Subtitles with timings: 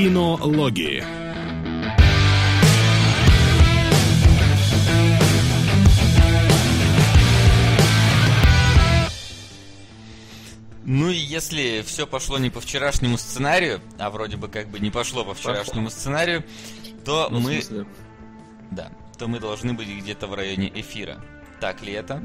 [0.00, 1.04] Кинологии.
[10.86, 14.90] Ну и если все пошло не по вчерашнему сценарию, а вроде бы как бы не
[14.90, 15.98] пошло по вчерашнему Пошло.
[15.98, 16.44] сценарию,
[17.04, 17.62] то Ну, мы,
[18.70, 21.22] да, то мы должны быть где-то в районе эфира.
[21.60, 22.22] Так ли это?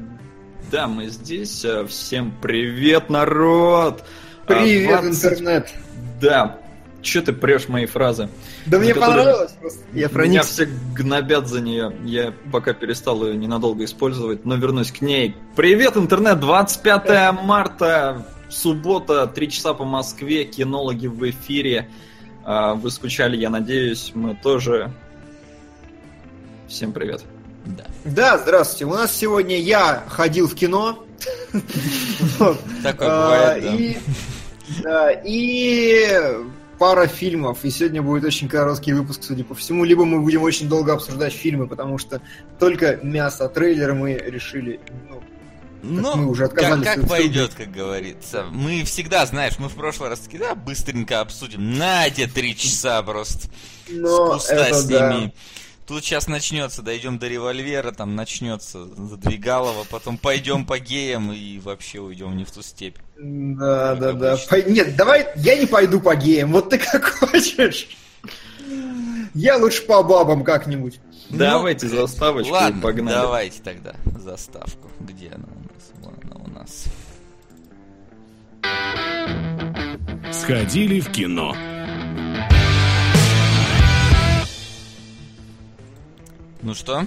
[0.70, 1.66] Да, мы здесь.
[1.88, 4.02] Всем привет, народ!
[4.46, 5.74] Привет, 20 интернет.
[6.22, 6.58] Да.
[7.06, 8.28] Че ты прешь мои фразы?
[8.66, 9.78] Да мне которые- понравилось просто.
[9.92, 10.52] Я Меня проникся.
[10.52, 11.96] все гнобят за нее.
[12.04, 15.36] Я пока перестал ее ненадолго использовать, но вернусь к ней.
[15.54, 16.40] Привет, интернет!
[16.40, 21.88] 25 марта, суббота, 3 часа по Москве, кинологи в эфире.
[22.44, 24.90] А, Вы скучали, я надеюсь, мы тоже.
[26.66, 27.22] Всем привет.
[27.66, 27.84] Да.
[28.04, 28.84] Да, здравствуйте.
[28.86, 31.04] У нас сегодня я ходил в кино.
[32.82, 33.98] Такое А, бывает,
[34.82, 36.18] да, и
[36.78, 37.64] пара фильмов.
[37.64, 39.84] И сегодня будет очень короткий выпуск, судя по всему.
[39.84, 42.20] Либо мы будем очень долго обсуждать фильмы, потому что
[42.58, 44.80] только мясо трейлера мы решили.
[45.08, 45.20] ну,
[45.82, 48.46] Ну, мы уже как, отказались как от пойдет, как говорится.
[48.50, 51.76] Мы всегда, знаешь, мы в прошлый раз таки, да, быстренько обсудим.
[51.76, 53.48] На те три часа просто.
[53.88, 55.30] Но с куста это с да.
[55.86, 62.00] Тут сейчас начнется, дойдем до револьвера, там начнется задвигалово, потом пойдем по геям и вообще
[62.00, 62.96] уйдем не в ту степь.
[63.16, 64.36] Да, Как да, да.
[64.48, 67.88] Пой- Нет, давай, я не пойду по геям, вот ты как хочешь.
[69.34, 70.98] Я лучше по бабам как-нибудь.
[71.30, 73.14] Давайте Ну, заставочку и Ладно, погнали.
[73.14, 74.90] давайте тогда заставку.
[75.00, 75.92] Где она у нас?
[76.02, 76.84] Вон она у нас.
[80.32, 81.54] Сходили в кино.
[86.66, 87.06] Ну что?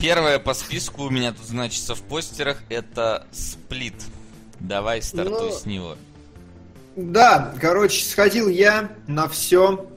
[0.00, 3.94] Первое по списку у меня тут значится в постерах это сплит.
[4.58, 5.96] Давай стартуй Ну, с него.
[6.96, 9.88] Да, короче, сходил я на все.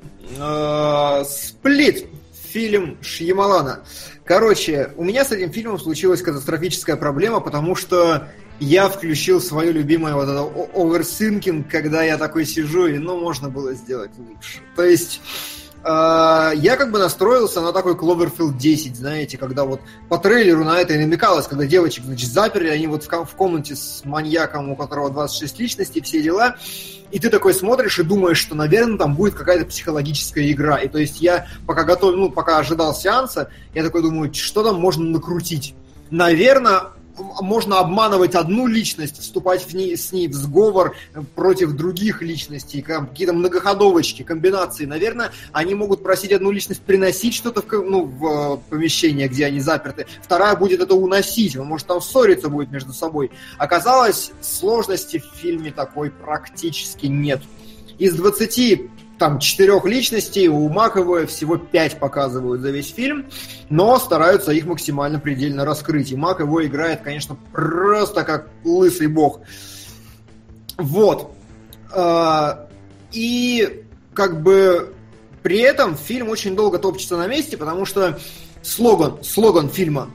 [1.28, 2.06] Сплит.
[2.52, 3.80] Фильм Шьямалана.
[4.25, 8.28] Короче, у меня с этим фильмом случилась катастрофическая проблема, потому что
[8.59, 13.74] я включил свое любимое вот это overthinking, когда я такой сижу, и ну, можно было
[13.74, 14.59] сделать лучше.
[14.75, 20.18] То есть, э, я как бы настроился на такой Cloverfield 10, знаете, когда вот по
[20.18, 23.75] трейлеру на это и намекалось, когда девочек, значит, заперли, они вот в, ком- в комнате
[23.75, 26.56] с маньяком, у которого 26 личностей, все дела,
[27.12, 30.78] и ты такой смотришь и думаешь, что, наверное, там будет какая-то психологическая игра.
[30.78, 34.80] И то есть я пока готов, ну, пока ожидал сеанса, я такой думаю, что там
[34.80, 35.74] можно накрутить.
[36.09, 36.81] Наверное,
[37.17, 40.95] можно обманывать одну личность, вступать в ней, с ней в сговор
[41.35, 44.85] против других личностей, какие-то многоходовочки, комбинации.
[44.85, 49.59] Наверное, они могут просить одну личность приносить что-то в, ну, в э, помещение, где они
[49.59, 50.07] заперты.
[50.22, 53.31] Вторая будет это уносить, он может там ссориться будет между собой.
[53.57, 57.41] Оказалось, сложности в фильме такой практически нет.
[57.97, 58.81] Из 20
[59.17, 63.25] там четырех личностей у Маковой всего 5 показывают за весь фильм,
[63.69, 66.11] но стараются их максимально предельно раскрыть.
[66.11, 69.41] И Мак играет, конечно, просто как лысый бог.
[70.77, 71.31] Вот.
[71.94, 72.67] А,
[73.11, 74.94] И как бы
[75.41, 78.19] при этом фильм очень долго топчется на месте, потому что
[78.61, 80.09] слоган, слоган фильма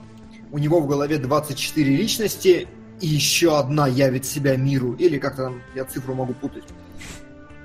[0.52, 2.68] у него в голове 24 личности,
[3.00, 4.92] и еще одна явит себя миру.
[4.94, 6.64] Или как-то там, я цифру могу путать.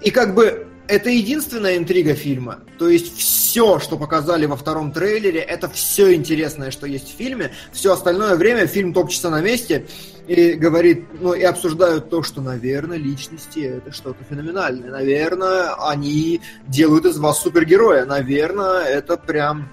[0.02, 2.60] И как бы это единственная интрига фильма.
[2.80, 7.52] То есть все, что показали во втором трейлере, это все интересное, что есть в фильме.
[7.72, 9.88] Все остальное время фильм топчется на месте
[10.28, 14.92] и говорит, ну и обсуждают то, что, наверное, личности это что-то феноменальное.
[14.92, 18.06] Наверное, они делают из вас супергероя.
[18.06, 19.70] Наверное, это прям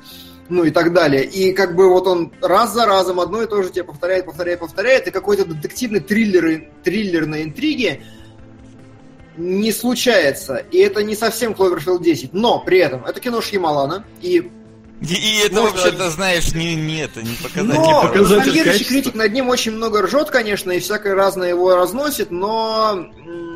[0.48, 1.24] ну и так далее.
[1.24, 4.60] И как бы вот он раз за разом одно и то же тебе повторяет, повторяет,
[4.60, 8.02] повторяет, и какой-то детективный триллер, триллерной интриги
[9.36, 10.56] не случается.
[10.56, 12.32] И это не совсем Cloverfield 10.
[12.32, 14.04] Но при этом это кино Шьямалана.
[14.22, 14.50] И
[15.00, 17.80] И, и это Можно- вообще-то, знаешь, не, не это, не показатель.
[17.80, 23.06] но показатель критик над ним очень много ржет, конечно, и всякое разное его разносит, но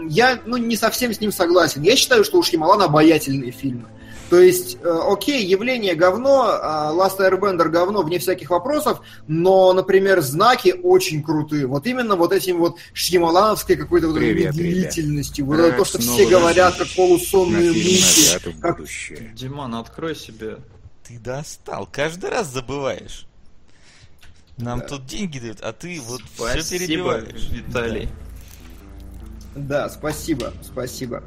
[0.09, 1.83] я ну, не совсем с ним согласен.
[1.83, 3.85] Я считаю, что у Шьямалана обаятельные фильмы.
[4.31, 6.59] То есть, э, окей, явление говно, э,
[6.95, 11.67] Last Airbender говно, вне всяких вопросов, но, например, знаки очень крутые.
[11.67, 15.47] Вот именно вот этим вот шьямалановской какой-то вот медлительностью.
[15.47, 18.01] Вот это то, что все говорят, как полусонные мухи.
[18.01, 19.33] «Назад в как- будущее».
[19.35, 20.59] Диман, открой себе.
[21.07, 23.27] Ты достал, каждый раз забываешь.
[24.59, 27.49] Нам тут деньги дают, а ты вот все Спасибо, перебиваешь.
[27.51, 28.09] Виталий.
[29.55, 31.23] Да, спасибо, спасибо.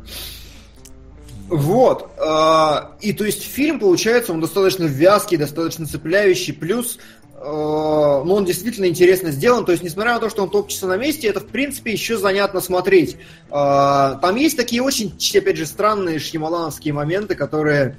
[1.51, 2.09] Вот.
[2.17, 6.97] э, И то есть фильм, получается, он достаточно вязкий, достаточно цепляющий, плюс
[7.33, 9.65] э, ну, он действительно интересно сделан.
[9.65, 12.61] То есть, несмотря на то, что он топчется на месте, это, в принципе, еще занятно
[12.61, 13.17] смотреть.
[13.49, 17.97] Э, Там есть такие очень, опять же, странные шьямалановские моменты, которые,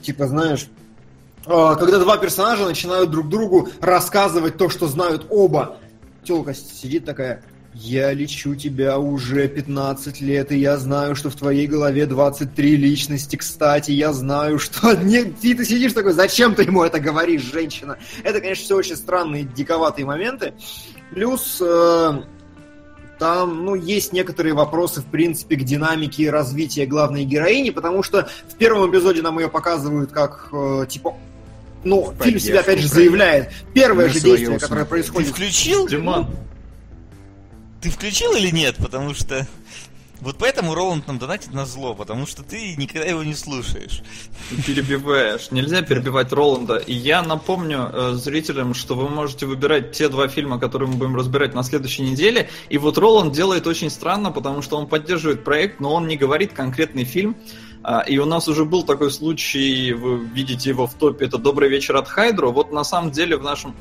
[0.00, 0.68] типа, знаешь,
[1.44, 5.78] когда два персонажа начинают друг другу рассказывать то, что знают оба.
[6.22, 7.42] Телка сидит такая,
[7.74, 13.36] я лечу тебя уже 15 лет, и я знаю, что в твоей голове 23 личности.
[13.36, 14.92] Кстати, я знаю, что...
[15.02, 17.98] Не, ты, ты сидишь такой, зачем ты ему это говоришь, женщина?
[18.22, 20.54] Это, конечно, все очень странные, диковатые моменты.
[21.10, 22.22] Плюс э,
[23.18, 28.28] там, ну, есть некоторые вопросы, в принципе, к динамике и развитию главной героини, потому что
[28.48, 31.16] в первом эпизоде нам ее показывают как, э, типа,
[31.82, 33.50] ну, фильм себя, опять же, заявляет.
[33.74, 35.30] Первое же действие, которое Ты происходит...
[35.30, 35.86] включил?
[35.86, 36.28] Диман,
[37.84, 38.76] Ты включил или нет?
[38.78, 39.46] Потому что...
[40.22, 44.00] Вот поэтому Роланд нам донатит на зло, потому что ты никогда его не слушаешь.
[44.66, 45.50] перебиваешь.
[45.50, 46.76] Нельзя перебивать Роланда.
[46.76, 51.14] И я напомню э, зрителям, что вы можете выбирать те два фильма, которые мы будем
[51.14, 52.48] разбирать на следующей неделе.
[52.70, 56.54] И вот Роланд делает очень странно, потому что он поддерживает проект, но он не говорит
[56.54, 57.36] конкретный фильм.
[57.82, 61.68] А, И у нас уже был такой случай, вы видите его в топе, это «Добрый
[61.68, 62.48] вечер от Хайдро».
[62.48, 63.74] Вот на самом деле в нашем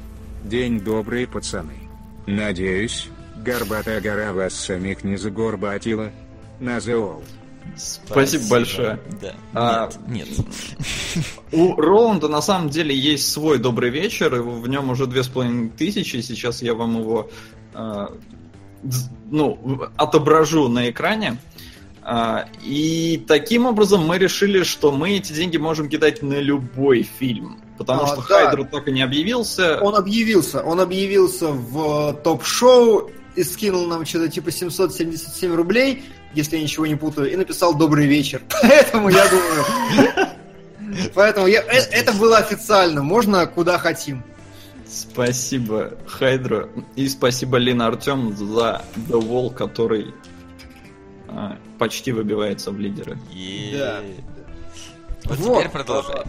[0.44, 1.90] День добрый, пацаны.
[2.26, 3.08] Надеюсь,
[3.44, 6.12] горбатая гора вас самих не загорбатила.
[6.60, 7.24] Назеол.
[7.76, 9.00] Спасибо большое.
[9.22, 9.34] Да.
[9.54, 11.26] А, Нет, нет.
[11.52, 15.70] У Роланда на самом деле есть свой добрый вечер, в нем уже две с половиной
[15.70, 17.30] тысячи, сейчас я вам его
[17.74, 18.08] э,
[19.32, 21.38] ну, отображу на экране.
[22.02, 27.60] А, И таким образом мы решили, что мы эти деньги можем кидать на любой фильм.
[27.78, 28.22] Потому А, что да.
[28.22, 29.80] Хайдер так и не объявился.
[29.82, 36.04] Он объявился, он объявился в топ-шоу и скинул нам что-то типа 777 рублей,
[36.34, 38.42] если я ничего не путаю, и написал «Добрый вечер».
[38.62, 40.28] Поэтому я думаю...
[41.16, 44.24] Поэтому я, э- это было официально, можно куда хотим.
[44.88, 46.70] Спасибо Хайдро.
[46.96, 50.14] И спасибо Лина Артем за The Wall, который
[51.28, 53.18] а, почти выбивается в лидеры.
[53.74, 54.02] Да.
[55.26, 55.60] Вот Вот.
[55.60, 56.24] теперь продолжай.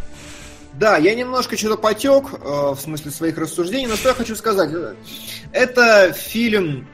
[0.75, 2.37] Да, я немножко что-то потек, э,
[2.75, 4.71] в смысле своих рассуждений, но что я хочу сказать.
[5.53, 6.89] Это фильм,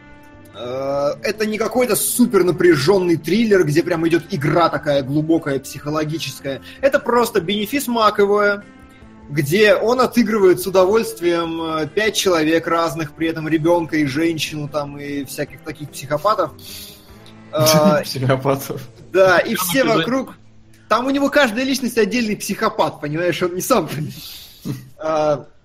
[1.23, 6.61] это не какой-то супер напряженный триллер, где прям идет игра такая глубокая, психологическая.
[6.81, 8.65] Это просто бенефис Маковое,
[9.31, 14.99] где он отыгрывает с удовольствием э, пять человек разных, при этом ребенка и женщину там
[14.99, 16.53] и всяких таких психопатов.
[17.53, 18.83] Э, Психопатов.
[19.12, 20.35] да, и все вокруг...
[20.89, 23.89] Там у него каждая личность отдельный психопат, понимаешь, он не сам.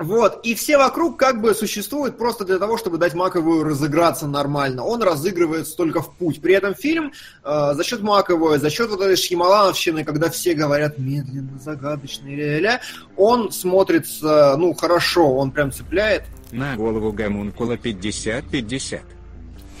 [0.00, 4.82] Вот, и все вокруг как бы существуют просто для того, чтобы дать Маковую разыграться нормально.
[4.82, 6.40] Он разыгрывается только в путь.
[6.40, 7.12] При этом фильм
[7.44, 12.80] э, за счет Маковой, за счет вот этой шьямалановщины, когда все говорят медленно, загадочно, ля-ля-ля,
[13.18, 16.22] он смотрится, ну, хорошо, он прям цепляет.
[16.50, 19.00] На голову гомункула 50-50.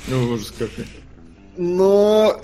[0.08, 0.86] Ну, ужас какой.
[1.56, 2.38] Но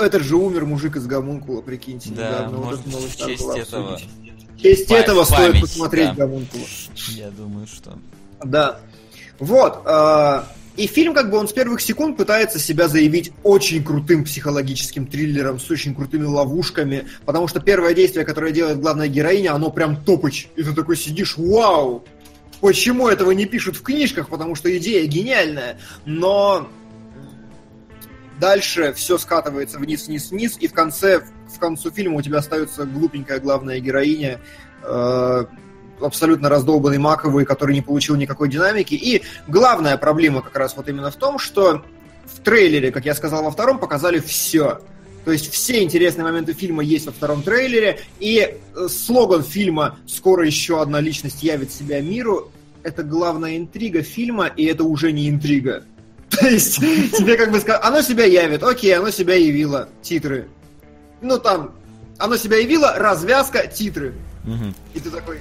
[0.00, 2.10] этот же умер мужик из Гомункула, прикиньте.
[2.10, 2.58] Да, недавно.
[2.58, 3.94] Вот может, новость в честь этого.
[3.94, 4.25] обсудить.
[4.56, 6.14] В честь этого стоит память, посмотреть да.
[6.14, 6.64] Гомункула.
[7.08, 7.98] Я думаю, что...
[8.44, 8.80] Да.
[9.38, 9.82] Вот.
[9.84, 10.42] э,
[10.76, 15.58] И фильм, как бы, он с первых секунд пытается себя заявить очень крутым психологическим триллером,
[15.58, 20.48] с очень крутыми ловушками, потому что первое действие, которое делает главная героиня, оно прям топыч.
[20.56, 22.04] И ты такой сидишь, вау!
[22.60, 24.28] Почему этого не пишут в книжках?
[24.30, 25.78] Потому что идея гениальная.
[26.06, 26.68] Но
[28.38, 31.22] дальше все скатывается вниз, вниз, вниз, и в конце,
[31.54, 34.40] в концу фильма у тебя остается глупенькая главная героиня,
[34.82, 35.44] э,
[36.00, 38.94] абсолютно раздолбанный маковый, который не получил никакой динамики.
[38.94, 41.84] И главная проблема как раз вот именно в том, что
[42.24, 44.80] в трейлере, как я сказал во втором, показали все.
[45.24, 50.46] То есть все интересные моменты фильма есть во втором трейлере, и э, слоган фильма «Скоро
[50.46, 52.52] еще одна личность явит себя миру»—
[52.84, 55.82] это главная интрига фильма, и это уже не интрига.
[56.30, 60.48] То есть тебе как бы сказать, оно себя явит, окей, оно себя явило, титры.
[61.22, 61.74] Ну там,
[62.18, 64.14] оно себя явило, развязка, титры.
[64.94, 65.40] И ты такой,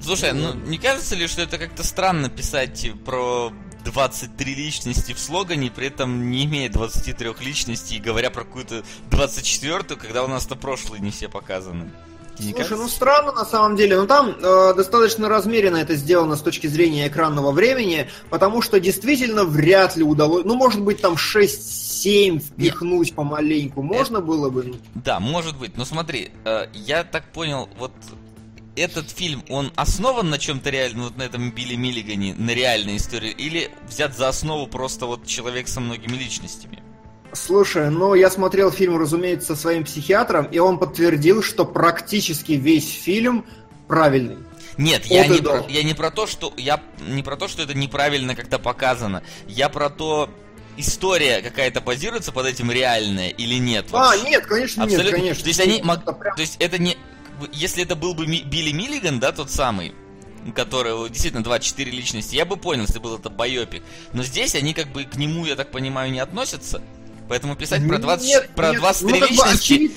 [0.00, 3.52] Слушай, ну не кажется ли, что это как-то странно писать типа, про
[3.84, 9.96] 23 личности в слогане, при этом не имея 23 личностей, и говоря про какую-то 24-ю,
[9.96, 11.90] когда у нас-то прошлые не все показаны?
[12.38, 12.76] Не Слушай, кажется?
[12.76, 17.08] ну странно на самом деле, но там э, достаточно размеренно это сделано с точки зрения
[17.08, 23.82] экранного времени, потому что действительно вряд ли удалось, ну может быть там 6-7 впихнуть помаленьку,
[23.82, 24.74] можно было бы.
[24.94, 25.76] Да, может быть.
[25.76, 27.92] Но смотри, э, я так понял, вот
[28.76, 33.30] этот фильм, он основан на чем-то реальном, вот на этом Билли Миллигане, на реальной истории,
[33.30, 36.82] или взят за основу просто вот человек со многими личностями?
[37.32, 42.90] Слушай, ну я смотрел фильм, разумеется, со своим психиатром, и он подтвердил, что практически весь
[42.90, 43.44] фильм
[43.86, 44.38] правильный.
[44.76, 47.74] Нет, я не, про, я не про то, что я не про то, что это
[47.74, 49.22] неправильно как-то показано.
[49.48, 50.30] Я про то,
[50.76, 53.86] история какая-то базируется под этим реальная или нет.
[53.92, 54.30] А, вообще.
[54.30, 55.18] нет, конечно, нет, Абсолютно.
[55.18, 55.42] конечно.
[55.42, 56.96] То есть они мог- прям- То есть это не...
[57.52, 59.94] Если это был бы Ми- Билли Миллиган, да, тот самый,
[60.54, 63.82] который действительно 24 личности, я бы понял, если был это байопик.
[64.12, 66.82] Но здесь они как бы к нему, я так понимаю, не относятся.
[67.28, 69.92] Поэтому писать про, 20, Нет, про нет, 23 ну, как бы личности очевид-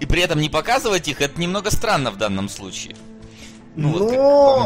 [0.00, 2.94] и при этом не показывать их, это немного странно в данном случае.
[3.74, 4.10] Ну, Ну, вот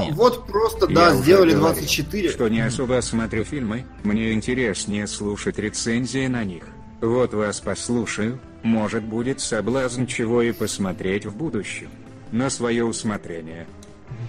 [0.07, 2.29] как вот просто, Я да, уже сделали говорил, 24.
[2.31, 6.65] Что не особо смотрю фильмы, мне интереснее слушать рецензии на них.
[7.01, 11.91] Вот вас послушаю, может будет соблазн чего и посмотреть в будущем.
[12.31, 13.67] На свое усмотрение.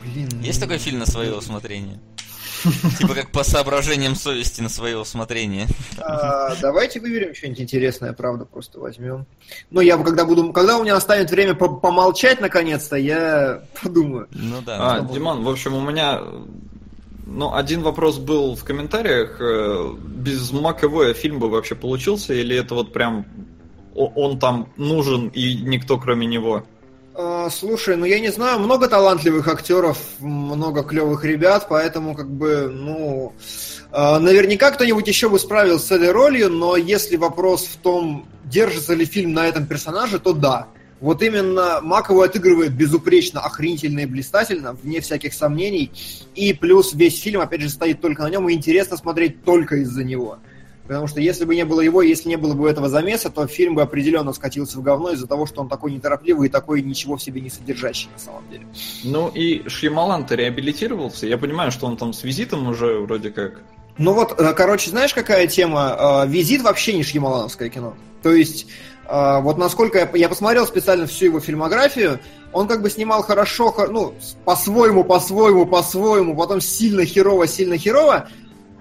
[0.04, 2.00] Блин, Есть такой фильм на свое усмотрение?
[3.00, 5.68] Типа как по соображениям совести на свое усмотрение.
[6.00, 9.26] А, давайте выберем что-нибудь интересное, правда, просто возьмем.
[9.70, 14.28] Ну, я бы, когда буду, когда у меня останет время по- помолчать, наконец-то, я подумаю.
[14.32, 14.96] Ну да.
[14.98, 15.02] А.
[15.02, 16.22] Диман, в общем, у меня
[17.26, 19.38] ну, один вопрос был в комментариях.
[19.40, 23.26] э, Без Маковоя фильм бы вообще получился, или это вот прям
[23.96, 26.64] он там нужен и никто кроме него?
[27.16, 32.70] А, слушай, ну я не знаю, много талантливых актеров, много клевых ребят, поэтому как бы,
[32.74, 33.34] ну,
[33.92, 38.96] а, наверняка кто-нибудь еще бы справился с этой ролью, но если вопрос в том, держится
[38.96, 40.68] ли фильм на этом персонаже, то да.
[41.02, 45.92] Вот именно Макову отыгрывает безупречно, охренительно и блистательно, вне всяких сомнений.
[46.34, 50.04] И плюс весь фильм, опять же, стоит только на нем, и интересно смотреть только из-за
[50.04, 50.40] него.
[50.88, 53.76] Потому что если бы не было его, если не было бы этого замеса, то фильм
[53.76, 57.24] бы определенно скатился в говно из-за того, что он такой неторопливый и такой ничего в
[57.24, 58.66] себе не содержащий на самом деле.
[59.04, 61.26] Ну и Шьямалан-то реабилитировался.
[61.26, 63.62] Я понимаю, что он там с визитом уже вроде как.
[63.98, 66.24] Ну вот, э, короче, знаешь, какая тема?
[66.26, 67.94] Э, Визит вообще не шьямалановское кино.
[68.22, 68.66] То есть,
[69.08, 72.20] э, вот насколько я, я посмотрел специально всю его фильмографию,
[72.52, 78.28] он как бы снимал хорошо, хо- ну, по-своему, по-своему, по-своему, потом сильно херово, сильно херово,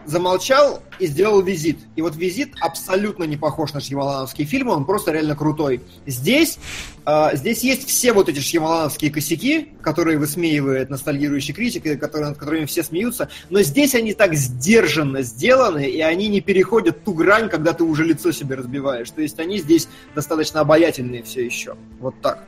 [0.07, 1.79] замолчал и сделал визит.
[1.97, 5.81] И вот визит абсолютно не похож на шьямалановские фильмы, он просто реально крутой.
[6.07, 6.59] Здесь,
[7.07, 12.39] э, здесь есть все вот эти шьямалановские косяки, которые высмеивает ностальгирующий критик, и которые, над
[12.39, 17.49] которыми все смеются, но здесь они так сдержанно сделаны, и они не переходят ту грань,
[17.49, 19.11] когда ты уже лицо себе разбиваешь.
[19.11, 21.77] То есть они здесь достаточно обаятельные все еще.
[22.01, 22.47] Вот так.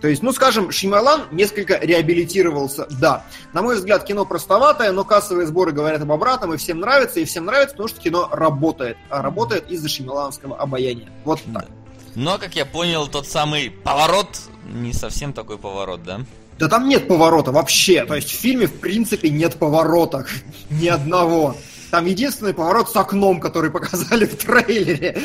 [0.00, 3.24] То есть, ну, скажем, Шималан несколько реабилитировался, да.
[3.52, 7.24] На мой взгляд, кино простоватое, но кассовые сборы говорят об обратном, и всем нравится, и
[7.24, 8.96] всем нравится, потому что кино работает.
[9.10, 11.08] А работает из-за шималановского обаяния.
[11.24, 11.66] Вот так.
[12.14, 14.40] Но, как я понял, тот самый поворот
[14.72, 16.20] не совсем такой поворот, да?
[16.58, 18.04] Да там нет поворота вообще.
[18.06, 20.26] То есть в фильме, в принципе, нет поворота.
[20.70, 21.54] Ни одного.
[21.90, 25.16] Там единственный поворот с окном, который показали в трейлере.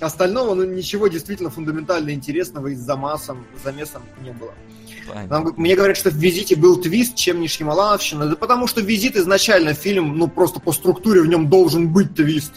[0.00, 4.54] Остального, ну, ничего действительно фундаментально интересного из замасом, замесом не было.
[5.28, 8.26] Нам- мне говорят, что в «Визите» был твист, чем не Шьямалановщина.
[8.26, 12.52] Да потому что «Визит» изначально фильм, ну, просто по структуре в нем должен быть твист.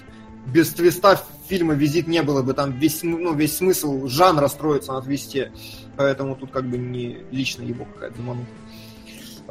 [0.48, 2.54] Без твиста фильма «Визит» не было бы.
[2.54, 5.52] Там весь, ну, весь смысл жанра строится на твисте.
[5.98, 8.48] Поэтому тут как бы не лично его какая-то замануха.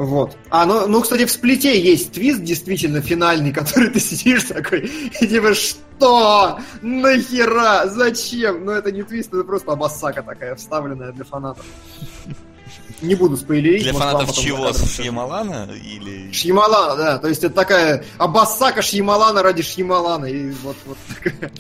[0.01, 0.35] Вот.
[0.49, 4.91] А, ну, ну, кстати, в сплите есть твист, действительно, финальный, который ты сидишь такой,
[5.21, 6.59] и типа, что?
[6.81, 7.87] Нахера?
[7.87, 8.65] Зачем?
[8.65, 11.67] Ну, это не твист, это просто обоссака такая, вставленная для фанатов.
[13.03, 13.83] Не буду спойлерить.
[13.83, 14.73] Для может, фанатов чего?
[14.73, 16.33] Шьямалана или...
[16.33, 17.19] Шьямалана, да.
[17.19, 20.27] То есть это такая обоссака Шьямалана ради Шьямалана.
[20.27, 21.51] И вот, вот такая.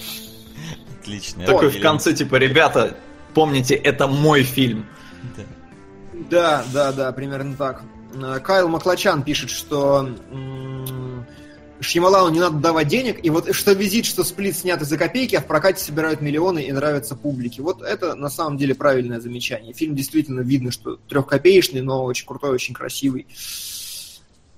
[1.00, 1.47] Отлично.
[1.47, 2.97] Такой в конце, типа, ребята,
[3.33, 4.87] помните, это мой фильм.
[5.37, 5.43] Да.
[6.31, 7.83] Да, да, да, примерно так.
[8.43, 11.26] Кайл Маклачан пишет, что м,
[11.81, 15.41] Шьямалану не надо давать денег, и вот что визит, что сплит сняты за копейки, а
[15.41, 17.63] в прокате собирают миллионы и нравятся публике.
[17.63, 19.73] Вот это на самом деле правильное замечание.
[19.73, 23.27] Фильм действительно видно, что трехкопеечный, но очень крутой, очень красивый.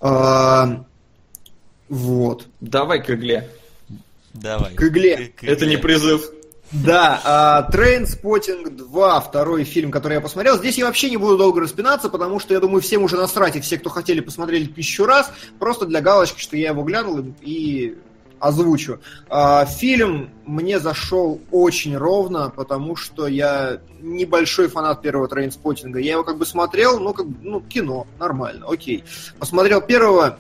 [0.01, 0.85] А,
[1.89, 2.47] вот.
[2.61, 3.49] Давай к игле.
[4.35, 4.75] Давай.
[4.75, 5.29] К игле.
[5.29, 5.83] К- к Это не игле.
[5.83, 6.31] призыв.
[6.73, 10.57] Да, Trainspotting 2, второй фильм, который я посмотрел.
[10.57, 13.61] Здесь я вообще не буду долго распинаться, потому что я думаю, всем уже насрать, и
[13.61, 17.97] все, кто хотели, посмотрели тысячу раз, просто для галочки, что я его глянул и-
[18.41, 18.99] озвучу.
[19.29, 26.01] А, Фильм мне зашел очень ровно, потому что я небольшой фанат первого Trainspotting а.
[26.01, 29.05] Я его как бы смотрел, ну, как ну, кино, нормально, окей.
[29.39, 30.39] Посмотрел первого,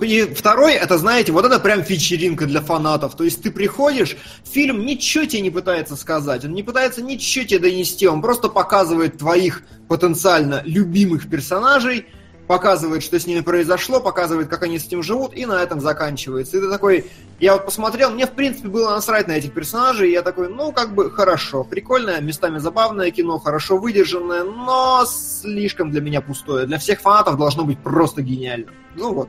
[0.00, 3.16] И второй, это, знаете, вот это прям вечеринка для фанатов.
[3.16, 7.60] То есть ты приходишь, фильм ничего тебе не пытается сказать, он не пытается ничего тебе
[7.60, 12.06] донести, он просто показывает твоих потенциально любимых персонажей,
[12.46, 16.56] показывает, что с ними произошло, показывает, как они с этим живут, и на этом заканчивается.
[16.56, 17.06] И ты такой,
[17.40, 20.72] я вот посмотрел, мне в принципе было насрать на этих персонажей, и я такой, ну
[20.72, 26.66] как бы хорошо, прикольное, местами забавное кино, хорошо выдержанное, но слишком для меня пустое.
[26.66, 28.70] Для всех фанатов должно быть просто гениально.
[28.94, 29.28] Ну вот,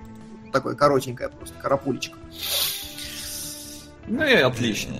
[0.51, 2.17] такое коротенькое просто, карапулечка.
[4.07, 4.99] Ну и отлично.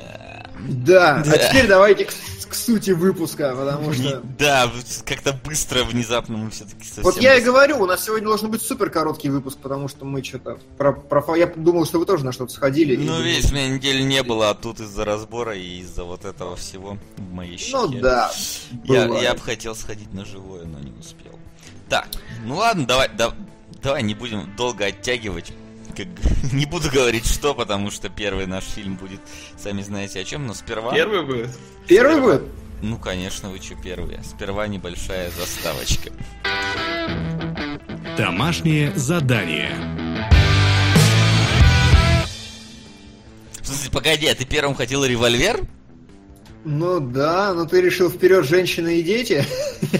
[0.60, 2.14] Да, а теперь давайте к,
[2.50, 4.22] к сути выпуска, потому что...
[4.40, 4.70] Да,
[5.06, 7.04] как-то быстро, внезапно мы все-таки совсем...
[7.04, 10.24] Вот я и говорю, у нас сегодня должен быть супер короткий выпуск, потому что мы
[10.24, 10.58] что-то...
[10.78, 11.36] Про, про...
[11.36, 12.96] Я думал, что вы тоже на что-то сходили.
[12.98, 16.56] Ну, видишь, у меня недели не было, а тут из-за разбора и из-за вот этого
[16.56, 17.78] всего в моей щеке.
[17.78, 18.32] Ну да.
[18.86, 21.38] Я, я бы хотел сходить на живое, но не успел.
[21.88, 22.08] Так,
[22.46, 23.34] ну ладно, давай, да,
[23.88, 25.54] давай не будем долго оттягивать
[25.96, 26.08] как,
[26.52, 29.22] не буду говорить что, потому что первый наш фильм будет,
[29.58, 30.94] сами знаете о чем, но сперва...
[30.94, 31.50] Первый будет?
[31.88, 32.44] Первый будет?
[32.82, 34.22] Ну, конечно, вы что, первые.
[34.24, 36.12] Сперва небольшая заставочка.
[38.18, 39.72] Домашнее задание.
[43.62, 45.62] В смысле, погоди, а ты первым хотел револьвер?
[46.66, 49.46] Ну да, но ты решил вперед женщины и дети?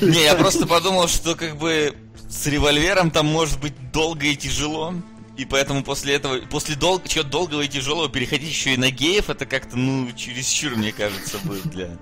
[0.02, 1.96] Не, я просто подумал, что как бы
[2.30, 4.94] с револьвером там может быть долго и тяжело.
[5.38, 9.30] И поэтому после этого, после дол чего долгого и тяжелого переходить еще и на геев,
[9.30, 11.98] это как-то, ну, чересчур, мне кажется, будет для...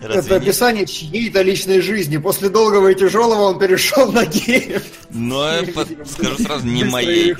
[0.00, 0.42] Разве это нет?
[0.42, 2.18] описание чьей-то личной жизни.
[2.18, 4.84] После долгого и тяжелого он перешел на геев.
[5.10, 5.88] Но я под...
[6.08, 7.34] скажу сразу, не моей.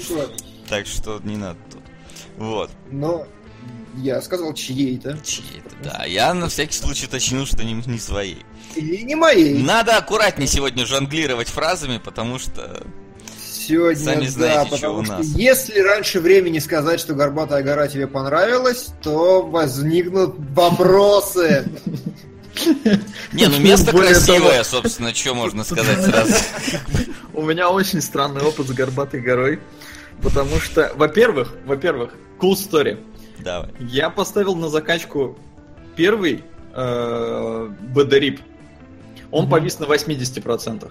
[0.69, 1.83] Так что не надо тут.
[2.39, 2.71] Вот.
[2.91, 3.27] Но
[3.97, 5.19] я сказал чьей-то.
[5.25, 6.05] Чьей-то, да.
[6.05, 8.45] Я на всякий случай уточню, что не, не своей.
[8.79, 9.63] И не моей.
[9.63, 12.83] Надо аккуратнее сегодня жонглировать фразами, потому что
[13.69, 15.27] Сегодня, Сами знаете, да, что у нас.
[15.27, 21.71] Если раньше времени сказать, что Горбатая гора тебе понравилась, то возникнут вопросы.
[23.33, 26.35] Не, ну место красивое, собственно, что можно сказать сразу.
[27.35, 29.61] У меня очень странный опыт с Горбатой горой.
[30.23, 33.05] Потому что, во-первых, во-первых, cool story.
[33.39, 33.71] Давай.
[33.79, 35.39] Я поставил на закачку
[35.95, 36.43] первый
[36.75, 37.71] э,
[39.31, 40.91] Он повис на 80%.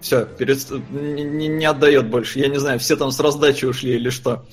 [0.00, 0.58] Все, перед...
[0.90, 2.38] не, не отдает больше.
[2.38, 4.46] Я не знаю, все там с раздачи ушли или что.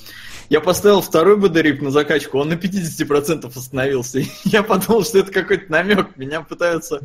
[0.50, 4.22] Я поставил второй БДРИП на закачку, он на 50% остановился.
[4.44, 6.18] Я подумал, что это какой-то намек.
[6.18, 7.02] Меня пытаются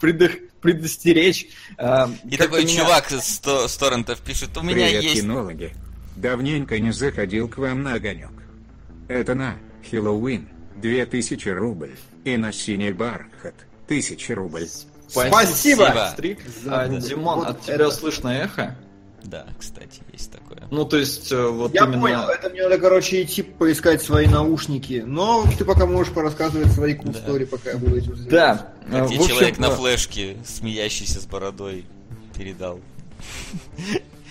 [0.00, 0.32] предох...
[0.60, 1.48] предостеречь.
[1.78, 2.82] А, И такой меня...
[2.82, 5.22] чувак с, то, с торрентов пишет, у меня Привет, есть...
[5.22, 5.72] кинологи.
[6.16, 8.32] Давненько не заходил к вам на огонек.
[9.08, 9.56] Это на
[9.90, 13.54] Хэллоуин 2000 рубль и на синий бархат
[13.86, 14.66] 1000 рубль.
[15.14, 16.10] Спасибо!
[16.12, 16.40] Стрик.
[16.66, 18.76] А, Димон, вот от тебя слышно эхо?
[19.24, 20.68] Да, кстати, есть такое.
[20.70, 22.00] Ну, то есть, э, вот Я именно...
[22.00, 25.02] понял, это мне надо, короче, идти поискать свои наушники.
[25.06, 27.20] Но ты пока можешь порассказывать свои cool да.
[27.20, 28.30] story, пока я буду этим заниматься.
[28.30, 28.72] Да.
[28.90, 31.86] А тебе человек на флешке, смеящийся с бородой,
[32.36, 32.80] передал.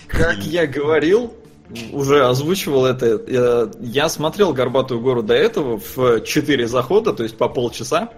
[0.06, 1.34] Как я говорил,
[1.92, 3.72] уже озвучивал это.
[3.80, 8.10] Я смотрел «Горбатую гору» до этого в 4 захода, то есть по полчаса.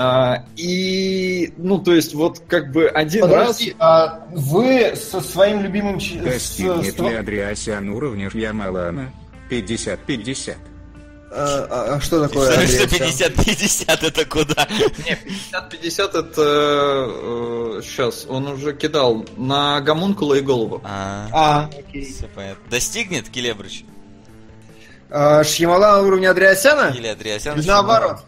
[0.00, 3.76] А, и, ну, то есть, вот как бы один Подожди, раз...
[3.80, 5.98] а вы со своим любимым...
[5.98, 6.98] Достигнет с...
[7.00, 9.12] ли Адриасян уровня Ямалана
[9.50, 10.54] 50-50?
[11.32, 14.68] А, а, а что такое Что 50-50 это куда?
[15.04, 15.18] Не,
[15.52, 16.42] 50-50 это...
[17.78, 20.80] Э, сейчас, он уже кидал на гомункула и голову.
[20.84, 22.04] А, а окей.
[22.04, 22.62] Все понятно.
[22.70, 23.84] Достигнет Келебрыч?
[25.10, 26.94] А, Шьямала уровня Адриасяна?
[26.96, 27.60] Или Адриасян?
[27.66, 28.20] Наоборот.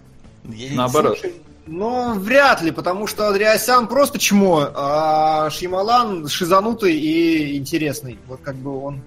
[0.42, 1.16] Наоборот.
[1.20, 1.36] Слушай,
[1.70, 8.18] ну, вряд ли, потому что Адриасян просто чмо, а Шималан шизанутый и интересный.
[8.26, 9.02] Вот как бы он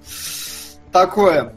[0.93, 1.53] такое.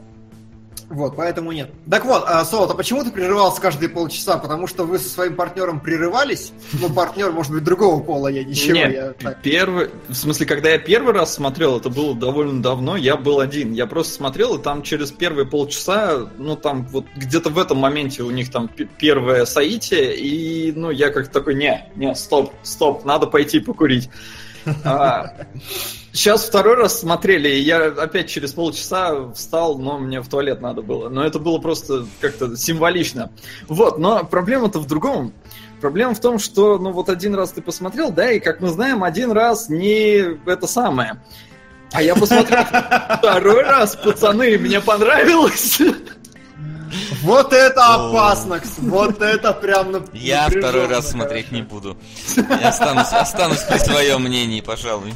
[0.89, 1.69] Вот, поэтому нет.
[1.89, 4.37] Так вот, а, Солод, а почему ты прерывался каждые полчаса?
[4.37, 6.53] Потому что вы со своим партнером прерывались?
[6.73, 8.73] Ну, партнер, может быть, другого пола, я ничего.
[8.73, 9.41] Нет, я так...
[9.41, 13.73] первый, в смысле, когда я первый раз смотрел, это было довольно давно, я был один.
[13.73, 18.23] Я просто смотрел, и там через первые полчаса, ну, там вот где-то в этом моменте
[18.23, 23.27] у них там первое соитие, и, ну, я как такой, не, не, стоп, стоп, надо
[23.27, 24.09] пойти покурить.
[26.17, 30.81] Сейчас второй раз смотрели, и я опять через полчаса встал, но мне в туалет надо
[30.81, 31.09] было.
[31.09, 33.29] Но это было просто как-то символично.
[33.67, 35.31] Вот, но проблема-то в другом.
[35.79, 39.03] Проблема в том, что, ну вот один раз ты посмотрел, да, и как мы знаем,
[39.03, 41.21] один раз не это самое.
[41.91, 42.63] А я посмотрел
[43.19, 45.79] второй раз, пацаны, мне понравилось.
[47.21, 51.95] Вот это опасно, вот это прям Я второй раз смотреть не буду.
[52.35, 55.13] Я останусь, останусь при своем мнении, пожалуй.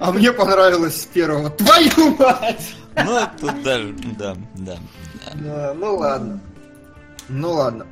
[0.00, 1.50] А мне понравилось с первого.
[1.50, 2.74] Твою мать!
[2.94, 4.76] Ну, тут даже, да, да.
[5.34, 5.74] да.
[5.74, 6.40] Ну ладно.
[7.28, 7.86] Ну ладно.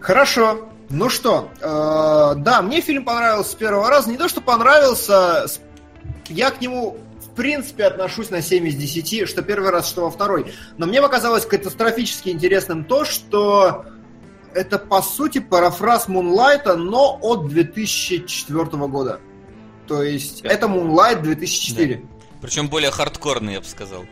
[0.00, 0.68] Хорошо.
[0.90, 4.10] Ну что, э, да, мне фильм понравился с первого раза.
[4.10, 5.46] Не то, что понравился,
[6.28, 6.98] я к нему
[7.34, 10.52] принципе, отношусь на 7 из 10, что первый раз, что во второй.
[10.78, 13.84] Но мне показалось катастрофически интересным то, что
[14.54, 19.20] это, по сути, парафраз Мунлайта, но от 2004 года.
[19.86, 21.94] То есть, это Moonlight 2004.
[21.94, 22.00] Да.
[22.40, 24.04] Причем более хардкорный, я бы сказал.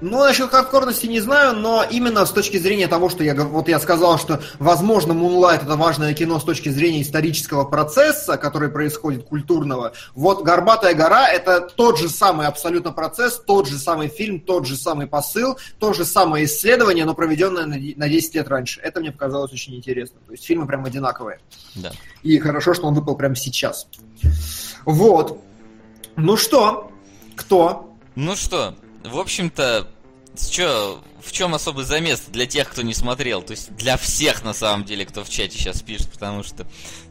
[0.00, 3.78] Ну, насчет хардкорности не знаю, но именно с точки зрения того, что я, вот я
[3.78, 9.92] сказал, что, возможно, Moonlight это важное кино с точки зрения исторического процесса, который происходит, культурного.
[10.14, 14.76] Вот «Горбатая гора» это тот же самый абсолютно процесс, тот же самый фильм, тот же
[14.76, 18.80] самый посыл, то же самое исследование, но проведенное на 10 лет раньше.
[18.80, 20.18] Это мне показалось очень интересно.
[20.26, 21.40] То есть фильмы прям одинаковые.
[21.74, 21.92] Да.
[22.22, 23.86] И хорошо, что он выпал прямо сейчас.
[24.86, 25.42] Вот.
[26.16, 26.90] Ну что?
[27.36, 27.94] Кто?
[28.16, 29.86] Ну что, в общем-то,
[30.50, 33.42] чё, в чем особый замес для тех, кто не смотрел?
[33.42, 36.66] То есть для всех, на самом деле, кто в чате сейчас пишет, потому что,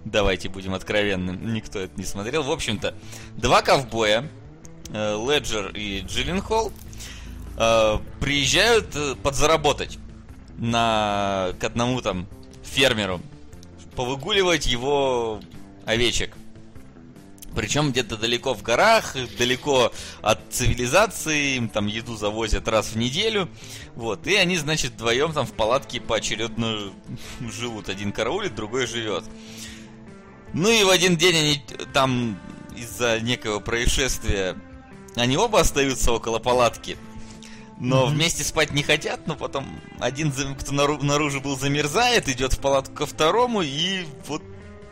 [0.06, 2.43] давайте будем откровенны, никто это не смотрел.
[2.43, 2.95] В общем-то,
[3.36, 4.30] два ковбоя,
[4.91, 6.71] э, Леджер и Джиллин Холл,
[7.58, 9.97] э, приезжают э, подзаработать
[10.58, 12.28] на, к одному там
[12.63, 13.21] фермеру,
[13.95, 15.41] повыгуливать его
[15.86, 16.36] овечек.
[17.56, 23.50] Причем где-то далеко в горах, далеко от цивилизации, им там еду завозят раз в неделю.
[23.96, 26.92] Вот, и они, значит, вдвоем там в палатке поочередно
[27.52, 27.90] живут.
[27.90, 29.24] Один караулит, другой живет.
[30.54, 32.40] Ну и в один день они там
[32.76, 34.56] из-за некого происшествия
[35.16, 36.98] они оба остаются около палатки.
[37.80, 38.10] Но mm-hmm.
[38.10, 39.66] вместе спать не хотят, но потом
[40.00, 44.44] один, кто наружу был, замерзает, идет в палатку ко второму, и вот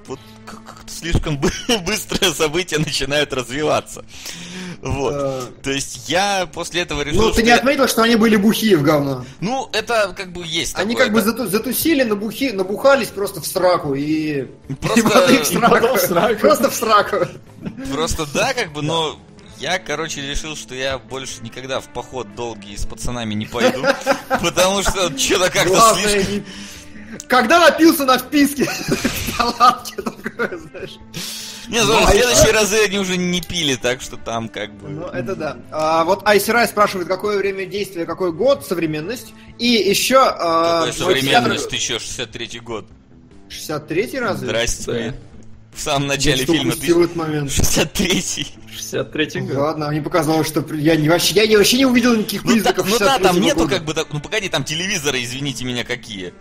[0.08, 1.38] вот как-то слишком
[1.86, 4.06] быстро события начинают развиваться.
[4.82, 5.14] Вот.
[5.16, 7.24] Э, То есть я после этого решил.
[7.24, 9.26] Ну, ты не отметил, что они были бухие в говно.
[9.40, 10.78] Ну, это как бы есть.
[10.78, 14.48] Они как бы затусили, набухи, набухались просто в сраку и.
[14.82, 15.08] Просто
[15.96, 16.40] в сраку.
[16.40, 17.18] Просто в сраку.
[17.92, 19.20] Просто да, как бы, но
[19.60, 23.84] я, короче, решил, что я больше никогда в поход долгий с пацанами не пойду,
[24.30, 26.46] потому что что-то как-то слишком...
[27.28, 30.98] Когда напился на вписке в палатке, такое, знаешь.
[31.68, 34.90] Не, ну, в следующие разы они уже не пили, так что там как бы...
[34.90, 35.58] Ну, это да.
[35.72, 39.34] А, вот Айсерай спрашивает, какое время действия, какой год, современность.
[39.60, 40.20] И еще...
[40.20, 41.70] А, Какая современность?
[41.70, 42.88] Ты еще 63-й год.
[43.50, 44.48] 63-й разве?
[44.48, 45.16] Здрасте.
[45.74, 46.90] В самом начале фильма ты...
[46.92, 47.52] этот момент.
[47.52, 48.48] 63-й.
[48.76, 49.58] 63-й год.
[49.58, 53.18] Ладно, мне показалось, что я не, вообще, я вообще не увидел никаких признаков Ну, да,
[53.18, 53.94] ну да, там нету как бы...
[54.12, 56.34] Ну погоди, там телевизоры, извините меня, какие.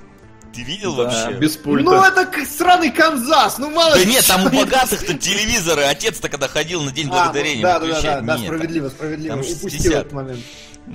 [0.57, 1.39] Ты видел да, вообще?
[1.39, 1.85] без пульта.
[1.85, 6.83] Ну это сраный Канзас, ну мало Да нет, там у богатых-то телевизоры, отец-то когда ходил
[6.83, 10.41] на День Благодарения а, ну, да, да, да, да, справедливо, справедливо, упустил этот момент.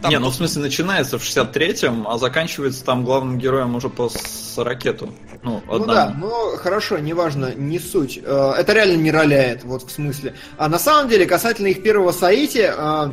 [0.02, 4.10] Там не, ну в смысле начинается в 63-м, а заканчивается там главным героем уже по
[4.58, 5.14] ракету.
[5.44, 8.20] Ну, ну да, ну хорошо, неважно, не суть.
[8.24, 10.34] Э, это реально не роляет, вот в смысле.
[10.58, 13.12] А на самом деле, касательно их первого Саити, э,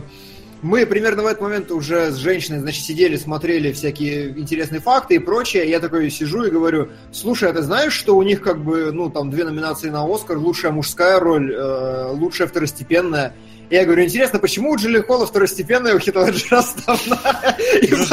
[0.63, 5.19] мы примерно в этот момент уже с женщиной, значит, сидели, смотрели всякие интересные факты и
[5.19, 5.69] прочее.
[5.69, 9.09] Я такой сижу и говорю, слушай, а ты знаешь, что у них как бы, ну,
[9.09, 13.35] там, две номинации на Оскар, лучшая мужская роль, э, лучшая второстепенная.
[13.71, 17.57] Я говорю, интересно, почему у Джилли Холла второстепенная, у Хита Леджера основная?
[17.83, 18.05] И ну,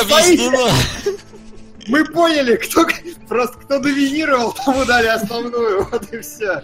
[0.00, 0.70] объяснено.
[1.88, 2.86] Мы поняли, кто
[3.28, 6.62] просто кто доминировал, тому дали основную, вот и все.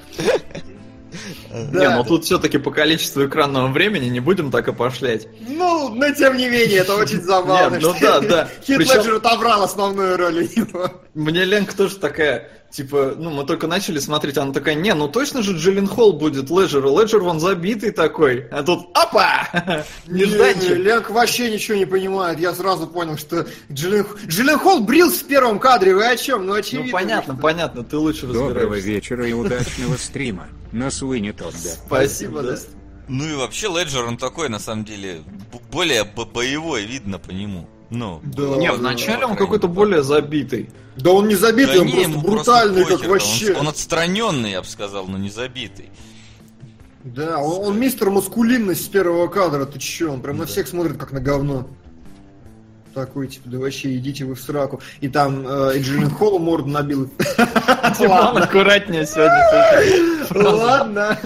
[1.51, 5.29] Не, ну тут все-таки по количеству экранного времени не будем так и пошлять.
[5.47, 7.79] Ну, но тем не менее, это очень забавно.
[7.81, 8.49] Ну да, да.
[8.65, 10.91] Хит отобрал основную роль у него.
[11.15, 15.43] Мне Ленка тоже такая, типа, ну, мы только начали смотреть, она такая, не, ну точно
[15.43, 19.85] же Джиллин Холл будет Леджер, Леджер вон забитый такой, а тут, опа!
[20.07, 20.79] Нежданчик.
[20.79, 25.59] Ленк вообще ничего не понимает, я сразу понял, что Джиллин, Джиллин Холл брился в первом
[25.59, 26.47] кадре, вы о чем?
[26.47, 26.87] Ну, очевидно.
[26.87, 28.55] Ну, понятно, понятно, ты лучше разбираешься.
[28.55, 30.49] Доброго вечера и удачного стрима.
[30.73, 31.59] На Суини Тодда.
[31.87, 32.57] Спасибо, да.
[33.09, 35.23] Ну и вообще Леджер, он такой, на самом деле,
[35.71, 37.69] более боевой, видно по нему.
[37.93, 40.71] Ну, да, не, вначале он какой-то более забитый.
[40.97, 43.53] Да он не забитый, да он не, просто брутальный, просто как вообще.
[43.53, 45.91] Он, он отстраненный, я бы сказал, но не забитый.
[47.05, 50.43] Да, он, он мистер маскулинность с первого кадра, ты чё, он прям да.
[50.43, 51.69] на всех смотрит как на говно.
[52.95, 54.81] Такой, типа, да вообще идите вы в сраку.
[55.01, 57.11] И там э, Эджин Холлу морду набил.
[57.99, 60.51] Ладно, аккуратнее сегодня.
[60.51, 61.19] Ладно.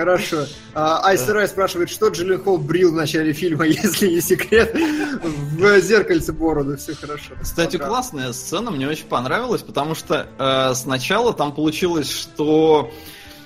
[0.00, 0.46] Хорошо.
[0.72, 6.32] А, Айсерай спрашивает, что Джиллин Холл брил в начале фильма, если не секрет, в зеркальце
[6.32, 6.78] бороду.
[6.78, 7.34] Все хорошо.
[7.42, 7.90] Кстати, Пока.
[7.90, 12.90] классная сцена, мне очень понравилась, потому что э, сначала там получилось, что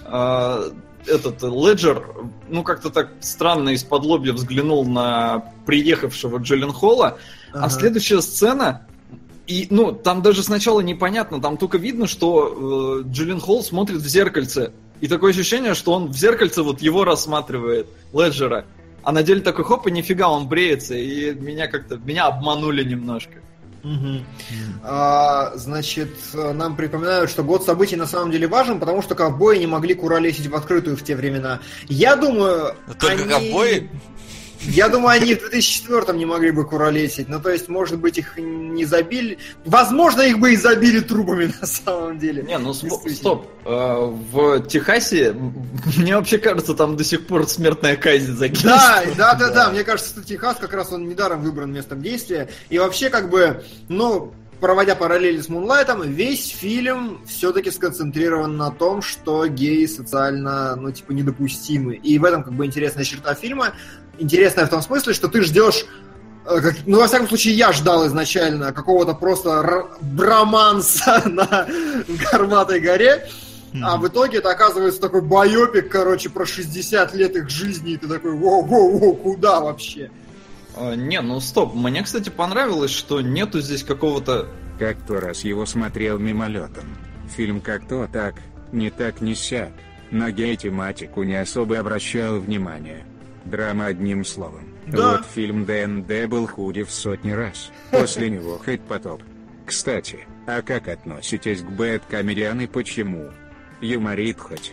[0.04, 0.70] э,
[1.06, 2.06] этот Леджер,
[2.48, 7.18] ну, как-то так странно из-под лобья взглянул на приехавшего Джиллин Холла,
[7.52, 7.66] а ага.
[7.66, 8.86] а следующая сцена
[9.48, 14.06] и, ну, там даже сначала непонятно, там только видно, что э, Джиллин Холл смотрит в
[14.06, 14.72] зеркальце.
[15.04, 18.64] И такое ощущение, что он в зеркальце вот его рассматривает, Леджера.
[19.02, 20.94] А на деле такой хоп, и нифига, он бреется.
[20.94, 23.34] И меня как-то, меня обманули немножко.
[24.82, 29.66] А, значит, нам припоминают, что год событий на самом деле важен, потому что ковбои не
[29.66, 31.60] могли куролесить в открытую в те времена.
[31.86, 32.74] Я думаю...
[32.98, 33.90] Только они- ковбои?
[34.66, 37.28] Я думаю, они в 2004 не могли бы куролесить.
[37.28, 39.38] Ну, то есть, может быть, их не забили.
[39.64, 42.42] Возможно, их бы и забили трубами на самом деле.
[42.42, 43.46] Не, ну стоп.
[43.64, 45.34] Э, В Техасе,
[45.96, 49.70] мне вообще кажется, там до сих пор смертная казнь за Да, да, да, да.
[49.70, 52.48] Мне кажется, что Техас как раз он недаром выбран местом действия.
[52.70, 59.02] И вообще, как бы, ну, проводя параллели с Мунлайтом, весь фильм все-таки сконцентрирован на том,
[59.02, 61.96] что геи социально, ну, типа, недопустимы.
[61.96, 63.74] И в этом, как бы, интересная черта фильма.
[64.18, 65.84] Интересная в том смысле, что ты ждешь
[66.46, 71.66] э, как- ну, во всяком случае, я ждал изначально какого-то просто р- броманса на
[72.30, 73.28] Горбатой горе,
[73.82, 78.06] а в итоге это оказывается такой байопик, короче, про 60 лет их жизни, и ты
[78.06, 80.10] такой, воу-воу-воу, куда вообще?
[80.76, 81.74] Э, Не, ну стоп.
[81.74, 84.46] Мне, кстати, понравилось, что нету здесь какого-то...
[84.78, 86.84] Как то раз его смотрел мимолетом.
[87.36, 88.34] Фильм как то так,
[88.72, 89.70] не так не сяк.
[90.10, 93.04] На гей-тематику не особо обращал внимания.
[93.44, 94.74] Драма одним словом.
[94.86, 95.12] Да.
[95.12, 97.70] Вот фильм ДНД был худи в сотни раз.
[97.90, 99.22] После него хоть потоп.
[99.66, 103.30] Кстати, а как относитесь к бэт-комедиан и почему?
[103.80, 104.72] Юморит хоть?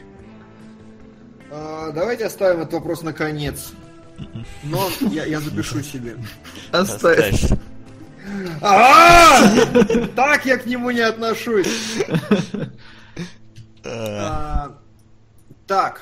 [1.49, 3.73] А, давайте оставим этот вопрос на конец.
[4.63, 6.15] Но я, я запишу себе.
[6.71, 7.43] Оставь.
[10.15, 11.99] Так я к нему не отношусь.
[13.83, 14.77] А,
[15.65, 16.01] Так.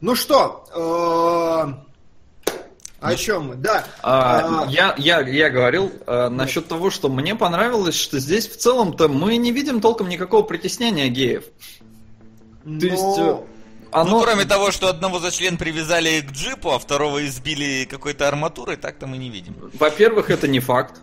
[0.00, 1.86] Ну что, э,
[3.00, 3.54] о чем мы?
[3.56, 3.86] Да.
[4.02, 8.56] А, А, я, я, я говорил э, насчет того, что мне понравилось, что здесь в
[8.56, 11.44] целом-то мы не видим толком никакого притеснения геев.
[12.64, 14.10] То есть, ну, э, Оно...
[14.10, 18.76] Ну, кроме того, что одного за член привязали к джипу, а второго избили какой-то арматурой,
[18.76, 19.54] так-то мы не видим.
[19.74, 21.00] Во-первых, это не факт.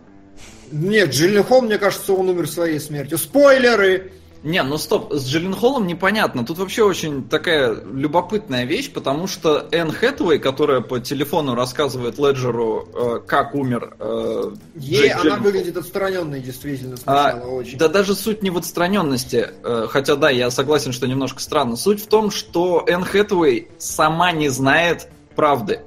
[0.70, 3.18] Нет, Джилленхол, мне кажется, он умер своей смертью.
[3.18, 4.12] Спойлеры!
[4.44, 6.44] Не, ну стоп, с Джилленхолом непонятно.
[6.44, 12.86] Тут вообще очень такая любопытная вещь, потому что Энн Хэтуэй, которая по телефону рассказывает Леджеру,
[12.94, 15.44] э, как умер э, Ей Джейк она Джилленхол.
[15.44, 17.78] выглядит отстраненной, действительно, А, сначала очень.
[17.78, 21.76] да даже суть не в отстраненности, э, хотя да, я согласен, что немножко странно.
[21.76, 25.80] Суть в том, что Энн Хэтуэй сама не знает правды.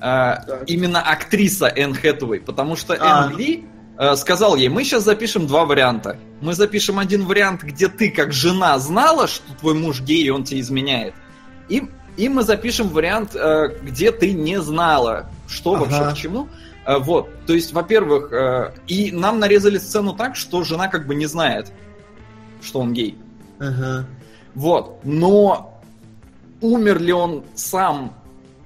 [0.00, 3.26] Э, именно актриса Энн Хэтуэй, потому что А.
[3.28, 3.64] Энн Ли
[4.16, 6.16] сказал ей, мы сейчас запишем два варианта.
[6.40, 10.44] Мы запишем один вариант, где ты как жена знала, что твой муж гей, и он
[10.44, 11.14] тебе изменяет.
[11.68, 11.82] И,
[12.16, 15.84] и мы запишем вариант, э, где ты не знала, что Ага.
[15.84, 16.48] вообще к чему.
[16.86, 21.14] Э, Вот, то есть, во-первых, э, и нам нарезали сцену так, что жена как бы
[21.14, 21.70] не знает,
[22.62, 23.18] что он гей.
[23.58, 24.06] Ага.
[24.54, 25.82] Вот, но
[26.62, 28.14] умер ли он сам,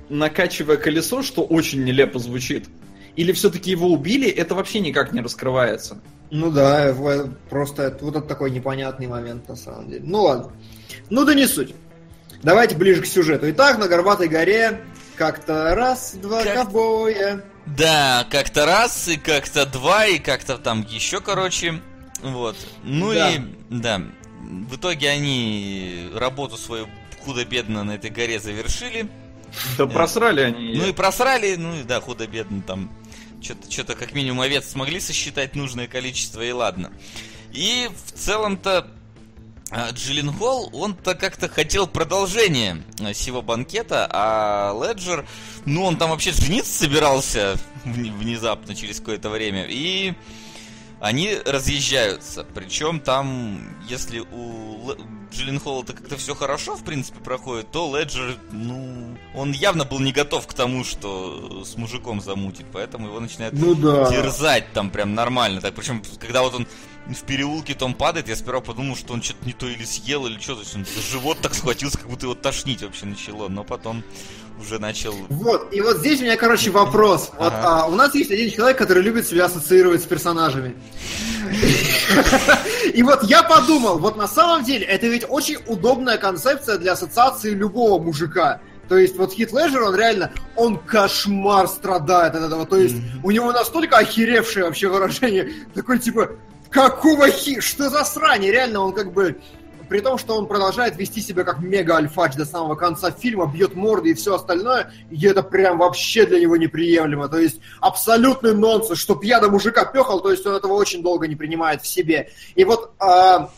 [0.09, 2.68] накачивая колесо, что очень нелепо звучит?
[3.16, 5.98] Или все-таки его убили, это вообще никак не раскрывается.
[6.31, 6.94] Ну да,
[7.48, 10.03] просто вот это такой непонятный момент на самом деле.
[10.05, 10.53] Ну ладно.
[11.11, 11.74] Ну да не суть.
[12.42, 13.48] Давайте ближе к сюжету.
[13.50, 14.81] Итак, на Горбатой горе
[15.16, 17.44] как-то раз, два Как- ковбоя.
[17.66, 21.81] Да, как-то раз, и как-то два, и как-то там еще, короче.
[22.22, 22.57] Вот.
[22.83, 23.31] Ну Да.
[23.31, 24.03] и, да,
[24.42, 26.88] в итоге они работу свою
[27.24, 29.09] худо-бедно на этой горе завершили.
[29.79, 30.74] Да просрали они.
[30.74, 32.90] Ну и просрали, ну и да, худо-бедно там.
[33.44, 36.90] Что-то, что-то как минимум овец смогли сосчитать нужное количество, и ладно.
[37.52, 38.88] И в целом-то
[39.70, 45.26] а, Джилленхол, он-то как-то хотел продолжения а, сего банкета, а Леджер,
[45.66, 50.14] ну он там вообще жениться собирался вне- внезапно через какое-то время, и
[51.00, 52.44] они разъезжаются.
[52.54, 54.94] Причем там, если у
[55.35, 60.12] Ле- Джилленхола-то как-то все хорошо, в принципе, проходит, то Леджер, ну, он явно был не
[60.12, 64.09] готов к тому, что с мужиком замутит, поэтому его начинает Ну да.
[64.11, 65.61] терзать там прям нормально.
[65.61, 66.66] Так, причем, когда вот он
[67.07, 70.38] в переулке там падает, я сперва подумал, что он что-то не то или съел, или
[70.40, 74.03] что, то есть он живот так схватился, как будто его тошнить вообще начало, но потом
[74.60, 75.14] уже начал...
[75.28, 77.30] Вот, и вот здесь у меня, короче, вопрос.
[77.38, 77.84] Вот, Ага.
[77.84, 80.76] а, у нас есть один человек, который любит себя ассоциировать с персонажами.
[82.92, 87.50] И вот я подумал, вот на самом деле, это ведь очень удобная концепция для ассоциации
[87.50, 88.60] любого мужика.
[88.88, 92.66] То есть вот Хит Леджер, он реально, он кошмар страдает от этого.
[92.66, 96.32] То есть у него настолько охеревшее вообще выражение, такой типа,
[96.70, 98.44] какого хи, что за срань?
[98.44, 99.36] И реально он как бы,
[99.94, 104.11] при том, что он продолжает вести себя как мега-альфач до самого конца фильма, бьет морды
[104.11, 107.28] и все остальное, и это прям вообще для него неприемлемо.
[107.28, 111.28] То есть абсолютный нонсенс, чтоб я до мужика пехал, то есть он этого очень долго
[111.28, 112.30] не принимает в себе.
[112.57, 113.50] И вот а,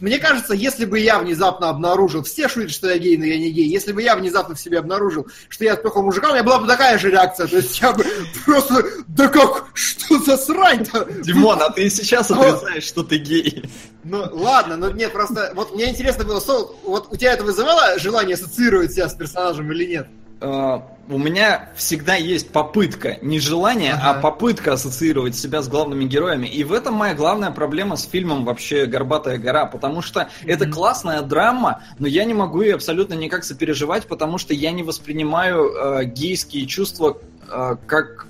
[0.00, 3.50] Мне кажется, если бы я внезапно обнаружил, все шутят, что я гей, но я не
[3.50, 6.58] гей, если бы я внезапно в себе обнаружил, что я отпихал мужика, у меня была
[6.58, 7.46] бы такая же реакция.
[7.46, 8.04] То есть я бы
[8.44, 11.06] просто, да как, что за срань-то?
[11.22, 13.64] Димон, а ты сейчас отрицаешь, что ты гей.
[14.04, 17.98] Ну, ладно, но нет, просто, вот мне интересно было, что, вот у тебя это вызывало
[17.98, 20.08] желание ассоциировать себя с персонажем или нет?
[20.40, 24.10] Э, у меня всегда есть попытка, не желание, ага.
[24.10, 26.46] а попытка ассоциировать себя с главными героями.
[26.46, 30.46] И в этом моя главная проблема с фильмом вообще «Горбатая гора», потому что mm-hmm.
[30.46, 34.82] это классная драма, но я не могу ее абсолютно никак сопереживать, потому что я не
[34.82, 37.18] воспринимаю э, гейские чувства
[37.50, 38.26] э, как...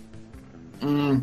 [0.83, 1.15] Э,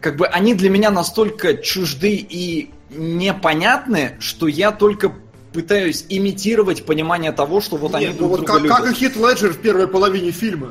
[0.00, 5.12] как бы они для меня настолько чужды и непонятны, что я только
[5.58, 8.76] пытаюсь имитировать понимание того, что вот Нет, они ну друг вот друга как, любят.
[8.76, 10.70] Как и Хит Леджер в первой половине фильма.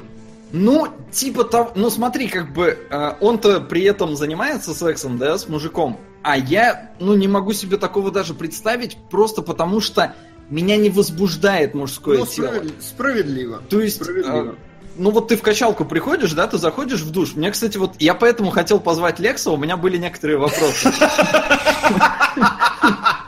[0.54, 5.50] Ну, типа того, ну смотри, как бы э, он-то при этом занимается сексом, да, с
[5.50, 10.16] мужиком, а я, ну, не могу себе такого даже представить, просто потому что
[10.50, 12.48] меня не возбуждает мужское ну, тело.
[12.48, 12.76] Справедливо.
[12.80, 13.62] справедливо.
[13.70, 14.52] То есть, справедливо.
[14.52, 14.56] Э,
[14.96, 17.36] ну вот ты в качалку приходишь, да, ты заходишь в душ.
[17.36, 20.94] Мне, кстати, вот я поэтому хотел позвать Лекса, у меня были некоторые вопросы.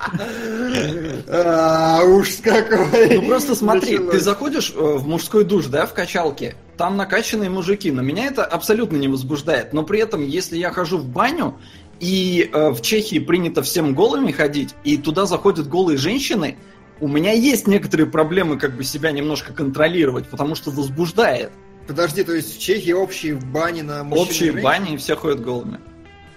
[1.28, 3.17] А, уж какой.
[3.17, 7.91] Ну просто смотри, ты заходишь э, в мужской душ, да, в качалке, там накачанные мужики,
[7.91, 9.74] но меня это абсолютно не возбуждает.
[9.74, 11.58] Но при этом, если я хожу в баню,
[12.00, 16.58] и э, в Чехии принято всем голыми ходить, и туда заходят голые женщины,
[17.02, 21.52] у меня есть некоторые проблемы как бы себя немножко контролировать, потому что возбуждает.
[21.88, 25.80] Подожди, то есть в Чехии общие бани на мужчин Общие бани, и все ходят голыми.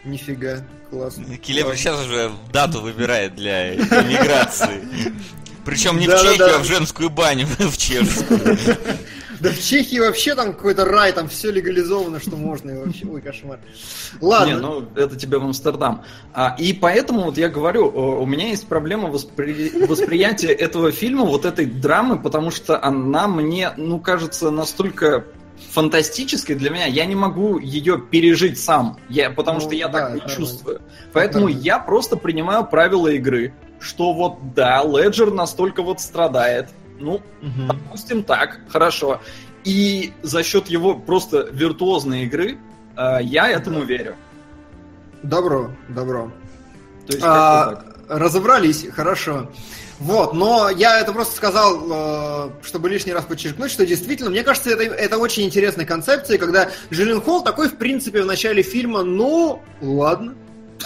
[0.05, 1.37] Нифига, классно.
[1.37, 4.83] Килебр сейчас уже дату выбирает для иммиграции.
[5.65, 8.59] Причем не в Чехию, а в женскую баню, в чешскую.
[9.43, 12.71] Да в Чехии вообще там какой-то рай, там все легализовано, что можно.
[12.71, 13.59] И вообще, ой, кошмар.
[14.21, 14.53] Ладно.
[14.53, 16.05] Не, ну это тебе в Амстердам.
[16.33, 19.87] А, и поэтому вот я говорю, у меня есть проблема воспри...
[19.87, 25.25] восприятия этого фильма, вот этой драмы, потому что она мне, ну, кажется, настолько
[25.71, 30.11] фантастической для меня, я не могу ее пережить сам, я, потому ну, что я да,
[30.11, 30.81] так не чувствую.
[31.13, 31.53] Поэтому да.
[31.53, 37.23] я просто принимаю правила игры, что вот да, Леджер настолько вот страдает, ну, угу.
[37.69, 39.21] допустим так, хорошо.
[39.65, 42.59] И за счет его просто виртуозной игры
[42.97, 43.87] э, я этому да.
[43.87, 44.17] верю.
[45.23, 46.33] Добро, добро.
[47.07, 49.51] То есть, а, разобрались, хорошо.
[50.03, 54.71] Вот, но я это просто сказал, э, чтобы лишний раз подчеркнуть, что действительно, мне кажется,
[54.71, 59.63] это, это очень интересная концепция, когда Джилен Холл такой, в принципе, в начале фильма, ну,
[59.81, 60.35] ладно,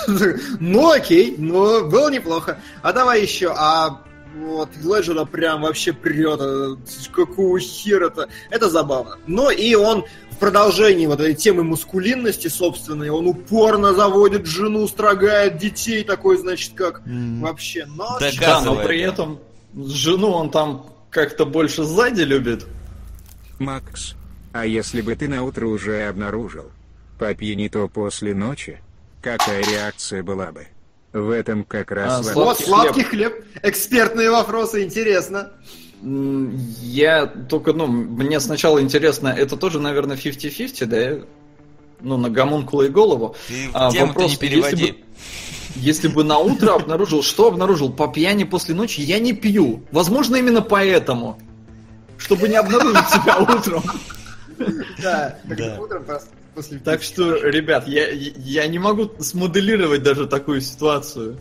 [0.60, 2.60] ну окей, ну было неплохо.
[2.82, 4.02] А давай еще, а
[4.36, 6.38] вот, Леджера прям вообще прет.
[6.42, 6.76] Э,
[7.10, 8.28] какого хера-то?
[8.50, 9.16] Это забавно.
[9.26, 10.04] Но и он
[10.36, 16.74] в продолжении вот этой темы мускулинности собственной, он упорно заводит жену, строгает детей, такой, значит,
[16.74, 17.40] как mm.
[17.40, 17.86] вообще.
[17.86, 19.40] Но, да, но при этом
[19.74, 22.66] жену он там как-то больше сзади любит.
[23.58, 24.14] Макс,
[24.52, 26.70] а если бы ты на утро уже обнаружил,
[27.18, 28.78] попьяни не то после ночи,
[29.22, 30.66] какая реакция была бы?
[31.14, 32.28] В этом как раз...
[32.28, 33.32] А, вот, сладкий хлеб.
[33.32, 33.46] хлеб.
[33.62, 35.50] Экспертные вопросы, интересно.
[36.02, 41.26] Я только, ну, мне сначала интересно, это тоже, наверное, 50-50, да?
[42.00, 43.34] Ну, на гомункула и голову.
[43.48, 44.76] Ты а, вопрос, не переводи.
[44.76, 44.98] Если бы,
[45.76, 47.90] если бы на утро обнаружил, что обнаружил?
[47.90, 49.82] По пьяни после ночи я не пью.
[49.90, 51.38] Возможно, именно поэтому.
[52.18, 53.82] Чтобы не обнаружить себя утром.
[55.02, 55.38] Да,
[55.78, 61.38] утром просто после Так что, ребят, я, я не могу смоделировать даже такую ситуацию.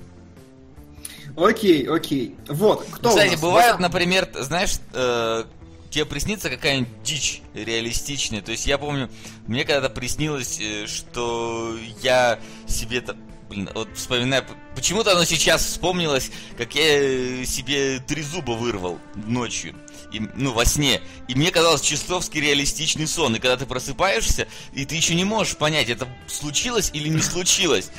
[1.38, 2.36] Окей, окей.
[2.48, 3.41] Вот, кто Кстати, у нас?
[3.41, 5.43] бывает, например, знаешь, э,
[5.89, 8.41] тебе приснится какая-нибудь дичь реалистичная.
[8.41, 9.10] То есть я помню,
[9.48, 13.17] мне когда-то приснилось, э, что я себе там
[13.50, 14.43] блин, вот вспоминаю,
[14.76, 19.76] почему-то оно сейчас вспомнилось, как я себе три зуба вырвал ночью
[20.12, 21.02] и, ну, во сне.
[21.28, 23.36] И мне казалось чертовски реалистичный сон.
[23.36, 27.89] И когда ты просыпаешься, и ты еще не можешь понять, это случилось или не случилось.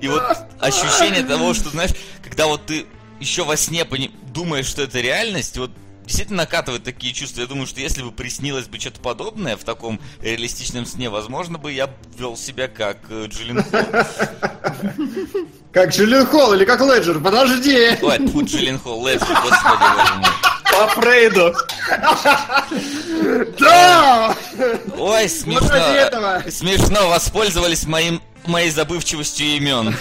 [0.00, 0.22] И вот
[0.60, 2.86] ощущение того, что, знаешь, когда вот ты
[3.20, 5.70] еще во сне пони- думаешь, что это реальность, вот
[6.04, 7.42] действительно накатывает такие чувства.
[7.42, 11.72] Я думаю, что если бы приснилось бы что-то подобное в таком реалистичном сне, возможно бы
[11.72, 13.84] я вел себя как э, Джиллин Холл.
[15.72, 17.20] Как Джиллин Холл или как Леджер?
[17.20, 17.96] Подожди!
[18.02, 20.30] Ой, тут Джиллин Холл, Леджер, господи боже мой.
[20.82, 21.54] По Фрейду.
[23.60, 24.34] Да!
[24.98, 26.50] Ой, смешно.
[26.50, 29.96] Смешно, воспользовались моим моей забывчивостью имен.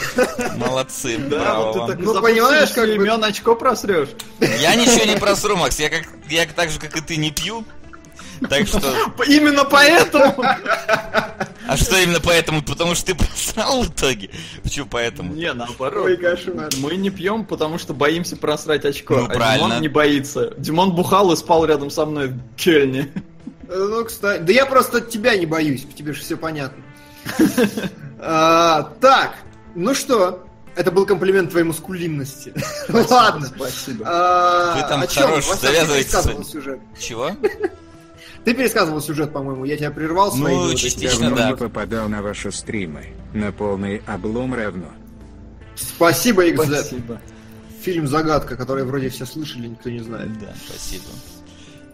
[0.57, 1.19] Молодцы.
[1.19, 4.09] Да, вот ты так ну, понимаешь, как имен очко просрешь.
[4.39, 5.79] Я ничего не просру, Макс.
[5.79, 7.63] Я как я так же, как и ты, не пью.
[8.49, 8.79] Так что...
[9.27, 10.43] Именно поэтому...
[11.67, 12.61] А что именно поэтому?
[12.61, 14.29] Потому что ты просрал в итоге?
[14.61, 15.33] Почему поэтому?
[15.33, 16.05] Не, наоборот.
[16.05, 16.69] Ой, кошмар.
[16.79, 19.15] Мы не пьем, потому что боимся просрать очко.
[19.15, 19.67] Ну, а правильно.
[19.67, 20.53] Димон не боится.
[20.57, 23.09] Димон бухал и спал рядом со мной в Кельне.
[23.69, 26.83] Э, Ну, кстати, да я просто тебя не боюсь, тебе же все понятно.
[28.19, 29.35] А, Так,
[29.73, 30.43] ну что,
[30.75, 32.53] это был комплимент твоей мускулинности.
[32.89, 33.47] Ладно.
[33.47, 34.05] Спасибо.
[34.07, 36.79] А, Вы там хорош, ты сюжет.
[36.99, 37.31] Чего?
[38.43, 41.49] Ты пересказывал сюжет, по-моему, я тебя прервал Ну, этими частично, Давно да.
[41.49, 43.07] не попадал на ваши стримы.
[43.33, 44.87] На полный облом равно.
[45.75, 46.65] Спасибо, XZ.
[46.65, 47.21] Спасибо.
[47.81, 50.37] Фильм «Загадка», который вроде все слышали, никто не знает.
[50.39, 51.05] Да, спасибо.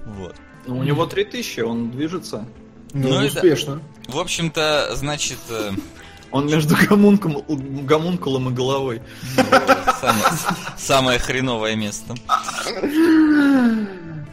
[0.05, 0.35] Вот.
[0.65, 2.45] Ну, у него 3000, он движется.
[2.93, 3.81] Ну, Ну успешно.
[4.07, 5.71] В общем-то, значит, э,
[6.31, 7.43] Он между гомунком,
[7.85, 9.01] гомункулом и головой.
[10.77, 12.15] самое, хреновое место.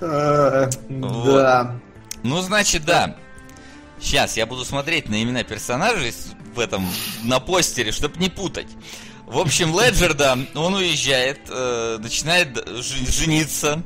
[0.01, 1.35] Вот.
[1.37, 1.77] Да.
[2.25, 3.17] Ну, значит, да.
[4.01, 6.13] Сейчас я буду смотреть на имена персонажей
[6.55, 6.89] в этом,
[7.23, 8.67] на постере, чтобы не путать.
[9.27, 12.67] В общем, Леджер, да, он уезжает, э, начинает
[13.09, 13.83] жениться,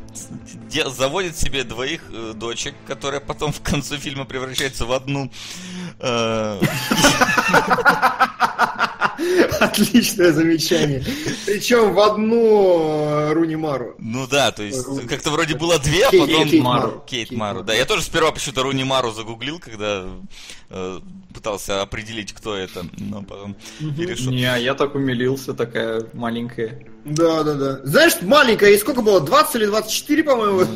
[0.86, 5.30] заводит себе двоих э, дочек, которые потом в конце фильма превращаются в одну.
[6.00, 6.60] э,
[9.60, 11.04] Отличное замечание.
[11.46, 13.94] Причем в одну э, Руни Мару.
[13.98, 17.04] ну да, то есть как-то вроде было две, а потом Кейт Мару.
[17.06, 17.74] Кейт Мару, да.
[17.74, 20.06] Я тоже сперва почему-то Руни Мару загуглил, когда
[20.70, 21.00] э,
[21.34, 24.30] пытался определить, кто это, но потом и решил.
[24.32, 26.84] Не, я так умилился, такая маленькая.
[27.04, 27.80] Да, да, да.
[27.84, 29.20] Знаешь, маленькая, и сколько было?
[29.20, 30.66] 20 или 24, по-моему?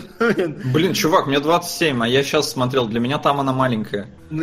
[0.72, 4.08] Блин, чувак, мне 27, а я сейчас смотрел, для меня там она маленькая.
[4.30, 4.42] Ну,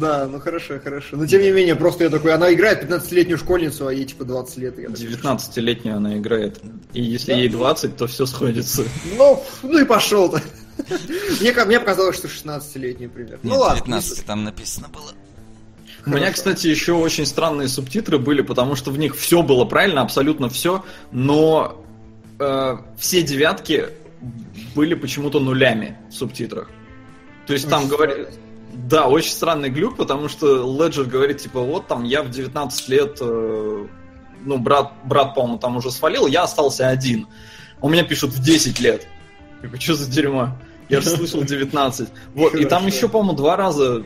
[0.00, 1.16] да, ну хорошо, хорошо.
[1.16, 4.56] Но тем не менее, просто я такой, она играет 15-летнюю школьницу, а ей типа 20
[4.58, 4.78] лет.
[4.78, 6.60] и я такой, 19-летнюю она играет.
[6.94, 7.38] И если Да.
[7.38, 8.84] ей 20, то все сходится.
[9.18, 10.40] Ну, ну и пошел-то.
[11.40, 13.32] Мне, мне показалось, что 16-летний пример.
[13.32, 13.80] Нет, ну ладно.
[13.84, 15.12] 19 там написано было.
[16.06, 20.02] У меня, кстати, еще очень странные субтитры были, потому что в них все было правильно,
[20.02, 21.84] абсолютно все, но
[22.38, 23.88] э, все девятки
[24.76, 26.70] были почему-то нулями в субтитрах.
[27.46, 28.30] То есть там говорят...
[28.72, 33.18] Да, очень странный глюк, потому что Леджер говорит, типа, вот там я в 19 лет,
[33.20, 33.86] э,
[34.44, 37.26] ну, брат, брат, по-моему, там уже свалил, я остался один.
[37.80, 39.08] У меня пишут в 10 лет.
[39.62, 40.56] Я такой, что за дерьмо?
[40.88, 42.08] Я же слышал 19.
[42.34, 44.04] Вот, и там еще, по-моему, два раза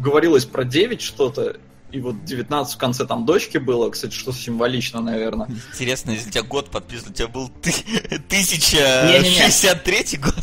[0.00, 1.56] говорилось про 9 что-то,
[1.90, 5.48] и вот 19 в конце там дочки было, кстати, что символично, наверное.
[5.72, 7.70] Интересно, если у тебя год подписан, у тебя был ты-
[8.30, 9.36] Не-не-не.
[9.36, 10.34] 1063 год.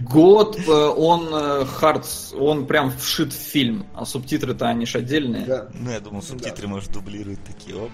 [0.00, 2.06] Год, э, он э, хард,
[2.38, 5.46] он прям вшит в фильм, а субтитры-то они ж отдельные.
[5.46, 5.68] Да.
[5.72, 7.76] Ну, я думал, субтитры, может, дублируют такие.
[7.76, 7.90] Оп.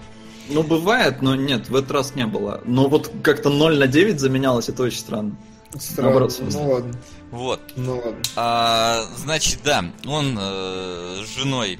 [0.49, 2.61] Ну, бывает, но нет, в этот раз не было.
[2.65, 5.37] Но вот как-то 0 на 9 заменялось, это очень странно.
[5.77, 6.09] Странно.
[6.11, 6.37] Наоборот.
[6.39, 6.93] Ну ладно.
[7.31, 7.61] Вот.
[7.75, 8.21] Ну ладно.
[8.35, 11.79] А, значит, да, он э, с женой,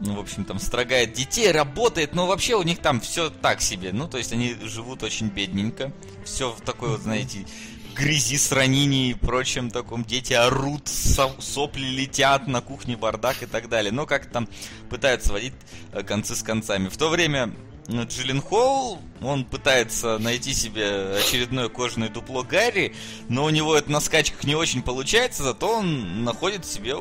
[0.00, 3.92] ну, в общем, там, строгает детей, работает, но вообще у них там все так себе.
[3.92, 5.92] Ну, то есть они живут очень бедненько.
[6.24, 7.46] Все в такой вот, знаете,
[7.94, 10.04] грязи, сранине и прочем таком.
[10.04, 13.90] Дети орут, со- сопли летят, на кухне бардак и так далее.
[13.90, 14.48] Но как там
[14.90, 15.54] пытаются водить
[15.92, 16.88] э, концы с концами.
[16.88, 17.52] В то время
[17.88, 22.94] ну, Джиллен Холл, он пытается найти себе очередное кожаное дупло Гарри,
[23.28, 26.96] но у него это на скачках не очень получается, зато он находит себе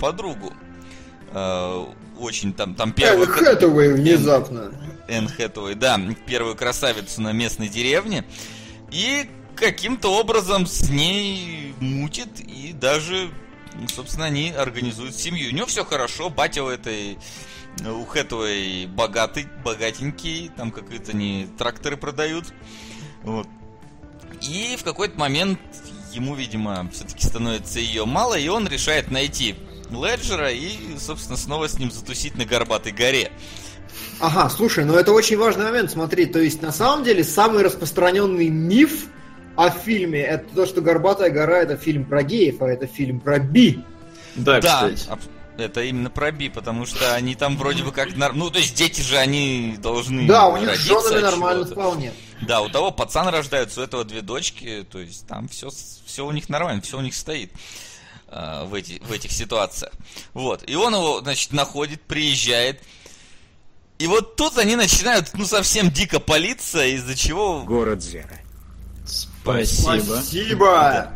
[0.00, 0.52] подругу.
[1.32, 1.84] Э,
[2.18, 3.26] Очень там, там Энн первую...
[3.26, 4.72] Хэтэуэй внезапно.
[5.08, 8.24] Энн Хэтэуэй, да, первую красавицу на местной деревне.
[8.90, 13.28] И каким-то образом с ней мутит, и даже,
[13.74, 15.50] ну, собственно, они организуют семью.
[15.50, 17.18] У него все хорошо, батя у этой
[17.86, 22.46] у Хэтэуэй богатый, богатенький, там какие-то они тракторы продают.
[23.22, 23.46] Вот.
[24.42, 25.58] И в какой-то момент
[26.12, 29.56] ему, видимо, все-таки становится ее мало, и он решает найти
[29.90, 33.30] Леджера и, собственно, снова с ним затусить на Горбатой горе.
[34.20, 38.48] Ага, слушай, ну это очень важный момент, смотри, то есть на самом деле самый распространенный
[38.48, 39.06] миф
[39.56, 43.38] о фильме это то, что «Горбатая гора» это фильм про геев, а это фильм про
[43.38, 43.84] би.
[44.34, 45.18] Да, Да, кстати.
[45.58, 48.14] Это именно про Би, потому что они там вроде бы как...
[48.16, 52.12] Ну, то есть дети же, они должны Да, у них с родиться женами нормально вполне.
[52.42, 56.30] Да, у того пацан рождается, у этого две дочки, то есть там все, все у
[56.30, 57.52] них нормально, все у них стоит
[58.28, 59.92] э, в, эти, в этих ситуациях.
[60.32, 62.82] Вот, и он его, значит, находит, приезжает,
[63.98, 67.62] и вот тут они начинают, ну, совсем дико палиться, из-за чего...
[67.62, 68.40] Город Зера.
[69.06, 70.16] Спасибо.
[70.16, 71.14] Спасибо!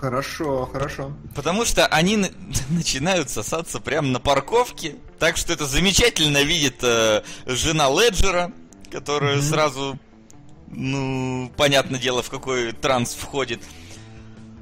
[0.00, 1.12] Хорошо, хорошо.
[1.34, 2.30] Потому что они на-
[2.70, 8.50] начинают сосаться прямо на парковке, так что это замечательно видит э, жена Леджера,
[8.90, 9.98] которая сразу,
[10.68, 13.60] ну, понятное дело, в какой транс входит.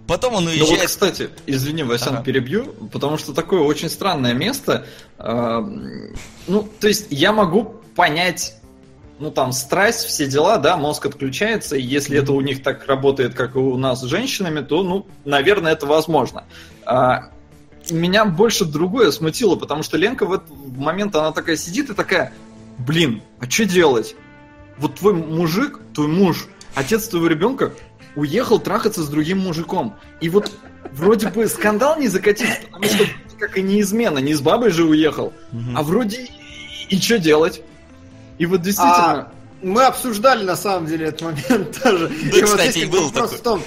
[0.09, 0.87] Потом он Ну вот, уезжает...
[0.89, 2.25] кстати, извини, Васян, Ага.
[2.25, 4.87] перебью, потому что такое очень странное место.
[5.19, 5.61] А,
[6.49, 7.65] Ну, то есть я могу
[7.95, 8.55] понять,
[9.19, 13.35] ну там страсть, все дела, да, мозг отключается, и если это у них так работает,
[13.35, 16.45] как и у нас с женщинами, то, ну, наверное, это возможно.
[16.85, 17.31] А,
[17.91, 22.33] Меня больше другое смутило, потому что Ленка в этот момент, она такая сидит и такая,
[22.79, 24.15] блин, а что делать?
[24.79, 27.73] Вот твой мужик, твой муж, отец твоего ребенка
[28.15, 29.97] уехал трахаться с другим мужиком.
[30.21, 30.53] И вот
[30.93, 33.05] вроде бы скандал не закатить, потому что
[33.39, 35.33] как и не измена, не с бабой же уехал.
[35.75, 36.29] А вроде
[36.89, 37.63] и, что делать?
[38.39, 39.21] И вот действительно...
[39.21, 39.33] А,
[39.63, 42.09] мы обсуждали на самом деле этот момент тоже.
[42.09, 43.39] Да, И вот кстати, здесь и был вопрос такой.
[43.39, 43.63] в том,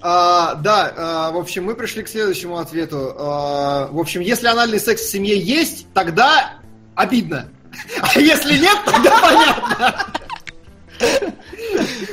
[0.00, 3.14] а, да, а, в общем, мы пришли к следующему ответу.
[3.18, 6.54] А, в общем, если анальный секс в семье есть, тогда
[6.94, 7.48] обидно.
[8.00, 10.06] А если нет, тогда понятно.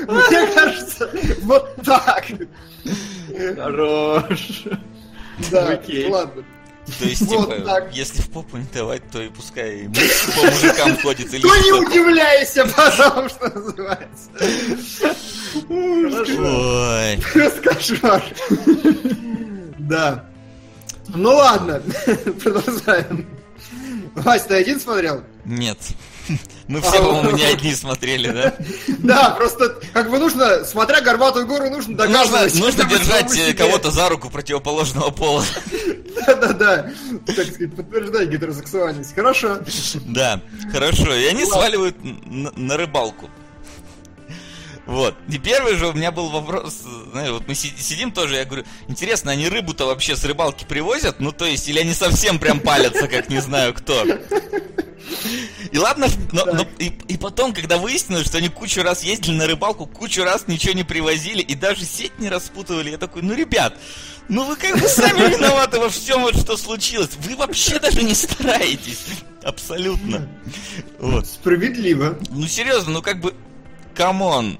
[0.07, 1.09] Мне кажется,
[1.41, 2.25] вот так.
[3.55, 4.63] Хорош.
[5.51, 5.79] Да,
[6.09, 6.43] ладно.
[6.99, 7.93] То есть, Вот типа, так.
[7.93, 9.89] если в попу не давать, то и пускай
[10.35, 11.33] по мужикам ходит.
[11.33, 14.29] Или То не удивляйся, потом, что называется.
[15.69, 17.19] Ой.
[17.33, 18.23] Просто кошмар.
[19.79, 20.25] Да.
[21.07, 21.81] Ну ладно,
[22.43, 23.27] продолжаем.
[24.15, 25.23] Вась, ты один смотрел?
[25.43, 25.77] Нет.
[26.67, 28.53] Мы все, по-моему, не одни смотрели, да?
[28.99, 32.55] Да, просто как бы нужно, смотря горбатую гору, нужно Нужно, доказывать.
[32.55, 35.43] нужно держать кого-то за руку противоположного пола.
[36.25, 36.91] Да-да-да.
[37.25, 39.13] Так сказать, подтверждать гетеросексуальность.
[39.13, 39.59] Хорошо.
[40.05, 41.13] Да, хорошо.
[41.13, 43.29] И они сваливают на, рыбалку.
[44.87, 45.15] Вот.
[45.29, 48.65] И первый же у меня был вопрос, знаешь, вот мы си- сидим тоже, я говорю,
[48.87, 51.19] интересно, они рыбу-то вообще с рыбалки привозят?
[51.19, 54.05] Ну, то есть, или они совсем прям палятся, как не знаю кто?
[55.71, 59.47] И ладно, но, но- и, и потом, когда выяснилось, что они кучу раз ездили на
[59.47, 63.75] рыбалку, кучу раз ничего не привозили и даже сеть не распутывали, я такой, ну, ребят,
[64.27, 67.11] ну вы как бы сами виноваты во всем, вот что случилось.
[67.19, 68.99] Вы вообще даже не стараетесь.
[69.43, 70.27] Абсолютно.
[70.99, 71.27] Вот.
[71.27, 72.17] Справедливо.
[72.31, 73.33] Ну серьезно, ну как бы,
[73.93, 74.59] come on.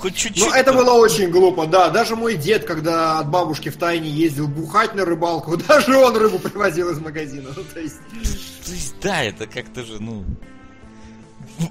[0.00, 0.46] Хоть чуть-чуть.
[0.46, 1.90] Ну, это было очень глупо, да.
[1.90, 6.38] Даже мой дед, когда от бабушки в тайне ездил бухать на рыбалку, даже он рыбу
[6.38, 7.50] привозил из магазина.
[7.54, 7.98] Ну, то есть...
[8.64, 10.24] То есть, да, это как-то же, ну...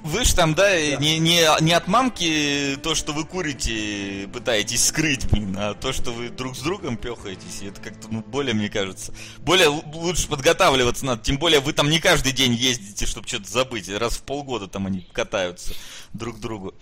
[0.03, 5.27] Вы ж там, да, Не, не, не от мамки то, что вы курите, пытаетесь скрыть,
[5.32, 9.11] блин, а то, что вы друг с другом пехаетесь, это как-то, ну, более, мне кажется,
[9.39, 13.89] более лучше подготавливаться надо, тем более вы там не каждый день ездите, чтобы что-то забыть,
[13.89, 15.73] раз в полгода там они катаются
[16.13, 16.75] друг к другу.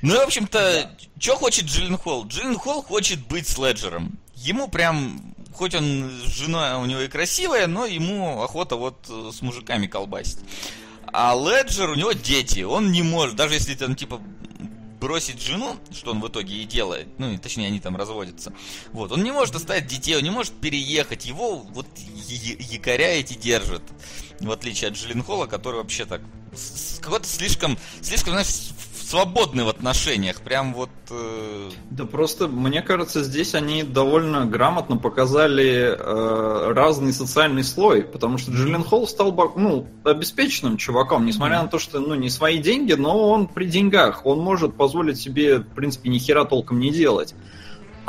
[0.00, 2.26] Ну и, в общем-то, что хочет Джиллен Холл?
[2.26, 4.18] Джиллен Холл хочет быть Следжером.
[4.34, 9.42] Ему прям, хоть он жена у него и красивая, но ему охота вот э, с
[9.42, 10.38] мужиками колбасить.
[11.12, 14.20] А Леджер, у него дети, он не может, даже если там типа
[15.00, 18.52] бросить жену, что он в итоге и делает, ну, и, точнее, они там разводятся,
[18.92, 23.82] вот, он не может оставить детей, он не может переехать, его вот якоря эти держат,
[24.40, 26.20] в отличие от Джилленхола, который вообще так,
[27.00, 28.70] какой-то слишком, слишком, знаешь,
[29.08, 30.90] с- свободный в отношениях, прям вот...
[31.10, 38.38] э, Да просто, мне кажется, здесь они довольно грамотно показали э, разный социальный слой, потому
[38.38, 42.92] что Джиллен Холл стал ну, обеспеченным чуваком, несмотря на то, что ну, не свои деньги,
[42.92, 47.34] но он при деньгах, он может позволить себе, в принципе, ни хера толком не делать.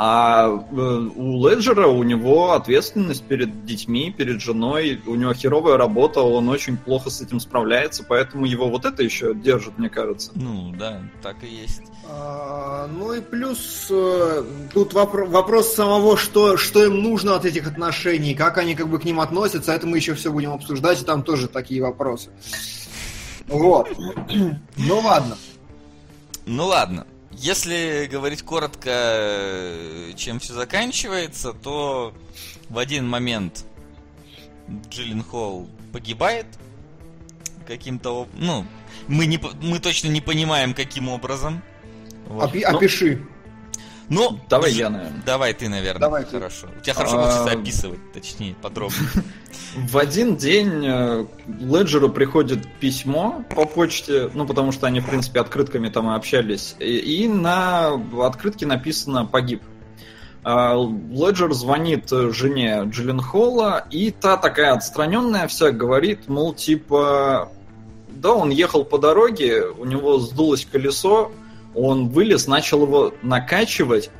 [0.02, 0.74] А э,
[1.14, 6.78] у Леджера у него ответственность перед детьми, перед женой, у него херовая работа, он очень
[6.78, 10.30] плохо с этим справляется, поэтому его вот это еще держит, мне кажется.
[10.34, 11.82] ну, да, так и есть.
[12.08, 14.42] А, Ну и плюс э,
[14.72, 18.98] тут вопро- вопрос самого, что, что им нужно от этих отношений, как они как бы
[18.98, 22.30] к ним относятся, это мы еще все будем обсуждать, и там тоже такие вопросы.
[23.48, 23.90] Вот.
[24.78, 25.36] Ну ладно.
[26.46, 27.06] Ну ладно.
[27.40, 32.12] Если говорить коротко, э, чем все заканчивается, то
[32.68, 33.64] в один момент
[34.90, 36.44] Джиллин Холл погибает
[37.66, 38.28] каким-то...
[38.34, 38.66] Ну,
[39.08, 41.62] мы, не, мы точно не понимаем, каким образом.
[42.26, 42.50] Вот.
[42.54, 43.26] Опи- опиши.
[44.10, 45.22] Ну, Давай я, наверное.
[45.24, 46.00] Давай ты, наверное.
[46.00, 46.32] Давай ты.
[46.32, 46.66] Хорошо.
[46.76, 48.98] У тебя хорошо А, получится описывать, точнее, подробно.
[49.76, 55.38] В один день э, Леджеру приходит письмо по почте, ну потому что они, в принципе,
[55.38, 59.62] открытками там и общались, и, на открытке написано «погиб».
[60.42, 67.52] А, Леджер звонит жене Джиллен Холла, и та такая отстраненная вся говорит, мол, типа,
[68.08, 71.30] да, он ехал по дороге, у него сдулось колесо,
[71.74, 74.10] он вылез, начал его накачивать,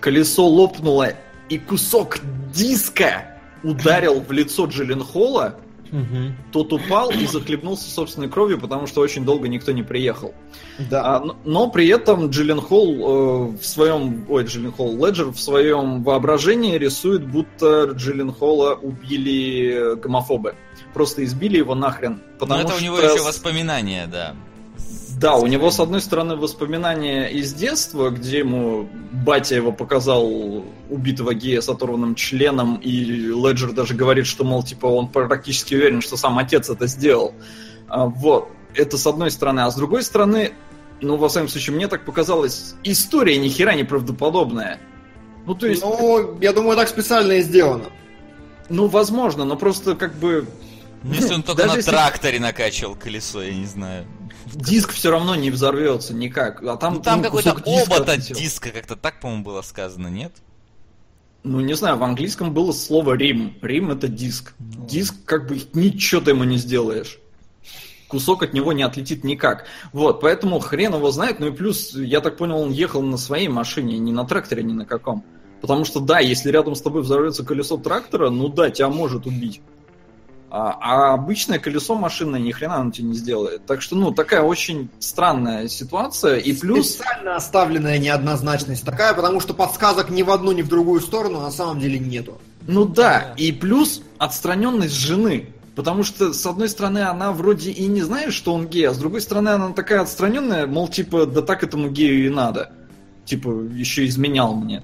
[0.00, 1.14] колесо лопнуло,
[1.48, 2.18] и кусок
[2.52, 5.56] диска ударил в лицо Джилленхола,
[6.52, 10.34] тот упал и захлебнулся собственной кровью, потому что очень долго никто не приехал.
[10.90, 11.16] Да.
[11.16, 15.38] А, но, но при этом Джиллен Холл э, в своем, ой, Джиллен Холл, Леджер в
[15.38, 20.54] своем воображении рисует, будто Джиллен Холла убили гомофобы.
[20.92, 22.14] Просто избили его нахрен.
[22.14, 22.84] Но Потому это у что...
[22.84, 24.34] него еще воспоминания, да.
[25.18, 31.32] Да, у него, с одной стороны, воспоминания из детства, где ему батя его показал убитого
[31.32, 36.16] гея с оторванным членом, и Леджер даже говорит, что, мол, типа, он практически уверен, что
[36.18, 37.32] сам отец это сделал.
[37.88, 38.50] А, вот.
[38.74, 39.60] Это с одной стороны.
[39.60, 40.52] А с другой стороны,
[41.00, 44.78] ну, во всяком случае, мне так показалось, история ни хера не правдоподобная.
[45.46, 47.86] Ну, то есть, Ну, я думаю, так специально и сделано.
[48.68, 50.46] ну, возможно, но просто как бы
[51.02, 54.04] Ну, если он только Даже на если- тракторе накачивал колесо, я не знаю.
[54.56, 56.62] Диск все равно не взорвется никак.
[56.62, 60.32] А там, Ну, там ну, какой-то обод от диска, как-то так, по-моему, было сказано, нет?
[61.42, 63.56] Ну, не знаю, в английском было слово Рим.
[63.62, 64.54] Рим это диск.
[64.58, 67.20] Диск, как бы, ничего ты ему не сделаешь.
[68.08, 69.66] Кусок от него не отлетит никак.
[69.92, 71.38] Вот, поэтому хрен его знает.
[71.40, 74.72] Ну и плюс, я так понял, он ехал на своей машине, не на тракторе, ни
[74.72, 75.24] на каком.
[75.60, 79.60] Потому что, да, если рядом с тобой взорвется колесо трактора, ну да, тебя может убить.
[80.48, 83.66] А, а обычное колесо машины ни хрена оно тебе не сделает.
[83.66, 86.36] Так что, ну, такая очень странная ситуация.
[86.36, 86.94] И плюс...
[86.94, 91.50] Специально оставленная неоднозначность такая, потому что подсказок ни в одну, ни в другую сторону на
[91.50, 92.38] самом деле нету.
[92.68, 95.48] Ну да, и плюс отстраненность жены.
[95.74, 98.98] Потому что, с одной стороны, она вроде и не знает, что он гей, а с
[98.98, 102.72] другой стороны, она такая отстраненная, мол, типа, да так этому гею и надо.
[103.26, 104.82] Типа, еще изменял мне.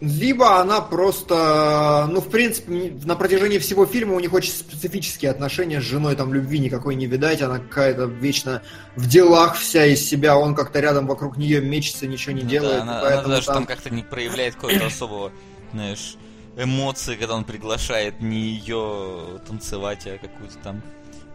[0.00, 5.80] Либо она просто, ну, в принципе, на протяжении всего фильма у них очень специфические отношения
[5.80, 8.62] с женой, там любви никакой не видать, она какая-то вечно
[8.94, 12.76] в делах вся из себя, он как-то рядом вокруг нее мечется, ничего не Ну делает,
[12.76, 13.66] да, она, поэтому она даже там там...
[13.66, 15.32] как-то не проявляет какого-то особого,
[15.72, 16.16] знаешь,
[16.56, 20.80] эмоции, когда он приглашает не ее танцевать, а какую-то там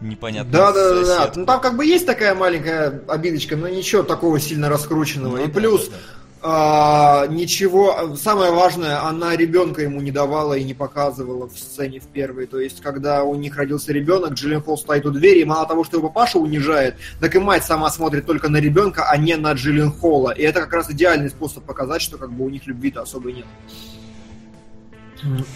[0.00, 1.32] непонятную Да, да, да, да.
[1.34, 5.36] Ну там как бы есть такая маленькая обидочка, но ничего такого сильно раскрученного.
[5.36, 6.23] Ну и да, плюс да, да.
[6.46, 12.06] А, ничего, самое важное, она ребенка ему не давала и не показывала в сцене в
[12.08, 12.46] первой.
[12.46, 15.84] То есть, когда у них родился ребенок, Джиллен Холл стоит у двери, и мало того,
[15.84, 19.54] что его папаша унижает, так и мать сама смотрит только на ребенка, а не на
[19.54, 20.32] Джиллен Холла.
[20.32, 23.46] И это как раз идеальный способ показать, что как бы у них любви-то особой нет.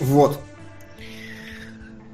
[0.01, 0.41] Вот.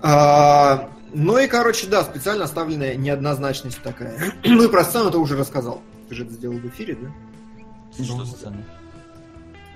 [0.03, 4.35] А, ну и, короче, да, специально оставленная неоднозначность такая.
[4.45, 5.81] ну и про сцену ты уже рассказал.
[6.09, 7.09] Ты же это сделал в эфире, да?
[8.03, 8.65] Что сцена?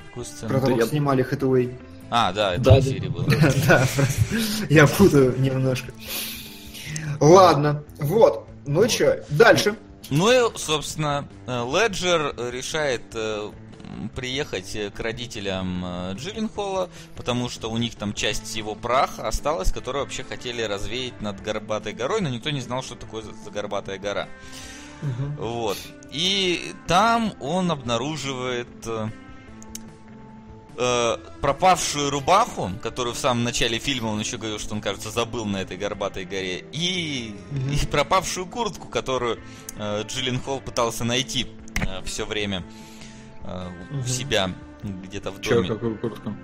[0.08, 0.60] Какую Про сцену?
[0.60, 1.78] того, я- как снимали Хэтэуэй.
[2.10, 3.24] А, да, это Да, в эфире было.
[3.68, 3.86] Да,
[4.70, 5.92] я путаю немножко.
[7.20, 8.48] Ладно, вот.
[8.66, 8.90] Ну Вот.
[8.90, 9.76] что, дальше.
[10.10, 13.50] Ну и, собственно, э, Леджер решает э,
[14.14, 20.04] приехать э, к родителям Джилленхола, потому что у них там часть его праха осталась, которую
[20.04, 23.98] вообще хотели развеять над Горбатой горой, но никто не знал, что такое за за Горбатая
[23.98, 24.28] гора.
[25.38, 25.76] Вот.
[26.10, 29.08] И там он обнаруживает э,
[30.76, 35.44] э, пропавшую рубаху, которую в самом начале фильма он еще говорил, что он, кажется, забыл
[35.44, 37.72] на этой горбатой горе, и, Мгм.
[37.72, 39.38] и пропавшую куртку, которую
[39.76, 41.46] э, Джиллен Холл пытался найти
[42.04, 42.64] все время
[43.44, 44.06] э, у Мгм.
[44.06, 44.50] себя
[44.82, 45.68] где-то в Че, доме.
[45.68, 46.34] какую куртку?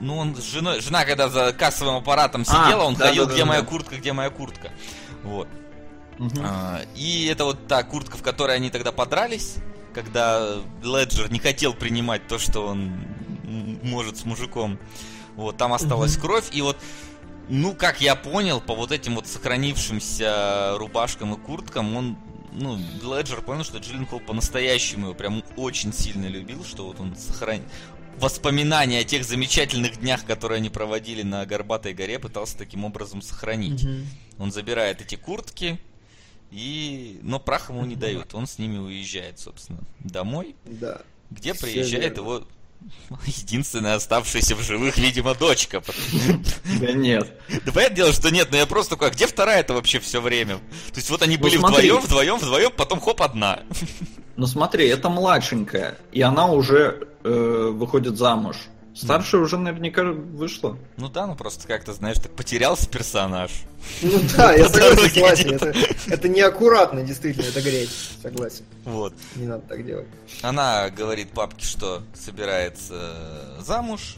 [0.00, 3.28] Ну, он с женой, жена, когда за кассовым аппаратом А, сидела, он да, ходил, да,
[3.28, 3.66] да, где да, моя да.
[3.66, 4.70] куртка, где моя куртка.
[5.22, 5.46] Вот.
[6.42, 9.54] А, И это вот та куртка, в которой они тогда подрались,
[9.94, 12.92] когда Леджер не хотел принимать то, что он
[13.82, 14.78] может с мужиком.
[15.36, 16.20] Вот, там осталась Мгм.
[16.22, 16.76] кровь, и вот,
[17.48, 22.18] ну, как я понял, по вот этим вот сохранившимся рубашкам и курткам, он,
[22.52, 27.64] ну, Леджер понял, что Джилленхол по-настоящему его прям очень сильно любил, что вот он сохранил
[28.18, 33.86] воспоминания о тех замечательных днях, которые они проводили на Горбатой горе, пытался таким образом сохранить.
[34.38, 35.80] Он забирает эти куртки,
[36.50, 37.18] и...
[37.22, 38.34] но прах ему не дают.
[38.34, 41.00] Он с ними уезжает, собственно, домой, Да.
[41.30, 42.20] где Всё приезжает верно.
[42.20, 42.42] его
[43.26, 45.82] единственная оставшаяся в живых, видимо, дочка.
[46.80, 47.28] Да нет.
[47.66, 50.56] Да понятное дело, что нет, но я просто такой, а где вторая-то вообще все время?
[50.92, 53.60] То есть вот они Ну, были вдвоем, вдвоем, вдвоем, потом хоп, одна.
[54.36, 58.56] Ну смотри, это младшенькая, и она уже э, выходит замуж.
[58.94, 60.76] Старшая уже наверняка вышла.
[60.96, 63.50] Ну да, ну просто как-то, знаешь, так потерялся персонаж.
[64.02, 65.72] Ну да, я согласен это,
[66.08, 68.10] это неаккуратно, действительно, это грязь.
[68.20, 69.14] Согласен, Вот.
[69.36, 70.06] не надо так делать.
[70.42, 72.94] Она говорит папке, что собирается
[73.58, 74.16] э, замуж.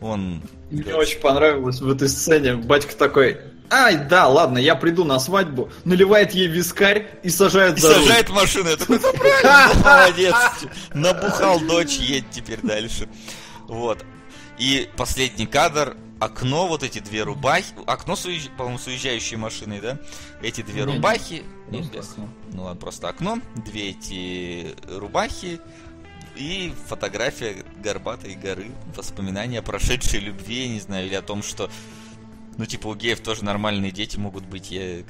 [0.00, 2.56] Он Мне очень понравилось в этой сцене.
[2.56, 3.38] Батька такой,
[3.70, 8.02] ай, да, ладно, я приду на свадьбу, наливает ей вискарь и сажает И за руль.
[8.02, 8.68] сажает машину.
[8.68, 10.34] Я такой, «Да правильно, молодец.
[10.94, 13.08] Набухал дочь, едь теперь дальше.
[13.68, 14.04] Вот.
[14.58, 15.96] И последний кадр.
[16.20, 19.98] окно, вот эти две рубахи, окно, с уезж- по-моему, с уезжающей машиной, да?
[20.42, 22.16] Эти две Не, не, рубахи, не, просто без-
[22.54, 25.60] ну ладно, просто окно, две эти рубахи.
[26.36, 31.68] И фотография горбатой горы, воспоминания о прошедшей любви, я не знаю, или о том, что,
[32.56, 35.02] ну типа у геев тоже нормальные дети могут быть, я,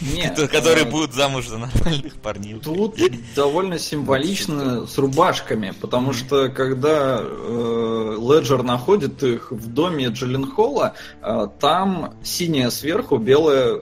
[0.00, 2.60] Нет, которые- э, будут замуж за нормальных парней.
[2.62, 2.96] Тут
[3.34, 11.48] довольно символично с рубашками, потому что когда э, Леджер находит их в доме Джилленхола, э,
[11.60, 13.80] там синяя сверху, белая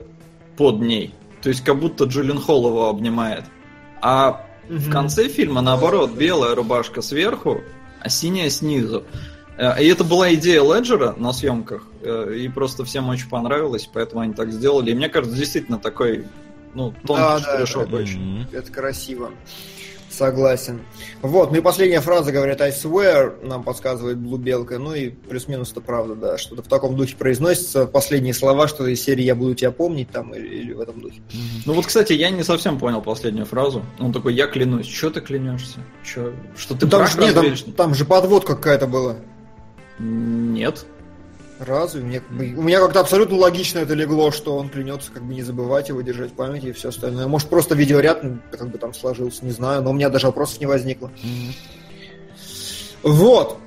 [0.56, 1.14] под ней.
[1.42, 3.44] То есть как будто Джилленхол его обнимает.
[4.00, 7.60] А в конце фильма, наоборот, белая рубашка сверху,
[8.00, 9.04] а синяя снизу.
[9.56, 14.20] Э, И это была идея Леджера на съемках, э, и просто всем очень понравилось, поэтому
[14.22, 14.90] они так сделали.
[14.90, 16.24] И мне кажется, действительно такой,
[16.74, 17.96] ну, тонкий Да, штришок да.
[17.96, 18.46] очень.
[18.52, 19.30] Это красиво.
[20.08, 20.80] Согласен.
[21.20, 24.78] Вот, ну и последняя фраза говорит I swear, нам подсказывает Блубелка.
[24.78, 26.38] Ну и плюс-минус это правда, да.
[26.38, 27.86] Что-то в таком духе произносится.
[27.86, 31.20] Последние слова, что из серии «Я буду тебя помнить» там или, или в этом духе.
[31.66, 33.84] Ну вот, кстати, я не совсем понял последнюю фразу.
[33.98, 34.86] Он такой, я клянусь.
[34.86, 35.80] Что ты клянешься?
[36.02, 36.32] Чё?
[36.56, 39.16] Что ты Ну, там, же, нет, там, там же подводка какая-то была.
[39.98, 40.86] Нет.
[41.58, 42.02] Разве?
[42.02, 45.88] Мне, у меня как-то абсолютно логично это легло, что он клянется как бы не забывать
[45.88, 47.26] его, держать в памяти и все остальное.
[47.28, 50.66] Может, просто видеоряд как бы там сложился, не знаю, но у меня даже вопросов не
[50.66, 51.10] возникло.
[51.22, 51.54] Мгм.
[53.02, 53.58] Вот.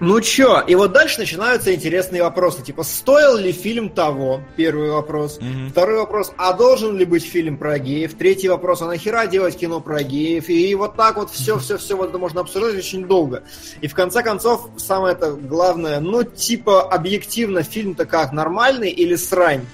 [0.00, 2.62] Ну чё, и вот дальше начинаются интересные вопросы.
[2.62, 4.42] Типа, стоил ли фильм того?
[4.56, 5.38] Первый вопрос.
[5.40, 5.70] Мгм.
[5.70, 8.14] Второй вопрос, а должен ли быть фильм про геев?
[8.14, 10.48] Третий вопрос, а нахера делать кино про геев?
[10.48, 13.42] И вот так вот все-все-все вот это можно обсуждать очень долго.
[13.80, 19.66] И в конце концов, самое это главное, ну типа объективно фильм-то как, нормальный или срань?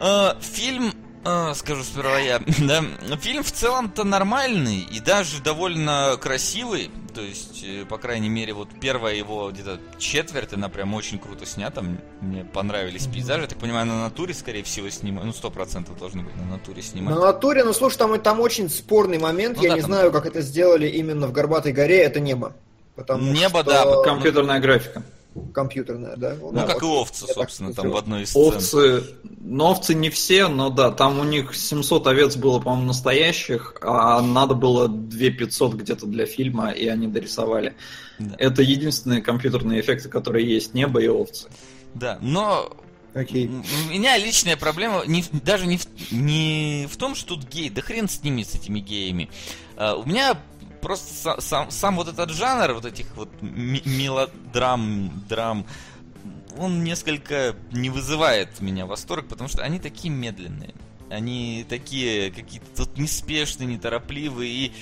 [0.00, 0.92] Э, Фильм,
[1.26, 2.82] э, скажу сперва я, да,
[3.20, 6.90] фильм в целом-то нормальный и даже довольно красивый.
[7.14, 11.46] То есть, э, по крайней мере, вот первая его где-то четверть, она прям очень круто
[11.46, 11.82] снята.
[12.20, 13.42] Мне понравились пейзажи.
[13.42, 15.26] Я так понимаю, на натуре, скорее всего, снимают.
[15.26, 17.14] Ну, сто процентов должны быть на натуре снимать.
[17.14, 19.56] На натуре, ну слушай, там, там очень спорный момент.
[19.56, 22.54] Ну Я да, не там- знаю, как это сделали именно в Горбатой горе, это небо.
[22.94, 25.02] Потому Небо, что- да, Компьютерная графика.
[25.52, 26.36] Компьютерная, да?
[26.40, 28.42] Ну, Да, как и вот овцы, я так собственно, там в одной из сцен.
[28.42, 29.04] Овцы,
[29.40, 34.20] но овцы не все, но да, там у них 700 овец было, по-моему, настоящих, а
[34.22, 37.74] надо было 2500 где-то для фильма, и они дорисовали.
[38.18, 38.34] Да.
[38.38, 41.48] Это единственные компьютерные эффекты, которые есть, небо и овцы.
[41.94, 42.70] Да, но
[43.16, 43.46] Окей.
[43.46, 47.70] М- У меня личная проблема не, даже не в, не в том, что тут гей,
[47.70, 49.30] да хрен с ними, с этими геями.
[49.76, 50.38] А, у меня
[50.80, 55.66] просто са- сам, сам вот этот жанр, вот этих вот мелодрам, драм,
[56.58, 60.74] он несколько не вызывает меня восторг, потому что они такие медленные.
[61.10, 64.72] Они такие какие-то тут неспешные, неторопливые и,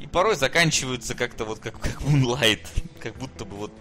[0.00, 2.66] и порой заканчиваются как-то вот как, как Moonlight,
[3.00, 3.72] как будто бы вот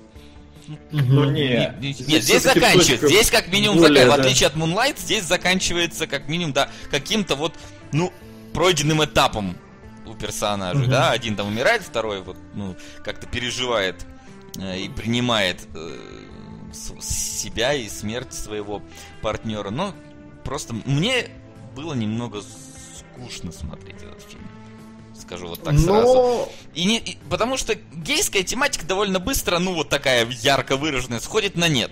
[0.91, 3.07] Ну не- не, не- Нет, здесь всё-таки заканчивается.
[3.07, 4.15] Здесь как минимум более, в да.
[4.15, 7.53] отличие от Moonlight, здесь заканчивается как минимум, да, каким-то вот,
[7.91, 8.13] ну,
[8.53, 9.57] пройденным этапом
[10.13, 10.91] у персонажей, Мгм.
[10.91, 11.11] да.
[11.11, 14.05] Один там умирает, второй вот, ну, как-то переживает
[14.57, 15.97] э, и принимает э,
[17.01, 18.81] себя и смерть своего
[19.21, 19.69] партнера.
[19.69, 19.93] Но
[20.43, 21.27] просто мне
[21.75, 24.47] было немного скучно смотреть этот фильм.
[25.19, 26.13] Скажу вот так сразу.
[26.13, 31.19] Но И не, и- потому что гейская тематика довольно быстро, ну вот такая ярко выраженная,
[31.19, 31.91] сходит на нет.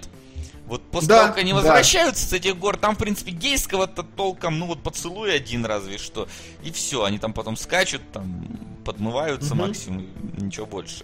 [0.67, 1.57] Вот после Да, того, как они да.
[1.57, 6.27] возвращаются с этих гор, там, в принципе, гейского-то толком, ну вот поцелуй один разве что.
[6.63, 8.45] И все, они там потом скачут, там,
[8.85, 9.67] подмываются Мгм.
[9.67, 10.07] максимум,
[10.37, 11.03] ничего больше.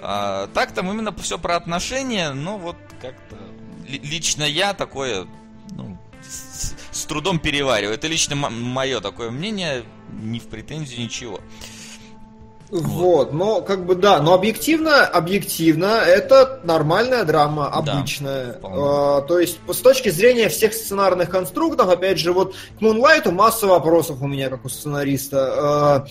[0.00, 3.36] А, так там именно все про отношения, но вот как-то
[3.88, 5.26] ли- лично я такое,
[5.70, 7.94] ну, с, с трудом перевариваю.
[7.94, 11.40] Это лично мое такое мнение, не в претензию ничего.
[12.72, 18.54] Вот, но как бы да, но объективно, объективно это нормальная драма, Да, обычная.
[18.54, 18.78] вполне.
[18.82, 23.66] А, то есть с точки зрения всех сценарных конструктов, опять же, вот к Мунлайту масса
[23.66, 25.52] вопросов у меня как у сценариста.
[25.54, 26.06] А,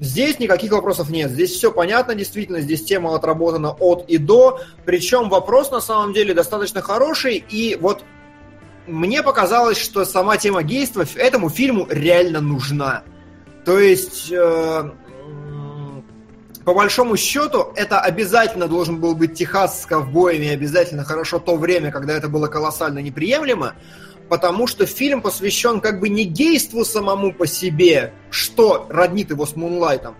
[0.00, 1.30] Здесь никаких вопросов нет.
[1.30, 4.58] Здесь все понятно, действительно, здесь тема отработана от и до.
[4.84, 7.36] Причем вопрос на самом деле достаточно хороший.
[7.48, 8.02] И вот
[8.88, 13.04] мне показалось, что сама тема гейства этому фильму реально нужна.
[13.64, 14.90] То есть, э,
[16.64, 21.90] по большому счету, это обязательно должен был быть Техас с ковбоями, обязательно хорошо то время,
[21.90, 23.74] когда это было колоссально неприемлемо,
[24.28, 29.56] потому что фильм посвящен как бы не гейству самому по себе, что роднит его с
[29.56, 30.14] Мунлайтом,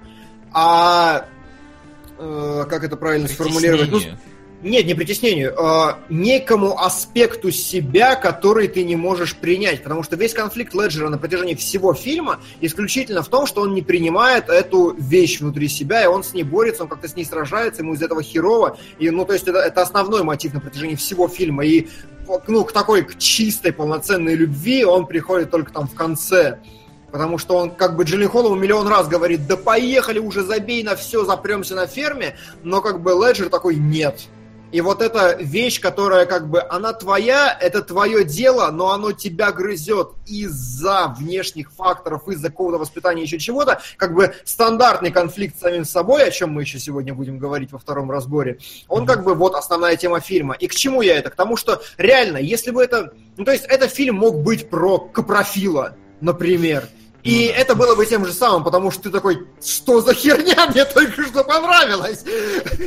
[0.53, 1.27] а
[2.19, 3.91] э, как это правильно сформулировать?
[3.91, 4.01] Ну.
[4.63, 9.83] Нет, не притеснению, а некому аспекту себя, который ты не можешь принять.
[9.83, 13.83] Потому что весь конфликт Леджера на протяжении всего фильма исключительно в том, что он не
[13.83, 17.83] принимает эту вещь внутри себя, и он с ней борется, он как-то с ней сражается,
[17.83, 18.79] ему из этого херово.
[19.01, 21.65] И, ну, то есть это, это основной мотив на протяжении всего фильма.
[21.65, 21.89] И
[22.47, 26.61] ну, к такой к чистой полноценной любви он приходит только там в конце.
[27.11, 30.95] Потому что он, как бы, Джиллин Холлову миллион раз говорит, да поехали уже, забей на
[30.95, 34.29] все, запремся на ферме, но как бы Леджер такой, нет,
[34.73, 39.53] и вот эта вещь, которая как бы, она твоя, это твое дело, но оно тебя
[39.53, 45.85] грызет из-за внешних факторов, из-за какого-то воспитания, еще чего-то, как бы стандартный конфликт с самим
[45.85, 48.59] собой, о чем мы еще сегодня будем говорить во втором разборе,
[48.89, 50.55] он как бы вот основная тема фильма.
[50.55, 51.31] И к чему я это?
[51.31, 53.13] К тому, что реально, если бы это...
[53.37, 56.89] Ну, то есть, этот фильм мог быть про капрофила, например,
[57.23, 57.55] и да.
[57.55, 61.27] это было бы тем же самым, потому что ты такой, что за херня мне только
[61.27, 62.25] что понравилось?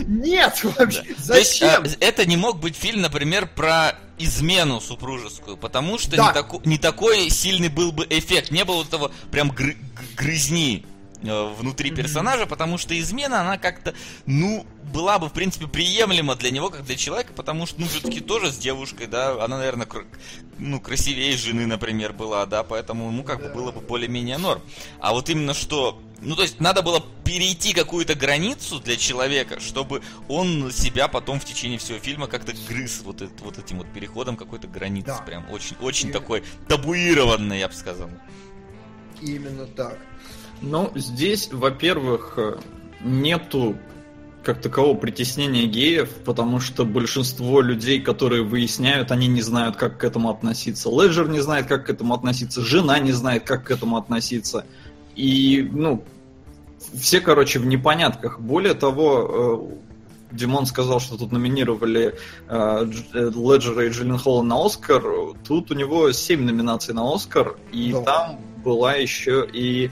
[0.08, 1.16] Нет, вообще, да.
[1.18, 1.84] зачем?
[1.84, 6.28] Есть, а, это не мог быть фильм, например, про измену супружескую, потому что да.
[6.28, 9.78] не, тако, не такой сильный был бы эффект, не было этого прям гры,
[10.16, 13.94] грызни Э, внутри персонажа, потому что измена, она как-то,
[14.26, 18.20] ну, была бы, в принципе, приемлема для него, как для человека, потому что, ну, все-таки
[18.22, 20.06] тоже с девушкой, да, она, наверное, кр-
[20.58, 24.62] ну, красивее жены, например, была, да, поэтому ему как бы было бы более-менее норм.
[25.00, 30.02] А вот именно что, ну, то есть надо было перейти какую-то границу для человека, чтобы
[30.30, 34.38] он себя потом в течение всего фильма как-то грыз вот, это, вот этим вот переходом
[34.38, 35.18] какой-то границы, да.
[35.18, 36.12] прям очень, очень И...
[36.12, 38.10] такой табуированный, я бы сказал.
[39.22, 39.98] Именно так.
[40.62, 42.38] Ну, здесь, во-первых,
[43.02, 43.76] нету
[44.46, 50.04] как такового притеснения геев, потому что большинство людей, которые выясняют, они не знают, как к
[50.04, 50.90] этому относиться.
[50.90, 54.66] Леджер не знает, как к этому относиться, жена не знает, как к этому относиться.
[55.16, 56.04] И, ну,
[56.94, 58.40] все, короче, в непонятках.
[58.40, 59.72] Более того,
[60.32, 62.16] э, Димон сказал, что тут номинировали
[62.48, 65.04] э, Леджера и Джиллин Холла на Оскар.
[65.48, 68.02] Тут у него 7 номинаций на Оскар, и да.
[68.02, 69.90] там была еще и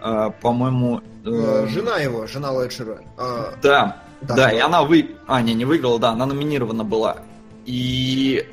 [0.00, 1.00] а, по-моему...
[1.24, 3.00] Э, жена его, жена Леджера.
[3.16, 5.16] А, да, да, да, и она вы...
[5.26, 7.18] А, не, не выиграла, да, она номинирована была.
[7.66, 8.46] И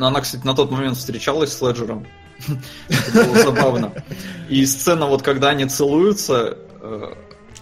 [0.00, 2.06] ну, она, кстати, на тот момент встречалась с Леджером.
[2.88, 3.92] Это было забавно.
[4.48, 6.56] И сцена, вот когда они целуются...
[6.80, 7.12] Э,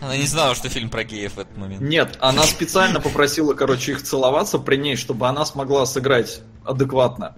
[0.00, 1.80] она не знала, что фильм про геев в этот момент.
[1.80, 7.34] Нет, она специально попросила, короче, их целоваться при ней, чтобы она смогла сыграть адекватно.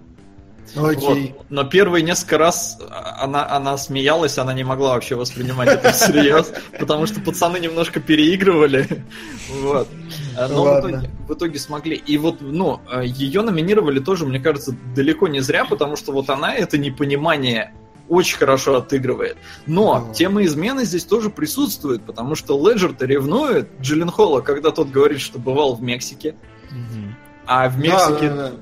[0.77, 1.35] Окей.
[1.37, 1.47] Вот.
[1.51, 2.79] Но первые несколько раз
[3.19, 9.05] она, она смеялась, она не могла вообще воспринимать это всерьез, потому что пацаны немножко переигрывали.
[9.51, 9.89] Вот.
[10.37, 11.97] Но в итоге, в итоге смогли.
[11.97, 16.55] И вот, ну, ее номинировали тоже, мне кажется, далеко не зря, потому что вот она
[16.55, 17.75] это непонимание
[18.09, 19.37] очень хорошо отыгрывает.
[19.67, 20.15] Но oh.
[20.15, 25.39] тема измены здесь тоже присутствует, потому что Леджер-то ревнует Джиллен Холла, когда тот говорит, что
[25.39, 26.35] бывал в Мексике.
[26.73, 27.13] Mm-hmm.
[27.47, 28.53] А в Мексике да, да, да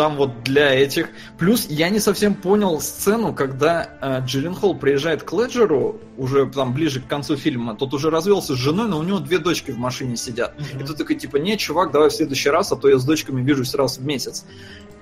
[0.00, 1.10] там вот для этих.
[1.36, 6.72] Плюс я не совсем понял сцену, когда э, Джиллин Холл приезжает к Леджеру, уже там
[6.72, 9.76] ближе к концу фильма, тот уже развелся с женой, но у него две дочки в
[9.76, 10.54] машине сидят.
[10.56, 10.82] Mm-hmm.
[10.82, 13.42] И тут такой, типа, не, чувак, давай в следующий раз, а то я с дочками
[13.42, 14.46] вижусь раз в месяц.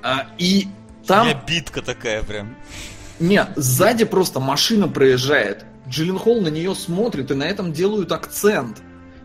[0.02, 0.66] А, и
[1.06, 1.28] там...
[1.28, 2.56] У меня битка такая прям.
[3.20, 5.64] Нет, сзади просто машина проезжает.
[5.88, 8.78] Джиллин Холл на нее смотрит, и на этом делают акцент.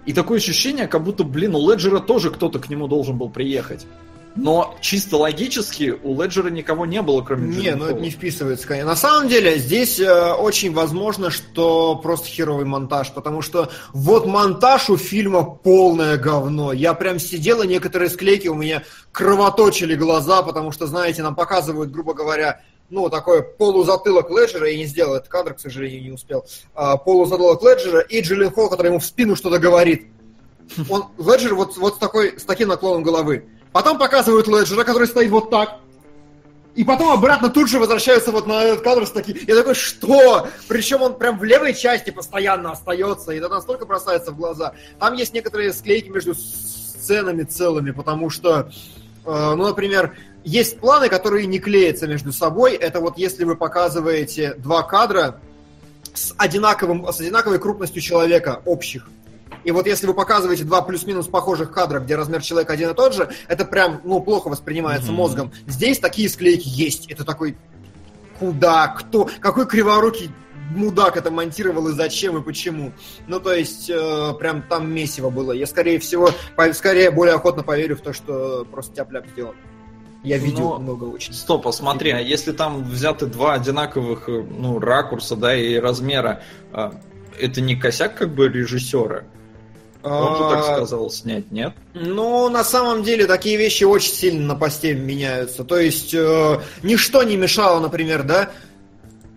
[0.05, 3.87] И такое ощущение, как будто, блин, у Леджера тоже кто-то к нему должен был приехать.
[4.35, 8.89] Но чисто логически у Леджера никого не было, кроме Не, ну это не вписывается, конечно.
[8.89, 14.89] На самом деле, здесь э, очень возможно, что просто херовый монтаж, потому что вот монтаж
[14.89, 16.73] у фильма полное говно.
[16.73, 21.91] Я прям сидел, и некоторые склейки у меня кровоточили глаза, потому что, знаете, нам показывают,
[21.91, 26.45] грубо говоря, ну, такой полузатылок Леджера, я не сделал этот кадр, к сожалению, не успел,
[26.73, 30.07] а, полузатылок Леджера и Джиллин Холл, который ему в спину что-то говорит.
[30.89, 33.45] Он, Леджер вот, вот с, такой, с таким наклоном головы.
[33.73, 35.79] Потом показывают Леджера, который стоит вот так.
[36.75, 39.37] И потом обратно тут же возвращаются вот на этот кадр с таким.
[39.47, 40.47] Я такой, что?
[40.67, 44.73] Причем он прям в левой части постоянно остается, и это настолько бросается в глаза.
[44.99, 48.71] Там есть некоторые склейки между сценами целыми, потому что,
[49.25, 52.73] э, ну, например, есть планы, которые не клеятся между собой.
[52.73, 55.39] Это вот если вы показываете два кадра
[56.13, 59.07] с, одинаковым, с одинаковой крупностью человека общих.
[59.63, 63.13] И вот если вы показываете два плюс-минус похожих кадра, где размер человека один и тот
[63.13, 65.15] же, это прям, ну, плохо воспринимается mm-hmm.
[65.15, 65.51] мозгом.
[65.67, 67.09] Здесь такие склейки есть.
[67.09, 67.57] Это такой,
[68.39, 70.31] куда, кто, какой криворукий
[70.71, 72.91] мудак это монтировал и зачем и почему.
[73.27, 75.51] Ну, то есть, э, прям там месиво было.
[75.51, 79.25] Я, скорее всего, по, скорее более охотно поверю в то, что просто тяп-ляп.
[80.23, 80.79] Я видел Но...
[80.79, 81.33] много очень.
[81.33, 86.41] Стоп, а смотри, а если там взяты два одинаковых э, ну, ракурса, да, и размера,
[86.71, 86.93] а,
[87.39, 89.25] это не косяк как бы режиссера?
[90.03, 91.73] Он же так А, сказал снять, нет?
[91.93, 95.63] Ну, на самом деле, такие вещи очень сильно на посте меняются.
[95.63, 98.51] То есть, э, ничто не мешало, например, да?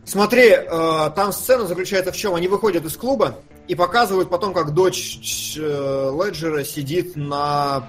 [0.05, 2.35] Смотри, э, там сцена заключается в чем?
[2.35, 3.39] Они выходят из клуба
[3.69, 7.89] и показывают потом, как дочь э, Леджера сидит на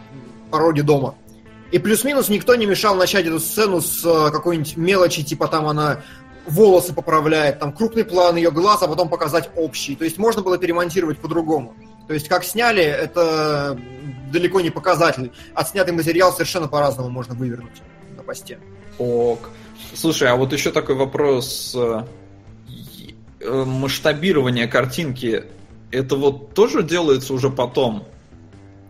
[0.52, 1.16] пороге дома.
[1.72, 6.02] И плюс-минус никто не мешал начать эту сцену с э, какой-нибудь мелочи, типа там она
[6.46, 9.96] волосы поправляет, там крупный план ее глаз, а потом показать общий.
[9.96, 11.76] То есть можно было перемонтировать по-другому.
[12.08, 13.78] То есть как сняли, это
[14.32, 15.32] далеко не показатель.
[15.54, 17.82] Отснятый материал совершенно по-разному можно вывернуть
[18.16, 18.60] на посте.
[18.98, 19.50] Ок.
[19.94, 21.76] Слушай, а вот еще такой вопрос.
[21.76, 22.04] э,
[23.42, 25.44] э, Масштабирование картинки,
[25.92, 28.06] это вот тоже делается уже потом?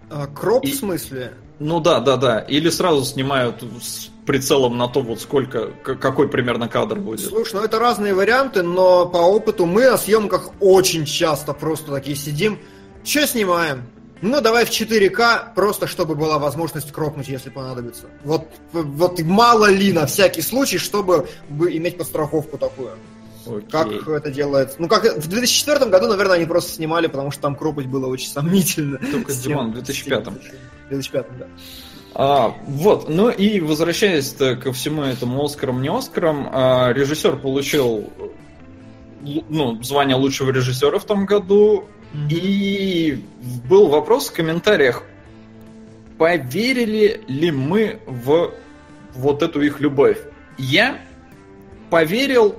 [0.10, 1.34] А, Кроп И- в смысле?
[1.60, 2.40] Ну да, да, да.
[2.40, 7.22] Или сразу снимают с прицелом на то, вот сколько, какой примерно кадр будет.
[7.22, 12.16] Слушай, ну это разные варианты, но по опыту мы на съемках очень часто просто такие
[12.16, 12.60] сидим.
[13.08, 13.84] Что снимаем?
[14.22, 18.06] Ну, давай в 4К, просто чтобы была возможность кропнуть, если понадобится.
[18.24, 22.92] Вот, вот мало ли на всякий случай, чтобы бы иметь подстраховку такую.
[23.46, 23.62] Окей.
[23.70, 24.76] Как это делается?
[24.80, 28.28] Ну, как в 2004 году, наверное, они просто снимали, потому что там кропать было очень
[28.28, 28.98] сомнительно.
[28.98, 30.26] Только, тем- в 2005.
[30.28, 31.48] В 2005, да.
[32.16, 38.10] А, вот, ну и возвращаясь ко всему этому Оскарам, не Оскарам, а, режиссер получил
[39.24, 41.86] л- ну, звание лучшего режиссера в том году,
[42.30, 43.24] и
[43.70, 45.04] был вопрос в комментариях,
[46.18, 48.54] поверили ли мы в
[49.14, 50.20] вот эту их любовь?
[50.58, 51.00] Я
[51.90, 52.56] поверил,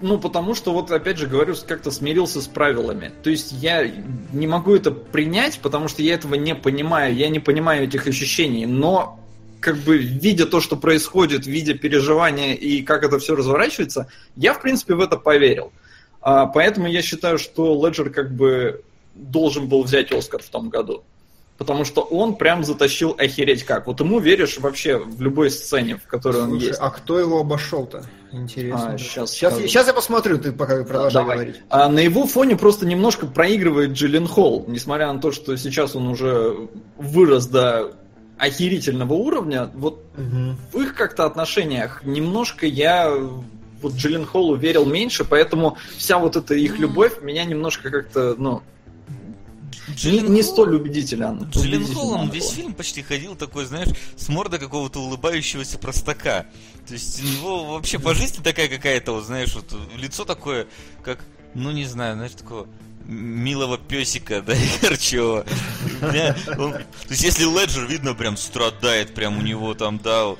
[0.00, 3.12] ну, потому что, вот, опять же, говорю, как-то смирился с правилами.
[3.22, 3.90] То есть я
[4.32, 8.66] не могу это принять, потому что я этого не понимаю, я не понимаю этих ощущений,
[8.66, 9.20] но
[9.60, 14.60] как бы видя то, что происходит, видя переживания и как это все разворачивается, я, в
[14.60, 15.72] принципе, в это поверил.
[16.24, 18.82] А, поэтому я считаю, что Леджер как бы
[19.14, 21.04] должен был взять Оскар в том году.
[21.58, 23.86] Потому что он прям затащил охереть как.
[23.86, 26.80] Вот ему веришь вообще в любой сцене, в которой он Слушай, есть.
[26.82, 28.04] а кто его обошел-то?
[28.32, 28.94] Интересно.
[28.94, 29.68] А, щас сейчас, скажу.
[29.68, 31.36] сейчас я посмотрю, ты пока продолжай Давай.
[31.36, 31.56] говорить.
[31.68, 36.08] А на его фоне просто немножко проигрывает Джиллен Холл, несмотря на то, что сейчас он
[36.08, 36.56] уже
[36.96, 37.92] вырос до
[38.38, 39.70] охерительного уровня.
[39.74, 40.56] Вот Мгм.
[40.72, 43.12] в их как-то отношениях немножко я
[43.84, 48.62] вот Джиллен Холлу верил меньше, поэтому вся вот эта их любовь меня немножко как-то, ну,
[50.04, 51.30] не, не столь убедительно.
[51.30, 52.34] Он было.
[52.34, 56.46] весь фильм почти ходил такой, знаешь, с мордой какого-то улыбающегося простака.
[56.86, 60.66] То есть у него вообще по жизни такая какая-то, вот знаешь, вот лицо такое,
[61.02, 61.24] как,
[61.54, 62.66] ну не знаю, знаешь, такого
[63.06, 64.42] милого песика,
[66.00, 70.34] да, он- То есть если Леджер, видно, прям страдает, прям у него там, да,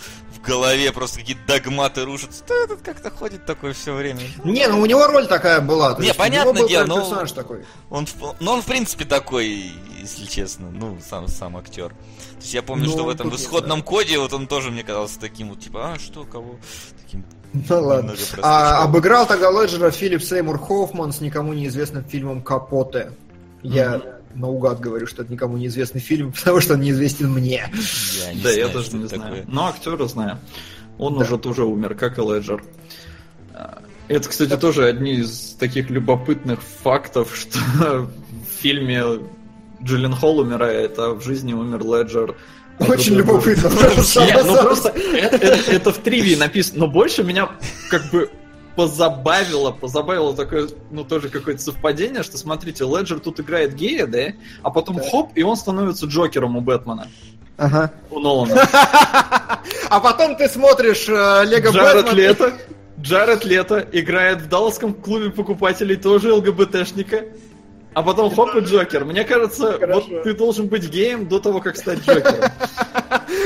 [0.44, 4.20] голове просто какие-то догматы рушатся, то этот как-то ходит такой все время.
[4.44, 5.96] Не, ну у него роль такая была.
[5.98, 6.12] Не,
[6.52, 7.64] был дело, но- персонаж такой.
[7.90, 8.06] Он,
[8.40, 11.88] ну, он, в принципе, такой, если честно, ну, сам, сам актер.
[11.90, 14.82] То есть я помню, Ну, что в этом в исходном коде вот он тоже мне
[14.82, 16.56] казался таким вот, типа, а, что, кого?
[17.02, 18.14] Таким Ну ладно.
[18.42, 23.12] А, обыграл тогда Леджера Филипп Сеймур Хоффман с никому неизвестным фильмом «Капоте».
[23.62, 27.68] Я наугад говорю, что это никому неизвестный фильм, потому что он неизвестен мне.
[28.26, 29.36] Я не Да, я знаю, тоже что не это знаю.
[29.36, 29.54] такое.
[29.54, 30.38] Но актера знаю.
[30.98, 31.24] Он Да.
[31.24, 32.62] уже тоже умер, как и Леджер.
[33.52, 33.78] А,
[34.08, 37.58] Это, кстати, тоже одни из таких любопытных фактов, что
[38.08, 38.08] в
[38.60, 39.02] фильме
[39.82, 42.36] Джиллен Холл умирает, а в жизни умер Леджер.
[42.78, 43.70] А Очень любопытно.
[44.44, 47.48] Ну просто это, это- это в тривии написано, но больше меня
[47.90, 48.30] как бы
[48.76, 54.70] позабавило, позабавило такое, ну тоже какое-то совпадение, что смотрите, Леджер тут играет гея, да, а
[54.70, 55.02] потом Да.
[55.10, 57.08] хоп, и он становится Джокером у Бэтмена,
[57.56, 57.92] Ага.
[58.10, 58.54] у Нолана.
[59.88, 62.12] А потом ты смотришь э, Лего Джаред.
[62.12, 62.52] Лето.
[63.00, 67.24] Джаред Лето играет в Далласском клубе покупателей тоже ЛГБТшника.
[67.92, 69.04] А потом хоп и Джокер.
[69.04, 70.04] Мне кажется, Хорошо.
[70.10, 72.50] вот ты должен быть геем до того, как стать Джокером.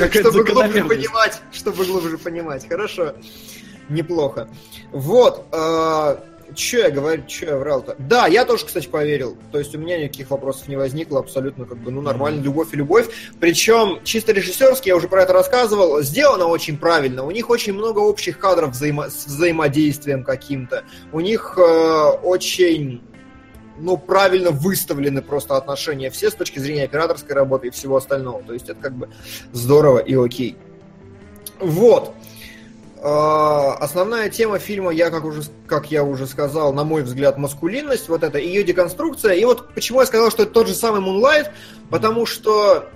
[0.11, 2.67] Чтобы глубже понимать, чтобы глубже понимать.
[2.67, 3.13] Хорошо.
[3.89, 4.47] Неплохо.
[4.91, 5.45] Вот.
[6.55, 7.95] Че я говорю, че я врал-то?
[7.99, 9.37] Да, я тоже, кстати, поверил.
[9.51, 12.77] То есть у меня никаких вопросов не возникло, абсолютно как бы, ну, нормально, любовь и
[12.77, 13.07] любовь.
[13.39, 17.23] Причем, чисто режиссерски, я уже про это рассказывал, сделано очень правильно.
[17.23, 20.83] У них очень много общих кадров взаимо- с взаимодействием каким-то.
[21.11, 21.61] У них э,
[22.23, 23.01] очень
[23.77, 28.41] ну, правильно выставлены просто отношения все с точки зрения операторской работы и всего остального.
[28.43, 29.09] То есть это как бы
[29.51, 30.57] здорово и окей.
[31.59, 32.13] Вот.
[33.01, 38.09] А, Основная тема фильма, я как уже, как я уже сказал, на мой взгляд, маскулинность,
[38.09, 39.33] вот это ее деконструкция.
[39.33, 41.49] И вот почему я сказал, что это тот же самый Moonlight,
[41.89, 42.89] потому что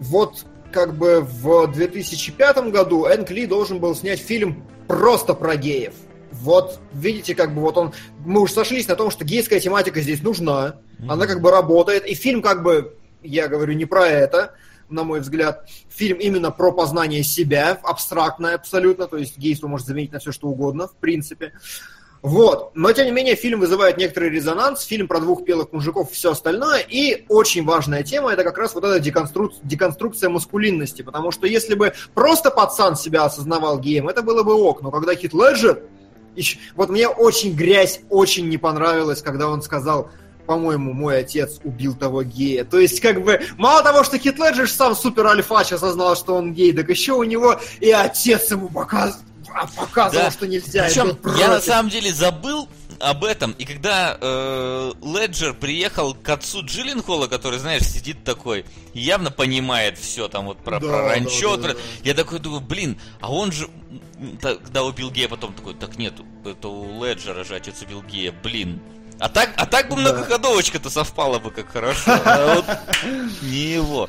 [0.00, 5.94] вот как бы в 2005 году Энк Ли должен был снять фильм просто про геев.
[6.32, 7.92] вот, видите, как бы вот он...
[8.24, 10.76] Мы уже сошлись на том, что гейская тематика здесь нужна,
[11.08, 14.54] она как бы работает, и фильм как бы, я говорю не про это,
[14.90, 20.12] на мой взгляд, фильм именно про познание себя, абстрактное абсолютно, то есть гейство может заменить
[20.12, 21.52] на все что угодно, в принципе.
[22.22, 22.72] Вот.
[22.74, 26.32] Но, тем не менее, фильм вызывает некоторый резонанс, фильм про двух белых мужиков и все
[26.32, 29.52] остальное, и очень важная тема, это как раз вот эта деконструк...
[29.62, 34.82] деконструкция маскулинности, потому что если бы просто пацан себя осознавал геем, это было бы ок,
[34.82, 35.82] но когда Хит Леджер,
[36.76, 40.10] вот мне очень грязь очень не понравилась, когда он сказал,
[40.50, 42.64] по-моему, мой отец убил того гея.
[42.64, 46.52] То есть, как бы, мало того, что Хит Леджер сам супер альфач осознал, что он
[46.54, 49.22] гей, так еще у него и отец ему показывал,
[49.76, 50.30] показывал, да.
[50.32, 50.86] что нельзя.
[50.88, 56.64] Причем я на самом деле забыл об этом, и когда э, Леджер приехал к отцу
[56.64, 61.68] Джилленхола, который, знаешь, сидит такой, явно понимает все там вот про, да, про ранчо, да,
[61.68, 61.80] да, да.
[62.02, 63.68] я такой думаю, блин, а он же,
[64.42, 68.80] когда убил гея, потом такой, так нет, это у Леджера же отец убил гея, блин,
[69.20, 70.02] а так, а так бы да.
[70.02, 72.10] многоходовочка-то совпала бы как хорошо.
[72.24, 72.64] А вот
[73.42, 74.08] не его.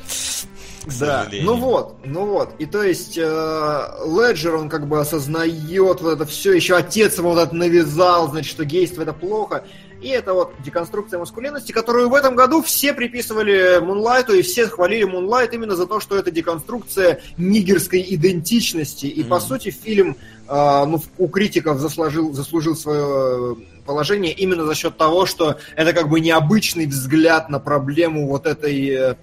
[0.98, 2.54] Да, ну вот, ну вот.
[2.58, 7.38] И то есть Леджер, он как бы осознает вот это все, еще отец ему вот
[7.38, 9.64] это навязал, значит, что гейство это плохо.
[10.00, 15.04] И это вот деконструкция маскулинности, которую в этом году все приписывали Мунлайту, и все хвалили
[15.04, 19.06] Мунлайт именно за то, что это деконструкция нигерской идентичности.
[19.06, 19.28] И, mm.
[19.28, 20.16] по сути, фильм
[20.48, 26.08] э, ну, у критиков заслужил, заслужил свое положение именно за счет того, что это как
[26.08, 29.14] бы необычный взгляд на проблему вот этой э,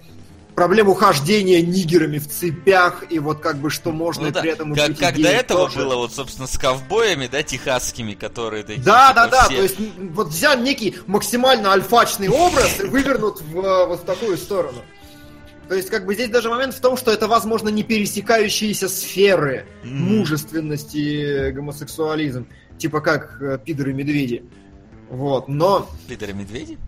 [0.54, 4.40] проблему хождения нигерами в цепях, и вот как бы что можно ну, да.
[4.42, 5.78] при этом как, как до этого тоже.
[5.78, 8.82] было, вот, собственно, с ковбоями, да, техасскими, которые такие.
[8.82, 9.56] Да, типа, да, да, все...
[9.56, 9.76] то есть
[10.12, 14.82] вот взял некий максимально альфачный образ и вывернут в, э, вот в такую сторону.
[15.68, 19.66] То есть, как бы здесь даже момент в том, что это, возможно, не пересекающиеся сферы
[19.84, 19.88] mm.
[19.88, 22.48] мужественности гомосексуализм
[22.80, 24.42] типа как э, пидоры-медведи.
[25.10, 25.88] Вот, но...
[26.08, 26.78] Пидоры-медведи?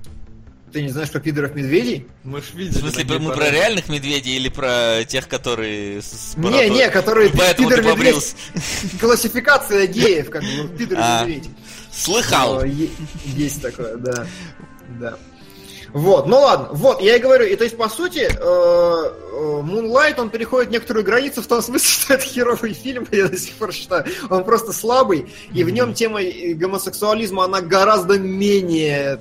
[0.72, 2.06] Ты не знаешь про пидоров-медведей?
[2.24, 2.78] Мы ж видели.
[2.78, 7.68] В смысле, мы про реальных медведей или про тех, которые с Не, не, которые Поэтому
[7.68, 8.34] пидор-медведь.
[9.00, 11.50] Классификация геев, как бы, пидоры-медведи.
[11.50, 12.64] А, слыхал.
[12.64, 14.26] Есть такое, да.
[14.98, 15.18] Да.
[15.92, 20.18] Вот, ну ладно, вот, я и говорю, и то есть, по сути, э, э, Moonlight,
[20.18, 23.72] он переходит некоторую границу в том смысле, что это херовый фильм, я до сих пор
[23.72, 26.20] считаю, он просто слабый, и в нем тема
[26.54, 29.20] гомосексуализма, она гораздо менее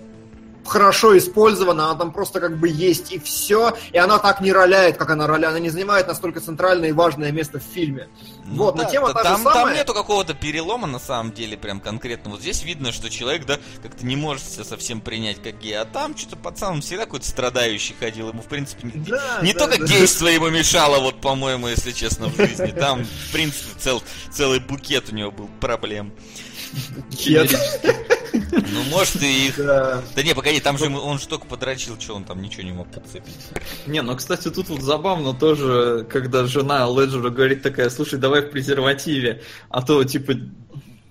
[0.65, 4.97] хорошо использована, она там просто как бы есть и все, и она так не роляет,
[4.97, 8.09] как она роляет, она не занимает настолько центральное и важное место в фильме.
[8.45, 9.65] Ну, вот, да, но тема та там, же самая.
[9.65, 12.31] Там нету какого-то перелома на самом деле, прям конкретно.
[12.31, 15.85] Вот здесь видно, что человек, да, как-то не может себя совсем принять как гей, а
[15.85, 19.79] там что-то пацан всегда какой-то страдающий ходил, ему в принципе не, да, не да, только
[19.79, 19.85] да.
[19.85, 25.09] гейство ему мешало, вот по-моему, если честно, в жизни, там в принципе цел, целый букет
[25.11, 26.13] у него был проблем.
[27.09, 27.55] Букет.
[28.33, 29.57] Ну, может, и их...
[29.57, 30.01] Да.
[30.15, 32.89] да не, погоди, там же он же только подрочил, что он там ничего не мог
[32.89, 33.35] подцепить.
[33.87, 38.51] Не, ну, кстати, тут вот забавно тоже, когда жена Леджера говорит такая, слушай, давай в
[38.51, 40.33] презервативе, а то, типа,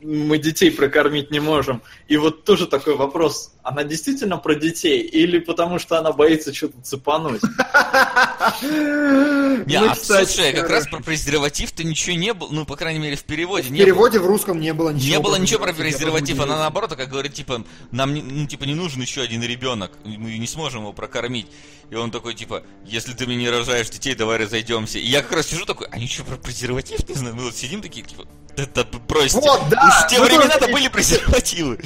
[0.02, 1.82] мы детей прокормить не можем.
[2.08, 6.80] И вот тоже такой вопрос, она действительно про детей или потому что она боится что-то
[6.82, 7.42] цепануть?
[9.66, 13.24] Не, а слушай, как раз про презерватив-то ничего не было, ну, по крайней мере, в
[13.24, 15.10] переводе В переводе в русском не было ничего.
[15.10, 19.02] Не было ничего про презерватив, она наоборот, как говорит, типа, нам, ну, типа, не нужен
[19.02, 21.46] еще один ребенок, мы не сможем его прокормить.
[21.90, 24.98] И он такой, типа, если ты мне не рожаешь детей, давай разойдемся.
[24.98, 27.34] И я как раз сижу такой, они что, про презерватив не знаю?
[27.34, 28.26] Мы вот сидим такие, типа,
[28.56, 29.40] это бросьте.
[29.40, 30.06] Вот, да!
[30.06, 31.78] В те времена-то были презервативы.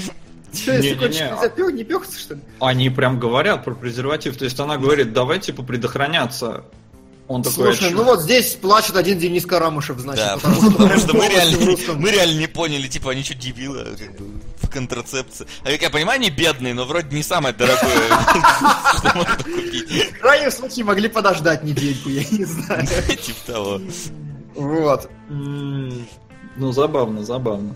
[0.53, 2.41] Что, если не, не, не пёхаться, что ли?
[2.61, 4.37] Они прям говорят про презерватив.
[4.37, 6.65] То есть она говорит, давай, типа, предохраняться.
[7.27, 10.23] Он такой, Слушай, ну вот здесь плачет один Денис Карамышев, значит.
[10.23, 13.97] Да, потому, что, потому что мы реально, мы реально не поняли, типа, они что, дебилы,
[13.99, 14.27] как бы,
[14.61, 15.47] в контрацепции.
[15.63, 18.09] А как я понимаю, они бедные, но вроде не самое дорогое,
[18.99, 20.13] что можно купить.
[20.13, 22.87] В крайнем случае могли подождать недельку, я не знаю.
[23.23, 23.81] Типа того.
[24.55, 25.11] Вот.
[26.57, 27.75] Ну, забавно, забавно.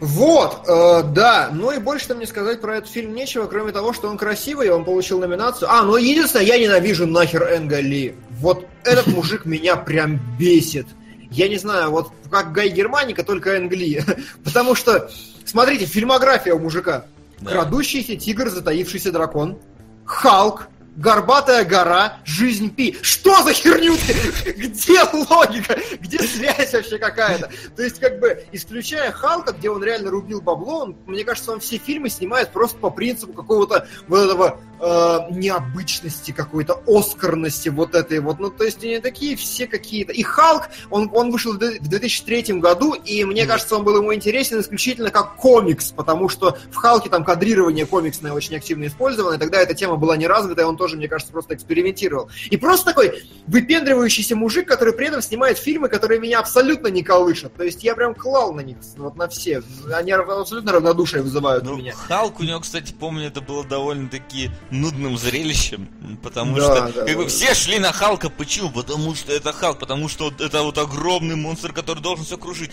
[0.00, 3.92] Вот, э, да, ну и больше там мне сказать про этот фильм нечего, кроме того,
[3.92, 5.70] что он красивый, он получил номинацию.
[5.70, 8.14] А, ну единственное, я ненавижу нахер Энга Ли.
[8.30, 10.86] Вот этот мужик меня прям бесит.
[11.30, 14.02] Я не знаю, вот как Гай Германика, только Энг Ли.
[14.44, 15.10] Потому что,
[15.44, 17.04] смотрите, фильмография у мужика.
[17.40, 17.50] Да.
[17.50, 19.58] Крадущийся тигр, затаившийся дракон.
[20.06, 22.96] Халк, Горбатая гора, жизнь Пи.
[23.00, 24.52] Что за херню ты?
[24.52, 25.78] Где логика?
[26.00, 27.50] Где связь вообще какая-то?
[27.76, 31.60] То есть, как бы, исключая Халка, где он реально рубил бабло, он, мне кажется, он
[31.60, 38.20] все фильмы снимает просто по принципу какого-то вот этого э, необычности какой-то, оскарности вот этой
[38.20, 38.38] вот.
[38.38, 40.12] Ну, то есть они такие все какие-то.
[40.12, 44.60] И Халк, он, он вышел в 2003 году, и мне кажется, он был ему интересен
[44.60, 49.60] исключительно как комикс, потому что в Халке там кадрирование комиксное очень активно использовано, и тогда
[49.60, 52.30] эта тема была не развита, и он тоже, мне кажется, просто экспериментировал.
[52.50, 57.54] И просто такой выпендривающийся мужик, который при этом снимает фильмы, которые меня абсолютно не колышат.
[57.54, 59.62] То есть я прям клал на них, вот на все.
[59.92, 61.94] Они абсолютно равнодушие вызывают у Ну, меня.
[61.94, 65.88] Халк у него, кстати, помню, это было довольно-таки нудным зрелищем,
[66.22, 67.28] потому Да, что да, как бы да.
[67.28, 68.70] все шли на Халка, почему?
[68.70, 72.70] Потому что это Халк, потому что вот это вот огромный монстр, который должен все кружить.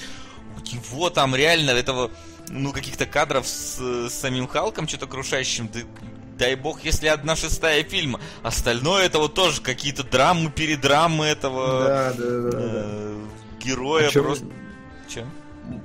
[0.56, 2.12] У него там реально этого,
[2.50, 5.80] ну, каких-то кадров с, с самим Халком, что-то крушащим, да-
[6.38, 8.20] дай бог, если одна шестая фильма.
[8.44, 12.58] Остальное это вот тоже какие-то драмы, передрамы этого Да, да, да, да.
[12.62, 13.26] э,
[13.64, 14.46] героя А просто...
[15.08, 15.26] Че?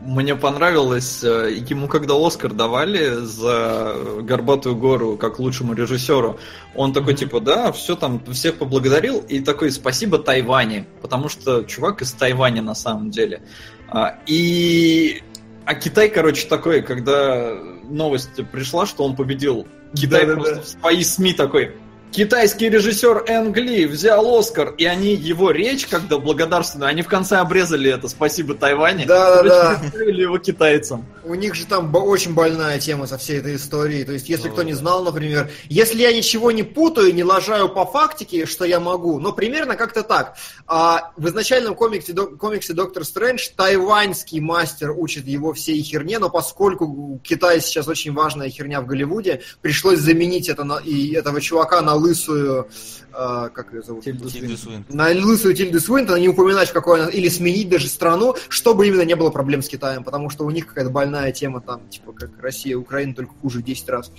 [0.04, 6.38] Мне понравилось, э, ему когда Оскар давали за «Горбатую гору» как лучшему режиссеру,
[6.74, 12.02] он такой типа, да, все там, всех поблагодарил, и такой, спасибо Тайване, потому что чувак
[12.02, 13.42] из Тайваня на самом деле.
[13.88, 15.22] А, И...
[15.64, 17.52] А Китай, короче, такой, когда
[17.88, 20.40] новость пришла, что он победил, Китай Да-да-да.
[20.40, 21.76] просто в свои СМИ такой,
[22.12, 27.36] Китайский режиссер Энг Ли взял Оскар, и они его речь, когда благодарственную, они в конце
[27.36, 29.76] обрезали это «Спасибо Тайване», Да-да-да.
[29.76, 31.06] Короче, отправили его китайцам.
[31.24, 34.04] У них же там очень больная тема со всей этой историей.
[34.04, 34.78] То есть, если Ну, кто не да.
[34.78, 39.32] знал, например, если я ничего не путаю, не лажаю по фактике, что я могу, но
[39.32, 40.36] примерно как-то так.
[40.66, 47.20] А в изначальном комиксе, комиксе Доктор Стрэндж тайваньский мастер учит его всей херне, но поскольку
[47.24, 52.01] Китай сейчас очень важная херня в Голливуде, пришлось заменить это на, и этого чувака на
[52.02, 52.68] лысую,
[53.12, 54.04] а, как ее зовут?
[54.04, 54.84] Тильду Суинтон.
[54.88, 59.02] на лысую Тильду Свинтон, не упоминать, в какой она, или сменить даже страну, чтобы именно
[59.02, 62.30] не было проблем с Китаем, потому что у них какая-то больная тема там, типа как
[62.40, 64.12] Россия, Украина, только хуже в 10 раз.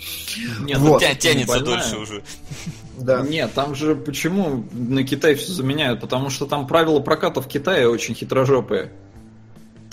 [0.61, 1.01] Нет, Вот.
[1.01, 1.77] Тя- тянется больная.
[1.81, 2.23] дольше уже.
[2.97, 3.21] Да.
[3.21, 5.99] Нет, там же почему на Китай все заменяют?
[5.99, 8.91] Потому что там правила проката в Китае очень хитрожопые.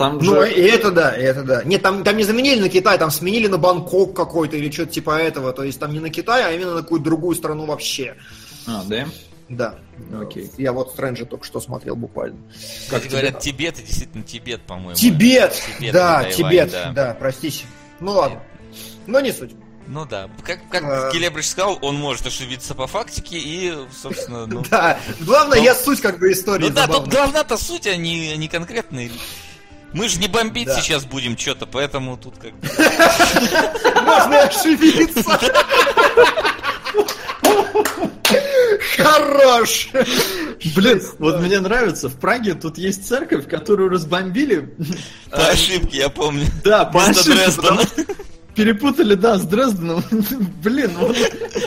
[0.00, 0.50] Там Ну, же...
[0.50, 1.62] и это да, и это да.
[1.62, 5.18] Нет, там, там не заменили на Китай, там сменили на Бангкок какой-то или что-то типа
[5.18, 5.52] этого.
[5.52, 8.16] То есть там не на Китай, а именно на какую-то другую страну вообще.
[8.66, 9.06] А, да?
[9.50, 9.74] Да.
[10.18, 10.50] Окей.
[10.56, 12.38] Я вот Стрэнджа только что смотрел буквально.
[12.88, 13.40] Как тебе говорят, там?
[13.42, 14.94] Тибет, и действительно Тибет, по-моему.
[14.94, 15.52] Тибет!
[15.78, 16.92] Тибет, да, это Тайвань, Тибет, да.
[16.92, 17.16] да.
[17.20, 17.66] простите.
[18.00, 18.40] Ну ладно.
[19.06, 19.50] Но не суть.
[19.86, 21.10] Ну да, как, как А.
[21.10, 24.64] Келебрич сказал, он может ошибиться по фактике и, собственно, ну...
[24.70, 28.34] Да, главное, Ну, я суть как бы истории Ну да, тут главная-то суть, а не,
[28.38, 29.10] не конкретные.
[29.92, 30.80] Мы же не бомбить Да.
[30.80, 32.52] сейчас будем что-то, поэтому тут как.
[34.04, 35.38] Можно ошибиться.
[38.96, 39.88] Хорош.
[40.76, 44.74] Блин, вот мне нравится, в Праге тут есть церковь, которую разбомбили.
[45.30, 46.46] По ошибке, я помню.
[46.64, 47.50] Да, по ошибке,
[48.54, 50.04] Перепутали, да, с Дрезденом.
[50.62, 51.16] Блин, вот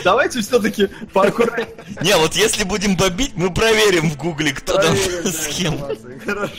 [0.04, 1.68] давайте все-таки поаккуратнее.
[2.02, 4.94] Не, вот если будем бомбить, мы проверим в гугле, кто там
[5.24, 5.78] с кем.
[6.24, 6.52] Хорошо.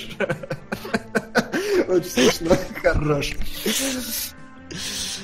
[1.88, 2.58] Очень смешно.
[2.82, 3.34] Хорош.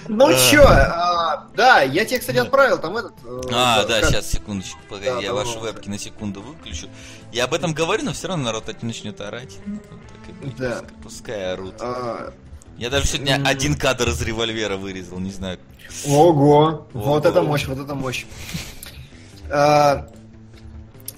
[0.07, 0.33] Ну А.
[0.49, 3.13] чё, а, да, я тебе, кстати, отправил там этот...
[3.25, 6.87] э, А, да, как- сейчас, секундочку, погоди, Да, я ваши вебки на секунду выключу.
[7.31, 9.57] Я об этом говорю, но все равно народ это начнет орать.
[9.65, 10.81] Ну, так и быть, Да.
[10.81, 11.75] пускай- Пускай орут.
[11.79, 12.33] а,
[12.77, 13.45] Я даже сегодня м.
[13.45, 15.59] один кадр из револьвера вырезал, не знаю.
[16.07, 18.25] Ого, вот это мощь, вот это мощь.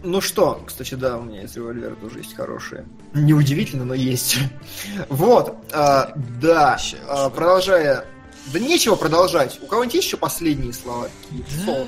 [0.04, 2.86] Ну что, кстати, да, у меня из револьвера тоже есть хорошие.
[3.14, 4.38] Неудивительно, но есть.
[5.10, 6.12] Вот, а,
[6.42, 6.78] да,
[7.08, 8.06] а, продолжая.
[8.52, 9.60] Да нечего продолжать.
[9.64, 11.08] У кого-нибудь есть еще последние слова?
[11.66, 11.88] Сол.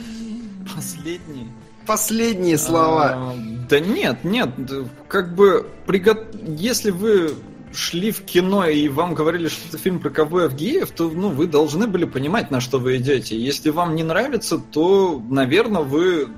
[0.73, 1.49] Последний.
[1.85, 3.11] Последние слова.
[3.13, 3.35] А,
[3.69, 7.35] Да нет, нет, да, как бы приго- если вы
[7.73, 11.47] шли в кино и вам говорили, что это фильм про ковбоев геев, то ну, вы
[11.47, 13.37] должны были понимать, на что вы идете.
[13.37, 16.29] Если вам не нравится, то, наверное, вы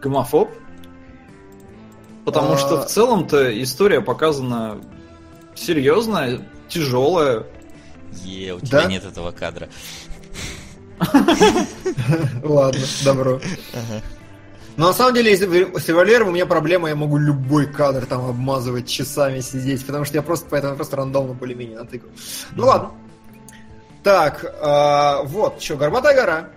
[0.00, 0.50] гомофоб.
[2.26, 2.58] Потому А.
[2.58, 4.78] что в целом-то история показана
[5.54, 7.44] серьезная, тяжелая.
[8.24, 8.86] Е, у тебя Да?
[8.88, 9.68] нет этого кадра.
[12.42, 13.40] Ладно, добро.
[14.76, 18.88] Но на самом деле, с револьвером у меня проблема, я могу любой кадр там обмазывать
[18.88, 22.12] часами сидеть, потому что я просто поэтому просто рандомно более-менее натыкаю.
[22.56, 22.90] Ну ладно.
[24.02, 26.48] Так, а, вот, что, Горбатая гора.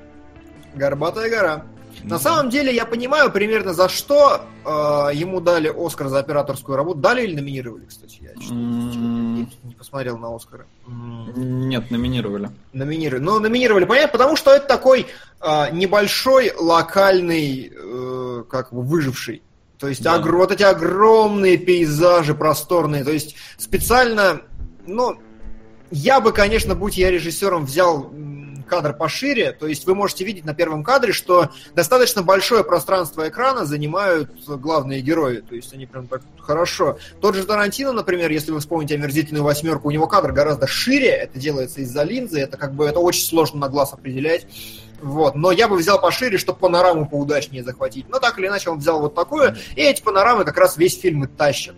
[0.74, 1.66] Горбатая гора.
[2.04, 7.00] На самом деле я понимаю примерно за что а, ему дали Оскар за операторскую работу.
[7.00, 8.20] Дали или номинировали, кстати?
[8.22, 9.48] Я что-то не,
[9.78, 10.66] посмотрел на Оскара.
[10.88, 11.68] М.
[11.70, 12.50] Нет, номинировали.
[12.74, 13.24] Номинировали.
[13.24, 15.08] Ну, номинировали, понятно, потому что это такой
[15.42, 19.42] а, небольшой локальный, э, как бы, выживший.
[19.78, 20.18] То есть Да.
[20.20, 23.04] огр- вот эти огромные пейзажи просторные.
[23.06, 24.42] То есть специально,
[24.86, 25.18] ну,
[25.92, 28.12] я бы, конечно, будь я режиссером, взял
[28.70, 33.66] кадр пошире, то есть вы можете видеть на первом кадре, что достаточно большое пространство экрана
[33.66, 36.98] занимают главные герои, то есть они прям так хорошо.
[37.20, 41.38] Тот же Тарантино, например, если вы вспомните омерзительную восьмерку, у него кадр гораздо шире, это
[41.40, 44.48] делается из-за линзы, это как бы это очень сложно на глаз определять.
[45.02, 45.36] Вот.
[45.36, 48.10] Но я бы взял пошире, чтобы панораму поудачнее захватить.
[48.10, 51.24] Но так или иначе он взял вот такое, и эти панорамы как раз весь фильм
[51.24, 51.76] и тащат.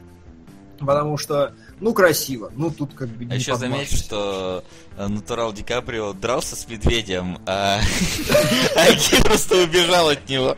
[0.85, 2.51] Потому что, ну, красиво.
[2.55, 4.63] Ну, тут как бы А еще заметь, что
[4.97, 7.79] э, Натурал Ди Каприо дрался с медведем, а
[8.75, 10.57] Аки просто убежал от него.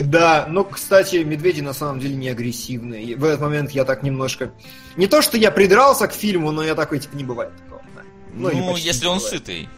[0.00, 3.16] Да, ну, кстати, медведи на самом деле не агрессивные.
[3.16, 4.52] В этот момент я так немножко...
[4.96, 7.74] Не то, что я придрался к фильму, но я такой, типа, не бывает такого.
[8.34, 9.68] Ну, если он сытый.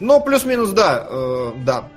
[0.00, 1.88] Ну, плюс-минус, да, э, да.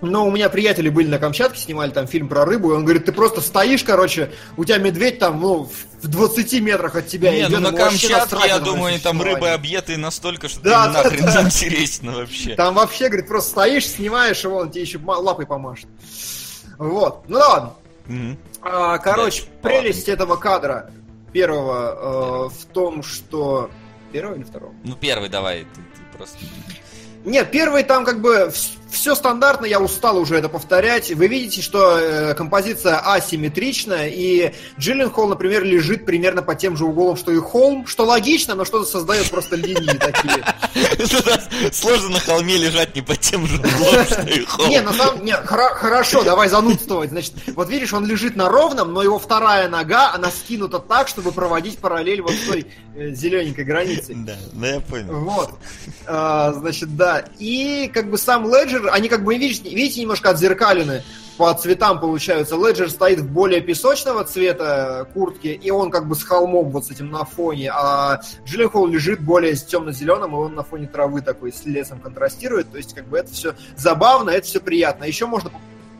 [0.00, 3.04] Но у меня приятели были на Камчатке, снимали там фильм про рыбу, и он говорит,
[3.06, 5.68] ты просто стоишь, короче, у тебя медведь там, ну,
[6.02, 7.50] в 20 метрах от тебя Не, идет.
[7.50, 11.42] ну на Камчатке, я думаю, они там рыбы объеты настолько, что Да, да, нахрен да.
[11.42, 12.54] интересно вообще.
[12.54, 15.88] Там вообще, говорит, просто стоишь, снимаешь его, он тебе еще лапой помашет.
[16.78, 17.28] Вот.
[17.28, 17.74] Ну да ладно.
[18.06, 18.38] Мгм.
[18.62, 19.80] А, короче, Дальше.
[19.80, 20.90] прелесть этого кадра
[21.32, 23.70] первого э, в том, что...
[24.12, 24.72] Первого или второго?
[24.84, 26.38] Ну, первый давай, ты, ты просто...
[27.24, 28.50] Нет, первый там как бы
[28.90, 31.10] все стандартно, я устал уже это повторять.
[31.10, 37.16] Вы видите, что э, композиция асимметричная, и Джилленхол, например, лежит примерно по тем же углом,
[37.16, 40.44] что и Холм, что логично, но что-то создает просто линии такие.
[41.72, 44.68] Сложно на холме лежать не по тем же углом, что и холм.
[44.68, 47.10] Не, на самом не, хоро- хорошо, давай занудствовать.
[47.10, 51.32] Значит, вот видишь, он лежит на ровном, но его вторая нога, она скинута так, чтобы
[51.32, 52.66] проводить параллель вот с той
[52.96, 54.14] э, зелененькой границей.
[54.18, 55.14] Да, ну я понял.
[55.20, 55.50] Вот.
[56.06, 57.24] А, значит, да.
[57.38, 61.02] И как бы сам Леджер, они как бы, видите, видите, немножко отзеркалены
[61.36, 62.56] по цветам получаются.
[62.56, 66.90] Леджер стоит в более песочного цвета куртки, и он как бы с холмом вот с
[66.90, 71.52] этим на фоне, а Джилленхол лежит более с темно-зеленым, и он на фоне травы такой
[71.52, 72.70] с лесом контрастирует.
[72.70, 75.04] То есть как бы это все забавно, это все приятно.
[75.04, 75.50] Еще можно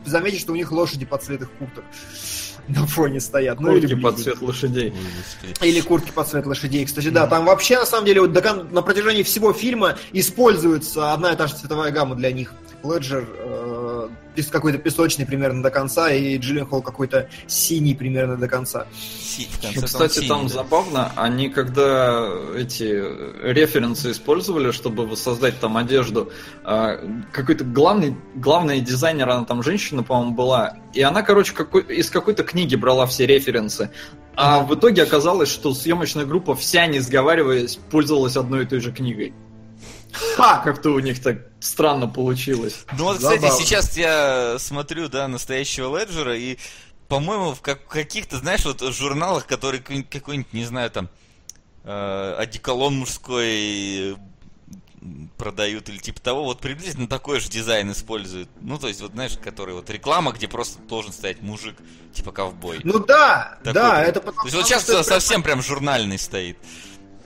[0.05, 1.85] заметить, что у них лошади под цвет их курток
[2.69, 3.59] на фоне стоят.
[3.59, 4.93] Ну, или Куртки под цвет лошадей.
[5.61, 6.85] Или куртки под цвет лошадей.
[6.85, 11.35] Кстати, да, там вообще, на самом деле, вот на протяжении всего фильма используется одна и
[11.35, 12.53] та же цветовая гамма для них.
[12.83, 14.09] Леджер э,
[14.51, 18.87] какой-то песочный примерно до конца, и Джилленхол какой-то синий примерно до конца.
[18.93, 20.55] Си- конце Кстати, там синий, да.
[20.55, 23.03] забавно, они когда эти
[23.43, 26.31] референсы использовали, чтобы воссоздать там одежду,
[26.63, 26.99] а,
[27.31, 32.43] какой-то главный, главный дизайнер, она там женщина, по-моему, была, и она, короче, какой, из какой-то
[32.43, 33.91] книги брала все референсы.
[34.35, 38.93] А в итоге оказалось, что съемочная группа, вся не сговариваясь, пользовалась одной и той же
[38.93, 39.33] книгой.
[40.11, 40.59] Ха!
[40.63, 42.85] Как-то у них так странно получилось.
[42.97, 43.63] Ну вот, кстати, Забавно.
[43.63, 46.57] сейчас я смотрю, да, настоящего Леджера, и,
[47.07, 51.09] по-моему, в как- каких-то, знаешь, вот журналах, которые какой-нибудь, не знаю, там,
[51.83, 54.15] э, одеколон мужской
[55.37, 58.49] продают или типа того, вот приблизительно такой же дизайн используют.
[58.59, 61.77] Ну, то есть, вот знаешь, который вот реклама, где просто должен стоять мужик,
[62.13, 62.81] типа ковбой.
[62.83, 64.03] Ну да, Такой да, прям.
[64.09, 66.57] это потому То есть вот сейчас совсем прям журнальный стоит.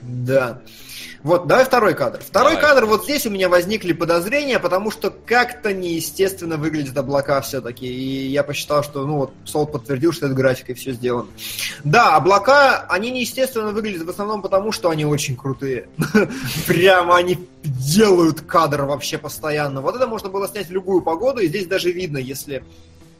[0.06, 0.60] Да.
[1.24, 2.20] Вот, давай второй кадр.
[2.20, 2.68] Второй Давай.
[2.68, 7.86] кадр, вот здесь у меня возникли подозрения, потому что как-то неестественно выглядят облака все-таки.
[7.86, 11.28] И я посчитал, что, ну вот, Сол подтвердил, что это графикой все сделано.
[11.82, 15.88] Да, облака, они неестественно выглядят в основном потому, что они очень крутые.
[16.66, 19.80] Прямо они делают кадр вообще постоянно.
[19.80, 22.62] Вот это можно было снять в любую погоду, и здесь даже видно, если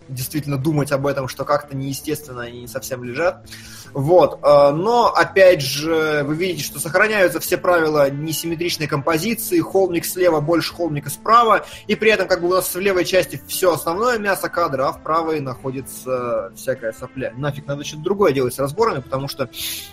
[0.08, 3.44] действительно думать об этом, что как-то неестественно они не совсем лежат.
[3.92, 4.40] Вот.
[4.42, 10.74] э, Но, опять же, вы видите, что сохраняются все правила несимметричной композиции, холмик слева, больше
[10.74, 14.48] холмика справа, и при этом как бы у нас в левой части все основное мясо
[14.48, 17.32] кадра, а в правой находится всякая сопля.
[17.36, 19.48] Нафиг, надо что-то другое делать с разборами, потому что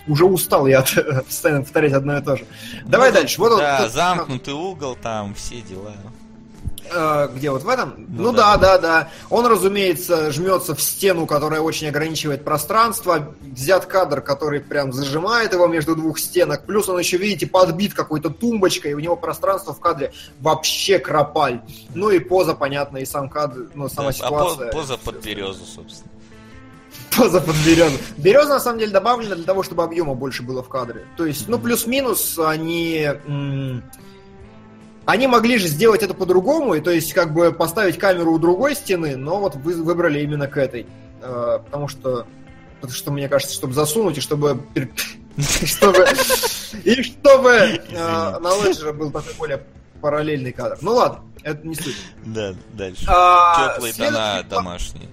[0.08, 2.44] уже устал я от- постоянно повторять одно и то же.
[2.84, 3.38] Давай Ну, дальше.
[3.40, 5.92] Вот он, да, тот- замкнутый угол, там все дела.
[6.90, 7.94] Э, Где вот в этом?
[8.08, 8.56] Ну Ну, да.
[8.56, 8.76] да.
[8.76, 13.34] да, да, Он, разумеется, жмется в стену, которая очень ограничивает пространство.
[13.40, 16.64] Взят кадр, который прям зажимает его между двух стенок.
[16.66, 21.60] Плюс он еще, видите, подбит какой-то тумбочкой, и у него пространство в кадре вообще кропаль.
[21.94, 24.72] Ну и поза, понятно, и сам кадр, ну, сама Да, а ситуация.
[24.72, 26.10] поза под березу, собственно.
[27.16, 27.96] Поза под березу.
[28.16, 31.04] Береза, на самом деле, добавлена для того, чтобы объема больше было в кадре.
[31.16, 33.06] То есть, ну, плюс-минус они...
[33.26, 33.82] м,
[35.04, 38.74] Они могли же сделать это по-другому, и то есть как бы поставить камеру у другой
[38.74, 40.86] стены, но вот вы выбрали именно к этой.
[41.20, 42.26] Э, Потому что,
[42.80, 44.60] потому что мне кажется, чтобы засунуть, и чтобы...
[45.64, 46.06] чтобы
[46.84, 49.62] и чтобы э, на Леджера был такой более
[50.00, 50.78] параллельный кадр.
[50.82, 51.96] Ну ладно, это не суть.
[52.24, 53.04] Да, дальше.
[53.08, 55.08] А, Теплые тона домашние.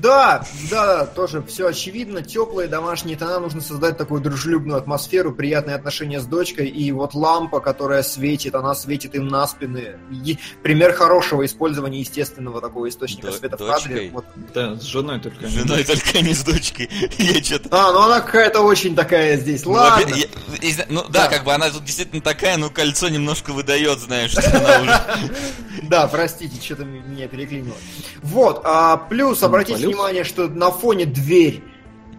[0.00, 2.22] Да, да, тоже все очевидно.
[2.22, 6.68] Теплые домашние тона нужно создать такую дружелюбную атмосферу, приятные отношения с дочкой.
[6.68, 9.96] И вот лампа, которая светит, она светит им на спины.
[10.10, 13.92] И пример хорошего использования естественного такого источника Д- света в дочкой?
[13.92, 14.10] кадре.
[14.12, 14.24] Вот.
[14.54, 15.46] Да, с женой только.
[15.46, 16.88] С женой только не с дочкой.
[17.18, 17.68] Я что-то...
[17.70, 19.64] А, ну она какая-то очень такая здесь.
[19.64, 20.14] Ну, Ладно.
[20.14, 20.26] я-
[20.62, 21.28] я- ну да, Да.
[21.28, 25.00] как бы она тут действительно такая, но кольцо немножко выдает, знаешь, что она уже...
[25.82, 27.76] Да, простите, что-то меня переклинило.
[28.22, 29.85] Вот, а, плюс, обратите плюс.
[29.86, 31.62] Внимание, что на фоне дверь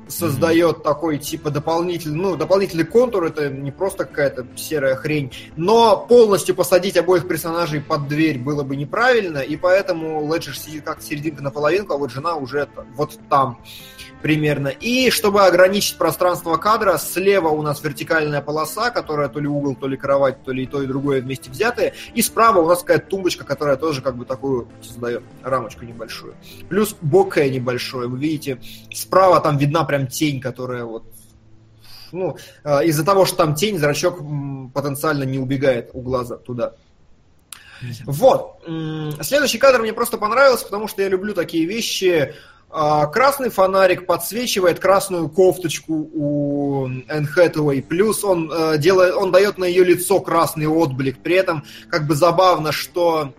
[0.07, 6.56] создает такой типа дополнительный, ну, дополнительный контур, это не просто какая-то серая хрень, но полностью
[6.56, 11.52] посадить обоих персонажей под дверь было бы неправильно, и поэтому Леджер сидит как серединка на
[11.52, 13.60] половинку, а вот жена уже вот там
[14.22, 14.68] примерно.
[14.68, 19.88] И чтобы ограничить пространство кадра, слева у нас вертикальная полоса, которая то ли угол, то
[19.88, 21.94] ли кровать, то ли и то, и другое вместе взятые.
[22.14, 26.35] И справа у нас какая-то тумбочка, которая тоже как бы такую создает рамочку небольшую.
[26.69, 28.07] Плюс боке небольшое.
[28.07, 28.60] Вы видите,
[28.94, 31.03] справа там видна прям тень, которая вот
[32.11, 34.19] ну, э, из-за того, что там тень, зрачок
[34.73, 36.73] потенциально не убегает у глаза туда.
[38.06, 38.64] Вот.
[39.22, 42.34] Следующий кадр мне просто понравился, потому что я люблю такие вещи.
[42.69, 49.57] А, Красный фонарик подсвечивает красную кофточку у Энн Хэтэуэй, плюс он, э, делает, он дает
[49.57, 51.19] на ее лицо красный отблик.
[51.19, 53.34] При этом как бы забавно, что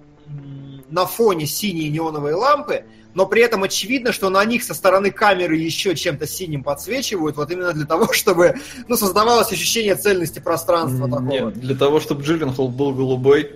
[0.89, 2.85] на фоне синие неоновые лампы,
[3.15, 7.51] но при этом очевидно, что на них со стороны камеры еще чем-то синим подсвечивают, вот
[7.51, 8.55] именно для того, чтобы
[8.87, 11.29] ну, создавалось ощущение цельности пространства такого.
[11.29, 13.53] Нет, для того, чтобы Джилленхол был голубой.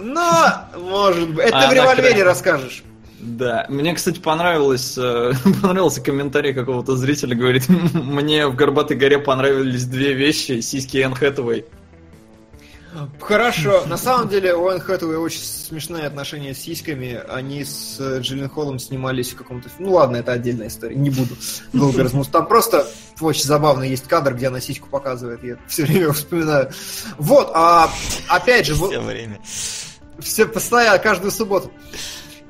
[0.00, 2.24] Но, может быть, это А ты в револьвере красная.
[2.24, 2.84] расскажешь.
[3.20, 5.32] Да, мне, кстати, понравилось, э,
[5.62, 11.64] понравился комментарий какого-то зрителя, говорит, мне в Горбатой горе понравились две вещи, сиськи Энн Хэтэуэй.
[13.20, 13.84] Хорошо.
[13.86, 17.20] На самом деле у Энн Хэтэуэй очень смешные отношения с сиськами.
[17.28, 19.68] Они с э, Джиллен Холлом снимались в каком-то...
[19.78, 21.36] Ну ладно, это отдельная история, не буду
[21.72, 22.28] долго размус.
[22.28, 22.86] Там просто
[23.20, 25.44] очень забавно есть кадр, где она сиську показывает.
[25.44, 26.70] Я все время вспоминаю.
[27.18, 27.90] Вот, а
[28.28, 28.74] опять же...
[28.74, 29.38] вот- Все время.
[30.20, 31.70] все постоянно, каждую субботу.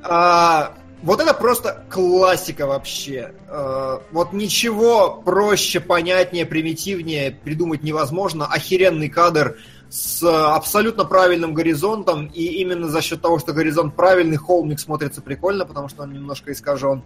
[0.03, 3.33] А, вот это просто классика вообще.
[3.47, 8.47] А, вот ничего проще, понятнее, примитивнее придумать невозможно.
[8.47, 9.57] Охеренный кадр
[9.89, 15.65] с абсолютно правильным горизонтом, и именно за счет того, что горизонт правильный, холмик смотрится прикольно,
[15.65, 17.03] потому что он немножко искажен.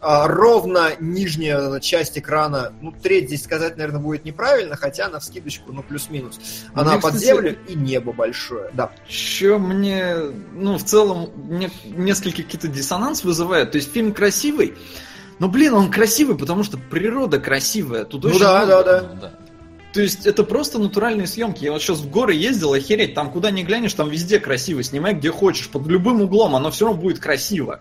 [0.00, 5.72] А, ровно нижняя часть экрана, ну, треть здесь сказать, наверное, будет неправильно, хотя на вскидочку,
[5.72, 6.40] ну, плюс-минус.
[6.74, 8.90] Она Мне, под кстати, землю и небо большое, да.
[9.06, 10.16] Еще мне,
[10.54, 13.70] ну, в целом, мне несколько какие-то диссонанс вызывает.
[13.72, 14.74] То есть фильм красивый,
[15.38, 18.04] но, блин, он красивый, потому что природа красивая.
[18.04, 18.84] Тут Ну очень да, много.
[18.84, 19.14] да, да.
[19.20, 19.32] Да.
[19.92, 21.64] То есть это просто натуральные съемки.
[21.64, 24.82] Я вот сейчас в горы ездил, охереть, там куда ни глянешь, там везде красиво.
[24.82, 27.80] Снимай где хочешь, под любым углом, оно все равно будет красиво.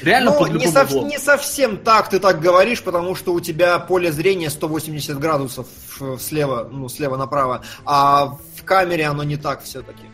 [0.00, 1.08] Реально Ну, под не, любым сов- углом.
[1.08, 5.66] не совсем так ты так говоришь, потому что у тебя поле зрения 180 градусов
[6.00, 10.04] э, слева, ну, слева направо, а в камере оно не так все-таки.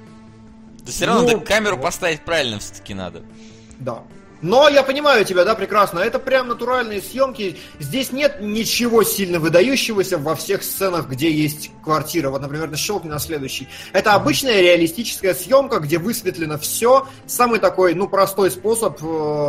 [0.85, 1.83] Да все равно Ну, надо камеру вот.
[1.85, 3.23] поставить правильно все-таки надо.
[3.79, 4.03] Да.
[4.43, 5.99] Но я понимаю тебя, да, прекрасно.
[6.01, 7.57] Это прям натуральные съемки.
[7.79, 12.31] Здесь нет ничего сильно выдающегося во всех сценах, где есть квартира.
[12.31, 13.69] Вот, например, на щелкни на следующий.
[13.93, 17.07] Это обычная реалистическая съемка, где высветлено все.
[17.27, 18.99] Самый такой, ну, простой способ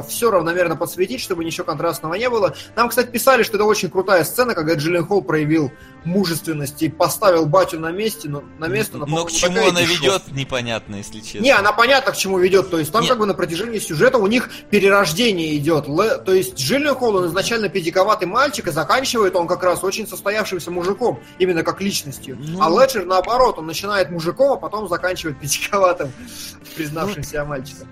[0.07, 2.55] все равномерно подсветить, чтобы ничего контрастного не было.
[2.75, 5.71] Нам, кстати, писали, что это очень крутая сцена, когда Джиллен Холл проявил
[6.05, 8.97] мужественность и поставил батю на месте, ну, на место.
[8.97, 11.43] Но по-моему, к чему она ведет, непонятно, если честно.
[11.43, 12.69] Не, она понятно, к чему ведет.
[12.69, 13.09] То есть там Не.
[13.09, 14.49] как бы на протяжении сюжета у них
[14.87, 15.87] перерождение идет.
[15.87, 20.07] Ле- То есть Джиллен Холл, он изначально педиковатый мальчик, и заканчивает он как раз очень
[20.07, 22.37] состоявшимся мужиком, именно как личностью.
[22.39, 22.61] Ну.
[22.61, 26.11] А Леджер, наоборот, он начинает мужиком, а потом заканчивает педиковатым,
[26.75, 27.87] признавшимся мальчиком.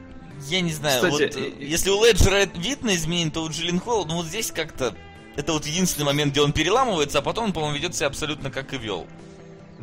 [0.48, 3.50] Я не знаю, Кстати, вот э, э, если у Леджера вид на изменение, то у
[3.50, 4.96] Джиллин Холл, ну вот здесь как-то...
[5.36, 8.74] Это вот единственный момент, где он переламывается, а потом он, по-моему, ведет себя абсолютно как
[8.74, 9.06] и вел.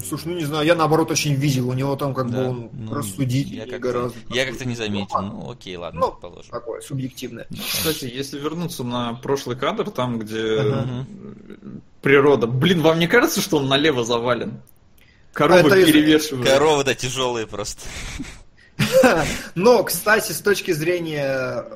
[0.04, 2.70] Слушай, ну не знаю, я наоборот очень видел, у него там как бы Да, он
[2.72, 4.18] ну, рассудительный я как-то, гораздо.
[4.30, 5.20] я как-то не заметил.
[5.20, 5.32] Ну.
[5.32, 6.50] Ну, окей, ладно, Ну, положим.
[6.50, 7.46] Такое, субъективное.
[7.50, 11.06] Кстати, если вернуться на прошлый кадр, там, где Ага.
[11.18, 11.56] э,
[12.00, 12.46] природа.
[12.46, 14.62] Блин, вам не кажется, что он налево завален?
[15.32, 16.48] Коровы Это перевешивают.
[16.48, 17.82] Коровы, да, тяжелые просто.
[19.54, 21.74] Но, кстати, с точки зрения...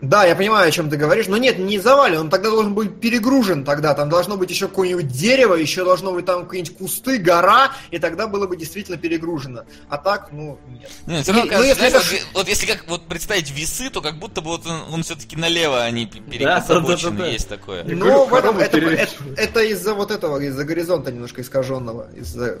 [0.00, 3.00] Да, я понимаю, о чем ты говоришь, но нет, не завален, он тогда должен быть
[3.00, 7.72] перегружен тогда, там должно быть еще какое-нибудь дерево, еще должно быть там какие-нибудь кусты, гора,
[7.90, 9.64] и тогда было бы действительно перегружено.
[9.90, 10.90] А так, ну, нет.
[11.06, 14.00] Не, все равно, ну, если знаешь, это вот, вот если как вот представить весы, то
[14.00, 17.24] как будто бы вот он, он все-таки налево, а не п- Да, перекособочен, да, да,
[17.24, 17.26] да.
[17.28, 17.84] есть такое.
[17.84, 22.58] Я Ну, в этом, это, это, это из-за вот этого, из-за горизонта немножко искаженного, из-за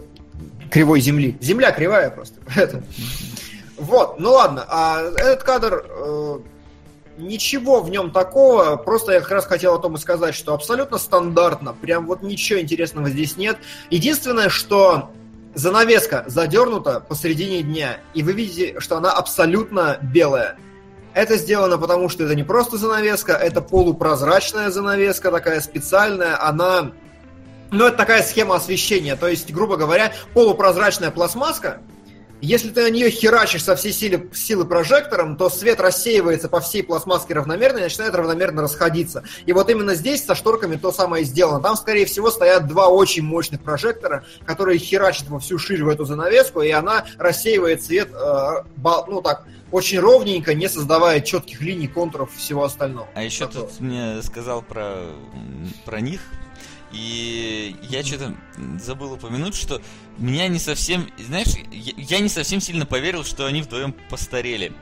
[0.70, 1.38] кривой земли.
[1.40, 2.82] Земля кривая просто, поэтому.
[3.78, 6.38] Вот, ну ладно, а этот кадр, э,
[7.20, 10.98] ничего в нем такого, просто я как раз хотел о том и сказать, что абсолютно
[10.98, 13.58] стандартно, прям вот ничего интересного здесь нет.
[13.90, 15.10] Единственное, что
[15.54, 20.56] занавеска задернута посередине дня, и вы видите, что она абсолютно белая.
[21.12, 26.92] Это сделано потому, что это не просто занавеска, это полупрозрачная занавеска, такая специальная, она...
[27.72, 31.80] Ну, это такая схема освещения, то есть, грубо говоря, полупрозрачная пластмасска,
[32.40, 36.82] если ты на нее херачишь со всей силы, силы прожектором, то свет рассеивается по всей
[36.82, 39.24] пластмасске равномерно и начинает равномерно расходиться.
[39.46, 41.60] И вот именно здесь со шторками то самое сделано.
[41.60, 46.04] Там, скорее всего, стоят два очень мощных прожектора, которые херачат во всю ширь в эту
[46.04, 48.62] занавеску, и она рассеивает свет, э,
[49.08, 53.08] ну так, очень ровненько, не создавая четких линий, контуров всего остального.
[53.14, 53.68] А еще Такого.
[53.68, 54.96] тут мне сказал про,
[55.84, 56.20] про них,
[56.92, 58.34] и я что-то
[58.82, 59.80] забыл упомянуть, что
[60.18, 64.72] меня не совсем, знаешь, я, я не совсем сильно поверил, что они вдвоем постарели.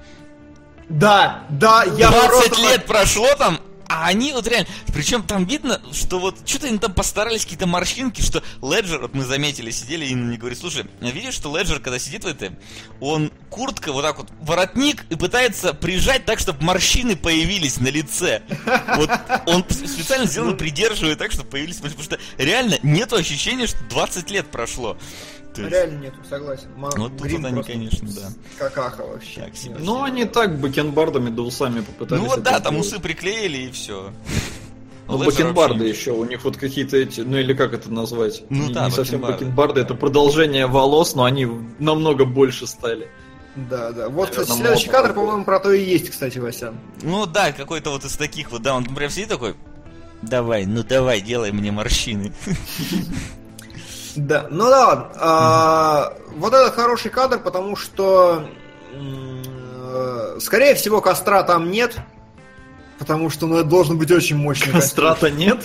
[0.89, 5.81] Да, да, я 20 просто- лет прошло там, а они вот реально, причем там видно,
[5.93, 10.15] что вот что-то они там постарались, какие-то морщинки, что Леджер, вот мы заметили, сидели и
[10.15, 12.53] мне говорит, слушай, видишь, что Леджер, когда сидит в этой,
[13.01, 18.43] он куртка вот так вот, воротник, и пытается прижать так, чтобы морщины появились на лице.
[18.97, 19.11] Вот
[19.47, 24.51] он специально сделано придерживает так, чтобы появились потому что реально нету ощущения, что 20 лет
[24.51, 24.99] прошло.
[25.57, 26.69] Есть, Реально нету, согласен.
[26.77, 28.29] Ма- Вот тут грим вот они, конечно, да.
[28.59, 29.41] Какаха вообще.
[29.41, 29.77] Так себе.
[29.79, 32.23] Ну, они так бакенбардами да усами попытались.
[32.23, 34.13] Ну вот да, там усы приклеили и все.
[35.09, 38.43] Ну, бакенбарды еще, у них вот какие-то эти, ну или как это назвать?
[38.51, 39.81] Ну не, да, не совсем бакенбарды.
[39.81, 41.49] это продолжение волос, но они
[41.79, 43.09] намного больше стали.
[43.57, 44.09] Да, да.
[44.11, 46.77] Вот, кстати, следующий кадр, по-моему, про то и есть, кстати, Васян.
[47.03, 49.55] Ну да, какой-то вот из таких вот, да, он прям сидит такой,
[50.23, 52.33] давай, ну давай, делай мне морщины.
[54.19, 55.13] Да, ну да ладно.
[55.17, 58.49] А, вот этот хороший кадр, потому что,
[58.93, 61.97] э, скорее всего, костра там нет,
[62.99, 65.05] потому что ну, это должен быть очень мощный костер.
[65.05, 65.65] Кастрата нет?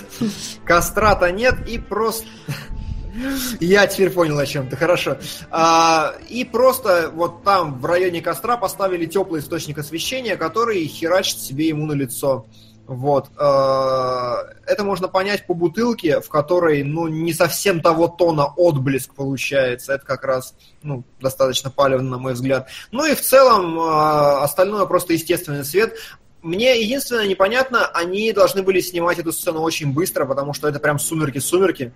[0.66, 2.28] Кострата нет, и просто...
[3.60, 5.18] Я теперь понял, о чем ты, хорошо.
[5.50, 11.70] А, и просто вот там, в районе костра, поставили теплый источник освещения, который херачит себе
[11.70, 12.46] ему на лицо.
[12.86, 13.30] Вот.
[13.38, 19.94] А, Это можно понять по бутылке, в которой, ну, не совсем того тона отблеск получается.
[19.94, 22.70] Это как раз, ну, достаточно палевно, на мой взгляд.
[22.92, 25.96] Ну и в целом, а, остальное просто естественный свет.
[26.42, 31.00] Мне единственное непонятно, они должны были снимать эту сцену очень быстро, потому что это прям
[31.00, 31.94] сумерки-сумерки.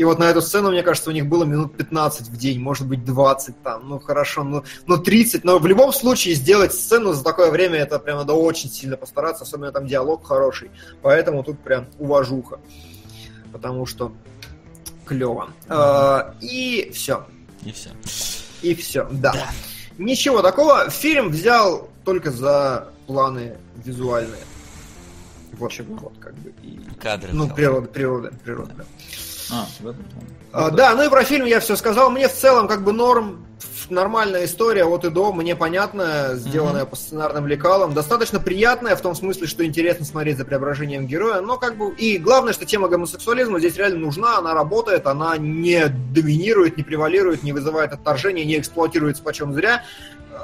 [0.00, 2.86] И вот на эту сцену, мне кажется, у них было минут 15 в день, может
[2.86, 7.22] быть 20 там, ну хорошо, ну, ну 30, но в любом случае сделать сцену за
[7.22, 10.70] такое время, это прям надо очень сильно постараться, особенно там диалог хороший,
[11.02, 12.60] поэтому тут прям уважуха,
[13.52, 14.14] потому что
[15.04, 15.50] клево.
[15.68, 17.26] А, И все,
[17.62, 17.90] И все.
[18.62, 19.32] и все, да.
[19.32, 19.50] Да.
[19.98, 24.44] Ничего такого, фильм взял только за планы визуальные.
[25.52, 26.54] Вот, вот как бы.
[26.62, 26.80] И...
[26.98, 27.30] Кадры.
[27.34, 27.56] Ну, взял.
[27.56, 28.72] природа, природа, природа.
[28.78, 28.84] да.
[29.52, 30.28] А, в этом плане.
[30.52, 32.10] А, да, ну и про фильм я все сказал.
[32.10, 33.46] Мне в целом как бы норм,
[33.90, 37.94] нормальная история от и до, мне понятная, сделанная по сценарным лекалам.
[37.94, 41.92] Достаточно приятная в том смысле, что интересно смотреть за преображением героя, но как бы...
[41.94, 47.42] И главное, что тема гомосексуализма здесь реально нужна, она работает, она не доминирует, не превалирует,
[47.42, 49.84] не вызывает отторжения, не эксплуатируется почем зря,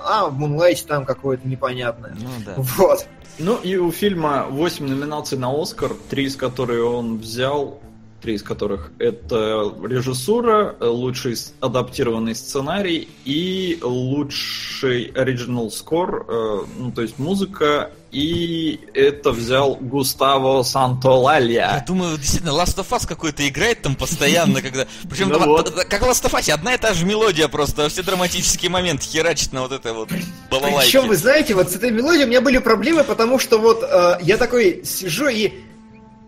[0.05, 2.17] а в Moonlight там какое-то непонятное.
[2.19, 2.55] Ну да.
[2.57, 3.07] Вот.
[3.39, 7.81] Ну и у фильма 8 номинаций на Оскар, три из которых он взял,
[8.23, 17.03] три из которых это режиссура, лучший адаптированный сценарий и лучший оригинал скор, э, ну то
[17.03, 21.85] есть музыка, и это взял Густаво Я Сантолалья.
[21.87, 24.87] думаю, действительно, Last of Us какой-то играет там постоянно, когда...
[25.09, 27.89] Причем Ну а- как в Last of Us, одна и та же мелодия просто, во
[27.89, 30.09] все драматические моменты херачит на вот этой вот
[30.51, 30.81] балалайке.
[30.93, 34.19] Причем, вы знаете, вот с этой мелодией у меня были проблемы, потому что вот э,
[34.23, 35.53] я такой сижу и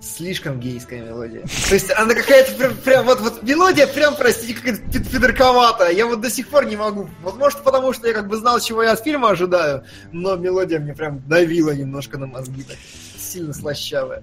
[0.01, 1.43] слишком гейская мелодия.
[1.69, 5.91] То есть она какая-то прям, прям вот, вот мелодия прям, простите, какая-то пид- пидорковатая.
[5.93, 7.09] Я вот до сих пор не могу.
[7.23, 10.79] Вот может потому, что я как бы знал, чего я от фильма ожидаю, но мелодия
[10.79, 12.63] мне прям давила немножко на мозги.
[12.63, 12.77] Так,
[13.19, 14.23] сильно слащавая.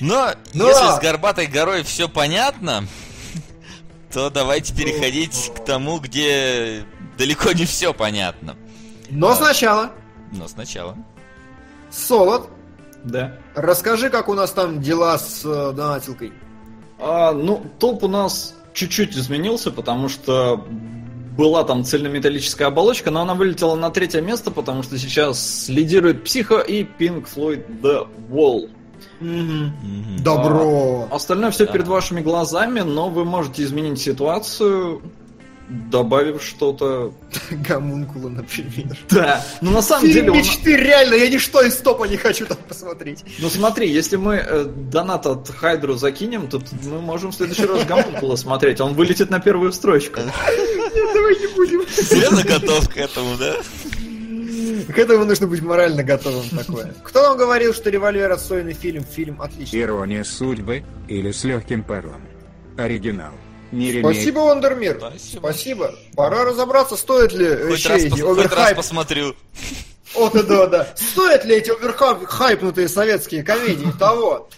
[0.00, 2.84] Но, Но- если с Горбатой горой все понятно,
[4.12, 6.84] то давайте переходить к тому, где
[7.16, 8.56] далеко не все понятно.
[9.10, 9.36] Но Да.
[9.36, 9.92] сначала,
[10.32, 10.96] Но сначала.
[11.90, 12.50] Солод,
[13.04, 13.32] Да.
[13.54, 16.32] расскажи, как у нас там дела с э, донатилкой.
[16.98, 20.64] А, ну, топ у нас чуть-чуть изменился, потому что
[21.36, 26.58] была там цельнометаллическая оболочка, но она вылетела на третье место, потому что сейчас лидирует Психо
[26.58, 28.68] и Pink Floyd The Wall.
[29.20, 29.72] Мгм.
[29.82, 30.22] Мгм.
[30.24, 31.08] Добро.
[31.10, 31.72] Остальное все Да.
[31.72, 35.00] перед вашими глазами, но вы можете изменить ситуацию.
[35.68, 37.12] Добавив что-то...
[37.50, 38.96] Гомункула, например.
[39.10, 40.30] Да, ну на самом Фильм деле...
[40.32, 43.24] он- мечты, реально, я ничто из топа не хочу там посмотреть.
[43.38, 47.84] Ну смотри, если мы э, донат от Хайдру закинем, то мы можем в следующий раз
[47.84, 48.80] Гомункула смотреть.
[48.80, 50.20] Он вылетит на первую строчку.
[50.20, 51.82] Давай не будем.
[51.88, 53.56] Серьезно готов к этому, да?
[54.92, 56.94] К этому нужно быть морально готовым такое.
[57.02, 59.04] Кто вам говорил, что «Револьвер» отстойный фильм?
[59.04, 59.80] Фильм отличный.
[59.82, 62.22] Ирония судьбы или с легким паром.
[62.76, 63.32] Оригинал.
[63.72, 64.14] Не ремейк.
[64.14, 64.96] Спасибо, Вандермир.
[64.98, 65.40] Спасибо.
[65.40, 65.94] Спасибо.
[66.16, 68.76] Пора разобраться, стоит ли э, Хоть раз, эти пос- хоть раз оверхайп...
[68.76, 69.36] посмотрю.
[70.14, 70.94] О, да, да, да.
[70.96, 74.48] Стоят ли эти оверхайпнутые советские комедии того?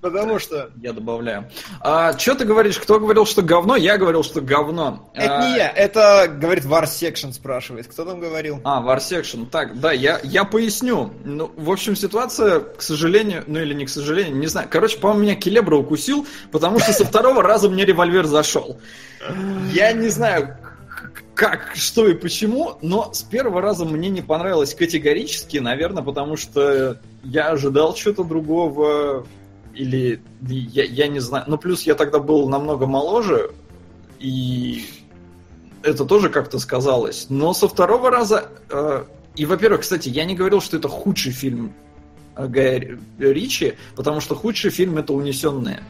[0.00, 0.70] Потому что...
[0.80, 1.50] Я добавляю.
[1.80, 2.78] А что ты говоришь?
[2.78, 3.74] Кто говорил, что говно?
[3.74, 5.10] Я говорил, что говно.
[5.12, 7.88] Это А, не я, это, говорит, War Section спрашивает.
[7.88, 8.60] Кто там говорил?
[8.64, 9.46] А, War Section.
[9.50, 11.12] Так, да, я, я поясню.
[11.24, 14.68] Ну, в общем, ситуация, к сожалению, ну или не к сожалению, не знаю.
[14.70, 18.78] Короче, по-моему, меня Келебра укусил, потому что со второго раза мне револьвер зашел.
[19.72, 20.56] Я не знаю,
[21.34, 26.98] как, что и почему, но с первого раза мне не понравилось категорически, наверное, потому что
[27.22, 29.26] я ожидал чего-то другого,
[29.78, 31.44] или я, я не знаю.
[31.46, 33.52] Ну, плюс я тогда был намного моложе,
[34.18, 34.84] и
[35.82, 37.26] это тоже как-то сказалось.
[37.30, 38.48] Но со второго раза...
[38.70, 39.04] э,
[39.36, 41.72] и, во-первых, кстати, я не говорил, что это худший фильм
[42.34, 45.80] э, Гая Ри- Ричи, потому что худший фильм это «Унесенные».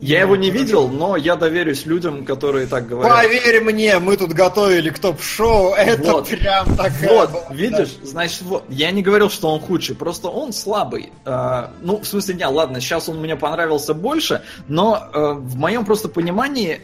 [0.00, 3.12] Я его не видел, но я доверюсь людям, которые так говорят.
[3.12, 6.28] Поверь мне, мы тут готовили к топ-шоу, это Вот.
[6.28, 10.52] прям такая Вот, была, видишь, значит, вот, я не говорил, что он худший, просто он
[10.52, 11.12] слабый.
[11.24, 15.84] А, ну, в смысле, не, ладно, сейчас он мне понравился больше, но э, в моем
[15.84, 16.80] просто понимании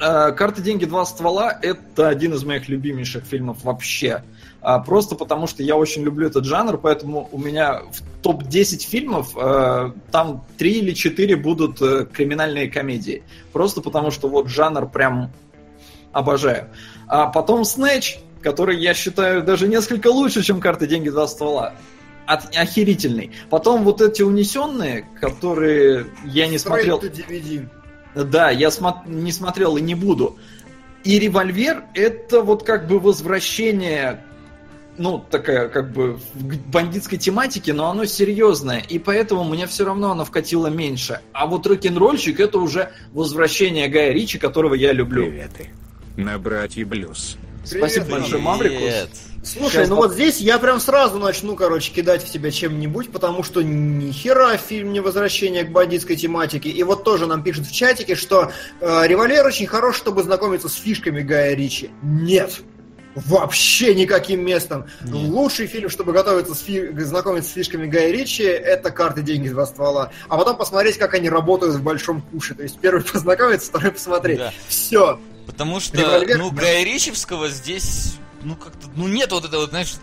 [0.00, 4.22] э, «Карты, деньги, два ствола»— это один из моих любимейших фильмов вообще.
[4.60, 9.36] А, просто потому, что я очень люблю этот жанр, поэтому у меня в топ-10 фильмов
[9.36, 13.22] э, там 3 или 4 будут э, криминальные комедии.
[13.52, 15.30] Просто потому, что вот жанр прям
[16.12, 16.70] обожаю.
[17.06, 21.74] А потом Снэч, который я считаю даже несколько лучше, чем карты деньги два ствола.
[22.26, 23.30] От- охерительный.
[23.48, 26.98] Потом вот эти унесенные, которые я не смотрел.
[27.00, 27.68] DVD.
[28.14, 30.36] Да, я смо- не смотрел и не буду.
[31.04, 34.24] И револьвер это вот как бы возвращение,
[34.98, 36.18] ну, такая как бы
[36.66, 38.80] бандитской тематике, но оно серьезное.
[38.80, 41.20] И поэтому мне все равно оно вкатило меньше.
[41.32, 45.24] А вот рок-н-ролльчик это уже возвращение Гая Ричи, которого я люблю.
[45.24, 45.70] Приветы.
[46.16, 47.38] На братья Блюз.
[47.64, 49.10] Спасибо Привет, большое, Привет.
[49.44, 53.10] Слушай, Сейчас ну пop- вот здесь я прям сразу начну, короче, кидать в тебя чем-нибудь,
[53.12, 56.70] потому что ни хера фильм не возвращение к бандитской тематике.
[56.70, 58.50] И вот тоже нам пишут в чатике, что
[58.80, 61.90] э, револьвер очень хорош, чтобы знакомиться с фишками Гая Ричи.
[62.02, 62.60] Нет!
[63.26, 64.86] Вообще никаким местом.
[65.04, 69.66] Лучший фильм, чтобы готовиться с фи- знакомиться с фишками Гая Ричи, это карты, деньги, два
[69.66, 70.12] ствола.
[70.28, 72.54] А потом посмотреть, как они работают в большом куше.
[72.54, 74.38] То есть первый познакомиться, второй посмотреть.
[74.38, 74.52] Да.
[74.68, 75.18] Все.
[75.46, 76.62] Потому что, Револьвер, ну, да.
[76.62, 79.94] Гая Ричевского здесь, ну, как-то, ну, нет вот этого, вот, знаешь,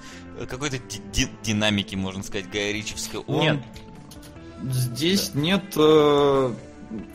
[0.49, 3.21] какой-то ди- ди- динамики, можно сказать, Гая Ричевского.
[3.27, 3.59] Он- Нет.
[4.71, 6.51] Здесь нет э,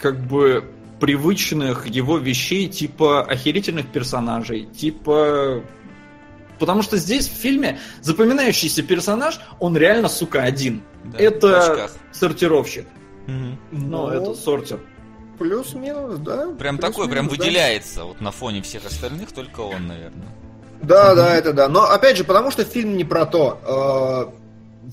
[0.00, 0.64] как бы
[1.00, 5.64] привычных его вещей, типа охерительных персонажей, типа...
[6.60, 10.82] Потому что здесь в фильме запоминающийся персонаж, он реально, сука, один.
[11.06, 12.86] да, это сортировщик.
[13.26, 13.58] Мгм.
[13.72, 14.78] Ну, это сортер.
[15.38, 16.50] Плюс-минус, да.
[16.58, 17.44] Прям такой, прям Плюс-минус, да.
[17.44, 20.28] выделяется вот на фоне всех остальных, только он, наверное.
[20.82, 21.68] Да, да, это да.
[21.68, 24.34] Но опять же, потому что фильм не про то.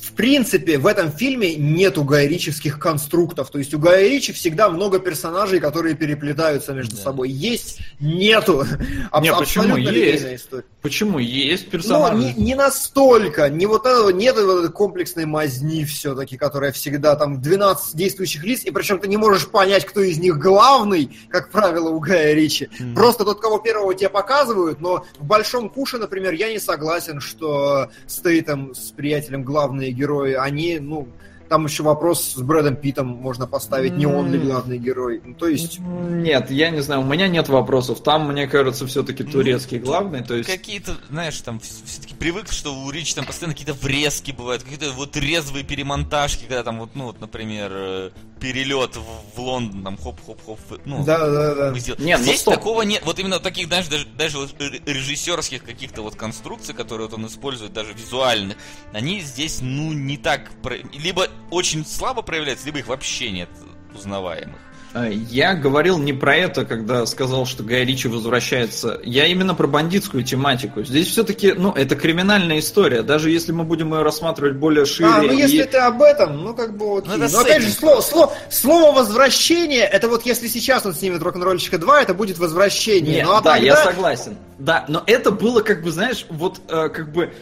[0.01, 3.49] В принципе, в этом фильме нету гайрических конструктов.
[3.49, 7.01] То есть у Гая Ричи всегда много персонажей, которые переплетаются между Да.
[7.01, 7.29] собой.
[7.29, 8.65] Есть, нету.
[9.11, 9.75] Аб- Не, почему?
[9.77, 10.25] Есть.
[10.43, 10.63] история.
[10.81, 11.19] Почему?
[11.19, 12.17] Есть Но персонажи.
[12.17, 17.41] не, не настолько, не вот этого, нет вот этой комплексной мазни все-таки, которая всегда там
[17.41, 21.89] 12 действующих лиц, и причем ты не можешь понять, кто из них главный, как правило,
[21.89, 22.69] у Гая Ричи.
[22.79, 22.95] Мгм.
[22.95, 27.89] Просто тот, кого первого тебе показывают, но в Большом Куше, например, я не согласен, что
[28.05, 29.43] Стейтом с приятелем
[29.87, 31.07] главные герои, они, ну,
[31.49, 35.21] там еще вопрос с Брэдом Питом можно поставить, не он ли главный герой.
[35.23, 35.79] Ну, то есть...
[35.79, 38.03] Нет, я не знаю, у меня нет вопросов.
[38.03, 40.49] Там, мне кажется, все-таки Ну, турецкий главный, то есть...
[40.49, 45.15] Какие-то, знаешь, там все-таки привык, что у Ричи там постоянно какие-то врезки бывают, какие-то вот
[45.15, 48.09] резвые перемонтажки, когда там вот, ну вот, например, э,
[48.39, 49.03] перелет в,
[49.35, 51.71] в Лондон, там хоп-хоп-хоп, ну, Да, да, да.
[51.71, 52.01] мы сделали.
[52.03, 52.55] Не, ну Здесь стоп.
[52.55, 53.01] такого нет.
[53.05, 54.37] Вот именно таких, знаешь, даже, даже
[54.85, 58.57] режиссерских каких-то вот конструкций, которые вот он использует, даже визуальных,
[58.93, 60.49] они здесь, ну, не так...
[60.61, 63.49] про- Либо очень слабо проявляются, либо их вообще нет
[63.95, 64.59] узнаваемых.
[64.97, 68.99] Э, я говорил не про это, когда сказал, что Гай Ричи возвращается.
[69.03, 70.83] Я именно про бандитскую тематику.
[70.83, 73.03] Здесь все-таки, ну, это криминальная история.
[73.03, 75.09] Даже если мы будем ее рассматривать более шире.
[75.09, 75.67] А, ну если и...
[75.67, 77.11] ты об этом, ну как бы окей.
[77.17, 81.77] Ну, Но опять же, слово, слово, слово возвращение, это вот если сейчас он снимет рок-н-ролльщика
[81.77, 83.17] 2, это будет возвращение.
[83.17, 83.65] Нет, ну, а да, тогда...
[83.65, 84.37] я согласен.
[84.57, 87.33] Да, но это было как бы, знаешь, вот э, как бы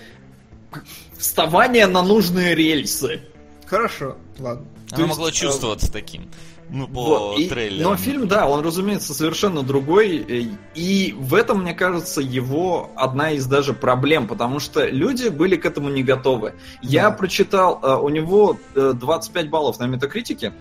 [1.18, 3.22] вставание на нужные рельсы.
[3.66, 4.66] Хорошо, ладно.
[4.92, 5.92] Оно То могло есть, э, чувствоваться э...
[5.92, 6.30] таким.
[6.70, 7.50] Ну, по вот.
[7.50, 7.90] трейлеру.
[7.90, 10.18] Но фильм, да, он, разумеется, совершенно другой.
[10.18, 15.56] Э, и в этом, мне кажется, его одна из даже проблем, потому что люди были
[15.56, 16.50] к этому не готовы.
[16.50, 16.56] Да.
[16.82, 20.54] Я прочитал, э, у него 25 баллов на метакритике.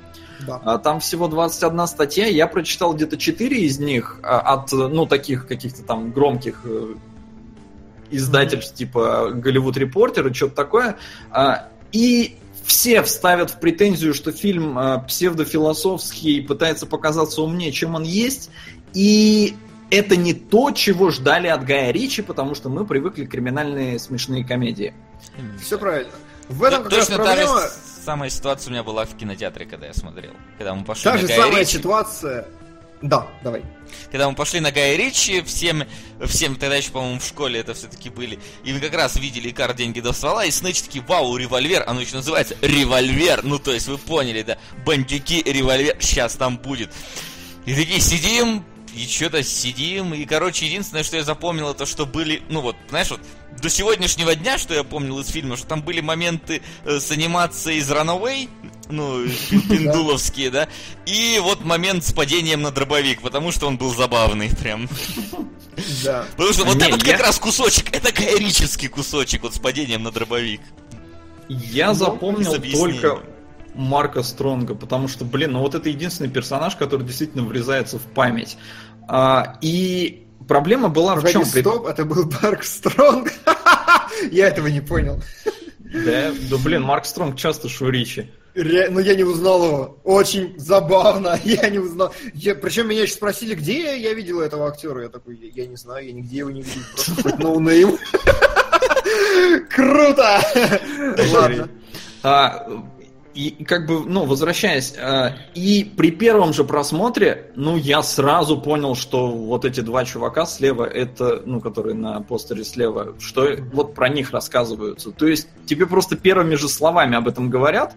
[0.47, 0.61] Да.
[0.65, 5.83] А там всего 21 статья, я прочитал где-то 4 из них от, ну, таких каких-то
[5.85, 6.65] там громких
[8.11, 8.79] издательств, mm-hmm.
[8.79, 10.97] типа Голливуд Репортер и что-то такое.
[11.31, 18.03] А, и все вставят в претензию, что фильм э, псевдофилософский пытается показаться умнее, чем он
[18.05, 18.51] есть,
[18.95, 19.55] и
[19.91, 24.45] это не то, чего ждали от Гая Ричи, потому что мы привыкли к криминальные смешные
[24.45, 24.95] комедии.
[25.61, 26.13] Все правильно.
[26.49, 27.61] В этом как Точно раз проблема...
[27.61, 27.73] та же
[28.05, 30.33] самая ситуация у меня была в кинотеатре, когда я смотрел.
[30.59, 31.79] Когда мы пошли Та же самая Ричи.
[31.79, 32.49] ситуация
[33.05, 33.63] да, давай.
[34.11, 35.85] Когда мы пошли на Гая Ричи, всем,
[36.25, 39.75] всем тогда еще, по-моему, в школе это все-таки были, и мы как раз видели Икар
[39.75, 43.89] деньги до ствола, и Снэч такие, вау, револьвер, оно еще называется револьвер, ну то есть
[43.89, 44.57] вы поняли, да,
[44.87, 46.91] бандюки, револьвер, сейчас там будет.
[47.67, 48.65] И такие сидим,
[48.95, 53.11] и что-то сидим, и, короче, единственное, что я запомнил, это что были, ну вот, знаешь,
[53.11, 53.21] вот,
[53.61, 57.79] до сегодняшнего дня, что я помнил из фильма, что там были моменты э, с анимацией
[57.79, 58.49] из Runaway,
[58.89, 60.69] ну, пиндуловские, да,
[61.07, 64.89] и вот момент с падением на дробовик, потому что он был забавный прям.
[66.05, 66.27] Да.
[66.37, 70.61] Потому что вот этот как раз кусочек, это кайрический кусочек, вот с падением на дробовик.
[71.49, 73.21] Я ну, запомнил только
[73.75, 78.57] Марка Стронга, потому что, блин, ну вот это единственный персонаж, который действительно врезается в память.
[79.09, 81.45] А, и проблема была Погоди, в чем?
[81.45, 83.33] Стоп, это был Марк Стронг.
[84.31, 85.21] Я этого не понял.
[85.81, 88.31] Да, да блин, Марк Стронг часто Шуричи.
[88.55, 88.89] Ре...
[88.89, 90.01] Ну, я не узнал его.
[90.05, 91.39] Очень забавно.
[91.45, 92.15] Я не узнал.
[92.35, 92.55] Я...
[92.55, 95.03] Причем меня еще спросили, где я, видел этого актера.
[95.03, 96.83] Я такой, я, я не знаю, я нигде его не видел.
[96.95, 97.99] Просто no name.
[99.69, 100.41] Круто!
[101.33, 101.69] Ладно.
[103.35, 108.95] И как бы, ну, возвращаясь, э, и при первом же просмотре, ну, я сразу понял,
[108.95, 114.09] что вот эти два чувака слева, это, ну, которые на постере слева, что вот про
[114.09, 115.11] них рассказываются.
[115.11, 117.97] То есть тебе просто первыми же словами об этом говорят,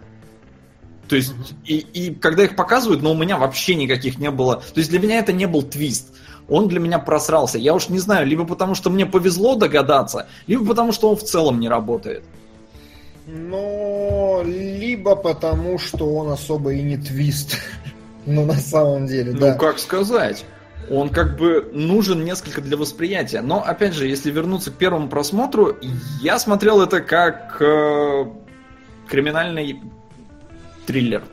[1.07, 1.33] то есть,
[1.65, 4.57] и, и когда их показывают, но ну, у меня вообще никаких не было.
[4.57, 6.13] То есть для меня это не был твист.
[6.49, 7.57] Он для меня просрался.
[7.57, 11.23] Я уж не знаю, либо потому что мне повезло догадаться, либо потому что он в
[11.23, 12.23] целом не работает.
[13.27, 17.57] Но либо потому, что он особо и не твист.
[18.29, 19.53] Ну, на самом деле, ну, да.
[19.53, 20.43] Ну, как сказать?
[20.89, 23.39] Он как бы нужен несколько для восприятия.
[23.39, 25.77] Но, опять же, если вернуться к первому просмотру,
[26.21, 28.25] я смотрел это как э,
[29.07, 29.79] криминальный
[30.85, 31.23] триллер.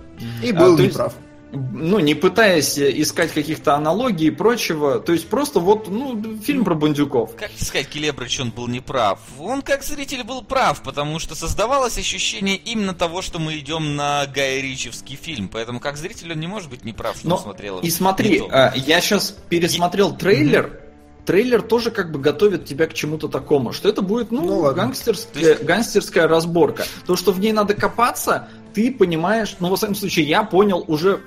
[0.41, 1.17] И был а, неправ
[1.55, 6.75] ну, не пытаясь искать каких-то аналогий и прочего, то есть просто вот, ну, фильм про
[6.75, 7.37] бандюков.
[7.37, 9.21] Как сказать, Келебрыч, он был неправ?
[9.39, 14.27] Он как зритель был прав, потому что создавалось ощущение именно того, что мы идем на
[14.27, 17.91] Гай Ричевский фильм, поэтому как зритель он не может быть неправ, что Но, смотрел И
[17.91, 20.17] смотри, а, я сейчас пересмотрел и...
[20.17, 20.81] трейлер,
[21.25, 25.43] трейлер тоже как бы готовит тебя к чему-то такому, что это будет, ну, ну гангстерская,
[25.43, 25.65] есть...
[25.65, 26.85] гангстерская разборка.
[27.07, 31.21] То, что в ней надо копаться, ты понимаешь, ну, во всяком случае, я понял уже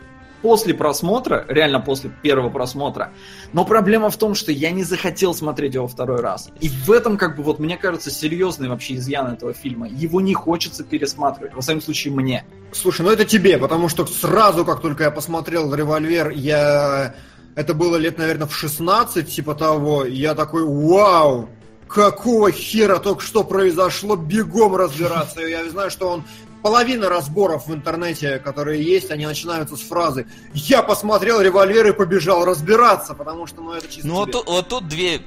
[0.47, 3.11] после просмотра, реально после первого просмотра.
[3.51, 6.47] Но проблема в том, что я не захотел смотреть его второй раз.
[6.61, 9.89] И в этом, как бы, вот, мне кажется, серьезный вообще изъян этого фильма.
[9.89, 12.45] Его не хочется пересматривать, во всяком случае, мне.
[12.71, 17.13] Слушай, ну это тебе, потому что сразу, как только я посмотрел «Револьвер», я...
[17.55, 21.49] Это было лет, наверное, в 16, типа того, я такой, вау,
[21.89, 25.41] какого хера только что произошло, бегом разбираться.
[25.41, 26.23] Я знаю, что он
[26.67, 32.43] половина разборов в интернете, которые есть, они начинаются с фразы «Я посмотрел револьвер и побежал
[32.43, 35.21] разбираться», потому что, ну, это чисто Ну, вот тут, вот тут две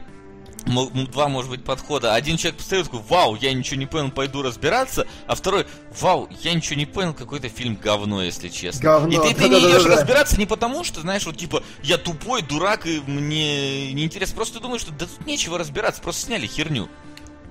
[0.67, 2.15] два, может быть, подхода.
[2.15, 5.67] Один человек постоит такой, вау, я ничего не понял, пойду разбираться, а второй,
[5.99, 8.83] вау, я ничего не понял, какой-то фильм говно, если честно.
[8.83, 9.25] Говно.
[9.25, 11.62] И ты, ты да, не да, идешь да, разбираться не потому, что, знаешь, вот типа,
[11.83, 14.37] я тупой, дурак, и мне неинтересно.
[14.37, 16.91] Просто ты думаешь, что да тут нечего разбираться, просто сняли херню.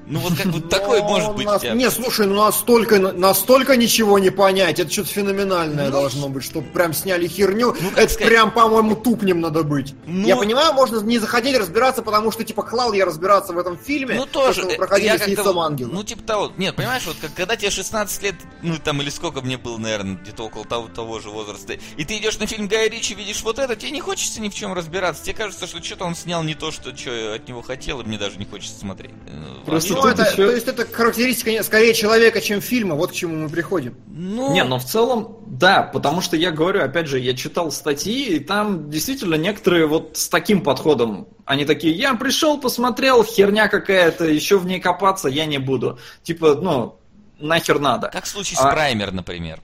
[0.09, 1.45] Ну вот как бы такой Но может быть.
[1.45, 1.63] нас-.
[1.63, 4.79] Не, слушай, ну настолько, настолько ничего не понять.
[4.79, 7.75] Это что-то феноменальное Ну, должно быть, чтобы прям сняли херню.
[7.79, 9.93] Ну, это сказать- прям, по-моему, тупнем надо быть.
[10.07, 13.77] Ну- Я понимаю, можно не захотеть разбираться, потому что, типа, клал я разбираться в этом
[13.77, 14.15] фильме.
[14.15, 15.89] Ну то, тоже, что э, проходили я с яйцом ангела.
[15.91, 19.41] Ну типа того, нет, понимаешь, вот как, когда тебе 16 лет, ну там или сколько
[19.41, 22.89] мне было, наверное, где-то около того, того же возраста, и ты идешь на фильм Гая
[22.89, 26.05] Ричи, видишь вот это, тебе не хочется ни в чем разбираться, тебе кажется, что что-то
[26.05, 28.79] он снял не то, что, что я от него хотел, и мне даже не хочется
[28.79, 29.11] смотреть.
[29.27, 32.95] Э, Просто Ну, это, еще- То есть это характеристика скорее человека, чем фильма.
[32.95, 33.95] Вот к чему мы приходим.
[34.07, 38.35] Ну, Не, но в целом, да, потому что я говорю, опять же, я читал статьи,
[38.35, 44.25] и там действительно некоторые вот с таким подходом, они такие, я пришел, посмотрел, херня какая-то,
[44.25, 45.99] еще в ней копаться я не буду.
[46.23, 46.97] Типа, ну,
[47.39, 48.09] нахер надо.
[48.09, 49.61] как в случае А- с Праймер, например.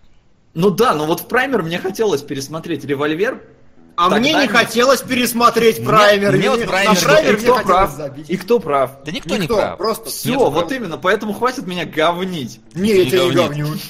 [0.54, 3.42] Ну да, но вот в Праймер мне хотелось пересмотреть револьвер.
[3.98, 6.32] А Тогда мне не не- хотелось пересмотреть Мне- Праймер.
[6.34, 7.92] мне вот На Праймер- и кто прав?
[7.96, 8.30] забить.
[8.30, 8.92] И кто прав?
[9.06, 9.78] Да никто, не Никто, прав.
[9.78, 10.72] просто Все, Нет, вот прав.
[10.72, 12.60] именно, поэтому хватит меня говнить.
[12.74, 13.62] Не, я Не тебя не говни.
[13.62, 13.78] говню.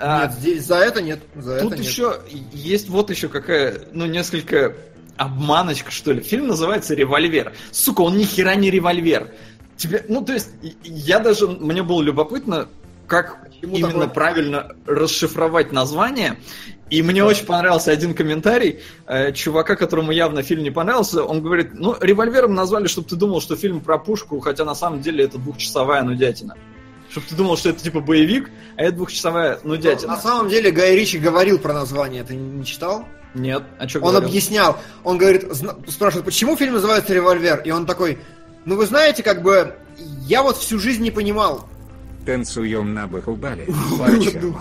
[0.00, 1.20] А, Нет, здесь за это нет.
[1.34, 1.90] За Тут это нет.
[1.90, 2.20] еще
[2.52, 4.74] есть вот еще какая, ну, несколько
[5.16, 6.20] обманочка, что ли.
[6.22, 7.52] Фильм называется «Револьвер».
[7.72, 9.32] Сука, он ни хера не револьвер.
[9.76, 10.50] Тебе, ну, то есть,
[10.84, 12.68] я даже, мне было любопытно,
[13.08, 14.08] как Почему именно такое?
[14.08, 16.38] правильно расшифровать название.
[16.90, 21.22] И мне очень понравился один комментарий э, чувака, которому явно фильм не понравился.
[21.22, 25.02] Он говорит, ну, револьвером назвали, чтобы ты думал, что фильм про пушку, хотя на самом
[25.02, 26.54] деле это двухчасовая нудятина.
[27.10, 30.14] Чтобы ты думал, что это типа боевик, а это двухчасовая нудятина.
[30.14, 33.04] На самом деле Гай Ричи говорил про название, ты не читал?
[33.34, 37.84] Нет, а что Он объяснял, он говорит, зна- спрашивает, почему фильм называется «Револьвер», и он
[37.84, 38.18] такой,
[38.64, 39.74] ну вы знаете, как бы,
[40.26, 41.68] я вот всю жизнь не понимал.
[42.24, 43.66] Танцуем на Бахубале.
[43.98, 44.38] Парочка.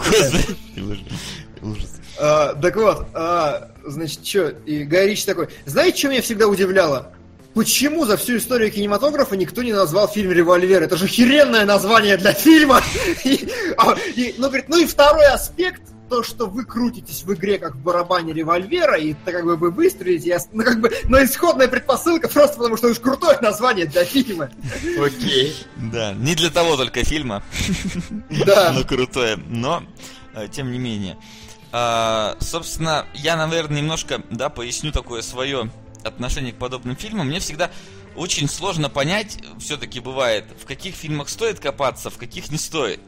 [1.62, 2.00] Ужас.
[2.20, 7.12] А, так вот, а, значит, что, и Гай такой, знаете, что меня всегда удивляло?
[7.54, 10.84] Почему за всю историю кинематографа никто не назвал фильм «Револьвер»?
[10.84, 12.84] Это же херенное название для фильма!
[13.24, 17.58] И, а, и, ну, говорит, ну и второй аспект, то, что вы крутитесь в игре
[17.58, 21.68] как в барабане револьвера, и так как бы вы выстрелите, ну как бы, но исходная
[21.68, 24.50] предпосылка просто потому, что это крутое название для фильма.
[25.00, 25.56] Окей.
[25.76, 27.44] Да, не для того только фильма.
[28.46, 28.74] Да.
[28.78, 29.38] Ну, крутое.
[29.48, 29.84] Но,
[30.34, 31.18] э, тем не менее.
[31.72, 35.70] А, собственно, я, наверное, немножко, да, поясню такое свое
[36.04, 37.28] отношение к подобным фильмам.
[37.28, 37.70] Мне всегда
[38.16, 43.00] очень сложно понять, все-таки бывает, в каких фильмах стоит копаться, в каких не стоит.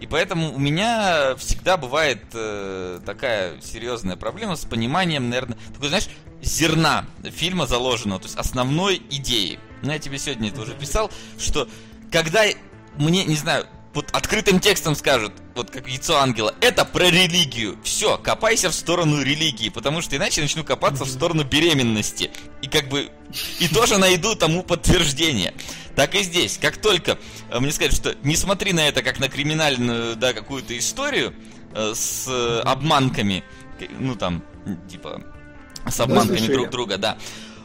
[0.00, 6.08] И поэтому у меня всегда бывает э, такая серьезная проблема с пониманием, наверное, такой, знаешь,
[6.42, 9.58] зерна фильма заложенного, то есть основной идеи.
[9.82, 11.68] Ну, я тебе сегодня это уже писал, что
[12.10, 12.44] когда
[12.96, 17.78] мне, не знаю, вот открытым текстом скажут, вот как яйцо ангела, это про религию.
[17.84, 22.30] Все, копайся в сторону религии, потому что иначе начну копаться в сторону беременности.
[22.62, 23.10] И как бы,
[23.60, 25.54] и тоже найду тому подтверждение.
[25.94, 26.58] Так и здесь.
[26.60, 27.18] Как только
[27.50, 31.34] э, мне скажут, что не смотри на это как на криминальную, да, какую-то историю
[31.72, 33.44] э, с э, обманками,
[34.00, 34.42] ну там,
[34.90, 35.22] типа,
[35.88, 37.16] с обманками друг друга, да.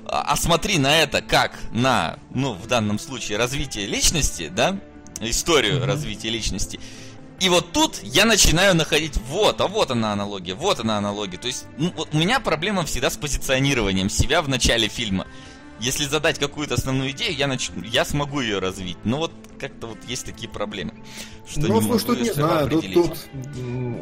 [0.06, 4.80] А а смотри на это как на, ну, в данном случае, развитие личности, да,
[5.22, 6.80] историю развития личности.
[7.40, 11.38] И вот тут я начинаю находить, вот, а вот она аналогия, вот она аналогия.
[11.38, 15.26] То есть, ну, вот у меня проблема всегда с позиционированием себя в начале фильма.
[15.80, 17.70] Если задать какую-то основную идею, я, нач...
[17.86, 18.98] я смогу ее развить.
[19.06, 20.94] Но вот как-то вот есть такие проблемы.
[21.50, 23.18] Что ну, не слушай, тут не знаю, тут, тут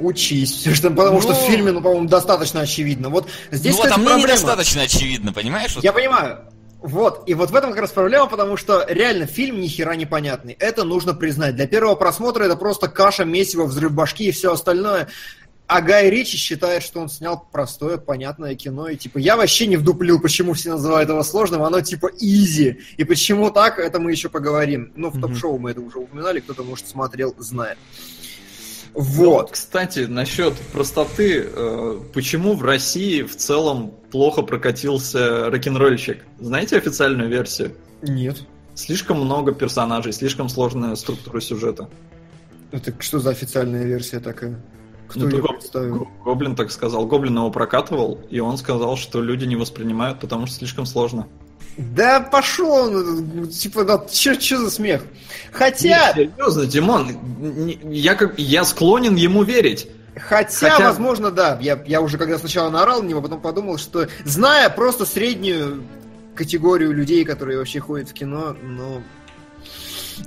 [0.02, 1.36] учись, что- потому что Ну.
[1.36, 3.10] в фильме, ну, по-моему, достаточно очевидно.
[3.10, 4.28] Вот здесь, ну вот, а кстати, мне проблема.
[4.34, 5.76] недостаточно очевидно, понимаешь?
[5.76, 6.40] Вот Я понимаю.
[6.80, 10.56] Вот, и вот в этом как раз проблема, потому что реально фильм ни хера непонятный.
[10.60, 11.56] Это нужно признать.
[11.56, 15.08] Для первого просмотра это просто каша, месиво, взрыв башки и все остальное.
[15.66, 18.88] А Гай Ричи считает, что он снял простое, понятное кино.
[18.88, 22.80] И типа, я вообще не вдуплил, почему все называют его сложным, оно типа изи.
[22.96, 24.94] И почему так, это мы еще поговорим.
[24.96, 27.78] Ну, в топ-шоу мы это уже упоминали, кто-то, может, смотрел, знает.
[28.98, 29.48] Вот.
[29.48, 36.26] Ну, кстати, насчет простоты, э, почему в России в целом плохо прокатился рок-н-ролльщик?
[36.40, 37.74] Знаете официальную версию?
[38.02, 38.44] Нет.
[38.74, 41.90] Слишком много персонажей, слишком сложная структура сюжета.
[42.72, 44.60] Это что за официальная версия такая?
[45.08, 45.96] Кто Ну, ее так представил?
[46.00, 47.06] Го- Гоблин так сказал.
[47.06, 51.28] Гоблин его прокатывал, и он сказал, что люди не воспринимают, потому что слишком сложно.
[51.78, 55.04] Да пошел он, типа, да, че, че за смех?
[55.52, 57.12] Хотя, Не, серьезно, Димон,
[57.84, 59.88] я, как, я склонен ему верить.
[60.16, 64.08] хотя, хотя- возможно, да, я, я уже когда сначала наорал на него, потом подумал, что,
[64.26, 65.84] зная просто среднюю
[66.36, 69.04] категорию людей, которые вообще ходят в кино, ну...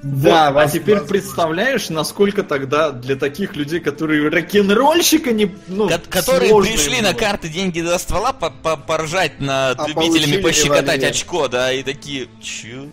[0.03, 5.99] Да, а воз- теперь представляешь, насколько тогда для таких людей, которые рок-н-ролльщика не, ну, Ко-
[6.09, 7.19] которые пришли им на было.
[7.19, 11.09] карты деньги до ствола по- по- поржать над А любителями пощекотать револьвер.
[11.11, 12.87] очко, да, и такие, чё?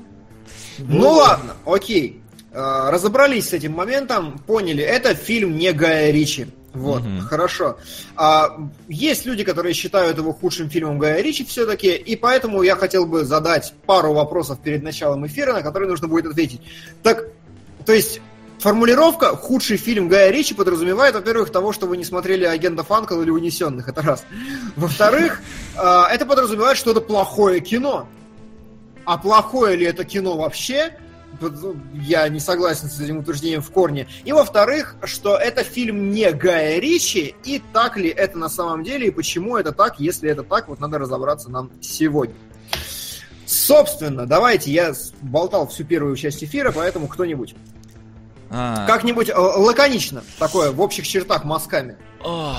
[0.79, 2.21] Ну ладно, окей.
[2.53, 6.47] э, разобрались с этим моментом, поняли, это фильм не Гая Ричи.
[6.77, 7.21] Вот, Мгм.
[7.21, 7.77] хорошо.
[8.15, 13.05] А, есть люди, которые считают его худшим фильмом Гая Ричи все-таки, и поэтому я хотел
[13.05, 16.61] бы задать пару вопросов перед началом эфира, на которые нужно будет ответить.
[17.03, 17.25] Так,
[17.85, 18.21] то есть,
[18.59, 23.29] формулировка «худший фильм Гая Ричи» подразумевает, во-первых, того, что вы не смотрели «Агентов Анкл» или
[23.29, 24.23] «Унесенных», это раз.
[24.75, 25.41] Во-вторых,
[25.77, 28.07] а, это подразумевает, что это плохое кино.
[29.05, 30.97] А плохое ли это кино вообще?
[31.39, 31.53] Вот,
[31.93, 34.07] Я не согласен с этим утверждением в корне.
[34.25, 39.07] И во-вторых, что это фильм не Гая Ричи, и так ли это на самом деле,
[39.07, 42.35] и почему это так, если это так, вот надо разобраться нам сегодня.
[43.45, 47.55] Собственно, давайте, я болтал всю первую часть эфира, поэтому кто-нибудь.
[48.49, 51.97] А, Как-нибудь э, лаконично, такое, в общих чертах, мазками.
[52.23, 52.55] о,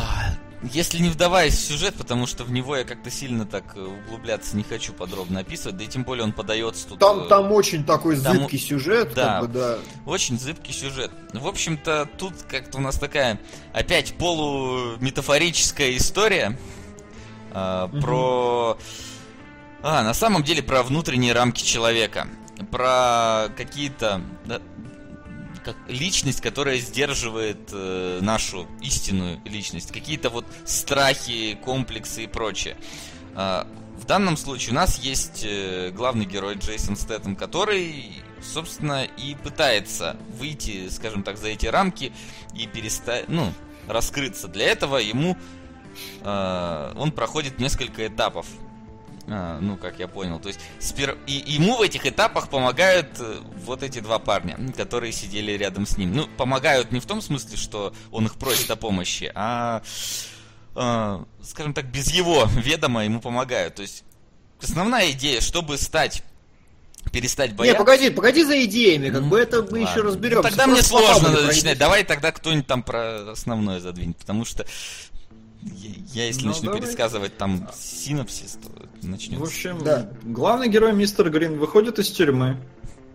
[0.62, 4.56] если не вдаваясь в сюжет, потому что в него я как-то сильно так э, углубляться
[4.56, 6.98] не хочу подробно описывать, да и тем более он подается тут...
[6.98, 9.40] Там, э, там очень такой там- зыбкий сюжет, да.
[9.40, 9.78] как бы, да.
[10.04, 11.12] Очень зыбкий сюжет.
[11.32, 13.38] В общем-то, тут как-то у нас такая
[13.72, 16.58] опять полуметафорическая история
[17.50, 18.00] Мгм.
[18.00, 18.78] про...
[19.82, 22.26] А, на самом деле про внутренние рамки человека.
[22.72, 24.20] Про какие-то...
[24.44, 24.60] да,
[25.58, 29.92] как личность, которая сдерживает э, нашу истинную личность.
[29.92, 32.76] Какие-то вот страхи, комплексы и прочее.
[33.34, 33.66] А,
[33.98, 40.16] в данном случае у нас есть э, главный герой Джейсон Стэттем, который, собственно, и пытается
[40.38, 42.12] выйти, скажем так, за эти рамки
[42.54, 43.52] и перестать, ну,
[43.88, 44.48] раскрыться.
[44.48, 45.36] Для этого ему
[46.22, 48.46] э, он проходит несколько этапов.
[49.30, 50.38] А, ну, как я понял.
[50.40, 51.18] То есть, спер...
[51.26, 55.98] и ему в этих этапах помогают э, вот эти два парня, которые сидели рядом с
[55.98, 56.14] ним.
[56.14, 59.82] Ну, помогают не в том смысле, что он их просит о помощи, а,
[60.74, 63.74] э, скажем так, без его ведома ему помогают.
[63.74, 64.02] То есть,
[64.62, 66.22] основная идея, чтобы стать
[67.12, 67.78] перестать Не, бояться.
[67.78, 69.90] погоди, погоди за идеями, как Ну, бы это мы ладно.
[69.90, 70.42] еще разберемся.
[70.42, 71.78] Ну, тогда мне Просто сложно надо начинать.
[71.78, 74.66] Давай тогда кто-нибудь там про основное задвинет, потому что
[75.62, 76.80] я, я, если Ну, начну давай.
[76.82, 79.44] пересказывать там синопсис, то начнется.
[79.44, 80.10] В общем, Да.
[80.22, 82.56] главный герой мистер Грин выходит из тюрьмы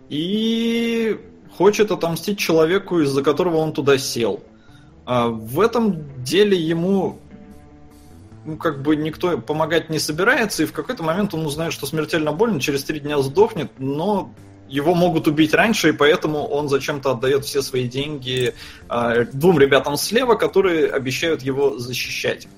[0.08, 1.18] и
[1.56, 4.42] хочет отомстить человеку, из-за которого он туда сел.
[5.06, 7.18] А в этом деле ему
[8.44, 12.32] ну, как бы никто помогать не собирается, и в какой-то момент он узнает, что смертельно
[12.32, 14.34] больно, через три дня сдохнет, но
[14.68, 18.54] его могут убить раньше, и поэтому он зачем-то отдает все свои деньги
[18.88, 22.48] а, двум ребятам слева, которые обещают его защищать.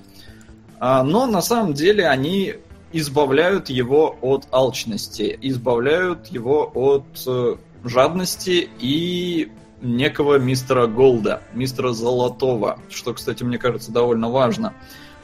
[0.79, 2.55] А, но на самом деле они
[2.93, 9.51] избавляют его от алчности, избавляют его от э, жадности и
[9.81, 14.73] некого мистера Голда, мистера Золотого, что, кстати, мне кажется, довольно важно,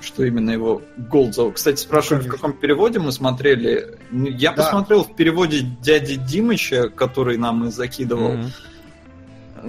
[0.02, 1.56] что именно его Голд зовут.
[1.56, 2.48] Кстати, спрашивают, в Конечно.
[2.48, 3.98] каком переводе мы смотрели.
[4.11, 4.64] Я Да.
[4.64, 8.34] посмотрел в переводе дяди Димыча, который нам и закидывал.
[8.34, 8.52] Мгм.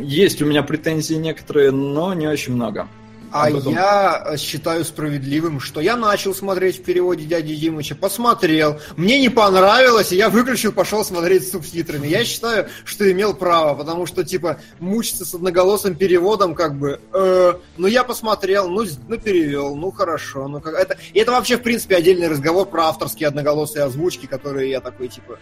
[0.02, 2.88] Есть у меня претензии некоторые, но не очень много.
[3.34, 3.72] А Об этом.
[3.72, 9.28] я э, считаю справедливым, что я начал смотреть в переводе дяди Димыча, посмотрел, мне не
[9.28, 12.06] понравилось, и я выключил, пошел смотреть с субтитрами.
[12.06, 17.54] Я считаю, что имел право, потому что, типа, мучиться с одноголосым переводом, как бы, э,
[17.76, 20.96] ну я посмотрел, ну, ну перевел, ну хорошо, ну как это.
[21.12, 25.40] И это вообще, в принципе, отдельный разговор про авторские одноголосые озвучки, которые я такой, типа,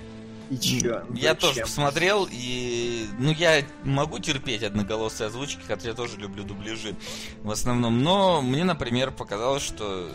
[0.53, 1.03] и чё?
[1.09, 1.37] Ну, Я зачем?
[1.37, 6.95] тоже посмотрел, и ну я могу терпеть одноголосые озвучки, хотя я тоже люблю дубляжи
[7.43, 8.03] в основном.
[8.03, 10.11] Но мне, например, показалось, что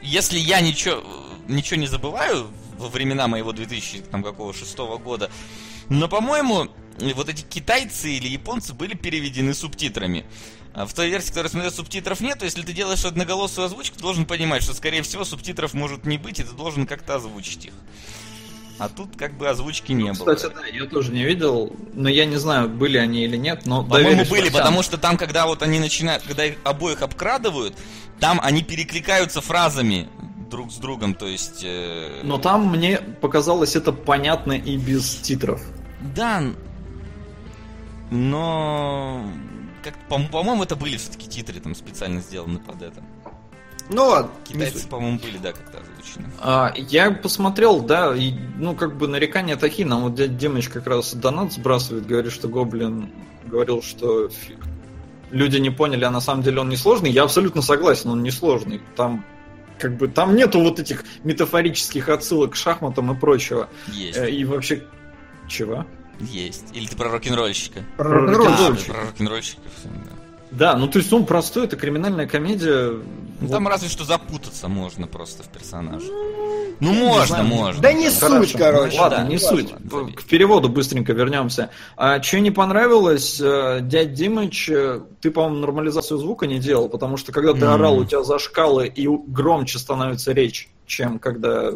[0.00, 1.02] если я ничего,
[1.48, 2.48] ничего не забываю
[2.78, 5.30] во времена моего 2000 там, какого шестого года,
[5.90, 6.68] но, по-моему,
[7.14, 10.24] вот эти китайцы или японцы были переведены субтитрами.
[10.74, 14.02] А в той версии, которая смотрел, субтитров нет, то если ты делаешь одноголосую озвучку, ты
[14.02, 17.72] должен понимать, что, скорее всего, субтитров может не быть, и ты должен как-то озвучить их.
[18.78, 20.34] А тут как бы озвучки не было.
[20.34, 23.84] Кстати, да, я тоже не видел, но я не знаю, были они или нет, но
[23.84, 24.52] По-моему, были, властям.
[24.60, 27.76] потому что там, когда вот они начинают, когда их обоих обкрадывают,
[28.18, 30.08] там они перекликаются фразами
[30.50, 31.60] друг с другом, то есть...
[31.64, 35.62] э, Но там мне показалось это понятно и без титров.
[36.14, 36.42] Да,
[38.10, 39.24] но...
[39.82, 43.02] Как, по- по-моему, это были все-таки титры там специально сделаны под это.
[43.88, 46.30] Ну ладно, Китайцы, по-моему, были, да, как-то озвучены.
[46.40, 50.86] А, я посмотрел, да, и, ну, как бы нарекания такие, нам вот дядя Димыч как
[50.86, 53.10] раз донат сбрасывает, говорит, что Гоблин
[53.46, 54.28] говорил, что
[55.30, 57.10] люди не поняли, а на самом деле он не сложный.
[57.10, 58.80] Я абсолютно согласен, он не сложный.
[58.96, 59.24] Там
[59.78, 63.68] как бы там нету вот этих метафорических отсылок к шахматам и прочего.
[63.88, 64.84] Есть, Э, И вообще...
[65.48, 65.84] Чего?
[66.20, 66.66] есть.
[66.72, 67.80] Или ты про рок-н-ролльщика?
[67.96, 68.46] Про Про рок-н-ролл.
[68.46, 68.92] А, рок-н-ролльщик.
[68.92, 69.72] про рок-н-ролльщиков.
[70.52, 70.76] Да.
[70.76, 72.90] Ну то есть он простой, это криминальная комедия.
[72.92, 73.02] Ну,
[73.40, 73.50] Вот.
[73.50, 76.06] Там разве что запутаться можно просто в персонаже.
[76.80, 77.80] Ну, можно, можно.
[77.80, 78.42] Да не Хорошо.
[78.44, 78.98] суть, короче.
[78.98, 79.68] Ладно, да, не важно, суть.
[79.68, 80.12] забей.
[80.14, 81.70] К переводу быстренько вернемся.
[81.96, 87.16] А что не понравилось, э, дядь Димыч, э, ты, по-моему, нормализацию звука не делал, потому
[87.16, 87.72] что когда ты М.
[87.74, 91.70] орал, у тебя зашкалы и громче становится речь, чем когда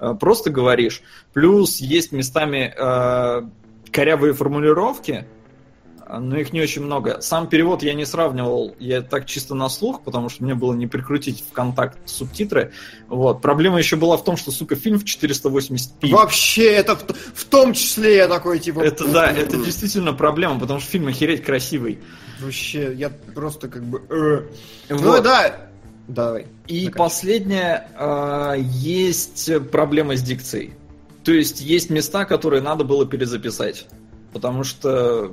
[0.00, 1.02] э, просто говоришь.
[1.32, 3.42] Плюс есть местами э,
[3.92, 5.26] корявые формулировки,
[6.18, 7.20] но их не очень много.
[7.20, 10.86] Сам перевод я не сравнивал, я так чисто на слух, потому что мне было не
[10.86, 12.72] прикрутить в контакт субтитры.
[13.08, 13.40] Вот.
[13.40, 16.10] Проблема еще была в том, что, сука, фильм в 480p.
[16.10, 17.04] Вообще, это в,
[17.34, 18.80] в том числе я такой, типа...
[18.80, 22.00] Это да, это действительно проблема, потому что фильм охереть красивый.
[22.40, 24.02] Вообще, я просто как бы...
[24.08, 24.42] э.
[24.88, 25.22] Ну Вот.
[25.22, 25.68] да,
[26.08, 26.46] давай.
[26.66, 26.92] И Заканчивай.
[26.92, 30.72] последнее, а, есть проблема с дикцией.
[31.24, 33.86] То есть есть места, которые надо было перезаписать.
[34.32, 35.32] Потому что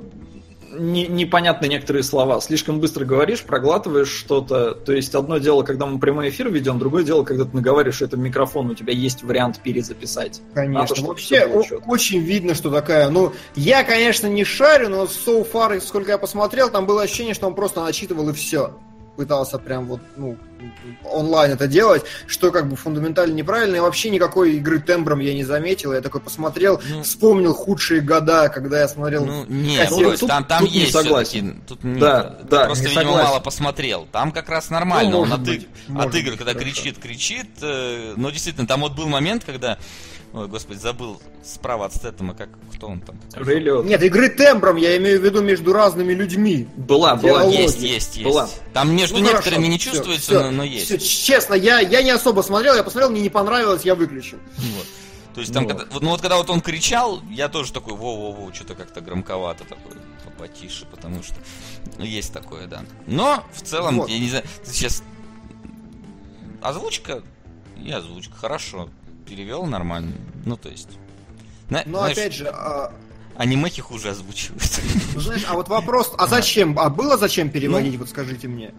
[0.70, 2.40] не- непонятны некоторые слова.
[2.40, 4.72] Слишком быстро говоришь, проглатываешь что-то.
[4.72, 8.16] То есть одно дело, когда мы прямой эфир ведем, другое дело, когда ты наговариваешь это
[8.16, 10.40] в микрофон, у тебя есть вариант перезаписать.
[10.54, 10.86] Надо, Конечно.
[10.96, 11.88] чтобы Вообще, всё было о- чётко.
[11.88, 13.08] очень видно, что такая...
[13.10, 17.46] Ну, я, конечно, не шарю, но so far, сколько я посмотрел, там было ощущение, что
[17.46, 18.76] он просто начитывал и все.
[19.18, 20.36] Пытался прям вот, ну,
[21.02, 25.42] онлайн это делать, что как бы фундаментально неправильно, и вообще никакой игры тембром я не
[25.42, 25.92] заметил.
[25.92, 27.02] Я такой посмотрел, Ну.
[27.02, 29.24] вспомнил худшие года, когда я смотрел...
[29.26, 31.46] Ну, нет, Ну, тут- там, там тут не есть согласен.
[31.48, 33.28] всё-таки, Тут нет, Да, ты да, просто, не видимо, согласен.
[33.28, 34.06] мало посмотрел.
[34.12, 35.10] Там как раз нормально.
[35.10, 36.64] Ну, он может от, быть, от игр, быть, когда хорошо.
[36.76, 37.48] кричит, кричит.
[37.60, 39.78] э, но действительно, там вот был момент, когда...
[40.34, 43.18] Ой, господи, забыл справа от Стэттема, как кто он там?
[43.32, 43.88] Рэй Лиотта.
[43.88, 46.68] Нет, игры тембром я имею в виду между разными людьми.
[46.76, 47.40] Была, была.
[47.40, 47.54] Диалог.
[47.54, 48.28] Есть, есть, есть.
[48.28, 48.48] Была.
[48.74, 50.84] Там между Ну, некоторыми хорошо, не чувствуется, всё, но, но есть.
[50.86, 54.38] всё, честно, я, я не особо смотрел, я посмотрел, мне не понравилось, я выключил.
[54.58, 54.86] Вот.
[55.34, 55.78] То есть там, Вот.
[55.78, 59.94] когда, ну вот когда вот он кричал, я тоже такой, воу-воу-воу, что-то как-то громковато такое,
[60.38, 61.34] потише, потому что
[61.96, 62.82] ну, есть такое, да.
[63.06, 64.08] Но в целом, Вот.
[64.10, 65.02] я не знаю, ты сейчас
[66.60, 67.22] озвучка
[67.82, 68.88] и озвучка, хорошо,
[69.28, 70.12] перевел нормально,
[70.44, 70.88] ну то есть.
[71.70, 72.92] На- Но знаешь, опять же, а,
[73.36, 74.62] анимехи хуже озвучивают.
[75.14, 76.78] Ну, Знаешь, а вот вопрос, а зачем?
[76.78, 77.98] А было зачем переводить, Ну.
[78.00, 78.72] вот скажите мне?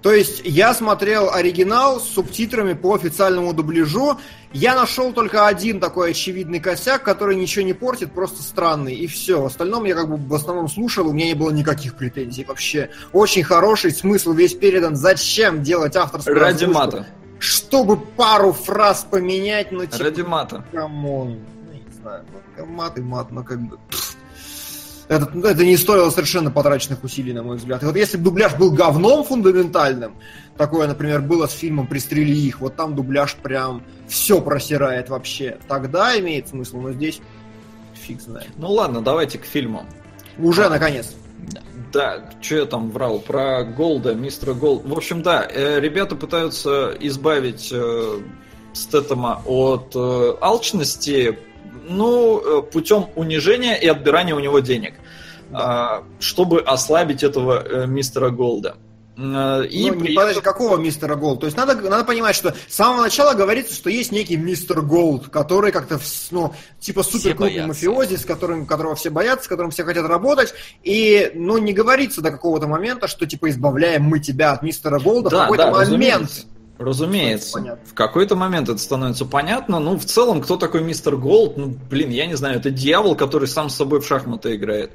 [0.00, 4.16] То есть я смотрел оригинал с субтитрами по официальному дубляжу.
[4.52, 9.42] Я нашел только один такой очевидный косяк, который ничего не портит, просто странный, и все.
[9.42, 12.90] В остальном я как бы в основном слушал, у меня не было никаких претензий вообще.
[13.12, 14.94] Очень хороший смысл весь передан.
[14.94, 16.74] Зачем делать авторскую Ради озвучку?
[16.80, 17.06] мата.
[17.38, 20.04] Чтобы пару фраз поменять, ну типа...
[20.04, 20.64] Ради мата.
[20.72, 21.38] Come on.
[21.66, 22.24] Ну, не знаю,
[22.56, 23.78] ну, мат и мат, но как бы...
[25.08, 27.82] Это, ну, это не стоило совершенно потраченных усилий, на мой взгляд.
[27.82, 30.16] И вот если бы дубляж был говном фундаментальным,
[30.58, 36.18] такое, например, было с фильмом «Пристрели их», вот там дубляж прям все просирает вообще, тогда
[36.18, 37.20] имеет смысл, но здесь
[37.94, 38.50] фиг знает.
[38.56, 39.86] Ну ладно, давайте к фильму.
[40.36, 41.14] Уже, наконец.
[41.92, 44.84] Да, что я там врал про Голда, мистера Голд.
[44.84, 48.20] В общем, да, э, ребята пытаются избавить э,
[48.72, 51.38] Стейтема от э, алчности,
[51.88, 54.94] ну, э, путем унижения и отбирания у него денег,
[55.52, 58.76] а, чтобы ослабить этого э, мистера Голда.
[59.18, 61.40] Э, И Ну, не при подожди, какого мистера Голд?
[61.40, 65.28] То есть надо, надо понимать, что с самого начала говорится, что есть некий мистер Голд,
[65.28, 65.98] который как-то,
[66.30, 70.54] ну, типа супер крупный мафиози, с которым, которого все боятся, с которым все хотят работать,
[70.84, 75.30] и, ну, не говорится до какого-то момента, что, типа, избавляем мы тебя от мистера Голда
[75.30, 75.88] в Да, какой-то да, момент.
[75.88, 76.46] разумеется.
[76.78, 77.78] Разумеется.
[77.86, 79.80] В какой-то момент это становится понятно.
[79.80, 81.56] Ну, в целом, кто такой мистер Голд?
[81.56, 84.92] Ну, блин, я не знаю, это дьявол, который сам с собой в шахматы играет.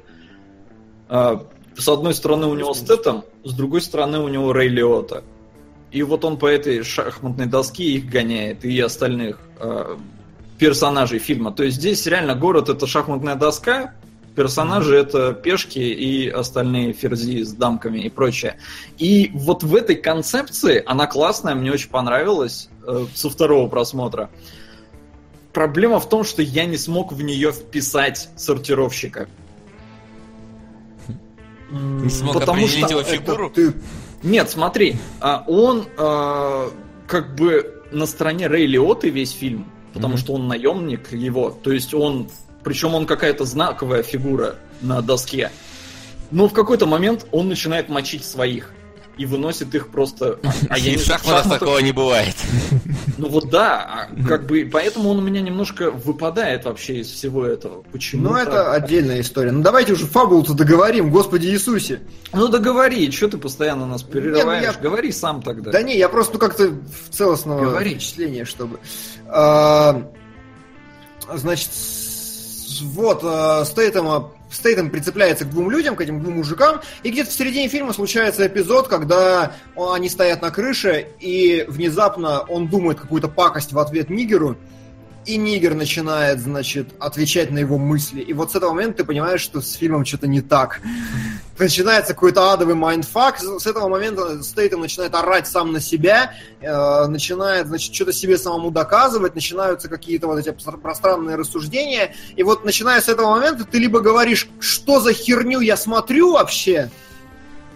[1.10, 1.46] А,
[1.76, 5.24] с одной стороны у него Стэттем, с другой стороны у него Рэй Лиота.
[5.90, 9.98] И вот он по этой шахматной доске их гоняет, и остальных а,
[10.58, 11.52] персонажей фильма.
[11.52, 13.94] То есть здесь реально город это шахматная доска,
[14.34, 18.56] персонажи это пешки и остальные ферзи с дамками и прочее.
[18.98, 24.30] И вот в этой концепции она классная, мне очень понравилась э, со второго просмотра.
[25.52, 29.28] Проблема в том, что я не смог в нее вписать сортировщика.
[31.74, 33.50] Не смог Потому определить что его Это фигуру.
[33.50, 33.72] ты-
[34.22, 36.70] Нет, смотри, а, он а,
[37.06, 40.18] как бы на стороне Рэй Лиоты весь фильм, потому Мгм.
[40.18, 42.28] что он наемник его, то есть он,
[42.62, 45.50] причем он какая-то знаковая фигура на доске.
[46.30, 48.70] Но в какой-то момент он начинает мочить своих
[49.16, 50.38] и выносит их просто.
[50.68, 52.34] А я И не- в шахматах такого не бывает.
[53.16, 57.44] Ну вот да, а как бы поэтому он у меня немножко выпадает вообще из всего
[57.46, 57.82] этого.
[57.92, 58.30] Почему?
[58.30, 59.52] Ну, это отдельная история.
[59.52, 62.00] Ну, давайте уже фабулу-то договорим, Господи Иисусе.
[62.32, 64.62] Ну договори, что ты постоянно нас перерываешь?
[64.62, 65.70] Не, ну я- Говори сам тогда.
[65.70, 67.90] Да не, я просто ну, как-то в целостного Говори.
[67.94, 68.80] впечатления, чтобы.
[69.28, 70.02] А,
[71.34, 71.70] значит,
[72.82, 73.20] вот,
[73.66, 77.92] Стейтема, Стейтем прицепляется к двум людям, к этим двум мужикам, и где-то в середине фильма
[77.92, 84.10] случается эпизод, когда они стоят на крыше, и внезапно он думает какую-то пакость в ответ
[84.10, 84.56] ниггеру,
[85.26, 88.20] и ниггер начинает, значит, отвечать на его мысли.
[88.20, 90.80] И вот с этого момента ты понимаешь, что с фильмом что-то не так.
[91.58, 93.38] Начинается какой-то адовый mindfuck.
[93.38, 98.70] С этого момента Стейтем начинает орать сам на себя, э, начинает, значит, что-то себе самому
[98.70, 102.14] доказывать, начинаются какие-то вот эти пространные рассуждения.
[102.36, 106.90] И вот начиная с этого момента ты либо говоришь, что за херню я смотрю вообще,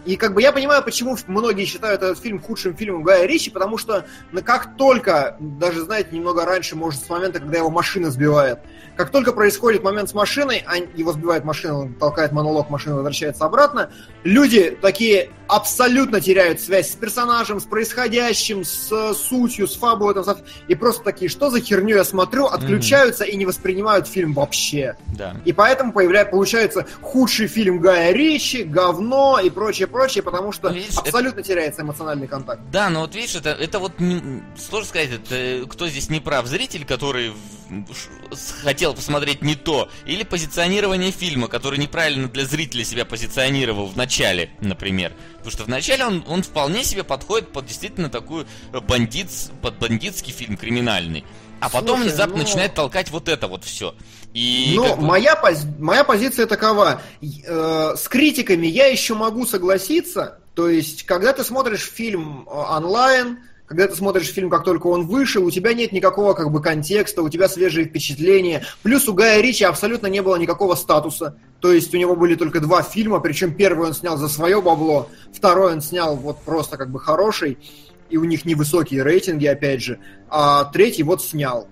[0.08, 3.76] и как бы я понимаю, почему многие считают этот фильм худшим фильмом Гая Ричи, потому
[3.76, 8.60] что ну, как только, даже, знаете, немного раньше, может, с момента, когда его машина сбивает,
[8.96, 13.44] как только происходит момент с машиной, а его сбивает машина, он толкает монолог, машина возвращается
[13.44, 13.90] обратно,
[14.24, 20.14] люди такие абсолютно теряют связь с персонажем, с происходящим, с сутью, с фабулой,
[20.68, 23.30] и просто такие, что за херню я смотрю, отключаются mm-hmm.
[23.30, 24.96] и не воспринимают фильм вообще.
[25.16, 25.36] Да.
[25.44, 30.76] И поэтому появляется, получается худший фильм Гая Ричи, говно и прочее, прочее, потому что ну,
[30.76, 31.48] видишь, абсолютно это...
[31.48, 32.60] теряется эмоциональный контакт.
[32.70, 33.92] Да, но вот видишь, это, это вот
[34.58, 37.32] сложно сказать, это, кто здесь не прав, зритель, который
[38.62, 44.50] хотел посмотреть не то, или позиционирование фильма, который неправильно для зрителя себя позиционировал в начале,
[44.60, 45.12] например.
[45.48, 48.46] Потому что вначале он, он вполне себе подходит под действительно такую
[48.86, 49.28] бандит,
[49.62, 51.24] под бандитский фильм криминальный.
[51.60, 52.42] А потом Слушай, внезапно ну...
[52.42, 53.94] начинает толкать вот это вот все.
[54.34, 55.02] И ну, бы...
[55.02, 55.66] моя, пози...
[55.78, 57.00] моя позиция такова.
[57.22, 60.38] Э, с критиками я еще могу согласиться.
[60.54, 63.38] То есть, когда ты смотришь фильм э, онлайн,
[63.68, 67.22] когда ты смотришь фильм, как только он вышел, у тебя нет никакого как бы контекста,
[67.22, 68.64] у тебя свежие впечатления.
[68.82, 71.36] Плюс у Гая Ричи абсолютно не было никакого статуса.
[71.60, 75.10] То есть у него были только два фильма, причем первый он снял за свое бабло,
[75.34, 77.58] второй он снял вот просто как бы хороший,
[78.08, 79.98] и у них невысокие рейтинги, опять же,
[80.30, 81.68] а третий вот снял.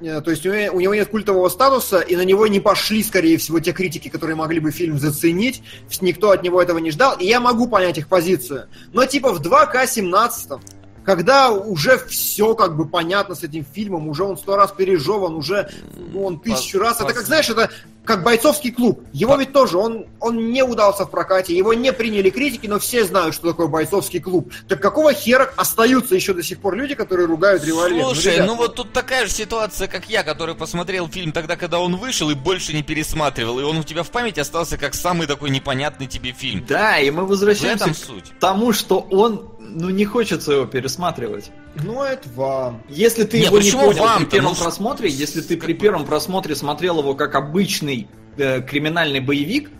[0.00, 3.58] Э, то есть у него нет культового статуса, и на него не пошли, скорее всего,
[3.58, 5.62] те критики, которые могли бы фильм заценить.
[6.00, 8.68] Никто от него этого не ждал, и я могу понять их позицию.
[8.92, 10.60] Но типа в 2К17
[11.04, 15.70] когда уже все как бы понятно с этим фильмом, уже он сто раз пережеван, уже
[16.12, 17.00] ну, он тысячу раз.
[17.00, 17.70] Это как, знаешь, это
[18.04, 19.04] как бойцовский клуб.
[19.12, 23.04] Его ведь тоже, он, он не удался в прокате, его не приняли критики, но все
[23.04, 24.52] знают, что такое бойцовский клуб.
[24.68, 28.02] Так какого хера остаются еще до сих пор люди, которые ругают револьвер?
[28.02, 31.56] Ну, Слушай, ну, ну вот тут такая же ситуация, как я, который посмотрел фильм тогда,
[31.56, 34.94] когда он вышел и больше не пересматривал, и он у тебя в памяти остался как
[34.94, 36.64] самый такой непонятный тебе фильм.
[36.66, 38.32] Да, и мы возвращаемся к суть.
[38.40, 41.50] тому, что он ну не хочется его пересматривать.
[41.82, 42.82] Ну, это вам.
[42.88, 46.04] Если ты не, его не понял вам при первом ну, просмотре, если ты при первом
[46.04, 49.70] просмотре смотрел его как обычный э, криминальный боевик,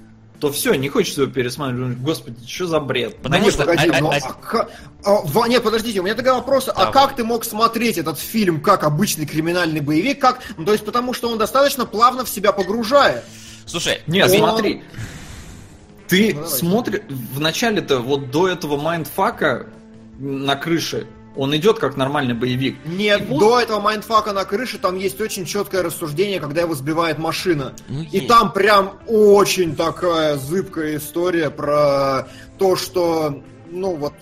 [0.42, 1.98] то все, не хочется его пересматривать.
[1.98, 3.16] Господи, что за бред?
[3.22, 3.64] Потому что...
[3.64, 4.68] Погоди, а, ну, а,
[5.04, 6.64] а, а, нет, подождите, у меня такой вопрос.
[6.64, 10.20] Да, а как ты мог смотреть этот фильм как обычный криминальный боевик?
[10.20, 10.40] Как...
[10.56, 13.22] Ну, то есть потому что он достаточно плавно в себя погружает.
[13.66, 14.38] Слушай, нет, он...
[14.38, 14.82] смотри.
[16.08, 19.66] Ты ну, смотришь, в начале-то вот до этого mindfuck а
[20.22, 21.06] на крыше.
[21.34, 22.76] Он идет как нормальный боевик.
[22.84, 26.74] Нет, и до этого mindfuck а на крыше там есть очень четкое рассуждение, когда его
[26.74, 27.74] сбивает машина.
[27.88, 32.28] Ну, и там прям очень такая зыбкая история про
[32.58, 34.12] то, что, ну вот,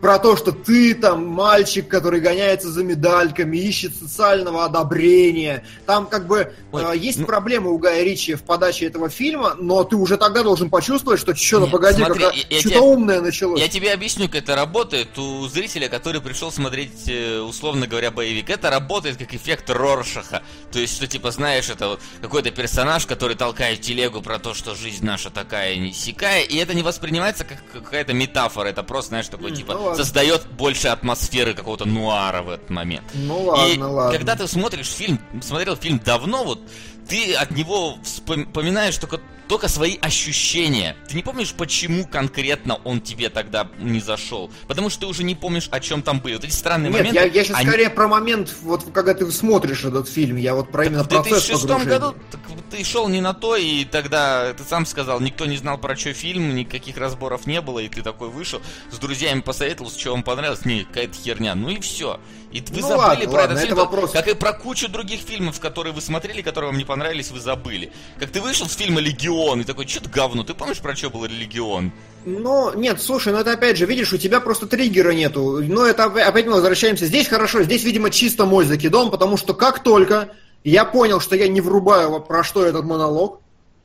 [0.00, 5.64] про то, что ты там мальчик, который гоняется за медальками, ищет социального одобрения.
[5.86, 7.26] Там как бы Ой, э, есть ну...
[7.26, 11.34] проблемы у Гая Ричи в подаче этого фильма, но ты уже тогда должен почувствовать, что
[11.34, 13.60] что-то, погоди, смотри, что-то тебе, умное началось.
[13.60, 15.16] Я тебе объясню, как это работает.
[15.18, 20.42] У зрителя, который пришел смотреть, э, условно говоря, боевик, это работает как эффект Роршаха.
[20.72, 24.74] То есть, что типа, знаешь, это вот какой-то персонаж, который толкает телегу про то, что
[24.74, 29.28] жизнь наша такая не сякая, и это не воспринимается как какая-то метафора, это просто, знаешь,
[29.28, 29.74] такой типа...
[29.74, 33.04] Ну, создает больше атмосферы какого-то нуара в этот момент.
[33.14, 34.16] Ну ладно, и ладно.
[34.16, 36.60] когда ты смотришь фильм, смотрел фильм давно, вот
[37.08, 40.96] ты от него вспоминаешь только только свои ощущения.
[41.08, 44.50] Ты не помнишь, почему конкретно он тебе тогда не зашел?
[44.66, 46.34] Потому что ты уже не помнишь, о чем там были.
[46.34, 47.18] Вот эти странные Нет, моменты.
[47.18, 47.68] Я, я сейчас они...
[47.68, 50.36] скорее про момент, вот когда ты смотришь этот фильм.
[50.36, 53.34] Я вот про так именно в процесс В 2006 году так, ты шел не на
[53.34, 57.60] то, и тогда ты сам сказал, никто не знал про что фильм, никаких разборов не
[57.60, 58.60] было, и ты такой вышел,
[58.90, 60.64] с друзьями посоветовал, что вам понравилось.
[60.64, 61.54] Не, какая-то херня.
[61.54, 62.18] Ну и все.
[62.52, 64.12] И вы ну, забыли ладно, про ладно, этот фильм, это вопрос.
[64.12, 67.92] как и про кучу других фильмов, которые вы смотрели, которые вам не понравились, вы забыли.
[68.18, 70.42] Как ты вышел с фильма «Легион» и такой, что-то говно.
[70.42, 71.92] Ты помнишь, про что был «Легион»?
[72.24, 75.62] Ну, нет, слушай, ну это опять же, видишь, у тебя просто триггера нету.
[75.62, 77.06] Но это опять мы возвращаемся.
[77.06, 80.32] Здесь хорошо, здесь, видимо, чисто мой закидон, потому что как только
[80.64, 83.40] я понял, что я не врубаю, про что этот монолог,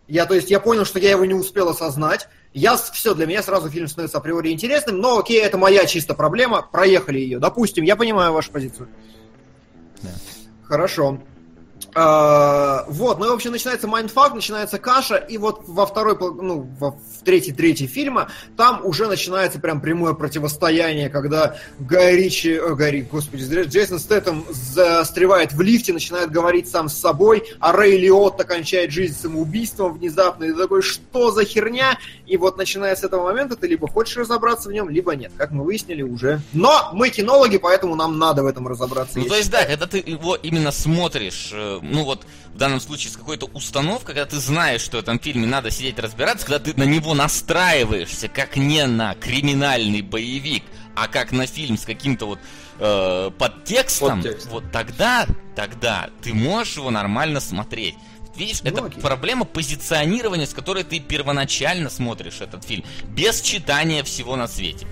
[0.08, 3.44] я, то есть, я понял, что я его не успел осознать, я, все, для меня
[3.44, 7.40] сразу фильм становится априори интересным, но окей, это моя чисто проблема, проехали ее.
[7.40, 8.90] Допустим, я понимаю вашу позицию.
[10.02, 10.10] Да.
[10.64, 11.20] Хорошо.
[11.94, 16.70] А, вот, ну и, в общем, начинается mindfuck, начинается каша, и вот во второй, ну,
[16.80, 22.76] во, в третьей трети фильма, там уже начинается прям прямое противостояние, когда Гай Ричи, о,
[22.76, 28.46] Гай господи, Джейсон Стейтем застревает в лифте, начинает говорить сам с собой, а Рэй Лиотта
[28.46, 31.98] кончает жизнь самоубийством внезапно, и ты такой, что за херня?
[32.26, 35.52] И вот начиная с этого момента ты либо хочешь разобраться в нем, либо нет, как
[35.52, 36.42] мы выяснили уже.
[36.54, 39.20] Но мы кинологи, поэтому нам надо в этом разобраться.
[39.20, 43.12] Ну, то есть, да, когда ты его именно смотришь, э, ну вот в данном случае
[43.12, 46.78] с какой-то установкой, когда ты знаешь, что в этом фильме надо сидеть разбираться, когда ты
[46.78, 50.64] на него настраиваешься, как не на криминальный боевик,
[50.96, 52.40] а как на фильм с каким-то вот
[52.80, 54.48] э, подтекстом, Подтекст.
[54.50, 55.26] вот тогда,
[55.56, 57.96] тогда ты можешь его нормально смотреть.
[58.36, 59.02] Видишь, ну, это окей.
[59.02, 64.88] проблема позиционирования, с которой ты первоначально смотришь этот фильм, без читания всего на свете.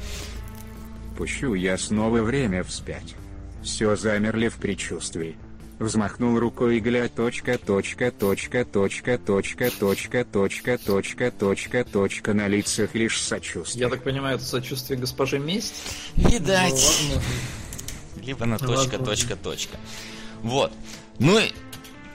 [1.17, 3.15] Пущу я снова время вспять.
[3.63, 5.37] Все замерли в предчувствии.
[5.79, 12.47] Взмахнул рукой и гля точка точка точка точка точка точка точка точка точка точка на
[12.49, 13.85] лицах лишь сочувствие.
[13.85, 15.75] Я так понимаю, это сочувствие госпоже Месть?
[16.17, 17.01] Видать.
[17.13, 19.77] Ну, Либо на точка точка точка.
[20.43, 20.73] Вот.
[21.17, 21.39] Ну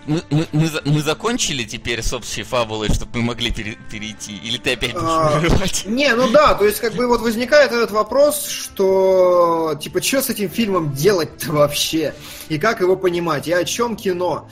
[0.06, 4.36] мы, мы, мы, мы закончили теперь с общей фабулой, чтобы мы могли пере, перейти?
[4.36, 5.84] Или ты опять будешь а, вырывать?
[5.86, 10.30] Не, ну да, то есть как бы вот возникает этот вопрос, что типа что с
[10.30, 12.14] этим фильмом делать-то вообще?
[12.48, 13.48] И как его понимать?
[13.48, 14.48] И о чем кино?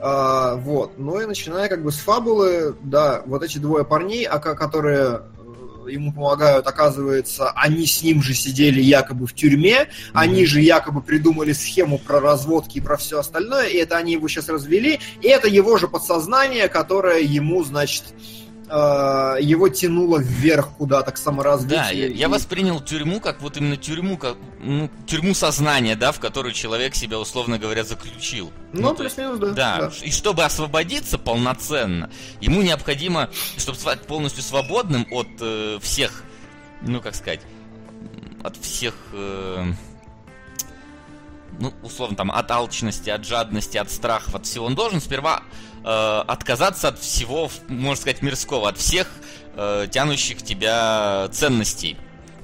[0.00, 0.98] А, вот.
[0.98, 5.22] Ну и начиная как бы с фабулы, да, вот эти двое парней, а которые
[5.88, 11.52] ему помогают, оказывается, они с ним же сидели якобы в тюрьме, они же якобы придумали
[11.52, 15.48] схему про разводки и про все остальное, и это они его сейчас развели, и это
[15.48, 18.04] его же подсознание, которое ему, значит,
[18.70, 21.78] его тянуло вверх куда-то к саморазвитию.
[21.78, 26.20] Да, я, я воспринял тюрьму как вот именно тюрьму, как ну, тюрьму сознания, да, в
[26.20, 28.52] которую человек себя, условно говоря, заключил.
[28.72, 29.78] Ну, ну плюс-минус, да, да.
[29.78, 36.24] Да, и чтобы освободиться полноценно, ему необходимо, чтобы стать полностью свободным от э, всех,
[36.82, 37.40] ну, как сказать,
[38.42, 38.94] от всех...
[39.12, 39.72] Э,
[41.60, 44.66] ну, условно, там, от алчности, от жадности, от страхов, от всего.
[44.66, 45.42] Он должен сперва
[45.84, 49.08] э, отказаться от всего, можно сказать, мирского, от всех
[49.54, 51.96] э, тянущих тебя ценностей.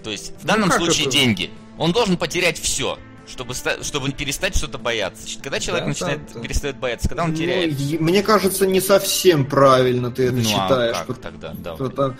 [0.02, 1.12] То есть, в ну, данном ну, случае это?
[1.12, 1.50] деньги.
[1.78, 5.26] Он должен потерять все чтобы, чтобы перестать что-то бояться.
[5.42, 8.00] Когда человек да, начинает да, перестает бояться, когда он ну, теряет.
[8.00, 10.96] Мне кажется, не совсем правильно ты это ну, считаешь.
[10.98, 11.54] А как тогда?
[11.54, 11.74] Да.
[11.78, 12.12] Э,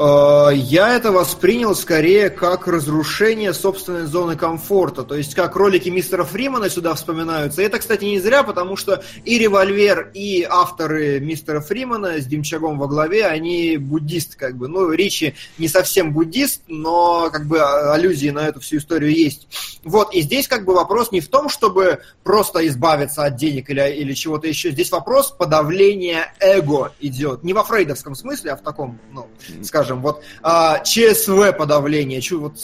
[0.00, 5.02] я это воспринял скорее как разрушение собственной зоны комфорта.
[5.02, 7.62] То есть как ролики мистера Фримана сюда вспоминаются.
[7.62, 12.78] И это, кстати, не зря, потому что и револьвер, и авторы мистера Фримана с Димчагом
[12.78, 14.68] во главе, они буддисты, как бы.
[14.68, 19.48] Ну, Ричи не совсем буддист, но как бы аллюзии на эту всю историю есть.
[19.82, 23.90] Вот, и здесь как бы вопрос не в том, чтобы просто избавиться от денег или,
[23.94, 24.70] или чего-то еще.
[24.70, 27.42] Здесь вопрос подавления эго идет.
[27.42, 29.26] Не во фрейдовском смысле, а в таком, ну,
[29.64, 32.58] скажем, скажем, вот а, ЧСВ подавление, чу, вот,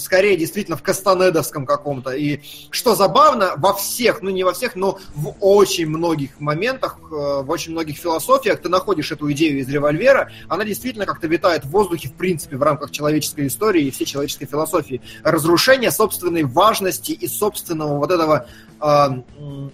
[0.00, 2.10] скорее действительно в Кастанедовском каком-то.
[2.10, 2.40] И
[2.70, 7.46] что забавно, во всех, ну не во всех, но в очень многих моментах, э, в
[7.48, 12.08] очень многих философиях ты находишь эту идею из револьвера, она действительно как-то витает в воздухе,
[12.08, 15.00] в принципе, в рамках человеческой истории и всей человеческой философии.
[15.22, 18.46] Разрушение собственной важности и собственного вот этого
[18.80, 19.06] э,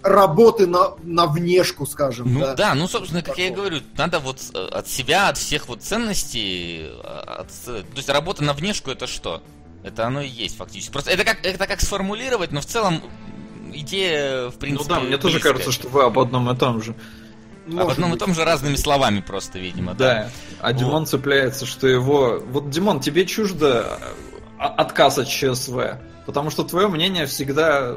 [0.03, 2.33] работы на, на внешку, скажем.
[2.33, 3.45] Ну да, да ну, собственно, как Такого.
[3.45, 8.09] я и говорю, надо вот э, от себя, от всех вот ценностей, от, то есть
[8.09, 9.41] работа на внешку это что?
[9.83, 10.91] Это оно и есть фактически.
[10.91, 13.01] Просто это как, это как сформулировать, но в целом
[13.73, 15.31] идея, в принципе, Ну да, мне близкая.
[15.31, 16.95] тоже кажется, что вы об одном и том же.
[17.65, 18.21] Может об одном быть.
[18.21, 20.13] и том же разными словами просто, видимо, да.
[20.13, 20.29] Да,
[20.59, 21.09] а Димон вот.
[21.09, 22.41] цепляется, что его...
[22.45, 23.99] Вот, Димон, тебе чуждо
[24.59, 27.95] э, отказ от ЧСВ, потому что твое мнение всегда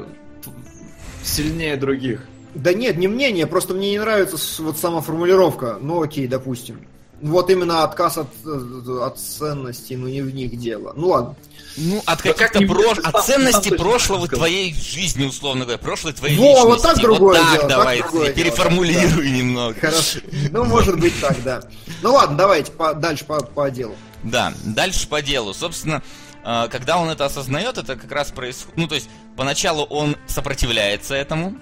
[1.23, 2.25] сильнее других.
[2.55, 5.77] Да нет, не мнение, просто мне не нравится вот сама формулировка.
[5.81, 6.87] Ну окей, допустим.
[7.21, 10.93] Вот именно отказ от, от ценностей, ну не в них дело.
[10.95, 11.35] Ну ладно.
[11.77, 12.97] Ну, от каких-то прош...
[12.99, 14.39] от ценностей прошлого сказать.
[14.39, 16.67] твоей жизни, условно говоря, прошлой твоей Во, личности.
[16.67, 17.69] вот так другое вот так дело.
[17.69, 19.79] давай, так другое переформулируй дело, немного.
[19.79, 20.19] Хорошо.
[20.51, 21.61] Ну, может быть так, да.
[22.01, 23.95] Ну ладно, давайте по, дальше по, по делу.
[24.23, 25.53] Да, дальше по делу.
[25.53, 26.01] Собственно,
[26.43, 28.77] а, когда он это осознает, это как раз происходит...
[28.77, 31.57] Ну, то есть, поначалу он сопротивляется этому,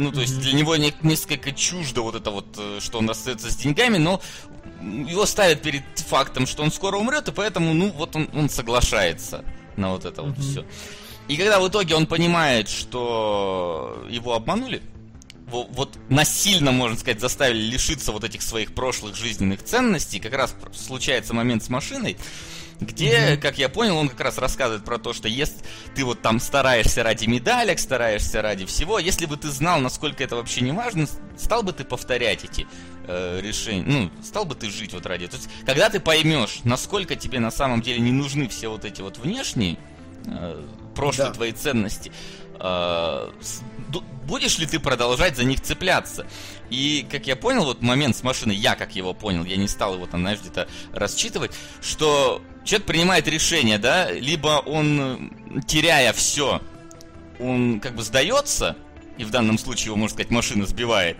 [0.00, 3.50] ну, то есть для него не, несколько чуждо вот это вот, э, что он остается
[3.50, 4.22] с деньгами, но
[4.80, 9.44] его ставят перед фактом, что он скоро умрет, и поэтому, ну, вот он, он соглашается
[9.76, 10.64] на вот это вот все.
[11.28, 14.82] И когда в итоге он понимает, что его обманули,
[15.50, 21.34] вот насильно, можно сказать, заставили лишиться вот этих своих прошлых жизненных ценностей, как раз случается
[21.34, 22.16] момент с машиной,
[22.80, 23.36] где, mm-hmm.
[23.38, 25.56] как я понял, он как раз рассказывает про то, что если
[25.94, 30.36] ты вот там стараешься ради медалек, стараешься ради всего, если бы ты знал, насколько это
[30.36, 31.06] вообще не важно,
[31.38, 32.66] стал бы ты повторять эти
[33.10, 35.26] э, решения, ну, стал бы ты жить вот ради.
[35.26, 39.02] То есть, когда ты поймешь, насколько тебе на самом деле не нужны все вот эти
[39.02, 39.78] вот внешние
[40.26, 40.64] э,
[40.94, 41.34] прошлые да.
[41.34, 42.12] твои ценности,
[42.58, 43.30] э,
[44.26, 46.26] будешь ли ты продолжать за них цепляться?
[46.70, 49.94] И, как я понял, вот момент с машиной, я как его понял, я не стал
[49.94, 51.50] его там, знаешь, где-то рассчитывать,
[51.82, 55.32] что человек принимает решение, да, либо он,
[55.66, 56.62] теряя все,
[57.40, 58.76] он как бы сдается,
[59.18, 61.16] и в данном случае его, можно сказать, машина сбивает,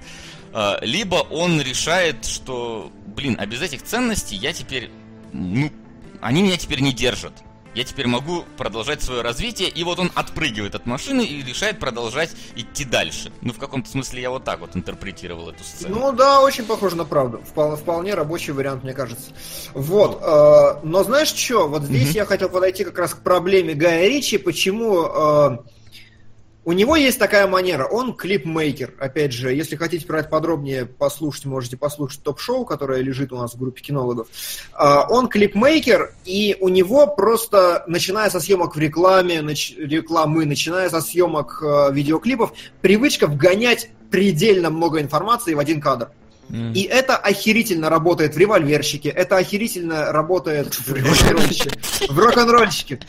[0.82, 4.90] либо он решает, что, блин, а без этих ценностей я теперь,
[5.32, 5.70] ну,
[6.20, 7.32] они меня теперь не держат
[7.74, 12.30] я теперь могу продолжать свое развитие, и вот он отпрыгивает от машины и решает продолжать
[12.56, 13.32] идти дальше.
[13.42, 15.98] Ну, в каком-то смысле я вот так вот интерпретировал эту сцену.
[15.98, 17.40] Ну да, очень похоже на правду.
[17.46, 19.30] Вполне, вполне рабочий вариант, мне кажется.
[19.72, 20.20] Вот.
[20.20, 22.16] Э, но знаешь что, вот здесь mm-hmm.
[22.16, 25.04] я хотел подойти как раз к проблеме Гая Ричи, почему...
[25.04, 25.58] Э,
[26.64, 28.94] у него есть такая манера, он клипмейкер.
[28.98, 33.54] Опять же, если хотите про это подробнее послушать, можете послушать топ-шоу, которое лежит у нас
[33.54, 34.28] в группе кинологов.
[34.72, 41.00] А, он клипмейкер, и у него просто, начиная со съемок в рекламе, рекламы, начиная со
[41.00, 46.10] съемок э, видеоклипов, привычка вгонять предельно много информации в один кадр.
[46.50, 51.70] И это охерительно работает в револьверщике, это охерительно работает в рок-н-ролльщике.
[52.08, 53.00] В рок-н-ролльщике.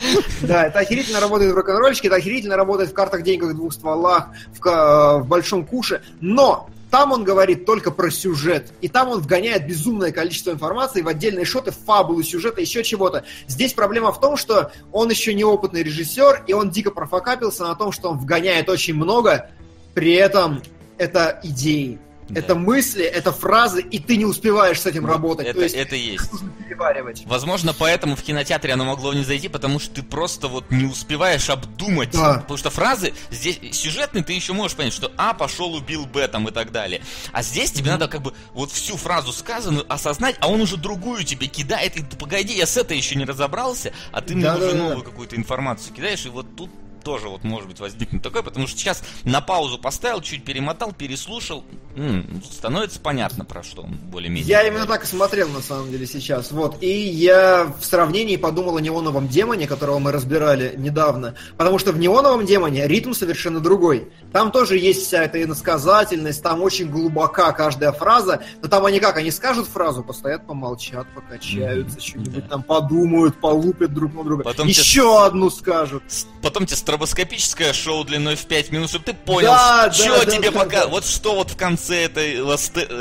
[0.42, 4.28] Да, это охерительно работает в рок-н-ролльщике, это охерительно работает в картах деньгах двух стволах,
[4.58, 6.02] в, в большом куше.
[6.20, 8.70] Но там он говорит только про сюжет.
[8.82, 13.24] И там он вгоняет безумное количество информации в отдельные шоты, фабулы, сюжета, еще чего-то.
[13.48, 17.92] Здесь проблема в том, что он еще неопытный режиссер, и он дико профокапился на том,
[17.92, 19.48] что он вгоняет очень много,
[19.94, 20.62] при этом
[20.98, 21.98] это идеи.
[22.28, 22.40] Да.
[22.40, 25.46] Это мысли, это фразы, и ты не успеваешь с этим работать.
[25.46, 26.32] Это, То есть, это есть.
[26.32, 27.24] Нужно переваривать.
[27.26, 31.50] Возможно, поэтому в кинотеатре оно могло не зайти, потому что ты просто вот не успеваешь
[31.50, 32.10] обдумать.
[32.12, 32.38] Да.
[32.40, 36.48] Потому что фразы здесь сюжетные ты еще можешь понять, что А пошел убил Б там
[36.48, 37.02] и так далее.
[37.32, 37.92] А здесь тебе mm-hmm.
[37.92, 42.02] надо как бы вот всю фразу сказанную осознать, а он уже другую тебе кидает, и
[42.16, 45.04] погоди, я с этой еще не разобрался, а ты мне да, уже да, новую да.
[45.04, 46.70] какую-то информацию кидаешь, и вот тут
[47.02, 51.64] тоже вот может быть возникнет такое, потому что сейчас на паузу поставил, чуть перемотал, переслушал,
[51.96, 54.48] м-м, становится понятно про что он более-менее.
[54.48, 58.76] Я именно так и смотрел на самом деле сейчас, вот, и я в сравнении подумал
[58.76, 64.10] о неоновом демоне, которого мы разбирали недавно, потому что в неоновом демоне ритм совершенно другой.
[64.32, 69.16] Там тоже есть вся эта иносказательность, там очень глубока каждая фраза, но там они как,
[69.16, 72.02] они скажут фразу, постоят, помолчат, покачаются, mm-hmm.
[72.02, 72.48] что-нибудь да.
[72.48, 75.24] там подумают, полупят друг на друга, потом еще тебе...
[75.24, 76.02] одну скажут.
[76.42, 80.50] Потом тебе стробоскопическое шоу длиной в 5 минут, чтобы ты понял, да, что да, тебе
[80.50, 80.80] да, пока...
[80.82, 80.88] Да.
[80.88, 82.34] Вот что вот в конце этой,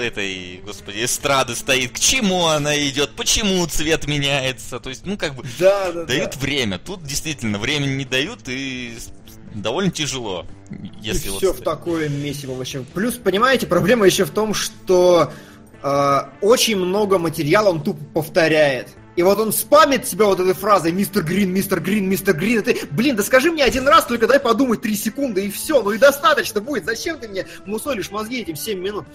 [0.07, 4.80] этой, господи, эстрады стоит, к чему она идет, почему цвет меняется.
[4.80, 6.39] То есть, ну, как бы, да, да, дают да.
[6.39, 6.80] время.
[6.80, 8.97] Тут действительно времени не дают, и
[9.53, 10.45] довольно тяжело.
[11.01, 12.85] Если и вот все в такое месиво вообще.
[12.93, 15.34] Плюс, понимаете, проблема еще в том, что
[15.84, 18.88] э, очень много материала он тупо повторяет.
[19.15, 22.61] И вот он спамит себя вот этой фразой «Мистер Грин, мистер Грин, мистер Грин».
[22.61, 25.81] И ты, блин, да скажи мне один раз, только дай подумать 3 секунды, и все.
[25.81, 26.85] Ну и достаточно будет.
[26.85, 29.05] Зачем ты мне мусолишь мозги этим 7 минут?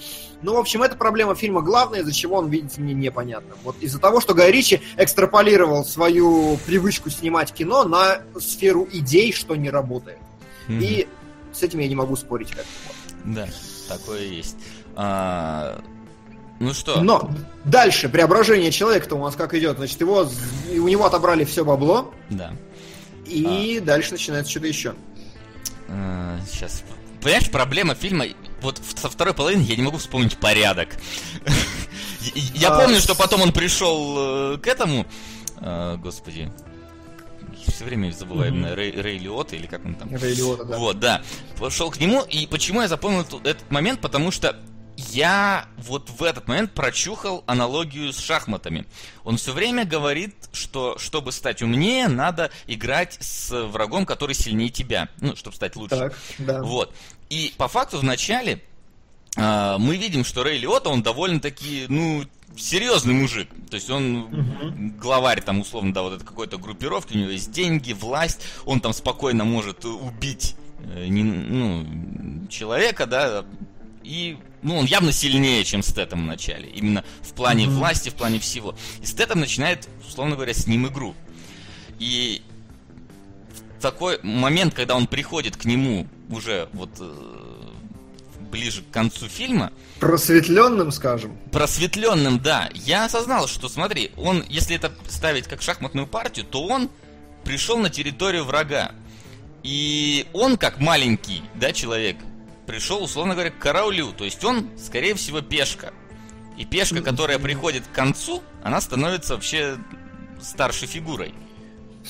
[0.42, 3.54] Ну, в общем, это проблема фильма главная, из-за чего он, видите, мне непонятно.
[3.64, 9.56] Вот из-за того, что Гай Ричи экстраполировал свою привычку снимать кино на сферу идей, что
[9.56, 10.18] не работает.
[10.68, 10.82] Mm-hmm.
[10.82, 11.08] И
[11.54, 12.66] с этим я не могу спорить как-то.
[13.24, 13.48] Да,
[13.88, 14.56] такое есть.
[14.94, 15.80] А,
[16.58, 17.00] ну что?
[17.00, 17.30] Но
[17.64, 19.76] дальше преображение человека-то у нас как идет?
[19.76, 20.26] Значит, его
[20.72, 22.12] у него отобрали все бабло.
[22.30, 22.52] Да.
[23.26, 23.84] И а...
[23.84, 24.94] дальше начинается что-то еще.
[25.88, 26.82] А, сейчас.
[27.20, 28.26] Понимаешь, проблема фильма.
[28.62, 30.88] Вот со второй половины я не могу вспомнить порядок.
[32.54, 35.06] Я а, помню, что потом он пришел э, к этому.
[35.58, 36.50] А, господи,
[37.68, 38.74] все время забываю, mm-hmm.
[38.74, 40.14] Рэй, Рэй Лиота или как он там.
[40.14, 40.78] Рэй Лиота, да.
[40.78, 41.22] Вот, да.
[41.58, 44.00] Пошел к нему, и почему я запомнил этот момент?
[44.00, 44.56] Потому что
[45.10, 48.86] я вот в этот момент прочухал аналогию с шахматами.
[49.24, 55.08] Он все время говорит, что чтобы стать умнее, надо играть с врагом, который сильнее тебя.
[55.20, 55.96] Ну, чтобы стать лучше.
[55.96, 56.62] Так, да.
[56.62, 56.94] Вот.
[57.30, 58.62] И по факту в начале
[59.36, 62.24] э, мы видим, что Рэй Лиота, он довольно-таки, ну,
[62.56, 63.48] серьезный мужик.
[63.70, 64.92] То есть он угу.
[65.00, 68.92] главарь там, условно, да, вот это какой-то группировки, у него есть деньги, власть, он там
[68.92, 73.44] спокойно может убить э, не, ну, человека, да,
[74.02, 76.68] и ну, он явно сильнее, чем Стэтом в начале.
[76.70, 77.78] Именно в плане mm-hmm.
[77.78, 78.74] власти, в плане всего.
[79.00, 81.14] И Стэтом начинает, условно говоря, с ним игру.
[82.00, 82.42] И
[83.78, 87.36] в такой момент, когда он приходит к нему уже вот э,
[88.50, 89.70] ближе к концу фильма,
[90.00, 91.38] Просветленным, скажем.
[91.52, 96.90] просветленным, да, я осознал, что, смотри, он, если это ставить как шахматную партию, то он
[97.44, 98.90] пришел на территорию врага.
[99.62, 102.16] И он, как маленький, да, человек,
[102.66, 104.12] пришел, условно говоря, к королю.
[104.12, 105.92] То есть он, скорее всего, пешка.
[106.56, 109.76] И пешка, которая приходит к концу, она становится вообще
[110.40, 111.34] старшей фигурой.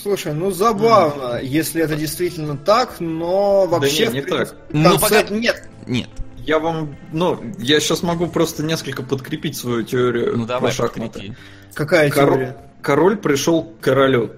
[0.01, 4.09] Слушай, ну забавно, если это действительно так, но вообще...
[4.09, 4.57] не, не в принципе, так.
[4.70, 6.09] Ну, пока- Нет, Нет.
[6.39, 11.35] Я вам, ну, я сейчас могу просто несколько подкрепить свою теорию Ну давай, подкрепи.
[11.74, 12.57] какая Король, теория?
[12.83, 14.33] король пришел к королю.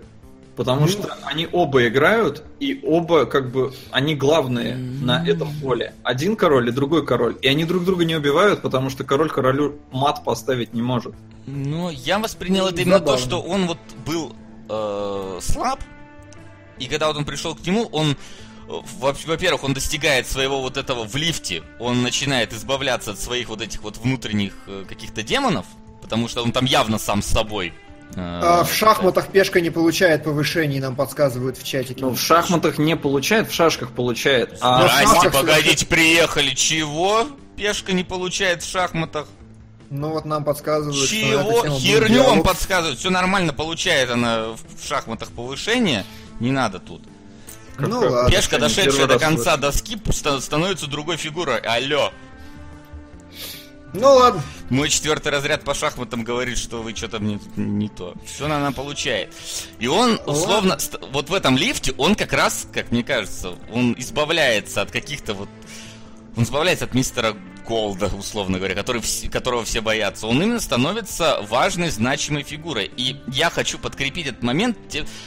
[0.58, 0.88] Потому Ну.
[0.88, 5.94] что они оба играют, и оба, как бы, они главные на этом поле.
[6.02, 7.36] Один король и другой король.
[7.42, 11.14] И они друг друга не убивают, потому что король королю мат поставить не может.
[11.46, 13.24] Ну, я воспринял Ну, это именно то, забавно.
[13.24, 14.34] что он вот был
[14.68, 15.78] э, слаб,
[16.80, 18.14] и когда вот он пришел к нему, он, э,
[18.98, 23.62] во- во-первых, он достигает своего вот этого в лифте, он начинает избавляться от своих вот
[23.62, 25.66] этих вот внутренних э, каких-то демонов,
[26.02, 27.72] потому что он там явно сам с собой.
[28.16, 32.00] Э, А в шахматах пешка не получает повышений, нам подсказывают в чатике.
[32.02, 34.56] Ну, в шахматах не получает, в шашках получает.
[34.60, 36.54] А Ну, Здрасте, шахматах погодите, приехали.
[36.54, 37.26] Чего?
[37.56, 39.26] Пешка не получает в шахматах.
[39.90, 41.66] Ну вот нам подсказывают, Чего?
[41.78, 42.98] Херню вам подсказывают.
[42.98, 46.04] Все нормально, получает она в шахматах повышение.
[46.40, 47.02] Не надо тут.
[47.78, 48.30] Ну Как- ладно.
[48.30, 49.58] Пешка, дошедшая до конца слышу.
[49.60, 51.58] доски, ста- становится другой фигурой.
[51.60, 52.12] Алло.
[53.94, 54.42] Ну ладно.
[54.70, 58.14] Мой четвертый разряд по шахматам говорит, что вы что-то мне тут не то.
[58.26, 59.32] Все она получает.
[59.78, 63.94] И он, условно, ст- вот в этом лифте, он как раз, как мне кажется, он
[63.98, 65.48] избавляется от каких-то вот...
[66.36, 67.34] Он избавляется от мистера
[67.66, 70.26] Голда, условно говоря, который, которого все боятся.
[70.26, 72.90] Он именно становится важной, значимой фигурой.
[72.96, 74.78] И я хочу подкрепить этот момент,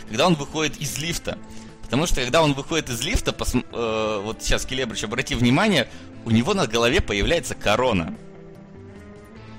[0.07, 1.37] когда он выходит из лифта.
[1.83, 5.89] Потому что когда он выходит из лифта, посм- э, вот сейчас, Келебрич, обрати внимание,
[6.25, 8.15] у него на голове появляется корона.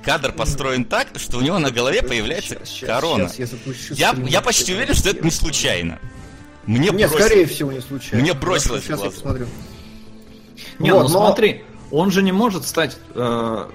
[0.05, 3.29] Кадр построен так, что у него на голове появляется щас, корона.
[3.29, 3.51] щас
[3.91, 5.99] я Я, я почти уверен, что это не случайно.
[6.66, 8.23] Мне Нет, бросилось- скорее всего, не случайно.
[8.23, 9.11] Мне бросилось в Сейчас я глаза.
[9.15, 9.47] посмотрю.
[10.79, 13.66] Не, Вот, ну но- смотри, он же не может стать э,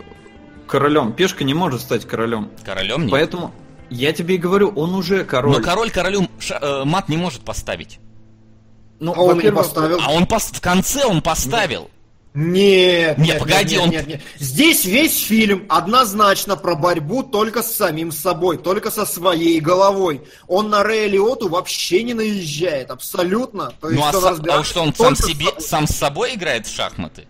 [0.68, 1.14] королем.
[1.14, 2.50] Пешка не может стать королем.
[2.66, 3.12] Королем нет.
[3.12, 3.54] Поэтому
[3.90, 5.58] я тебе и говорю, он уже король.
[5.58, 8.00] Но король королю ша- э, мат не может поставить.
[9.00, 10.00] Ну, А он не поставил.
[10.02, 11.90] А он пос- в конце он поставил.
[12.40, 14.22] Нет, Не, нет, погоди, нет, он- нет, нет.
[14.38, 20.22] Здесь весь фильм однозначно про борьбу только с самим собой, только со своей головой.
[20.48, 23.74] Он на Рэя Лиоту вообще не наезжает, абсолютно.
[23.82, 25.62] То есть Ну а, разбирается а что он сам с себе, собой.
[25.64, 27.26] сам с собой играет в шахматы?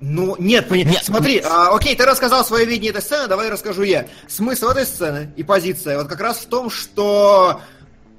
[0.00, 3.48] Ну, нет, пони- Нет, смотри, ну- а, окей, ты рассказал свое видение этой сцены, давай
[3.48, 4.06] расскажу я.
[4.28, 7.60] Смысл этой сцены и позиция вот как раз в том, что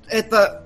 [0.08, 0.65] это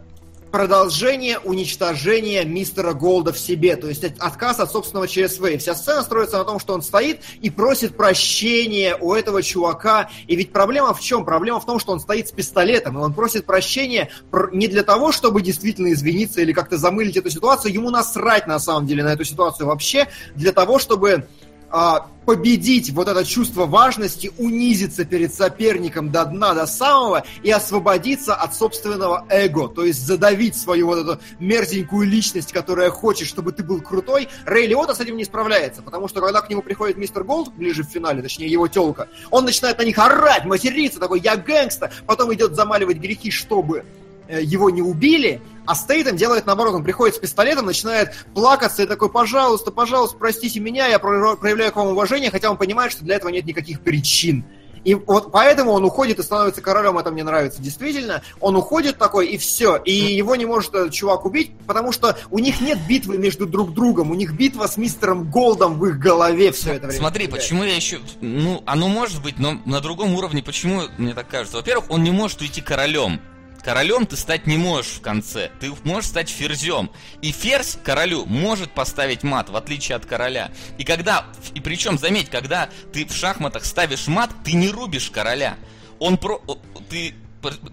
[0.51, 5.45] продолжение уничтожения мистера Голда в себе, то есть от- отказ от собственного ЧСВ.
[5.53, 10.09] И вся сцена строится на том, что он стоит и просит прощения у этого чувака.
[10.27, 11.25] И ведь проблема в чем?
[11.25, 14.83] Проблема в том, что он стоит с пистолетом, и он просит прощения пр- не для
[14.83, 19.13] того, чтобы действительно извиниться или как-то замылить эту ситуацию, ему насрать на самом деле на
[19.13, 21.27] эту ситуацию вообще, для того, чтобы
[21.71, 28.35] а, победить вот это чувство важности, унизиться перед соперником до дна, до самого и освободиться
[28.35, 33.63] от собственного эго, то есть задавить свою вот эту мерзенькую личность, которая хочет, чтобы ты
[33.63, 34.29] был крутой.
[34.45, 37.83] Рэй Лиота с этим не справляется, потому что когда к нему приходит мистер Голд ближе
[37.83, 42.31] в финале, точнее его телка, он начинает на них орать, материться, такой «я гэнгста», потом
[42.33, 43.85] идет замаливать грехи, чтобы
[44.29, 49.09] его не убили, а Стейтем делает наоборот, он приходит с пистолетом, начинает плакаться и такой,
[49.09, 53.15] пожалуйста, пожалуйста, простите меня, я про- проявляю к вам уважение, хотя он понимает, что для
[53.15, 54.45] этого нет никаких причин.
[54.85, 58.21] И вот поэтому он уходит и становится королем, это мне нравится действительно.
[58.39, 59.75] Он уходит такой, и все.
[59.75, 63.73] И его не может этот чувак убить, потому что у них нет битвы между друг
[63.73, 66.99] другом, у них битва с мистером Голдом в их голове все это время.
[66.99, 67.99] Смотри, почему я еще...
[68.21, 71.57] Ну, оно может быть, но на другом уровне, почему мне так кажется?
[71.57, 73.19] Во-первых, он не может уйти королем.
[73.63, 75.51] Королем ты стать не можешь в конце.
[75.59, 76.89] Ты можешь стать ферзем.
[77.21, 80.51] И ферзь королю может поставить мат, в отличие от короля.
[80.77, 81.25] И когда...
[81.53, 85.57] И причем, заметь, когда ты в шахматах ставишь мат, ты не рубишь короля.
[85.99, 86.41] Он про...
[86.89, 87.13] Ты...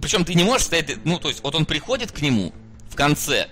[0.00, 1.04] Причем ты не можешь стоять...
[1.04, 2.52] Ну, то есть, вот он приходит к нему
[2.88, 3.48] в конце,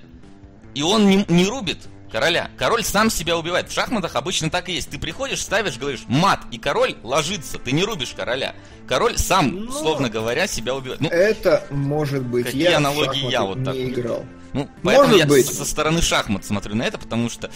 [0.75, 1.79] и он не, не рубит
[2.11, 2.51] короля.
[2.59, 3.69] Король сам себя убивает.
[3.69, 4.91] В шахматах обычно так и есть.
[4.91, 7.59] Ты приходишь, ставишь, говоришь мат, и король ложится.
[7.59, 8.55] Ты не рубишь короля.
[8.87, 11.01] Король сам, Ну, условно говоря, себя убивает.
[11.01, 12.47] Ну, Это может быть.
[12.47, 14.25] Какие я аналогии я вот так не играл.
[14.53, 15.47] ну, поэтому может я быть.
[15.47, 17.51] со стороны шахмат смотрю на это, потому что,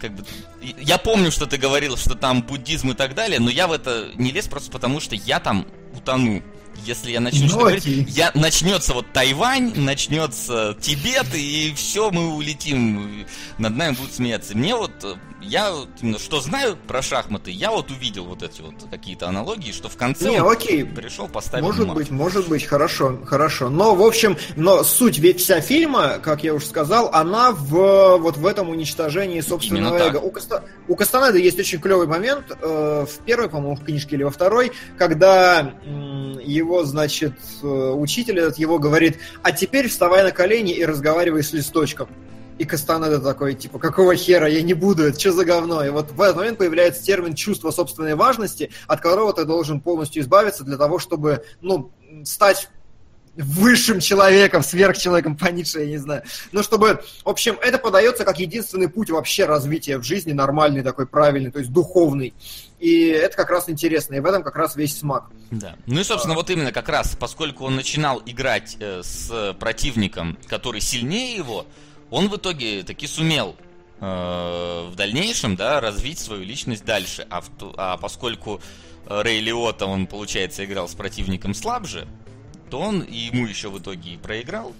[0.00, 0.24] как бы,
[0.60, 4.08] я помню, что ты говорил, что там буддизм и так далее, но я в это
[4.14, 6.42] не лез просто потому, что я там утону.
[6.84, 12.34] Если я начну Ну, что говорить, я начнется вот Тайвань, начнется Тибет, и все, мы
[12.34, 13.24] улетим,
[13.58, 14.56] над нами будут смеяться.
[14.56, 15.88] Мне вот, э, я вот
[16.20, 20.30] что знаю про шахматы, я вот увидел вот эти вот какие-то аналогии, что в конце
[20.30, 20.84] Не, окей.
[20.84, 21.96] пришел, поставил Может мат.
[21.96, 23.68] быть, может быть, хорошо, хорошо.
[23.68, 28.36] Но, в общем, но суть ведь вся фильма, как я уже сказал, она в вот
[28.36, 30.16] в этом уничтожении собственного эго.
[30.16, 34.24] У, Каста- у Кастанеды есть очень клевый момент э, в первой, по-моему, в книжке или
[34.24, 40.30] во второй, когда м, его, значит, э, учитель этот его говорит, а теперь вставай на
[40.30, 42.08] колени и разговаривай с листочком.
[42.58, 45.84] И Кастанеда такой, типа, какого хера, я не буду, это что за говно?
[45.84, 50.22] И вот в этот момент появляется термин чувство собственной важности, от которого ты должен полностью
[50.22, 51.90] избавиться для того, чтобы, ну,
[52.24, 52.68] стать
[53.36, 56.22] высшим человеком, сверхчеловеком по Ницше, я не знаю.
[56.52, 61.06] Но чтобы, в общем, это подается как единственный путь вообще развития в жизни, нормальный такой,
[61.06, 62.34] правильный, то есть духовный.
[62.78, 65.30] И это как раз интересно, и в этом как раз весь смак.
[65.50, 65.76] Да.
[65.86, 70.80] Ну и, собственно, вот именно как раз, поскольку он начинал играть э, с противником, который
[70.80, 71.66] сильнее его,
[72.10, 73.56] он в итоге таки сумел
[74.00, 77.26] э, в дальнейшем, да, развить свою личность дальше.
[77.30, 78.60] А, в а поскольку
[79.06, 82.06] Рэй Лиота, он, получается, играл с противником слабже,
[82.72, 84.72] то он и ему еще в итоге и проиграл,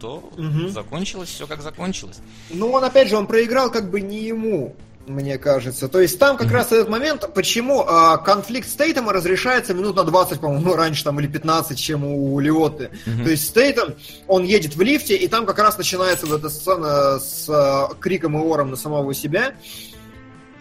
[0.00, 0.70] то Мгм.
[0.70, 2.18] закончилось все как закончилось.
[2.50, 4.74] Ну, он, опять же, он проиграл как бы не ему,
[5.06, 5.86] мне кажется.
[5.88, 10.02] То есть там как раз этот момент, почему а, конфликт с Тейтом разрешается минут на
[10.02, 12.90] 20, по-моему, раньше там или 15, чем у Лиоты.
[13.06, 13.22] Мгм.
[13.22, 13.94] То есть с Тейтом
[14.26, 18.36] он едет в лифте, и там как раз начинается вот эта сцена с а, криком
[18.36, 19.54] и ором на самого себя.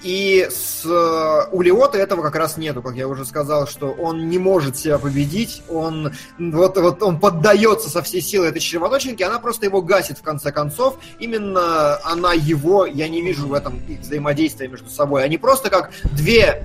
[0.03, 4.29] И с, э, у Лиота этого как раз нету, как я уже сказал, что он
[4.29, 9.39] не может себя победить, он вот, вот он поддается со всей силы этой червоточинки, она
[9.39, 10.97] просто его гасит в конце концов.
[11.19, 15.23] Именно она его, я не вижу в этом взаимодействия между собой.
[15.23, 16.63] Они просто как две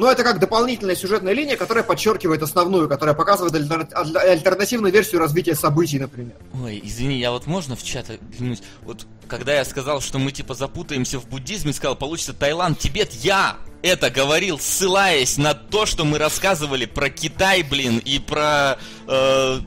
[0.00, 4.92] м, ну, это как дополнительная сюжетная линия, которая подчеркивает основную, которая показывает альтер- аль- альтернативную
[4.92, 6.32] версию развития событий, например.
[6.62, 8.06] Ой, извини, я вот можно в чат
[8.38, 8.62] глянуть?
[8.82, 13.56] Вот когда я сказал, что мы типа запутаемся в буддизме, сказал, получится Таиланд, Тибет, я
[13.82, 19.60] это говорил, ссылаясь на то, что мы рассказывали про Китай, блин, и про э,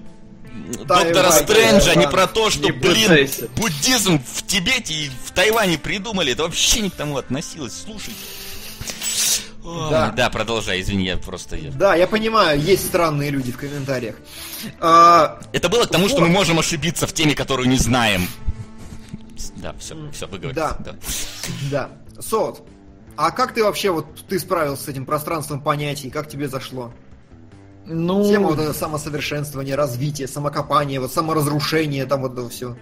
[0.85, 3.47] доктора Тайвань, Стрэнджа, а не про то, что, Не блин, пытайся.
[3.57, 6.33] буддизм в Тибете и в Тайване придумали.
[6.33, 7.73] Это вообще не к тому относилось.
[7.85, 8.13] Слушай.
[9.63, 10.11] Да.
[10.15, 11.55] да, продолжай, извини, я просто...
[11.55, 14.15] я- Да, я понимаю, есть странные люди в комментариях.
[14.79, 16.27] А, Это было к тому, что Вот.
[16.27, 18.27] мы можем ошибиться в теме, которую не знаем.
[19.55, 20.55] Да, все, все, выговорились.
[20.55, 20.77] Да.
[20.79, 20.95] да.
[21.71, 21.89] да.
[22.21, 22.67] Сот,
[23.15, 26.09] а как ты вообще вот ты справился с этим пространством понятий?
[26.09, 26.93] Как тебе зашло?
[27.85, 32.77] Ну, Тема вот это самосовершенствование, развитие, самокопание, вот саморазрушение, там вот это все.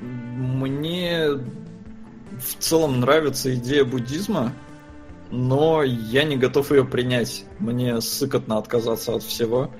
[0.00, 4.52] мне в целом нравится идея буддизма,
[5.30, 7.44] но я не готов ее принять.
[7.58, 9.70] Мне сыкотно отказаться от всего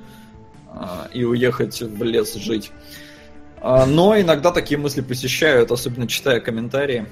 [0.69, 2.71] а, и уехать в лес жить.
[3.61, 7.07] А, Но иногда такие мысли посещают, особенно читая комментарии.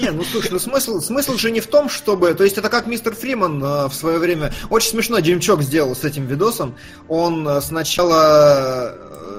[0.00, 2.32] Не, ну слушай, ну смысл, смысл же не в том, чтобы...
[2.34, 4.52] То есть это как мистер Фриман э, в свое время...
[4.70, 6.76] Очень смешно Димчок сделал с этим видосом.
[7.08, 8.96] Он сначала...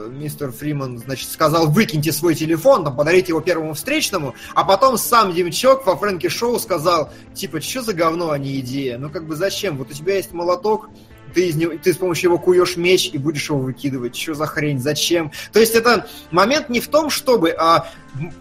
[0.10, 5.34] Мистер Фриман, значит, сказал, выкиньте свой телефон, там, подарите его первому встречному, а потом сам
[5.34, 8.98] Димчок во Фрэнки Шоу сказал, типа, что за говно, а не идея?
[8.98, 9.78] Ну, как бы зачем?
[9.78, 10.90] Вот у тебя есть молоток,
[11.34, 14.16] ты, из него, ты с помощью его куешь меч и будешь его выкидывать.
[14.16, 14.80] Что за хрень?
[14.80, 15.32] Зачем?
[15.52, 17.52] То есть это момент не в том, чтобы...
[17.52, 17.88] А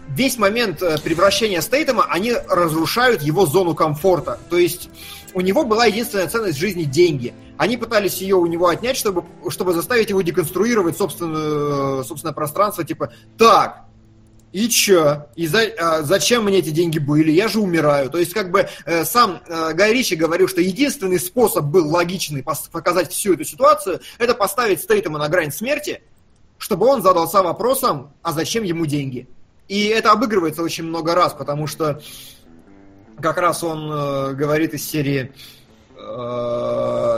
[0.09, 4.39] весь момент э, превращения Стейтема, они разрушают его зону комфорта.
[4.49, 4.89] То есть
[5.33, 7.33] у него была единственная ценность в жизни– деньги.
[7.57, 12.83] Они пытались ее у него отнять, чтобы, чтобы заставить его деконструировать собственную, собственное пространство.
[12.83, 13.83] Типа, так,
[14.53, 15.27] и чё?
[15.35, 17.31] И за- а, зачем мне эти деньги были?
[17.31, 18.09] Я же умираю.
[18.09, 22.43] То есть, как бы э, сам э, Гай Ричи говорил, что единственный способ был логичный
[22.71, 26.01] показать всю эту ситуацию, это поставить Стейтема на грань смерти,
[26.57, 29.27] чтобы он задался вопросом, а зачем ему деньги?
[29.67, 32.01] И это обыгрывается очень много раз, потому что
[33.21, 35.33] как раз он э, говорит из серии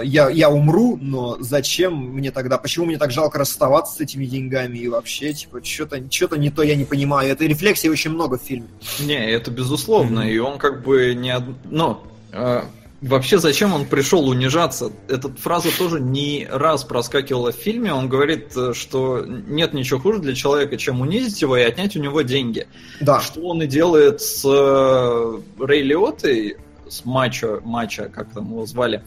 [0.03, 4.77] я, я умру, но зачем мне тогда, почему мне так жалко расставаться с этими деньгами
[4.79, 7.31] и вообще, типа, что-то что не то я не понимаю.
[7.31, 8.67] Этой рефлексии очень много в фильме.
[8.99, 11.35] Не, это безусловно, и он как бы не...
[11.35, 12.63] од- Но э,
[13.01, 14.91] вообще зачем он пришел унижаться?
[15.07, 17.93] Эта фраза тоже не раз проскакивала в фильме.
[17.93, 21.99] Он говорит, э, что нет ничего хуже для человека, чем унизить его и отнять у
[21.99, 22.67] него деньги.
[23.01, 23.19] Да.
[23.21, 26.57] Что он и делает с э, Рэй Лиоттой,
[26.89, 29.03] с Мачо, Мачо, как там его звали.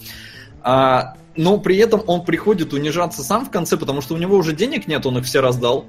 [0.62, 4.52] А, но при этом он приходит унижаться сам в конце, потому что у него уже
[4.54, 5.84] денег нет, он их все раздал.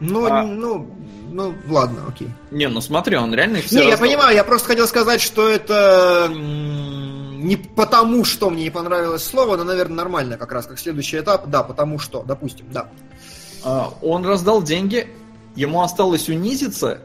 [0.00, 0.90] Ну, А- ну,
[1.30, 2.28] ну, ладно, окей.
[2.50, 4.08] Не, ну смотри, он реально их все Не, я раздал.
[4.08, 9.64] понимаю, я просто хотел сказать, что это не потому, что мне не понравилось слово, но,
[9.64, 11.48] наверное, нормально как раз, как следующий этап.
[11.48, 12.88] Да, потому что, допустим, да.
[13.64, 15.08] А, он раздал деньги,
[15.54, 16.98] ему осталось унизиться,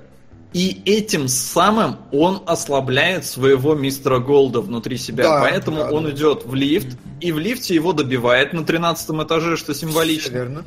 [0.54, 5.26] и этим самым он ослабляет своего мистера Голда внутри себя.
[5.26, 6.12] Да, Поэтому да, он да.
[6.12, 10.30] идет в лифт, и в лифте его добивает на 13 этаже, что символично.
[10.30, 10.64] Всё верно.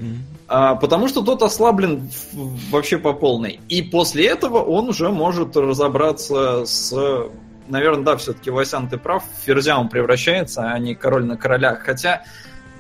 [0.49, 2.11] А, потому что тот ослаблен
[2.71, 3.61] вообще по полной.
[3.69, 6.95] И после этого он уже может разобраться с...
[7.69, 11.77] Наверное, да, все-таки, Васян, ты прав, Ферзя он превращается, а не король на короля.
[11.77, 12.25] Хотя,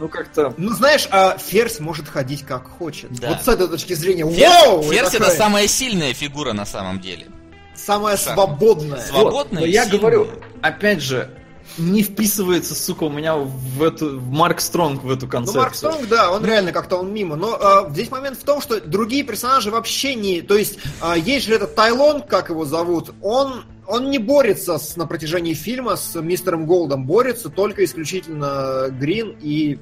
[0.01, 0.55] ну как-то...
[0.57, 3.13] Ну, знаешь, а ферзь может ходить как хочет.
[3.21, 3.29] Да.
[3.29, 4.83] Вот с этой точки зрения, Ферзь, вау!
[4.83, 7.27] Ферзь это такая самая сильная фигура на самом деле.
[7.75, 8.35] самая Шах.
[8.35, 9.01] свободная.
[9.01, 10.01] Свободная Вот, но я сильная.
[10.01, 10.29] говорю,
[10.63, 11.31] опять же,
[11.77, 15.63] не вписывается, сука, у меня в эту в Марк Стронг в эту Ну, концепцию.
[15.63, 17.37] Марк Стронг, да, он реально как-то он мимо.
[17.37, 20.41] Но а, здесь момент в том, что другие персонажи вообще не...
[20.41, 24.97] То есть, а, есть же этот Тайлон, как его зовут, он, он не борется с,
[24.97, 29.79] на протяжении фильма с мистером Голдом, борется только исключительно Грин и...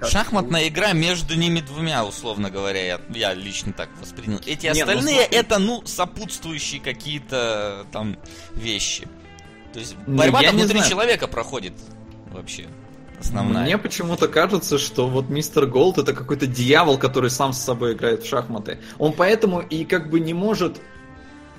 [0.00, 4.40] как- Шахматная игра между ними двумя, условно говоря, я, я лично так воспринял.
[4.46, 5.36] Эти Не, ну остальные смотри.
[5.38, 8.16] это, ну, сопутствующие какие-то там
[8.54, 9.06] вещи.
[9.72, 10.90] То есть Ну, борьба не внутри знаю.
[10.90, 11.74] человека проходит
[12.32, 12.66] вообще.
[13.20, 13.64] Основная.
[13.64, 18.22] Мне почему-то кажется, что вот мистер Голд это какой-то дьявол, который сам с собой играет
[18.22, 18.78] в шахматы.
[18.98, 20.80] Он поэтому и как бы не может...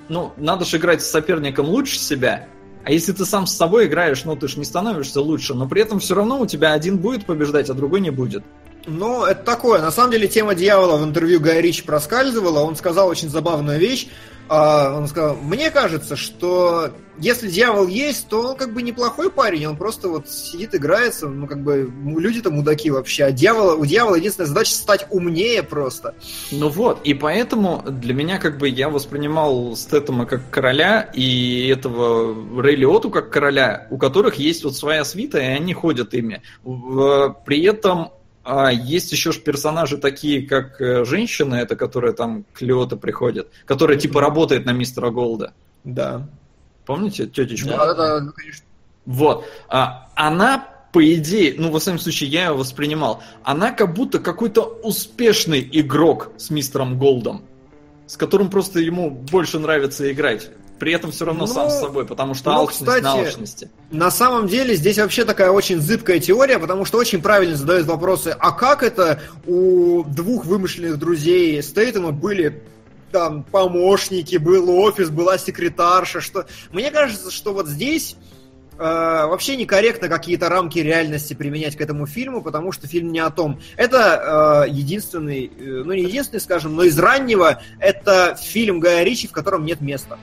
[0.08, 2.48] Ну, надо же играть с соперником лучше себя.
[2.84, 5.82] А если ты сам с собой играешь, ну ты ж не становишься лучше, но при
[5.82, 8.42] этом все равно у тебя один будет побеждать, а другой не будет.
[8.86, 9.80] Ну, это такое.
[9.80, 12.60] На самом деле, тема дьявола в интервью Гая Ричи проскальзывала.
[12.60, 14.08] Он сказал очень забавную вещь.
[14.48, 19.66] А, Он сказал, мне кажется, что если дьявол есть, то он как бы неплохой парень,
[19.66, 24.16] он просто вот сидит, играется, ну как бы люди-то мудаки вообще, а дьявола, у дьявола
[24.16, 26.14] единственная задача стать умнее просто.
[26.50, 32.34] Ну вот, и поэтому для меня как бы я воспринимал Стэттема как короля и этого
[32.60, 36.42] Рэй Лиоту как короля, у которых есть вот своя свита, и они ходят ими.
[36.64, 38.10] При этом
[38.44, 43.48] а, есть еще ж персонажи такие, как э, женщина, это которая там к Лиоту приходит,
[43.66, 45.52] которая типа работает на мистера Голда.
[45.84, 46.28] Да.
[46.84, 47.68] Помните тетечку?
[47.68, 48.64] Да, это, ну, конечно.
[49.06, 49.44] Вот.
[49.68, 54.62] А, она, по идее, ну, во всяком случае, я ее воспринимал, она как будто какой-то
[54.82, 57.44] успешный игрок с мистером Голдом,
[58.06, 60.50] с которым просто ему больше нравится играть.
[60.82, 63.70] При этом все равно Ну, сам с собой, потому что ну, алчность кстати, на алчности.
[63.92, 68.34] На самом деле здесь вообще такая очень зыбкая теория, потому что очень правильно задают вопросы,
[68.36, 72.64] а как это у двух вымышленных друзей Стейтема были
[73.12, 76.46] там помощники, был офис, была секретарша, что...
[76.72, 78.16] Мне кажется, что вот здесь
[78.76, 83.30] э, вообще некорректно какие-то рамки реальности применять к этому фильму, потому что фильм не о
[83.30, 83.60] том.
[83.76, 89.28] Это э, единственный, э, ну не единственный, скажем, но из раннего, это фильм Гая Ричи,
[89.28, 90.18] в котором нет места.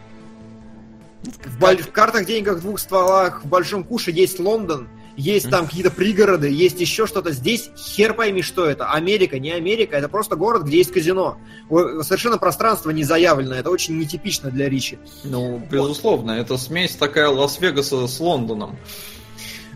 [1.45, 4.87] В, в картах деньгах двух стволах в большом куше есть Лондон,
[5.19, 7.31] есть там какие-то пригороды, есть еще что-то.
[7.31, 8.89] Здесь хер пойми, что это.
[8.91, 11.37] Америка, не Америка, это просто город, где есть казино.
[11.69, 14.97] Совершенно пространство не заявлено, это очень нетипично для Ричи.
[15.25, 18.77] Ну, безусловно, это смесь такая Лас-Вегаса с Лондоном.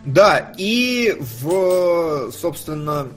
[0.06, 3.08] Да, и в, собственно,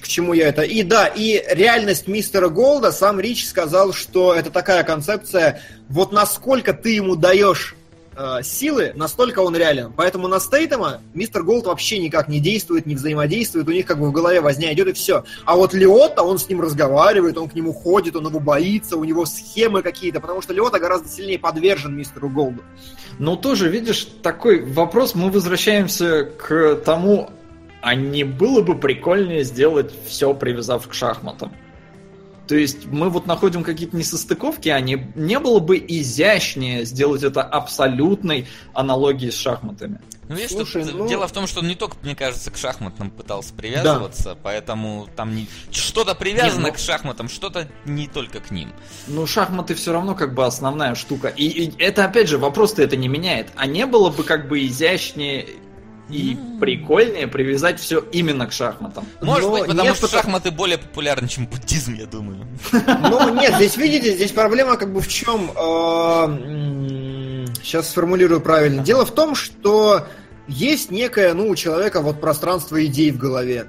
[0.00, 0.62] к чему я это?
[0.62, 6.72] И да, и реальность мистера Голда, сам Ричи сказал, что это такая концепция, вот насколько
[6.72, 7.74] ты ему даешь
[8.16, 9.92] э, силы, настолько он реален.
[9.96, 14.08] Поэтому на Стейтема мистер Голд вообще никак не действует, не взаимодействует, у них как бы
[14.08, 15.24] в голове возня идет и все.
[15.44, 19.04] А вот Лиотта, он с ним разговаривает, он к нему ходит, он его боится, у
[19.04, 22.62] него схемы какие-то, потому что Лиотта гораздо сильнее подвержен мистеру Голду.
[23.18, 27.30] Но тоже, видишь, такой вопрос, мы возвращаемся к тому,
[27.80, 31.52] а не было бы прикольнее сделать все, привязав к шахматам?
[32.50, 37.42] То есть мы вот находим какие-то несостыковки, а не, не было бы изящнее сделать это
[37.42, 40.00] абсолютной аналогией с шахматами?
[40.30, 42.56] Ну, видишь, Слушай, тут ну- дело в том, что он не только, мне кажется, к
[42.56, 45.48] шахматам пытался привязываться, поэтому там не...
[45.70, 48.72] что-то привязано Не, ну- к шахматам, что-то не только к ним.
[49.06, 51.28] Ну, шахматы все равно как бы основная штука.
[51.28, 53.48] И, и это, опять же, вопрос-то это не меняет.
[53.54, 55.46] А не было бы как бы изящнее
[56.10, 59.06] и прикольнее привязать все именно к шахматам?
[59.22, 62.46] Может Но быть, потому нет, что шахматы более популярны, чем буддизм, я думаю.
[62.72, 65.50] Ну, нет, здесь, видите, здесь проблема как бы в чем...
[67.62, 68.82] сейчас сформулирую правильно.
[68.82, 70.06] Дело в том, что
[70.48, 73.66] есть некое, ну, у человека вот пространство идей в голове.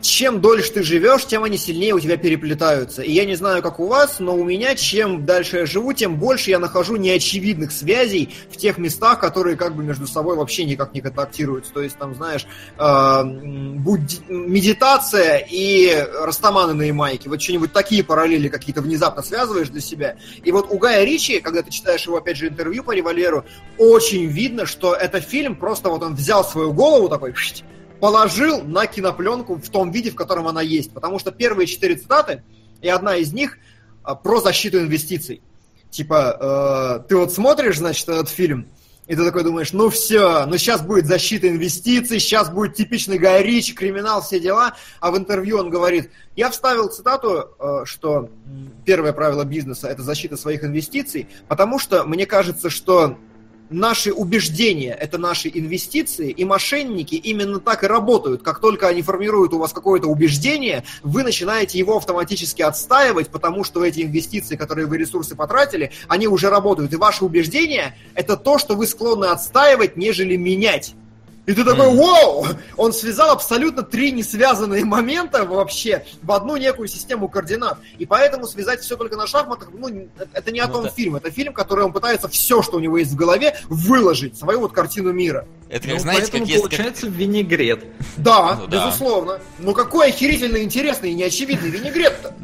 [0.00, 3.02] Чем дольше ты живешь, тем они сильнее у тебя переплетаются.
[3.02, 6.16] И я не знаю, как у вас, но у меня, чем дальше я живу, тем
[6.16, 10.94] больше я нахожу неочевидных связей в тех местах, которые как бы между собой вообще никак
[10.94, 11.72] не контактируются.
[11.72, 12.46] То есть там, знаешь,
[12.78, 13.22] э,
[14.28, 17.28] медитация и растаманы на Ямайке.
[17.28, 20.16] Вот что-нибудь такие параллели какие-то внезапно связываешь для себя.
[20.44, 23.44] И вот у Гая Ричи, когда ты читаешь его, опять же, интервью по револьверу,
[23.78, 27.32] очень видно, что это фильм просто вот он взял свою голову такой,
[28.00, 30.92] положил на кинопленку в том виде, в котором она есть.
[30.92, 32.42] Потому что первые четыре цитаты,
[32.80, 33.58] и одна из них
[34.02, 35.42] а, про защиту инвестиций.
[35.90, 38.68] Типа, э, ты вот смотришь, значит, этот фильм,
[39.06, 43.42] и ты такой думаешь, ну все, ну сейчас будет защита инвестиций, сейчас будет типичный Гай
[43.42, 44.74] криминал, все дела.
[45.00, 48.28] А в интервью он говорит, я вставил цитату, э, что
[48.84, 53.16] первое правило бизнеса– это защита своих инвестиций, потому что мне кажется, что
[53.70, 58.42] наши убеждения– это наши инвестиции, и мошенники именно так и работают.
[58.42, 63.84] Как только они формируют у вас какое-то убеждение, вы начинаете его автоматически отстаивать, потому что
[63.84, 66.92] эти инвестиции, которые вы ресурсы потратили, они уже работают.
[66.92, 70.94] И ваши убеждения– это то, что вы склонны отстаивать, нежели менять.
[71.48, 72.46] И ты такой, вау!
[72.76, 77.78] Он связал абсолютно три несвязанные момента вообще в одну некую систему координат.
[77.96, 79.88] И поэтому связать все только на шахматах, ну,
[80.34, 80.90] это не о ну, том да.
[80.90, 81.16] фильм.
[81.16, 84.72] Это фильм, который он пытается все, что у него есть в голове, выложить, свою вот
[84.72, 85.46] картину мира.
[85.70, 86.60] Это как, ну, знаете, как есть...
[86.60, 87.14] получается как...
[87.14, 87.82] винегрет.
[88.18, 89.40] Да, ну, да, безусловно.
[89.58, 92.34] Но какой охерительно интересный и неочевидный винегрет-то.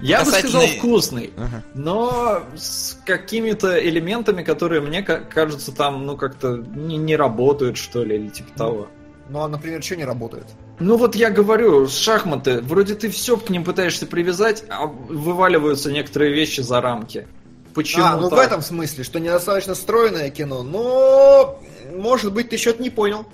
[0.00, 1.62] Я бы сказал вкусный, ага.
[1.74, 8.16] но с какими-то элементами, которые мне кажутся там, ну, как-то не, не работают, что ли,
[8.16, 8.88] или типа того.
[9.28, 10.46] Ну, а, например, что не работает?
[10.80, 16.32] Ну вот я говорю, шахматы, вроде ты все к ним пытаешься привязать, а вываливаются некоторые
[16.32, 17.26] вещи за рамки.
[17.74, 18.04] Почему?
[18.04, 18.38] А, ну так?
[18.38, 20.62] в этом смысле, что недостаточно стройное кино.
[20.62, 21.60] Но,
[21.94, 23.26] может быть, ты что-то не понял.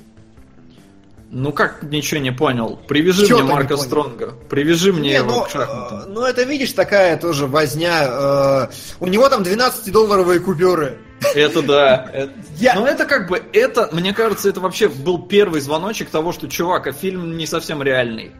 [1.34, 2.78] Ну как ничего не понял?
[2.86, 4.34] Привяжи Чё мне Марка Стронга.
[4.48, 5.98] Привяжи мне не, его ну, к шахматам.
[5.98, 8.04] Э, ну это видишь такая тоже возня.
[8.04, 8.68] Э,
[9.00, 10.96] у него там 12-долларовые купюры.
[11.34, 12.08] Это да.
[12.56, 12.74] Я...
[12.74, 16.86] Но это как бы, это, мне кажется, это вообще был первый звоночек того, что, чувак,
[16.86, 18.30] а фильм не совсем реальный.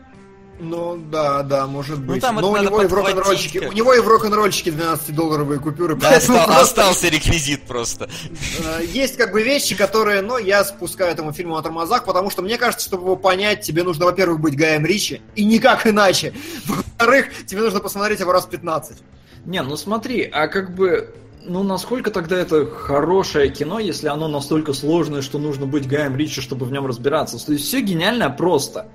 [0.60, 2.16] Ну да, да, может ну, быть.
[2.16, 5.96] Ну, там Но у него, и в рок-н-ролльчике, у него и в рок-н-ролльчике 12-долларовые купюры.
[5.96, 6.60] Да, остал, просто...
[6.60, 8.08] остался реквизит просто.
[8.58, 12.42] Э, есть как бы вещи, которые, ну, я спускаю этому фильму на тормозах, потому что
[12.42, 16.32] мне кажется, чтобы его понять, тебе нужно, во-первых, быть Гаем Ричи, и никак иначе.
[16.66, 18.98] Во-вторых, тебе нужно посмотреть его раз 15.
[19.46, 21.14] Не, ну смотри, а как бы
[21.46, 26.40] ну, насколько тогда это хорошее кино, если оно настолько сложное, что нужно быть Гаем Ричи,
[26.40, 27.44] чтобы в нем разбираться?
[27.44, 28.86] То есть все гениальное просто.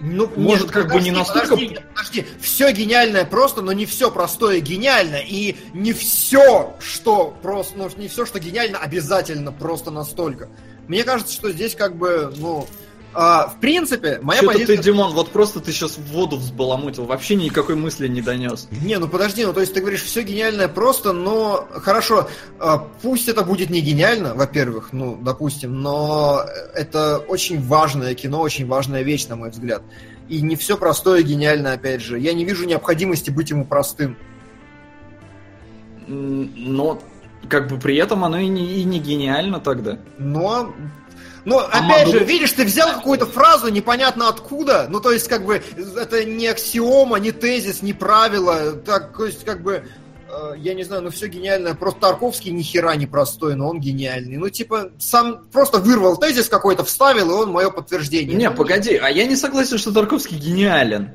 [0.00, 1.50] Ну, может, нет, как подожди, бы не настолько...
[1.50, 7.76] Подожди, подожди, все гениальное просто, но не все простое гениально, и не все, что просто,
[7.76, 10.48] ну, не все, что гениально, обязательно просто настолько.
[10.88, 12.66] Мне кажется, что здесь как бы, ну,
[13.12, 14.76] а, в принципе, моя Что-то позиция...
[14.76, 18.68] ты, Димон, вот просто ты сейчас в воду взбаламутил, вообще никакой мысли не донес.
[18.70, 22.28] Не, ну подожди, ну то есть ты говоришь, все гениальное просто, но хорошо,
[22.60, 28.66] а, пусть это будет не гениально, во-первых, ну, допустим, но это очень важное кино, очень
[28.66, 29.82] важная вещь, на мой взгляд.
[30.28, 32.16] И не все простое гениально, опять же.
[32.16, 34.16] Я не вижу необходимости быть ему простым.
[36.06, 37.02] Но
[37.48, 39.98] как бы при этом оно и не, и не гениально тогда.
[40.18, 40.72] Но
[41.44, 42.18] но, а опять могу...
[42.18, 45.62] же, видишь, ты взял какую-то фразу непонятно откуда, ну, то есть, как бы,
[45.96, 49.84] это не аксиома, не тезис, не правило, так, то есть, как бы,
[50.28, 53.80] э, я не знаю, ну, все гениальное, просто Тарковский ни хера не простой, но он
[53.80, 54.36] гениальный.
[54.36, 58.36] Ну, типа, сам просто вырвал тезис какой-то, вставил, и он мое подтверждение.
[58.36, 61.10] Не, ну, погоди, а я не согласен, что Тарковский гениален.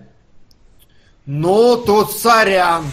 [1.26, 2.86] Ну, тут сорян.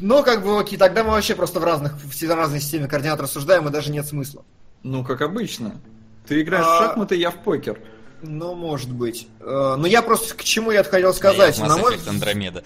[0.00, 3.68] Ну, как бы, окей, тогда мы вообще просто в разных, в разной системе координат рассуждаем,
[3.68, 4.44] и даже нет смысла.
[4.82, 5.80] Ну, как обычно.
[6.26, 6.76] Ты играешь а...
[6.76, 7.78] в шахматы, я в покер.
[8.22, 9.26] Ну, может быть.
[9.40, 11.58] Э, но я просто к чему я хотел сказать.
[11.58, 11.98] На мой...
[12.06, 12.62] Андромеда.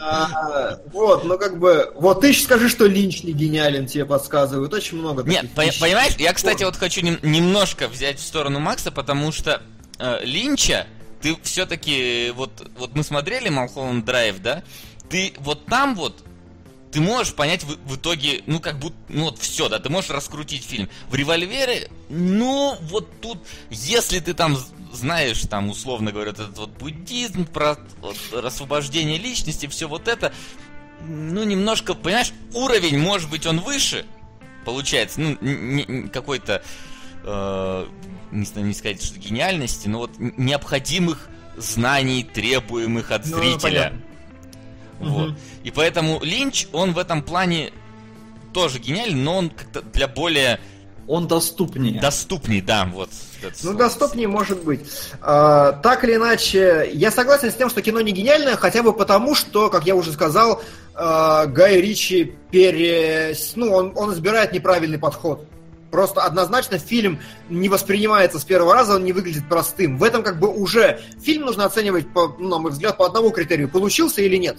[0.00, 4.98] А, вот, ну как бы, вот ты скажи, что Линч не гениален, тебе подсказывают, очень
[4.98, 9.60] много Нет, понимаешь, я, кстати, вот хочу немножко взять в сторону Макса, потому что
[9.98, 10.86] э, Линча,
[11.20, 14.62] ты все-таки, вот, вот мы смотрели Малхолланд Драйв, да,
[15.10, 16.24] ты вот там вот
[16.98, 20.10] ты можешь понять в, в итоге, ну, как будто, ну, вот все, да, ты можешь
[20.10, 20.88] раскрутить фильм.
[21.08, 23.38] В «Револьвере», ну, вот тут,
[23.70, 24.58] если ты там
[24.92, 30.32] знаешь, там, условно говоря, этот вот буддизм, про вот, освобождение личности, все вот это,
[31.06, 34.04] ну, немножко, понимаешь, уровень, может быть, он выше,
[34.64, 36.64] получается, ну, какой-то,
[37.22, 37.86] э,
[38.32, 43.92] не, не сказать, что гениальности, но вот необходимых знаний, требуемых от ну, зрителя.
[45.00, 45.34] Ну, вот.
[45.64, 47.72] И поэтому Линч, он в этом плане
[48.52, 50.58] тоже гениален, но он как-то для более
[51.08, 52.00] Он доступнее.
[52.00, 53.08] Доступней, да, вот.
[53.62, 54.80] Ну, доступнее может быть.
[55.22, 59.34] А, так или иначе, я согласен с тем, что кино не гениальное, хотя бы потому,
[59.34, 60.62] что, как я уже сказал,
[60.94, 63.34] а, Гай Ричи пере...
[63.56, 65.46] ну, он, он избирает неправильный подход.
[65.90, 69.96] Просто однозначно фильм не воспринимается с первого раза, он не выглядит простым.
[69.96, 73.30] В этом как бы уже фильм нужно оценивать, по, ну, на мой взгляд, по одному
[73.30, 74.58] критерию, получился или нет.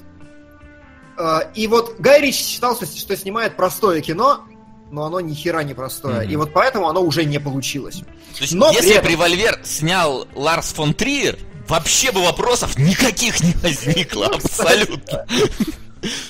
[1.19, 4.45] А, И вот Гай Ричи считал, что, что снимает простое кино,
[4.91, 6.21] но оно ни хера не простое.
[6.23, 6.31] Мгм.
[6.31, 7.97] И вот поэтому оно уже не получилось.
[8.35, 12.77] То есть, но при если этом- бы револьвер снял Ларс фон Триер, вообще бы вопросов
[12.77, 15.25] никаких не возникло, абсолютно.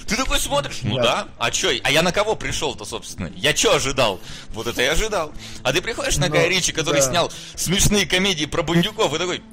[0.08, 1.04] Ты такой смотришь, ну Да.
[1.04, 3.32] да, а чё, а я на кого пришел-то, собственно?
[3.36, 4.20] Я чё ожидал?
[4.56, 5.32] Вот это я ожидал.
[5.62, 7.08] А ты приходишь на Ну, Гая Ричи, который да.
[7.08, 9.44] снял смешные комедии про бандюков, и такой,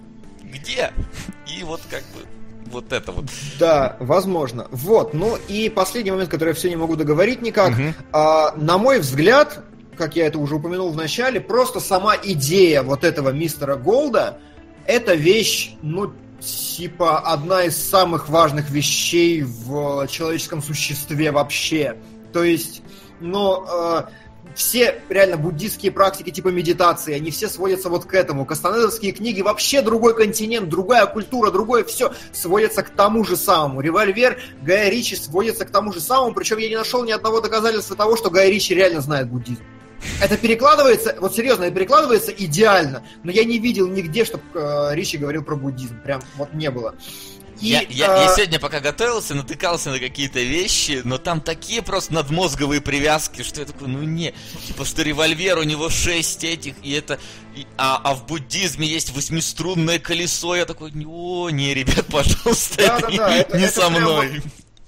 [0.43, 0.91] где?
[1.47, 2.25] И вот как бы,
[2.77, 3.25] вот это вот.
[3.59, 4.69] Да, возможно.
[4.71, 7.71] Вот, ну и последний момент, который я все не могу договорить никак.
[7.71, 7.95] Мгм.
[8.13, 9.65] А, на мой взгляд,
[9.97, 14.39] как я это уже упомянул в начале, просто сама идея вот этого мистера Голда,
[14.85, 21.97] это вещь, ну, типа, одна из самых важных вещей в человеческом существе вообще.
[22.35, 22.83] То есть,
[23.21, 24.03] ну, э,
[24.57, 28.45] все реально буддистские практики типа медитации, они все сводятся вот к этому.
[28.45, 33.81] Кастанедовские книги, вообще другой континент, другая культура, другое все сводится к тому же самому.
[33.81, 37.95] Револьвер Гая Ричи сводится к тому же самому, причем я не нашел ни одного доказательства
[37.95, 39.63] того, что Гая Ричи реально знает буддизм.
[40.21, 44.43] Это перекладывается, вот серьезно, это перекладывается идеально, но я не видел нигде, чтобы
[44.93, 46.01] Ричи говорил про буддизм.
[46.03, 46.95] Прям вот не было.
[47.61, 47.87] И, я, я-
[48.25, 53.43] я э, сегодня пока готовился, натыкался на какие-то вещи, но там такие просто надмозговые привязки,
[53.43, 54.35] что я такой, ну не,
[54.67, 57.19] типа что револьвер, у него шесть этих, и это,
[57.57, 63.11] и- а, а в буддизме есть восьмиструнное колесо, я такой, о, не, ребят, пожалуйста, это
[63.11, 64.43] не, это- не это со мной.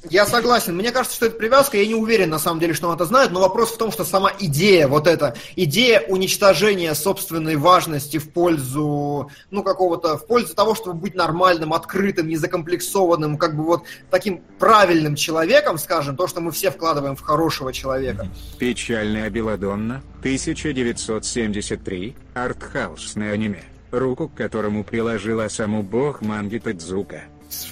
[0.09, 0.77] Я согласен.
[0.77, 1.77] Мне кажется, что это привязка.
[1.77, 3.33] Я не уверен, на самом деле, что он это знает.
[3.33, 9.29] Но вопрос в том, что сама идея, вот эта идея уничтожения собственной важности в пользу,
[9.51, 15.17] ну, какого-то, в пользу того, чтобы быть нормальным, открытым, незакомплексованным, как бы вот таким правильным
[15.17, 18.29] человеком, скажем, то, что мы все вкладываем в хорошего человека.
[18.59, 27.23] Печальная Беладонна, 1973, артхаусное аниме, руку к которому приложила саму бог манги Тедзука.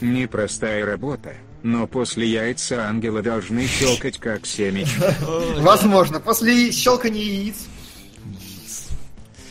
[0.00, 5.00] Непростая работа, но после яйца ангела должны щелкать как семечки.
[5.60, 7.56] Возможно, после щелкания яиц.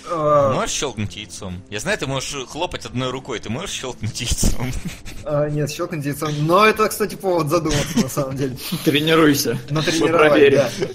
[0.10, 1.62] э, Можешь щелкнуть яйцом?
[1.70, 4.72] Я знаю, ты можешь хлопать одной рукой, ты можешь щелкнуть яйцом?
[5.26, 6.32] э, Нет, щелкнуть яйцом.
[6.46, 8.56] Но это, кстати, повод задуматься, на самом деле.
[8.84, 9.58] Тренируйся.
[9.70, 10.58] натренировать, проверим.
[10.80, 10.88] да.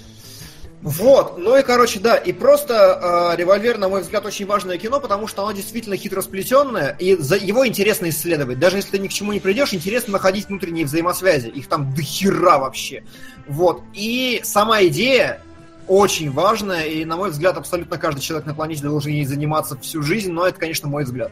[0.83, 4.99] Вот, ну и короче, да, и просто э, револьвер, на мой взгляд, очень важное кино,
[4.99, 8.57] потому что оно действительно хитро сплетенное, и за его интересно исследовать.
[8.57, 11.49] Даже если ты ни к чему не придешь, интересно находить внутренние взаимосвязи.
[11.49, 13.03] Их там до хера вообще.
[13.47, 13.83] Вот.
[13.93, 15.39] И сама идея
[15.87, 20.01] очень важная, и, на мой взгляд, абсолютно каждый человек на планете должен ей заниматься всю
[20.01, 21.31] жизнь, но это, конечно, мой взгляд.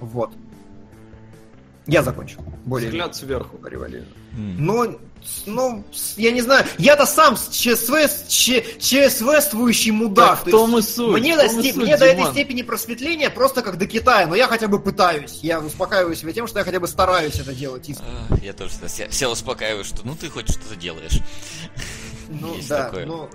[0.00, 0.30] Вот.
[1.86, 2.40] Я закончил.
[2.64, 3.58] Более Взгляд сверху.
[3.66, 4.04] револьвер.
[4.32, 4.96] Ну, с-
[5.46, 5.84] ну,
[6.16, 6.66] я не знаю.
[6.78, 7.94] Я-то сам с ЧСВ,
[8.78, 10.40] ЧСВствующий мудак.
[10.40, 12.30] Так То в том есть и суть, Мне, в до, и суть, мне до этой
[12.32, 15.40] степени просветления просто как до Китая, но я хотя бы пытаюсь.
[15.42, 17.88] Я успокаиваю себя тем, что я хотя бы стараюсь это делать.
[18.00, 21.20] А, Я тоже себя, себя- успокаиваю, что ну ты хоть что-то делаешь.
[22.28, 23.06] Ну, есть да, такое.
[23.06, 23.28] ну,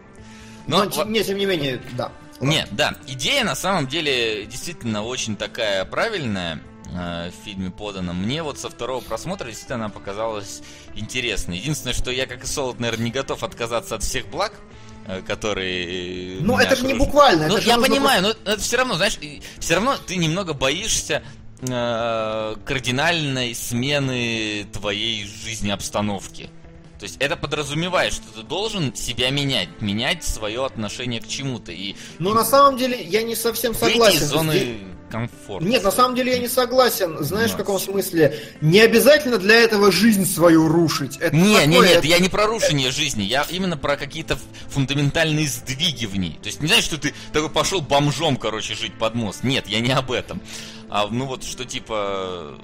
[0.67, 2.11] Но, но, тем- не, тем не менее, да.
[2.39, 6.59] Нет, да, идея на самом деле действительно очень такая правильная
[6.93, 8.13] э, в фильме подана.
[8.13, 10.61] Мне вот со второго просмотра действительно она показалась
[10.95, 11.57] интересной.
[11.57, 14.53] Единственное, что я, как и Солод, наверное, не готов отказаться от всех благ,
[15.07, 16.38] э, которые...
[16.41, 17.47] Ну, меня это же не буквально.
[17.47, 19.19] Ну, я понимаю, но это все равно, знаешь,
[19.59, 21.23] все равно ты немного боишься
[21.61, 26.49] э, кардинальной смены твоей жизни обстановки.
[27.03, 31.95] То есть это подразумевает, что ты должен себя менять, менять свое отношение к чему-то и
[32.17, 34.17] Ну, на самом деле, я не совсем выйти согласен.
[34.19, 34.77] из зоны Здесь-
[35.11, 35.67] комфорта.
[35.67, 37.17] Нет, на самом деле я не согласен.
[37.22, 38.40] Знаешь, в каком смысле?
[38.61, 41.17] Не обязательно для этого жизнь свою рушить.
[41.17, 44.40] Это Не, не, такое, нет, это- я не про рушение жизни, я именно про какие-то
[44.69, 46.40] фундаментальные сдвиги в ней.
[46.41, 49.43] То есть не знаешь, что ты такой пошел бомжом, короче, жить под мост.
[49.43, 50.41] Нет, я не об этом.
[50.90, 52.57] А ну вот что типа...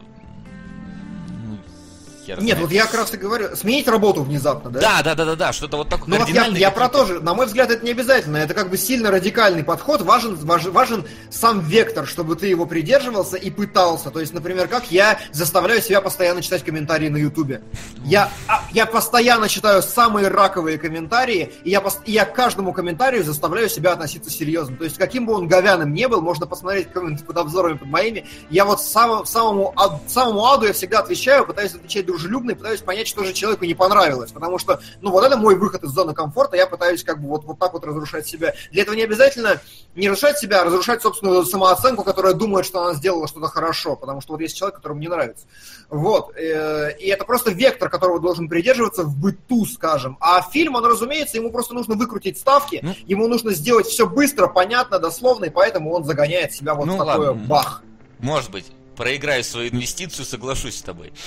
[2.30, 2.61] хер Нет, знает.
[2.61, 4.80] вот я как раз и говорю, сменить работу внезапно, да?
[4.80, 7.19] Да, да, да, да, да, что-то вот такое Ну вот я, я про то же,
[7.19, 8.38] на мой взгляд, это не обязательно.
[8.38, 10.01] Это как бы сильно радикальный подход.
[10.01, 14.11] Важен, важен, важен сам вектор, чтобы ты его придерживался и пытался.
[14.11, 17.61] То есть, например, как я заставляю себя постоянно читать комментарии на Ютубе.
[18.06, 23.24] Я, а, я постоянно читаю самые раковые комментарии, и я, и я к каждому комментарию
[23.24, 24.77] заставляю себя относиться серьезно.
[24.77, 28.25] То есть, каким бы он говяным не был, можно посмотреть комменты под обзорами под моими.
[28.49, 32.56] Я вот самому, самому, ад- самому аду я всегда отвечаю, пытаюсь отвечать дружелюбно дружелюбно и
[32.56, 34.31] пытаюсь понять, что же человеку не понравилось.
[34.31, 37.45] Потому что, ну, вот это мой выход из зоны комфорта, я пытаюсь как бы вот,
[37.45, 38.53] вот так вот разрушать себя.
[38.72, 39.61] Для этого не обязательно
[39.95, 43.95] не разрушать себя, а разрушать собственную самооценку, которая думает, что она сделала что-то хорошо.
[43.95, 45.48] Потому что вот есть человек, которому не нравится.
[45.89, 46.35] Вот.
[46.35, 50.17] Э, и это просто вектор, которого должен придерживаться в быту, скажем.
[50.19, 54.48] А фильм, он, разумеется, ему просто нужно выкрутить ставки, ну, ему нужно сделать все быстро,
[54.48, 57.45] понятно, дословно, и поэтому он загоняет себя вот ну, в такое ладно.
[57.48, 57.83] бах.
[58.19, 58.65] Может быть
[59.00, 61.14] проиграю свою инвестицию, соглашусь с тобой.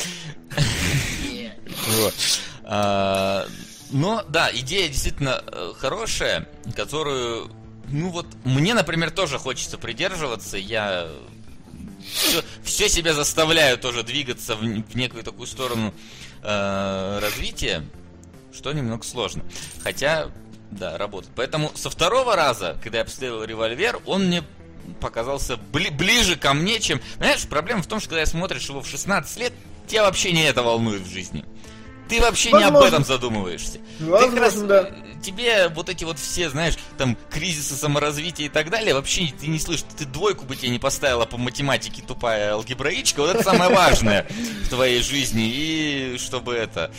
[2.64, 3.48] А,
[3.90, 7.50] но, да, идея действительно э, хорошая, которую,
[7.88, 10.56] ну вот, мне, например, тоже хочется придерживаться.
[10.56, 11.08] Я
[12.14, 15.92] все, все себя заставляю тоже двигаться в, в некую такую сторону
[16.42, 17.84] э, развития,
[18.52, 19.42] что немного сложно.
[19.82, 20.30] Хотя,
[20.70, 21.34] да, работает.
[21.34, 24.44] Поэтому со второго раза, когда я обследовал револьвер, он мне
[25.00, 27.00] показался бли- ближе ко мне, чем...
[27.16, 29.52] Знаешь, проблема в том, что когда смотришь его в 16 лет,
[29.86, 31.44] тебя вообще не это волнует в жизни.
[32.08, 32.74] Ты вообще Возможно.
[32.74, 33.80] не об этом задумываешься.
[34.00, 34.90] Возможно, ты как раз, да.
[35.22, 39.58] Тебе вот эти вот все, знаешь, там, кризисы саморазвития и так далее, вообще ты не
[39.58, 39.86] слышишь.
[39.96, 43.20] Ты двойку бы тебе не поставила по математике тупая алгебраичка.
[43.20, 44.26] Вот это самое важное
[44.64, 45.48] в твоей жизни.
[45.48, 46.92] И чтобы это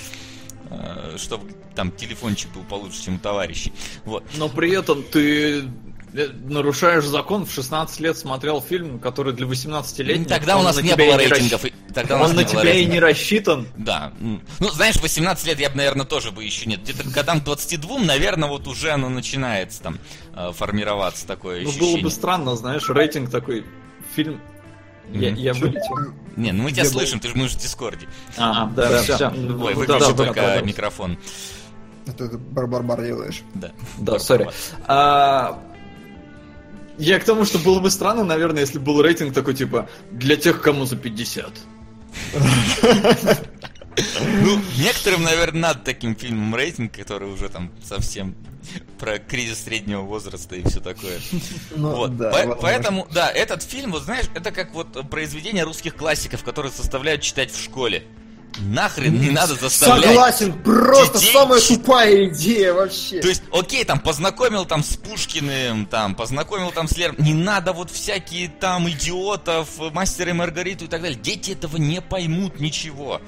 [0.71, 3.73] э, чтобы там телефончик был получше, чем у товарищей.
[4.05, 4.23] Вот.
[4.37, 5.67] Но при этом ты Э,
[6.13, 10.27] нарушаешь закон, в 16 лет смотрел фильм, который для 18-летних.
[10.27, 11.63] Тогда у нас не было рейтингов.
[11.93, 13.67] Тогда он на тебя и не рассчитан.
[13.77, 14.13] Да.
[14.19, 16.81] Ну, знаешь, 18 лет я бы, наверное, тоже бы еще нет.
[16.81, 19.99] Где-то годам к 22, наверное, вот уже оно начинается там
[20.35, 21.91] э, формироваться такое ну, ощущение.
[21.91, 23.65] Ну, было бы странно, знаешь, рейтинг такой,
[24.15, 24.41] фильм
[25.11, 26.13] я, я вылетел.
[26.35, 28.07] Не, ну мы тебя слышим, ты же мы же в Дискорде.
[28.37, 29.27] А, да, да, все.
[29.27, 31.17] Ой, выключи только микрофон.
[32.05, 33.43] Это бар-бар-бар делаешь.
[33.53, 33.71] Да.
[33.97, 34.49] Да, сори.
[36.97, 40.61] Я к тому, что было бы странно, наверное, если был рейтинг такой, типа, для тех,
[40.61, 41.51] кому за 50.
[44.41, 48.35] Ну, некоторым, наверное, надо таким фильмом рейтинг, который уже там совсем
[48.99, 51.19] про кризис среднего возраста и все такое.
[51.75, 52.17] Ну, вот.
[52.17, 56.71] да, По- поэтому, да, этот фильм, вот знаешь, это как вот произведение русских классиков, которые
[56.71, 58.03] составляют читать в школе.
[58.59, 60.05] Нахрен не надо заставлять.
[60.05, 61.33] Согласен, просто детей...
[61.33, 63.19] самая тупая идея вообще.
[63.19, 67.15] То есть, окей, там познакомил там с Пушкиным, там познакомил там с Лером.
[67.19, 71.19] Не надо вот всякие там идиотов, мастера и Маргариту и так далее.
[71.19, 73.21] Дети этого не поймут ничего.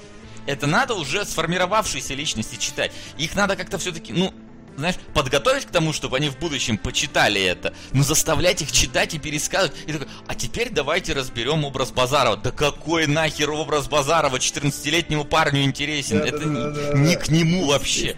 [0.46, 2.92] Это надо уже сформировавшиеся личности читать.
[3.18, 4.32] Их надо как-то все-таки, ну,
[4.78, 9.20] знаешь, подготовить к тому, чтобы они в будущем почитали это, но заставлять их читать и
[9.20, 9.76] пересказывать.
[9.88, 12.38] И такой, а теперь давайте разберем образ Базарова.
[12.38, 16.20] Да какой нахер образ Базарова 14-летнему парню интересен?
[16.20, 18.16] Да, это да, не, да, не к нему вообще.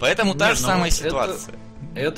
[0.00, 1.54] Поэтому та же ну, самая ситуация.
[1.54, 1.67] Это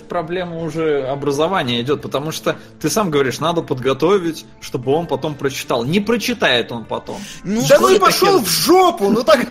[0.09, 5.85] проблема уже образования идет, потому что ты сам говоришь, надо подготовить, чтобы он потом прочитал.
[5.85, 7.21] Не прочитает он потом.
[7.45, 8.47] Ну, да ну и пошел хер...
[8.47, 9.11] в жопу!
[9.11, 9.49] Ну так,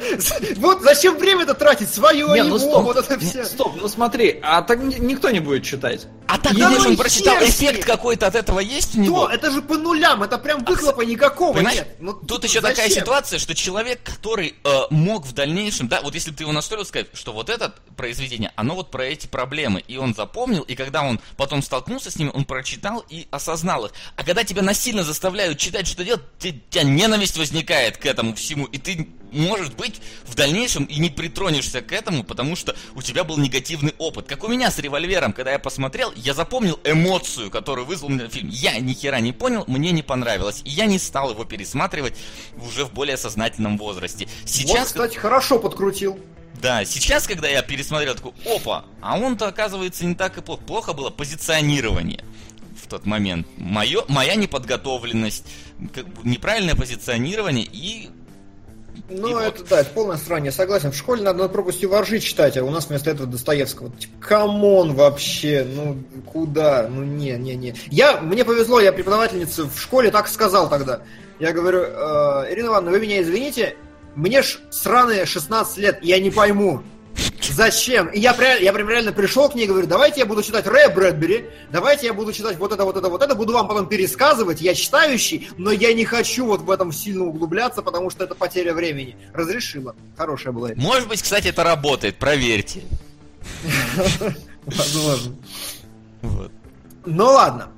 [0.58, 1.90] вот зачем время-то тратить?
[1.90, 3.46] Свое, не, ну, стоп, вот это все.
[3.46, 6.08] Стоп, ну смотри, а так никто не будет читать.
[6.28, 9.28] А так, да он прочитал, эффект какой-то от этого есть у него?
[9.28, 11.96] Это же по нулям, это прям выхлопа никакого нет.
[12.00, 12.76] Ну, тут еще зачем?
[12.76, 16.52] такая ситуация, что человек, который э, мог в дальнейшем, да, вот если бы ты его
[16.52, 20.76] настроил, сказать, что вот это произведение, оно вот про эти проблемы, и он запомнил, и
[20.76, 23.92] когда он потом столкнулся с ними, он прочитал и осознал их.
[24.16, 28.34] А когда тебя насильно заставляют читать, что делать, ты, у тебя ненависть возникает к этому
[28.36, 33.02] всему, и ты, может быть, в дальнейшем и не притронешься к этому, потому что у
[33.02, 34.28] тебя был негативный опыт.
[34.28, 38.50] Как у меня с револьвером, когда я посмотрел, я запомнил эмоцию, которую вызвал мне фильм.
[38.50, 42.16] Я ни хера не понял, мне не понравилось, и я не стал его пересматривать
[42.58, 44.28] уже в более сознательном возрасте.
[44.46, 46.20] Сейчас, вот, кстати, хорошо подкрутил.
[46.62, 50.62] Да, сейчас, когда я пересмотрел, такой, опа, а он-то, оказывается, не так и плохо.
[50.62, 52.24] Плохо было позиционирование
[52.82, 53.48] в тот момент.
[53.58, 55.46] Мое, моя неподготовленность,
[55.94, 58.10] как бы неправильное позиционирование и
[59.10, 59.70] ну, и это вот.
[59.70, 60.92] да, это полное срание, согласен.
[60.92, 63.92] В школе надо «Над пропастью во ржи» читать, а у нас вместо этого Достоевского.
[63.98, 66.88] Типа, come on вообще, ну куда?
[66.88, 67.74] Ну не, не, не.
[67.90, 71.02] Я, мне повезло, я преподавательница в школе так сказал тогда.
[71.40, 73.76] Я говорю, э, Ирина Ивановна, вы меня извините,
[74.16, 76.82] мне ж сраные 16 лет, я не пойму.
[77.42, 78.08] Зачем?
[78.08, 80.90] И я, я прям реально пришел к ней и говорю, давайте я буду читать Рэя
[80.90, 84.62] Брэдбери, давайте я буду читать вот это, вот это, вот это, буду вам потом пересказывать,
[84.62, 88.74] я читающий, но я не хочу вот в этом сильно углубляться, потому что это потеря
[88.74, 89.18] времени.
[89.34, 89.96] Разрешила.
[90.18, 90.70] Хорошая была.
[90.76, 92.84] Может быть, кстати, это работает, проверьте.
[94.66, 95.36] Возможно.
[96.22, 96.52] Вот.
[97.06, 97.72] Ну ладно.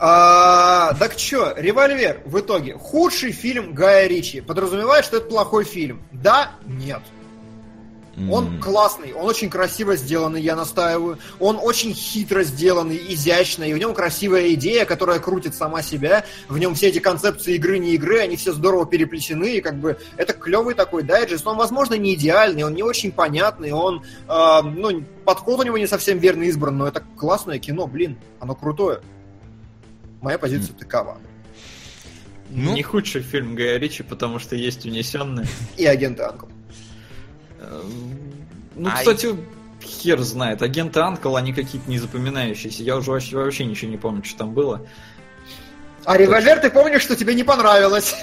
[0.00, 4.40] А, так чё, «Револьвер» в итоге худший фильм Гая Ричи.
[4.40, 6.02] Подразумевает, что это плохой фильм.
[6.12, 6.52] Да?
[6.66, 7.00] Нет.
[8.30, 8.60] Он М.
[8.60, 11.18] классный, он очень красиво сделанный, я настаиваю.
[11.38, 13.70] Он очень хитро сделанный, изящный.
[13.70, 16.24] И в нем красивая идея, которая крутит сама себя.
[16.48, 19.58] В нем все эти концепции игры, не игры, они все здорово переплетены.
[19.58, 21.46] И как бы это клевый такой дайджест.
[21.46, 25.86] Он, возможно, не идеальный, он не очень понятный, он, э, ну, подход у него не
[25.86, 29.00] совсем верно избран, но это классное кино, блин, оно крутое.
[30.20, 31.18] Моя позиция такова.
[32.50, 32.74] Ну.
[32.74, 35.46] Не худший фильм Гая Ричи, потому что есть унесенные.
[35.76, 36.46] И агенты Анкл.
[38.74, 38.96] Ну, Ай.
[38.96, 39.36] кстати,
[39.82, 40.62] хер знает.
[40.62, 42.82] Агенты Анкл, они какие-то не запоминающиеся.
[42.82, 44.86] Я уже вообще, вообще ничего не помню, что там было.
[46.04, 48.14] А револьвер, ты помнишь, что тебе не понравилось?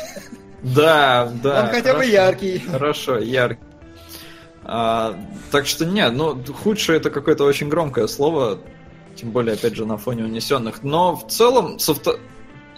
[0.64, 1.64] Да, да.
[1.64, 2.58] Он хотя бы яркий.
[2.58, 3.62] Хорошо, яркий.
[4.64, 5.16] А,
[5.52, 8.60] так что нет, ну худшее это какое-то очень громкое слово,
[9.16, 10.84] тем более, опять же, на фоне унесенных.
[10.84, 12.20] Но в целом, со вто-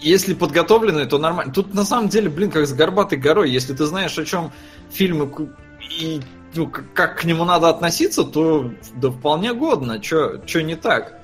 [0.00, 1.52] если подготовленный, то нормально.
[1.52, 3.50] Тут на самом деле, блин, как с горбатой горой.
[3.50, 4.52] Если ты знаешь, о чем
[4.90, 5.30] фильм
[6.00, 6.20] и
[6.54, 10.00] ну, как к нему надо относиться, то да вполне годно.
[10.00, 11.20] Че не так?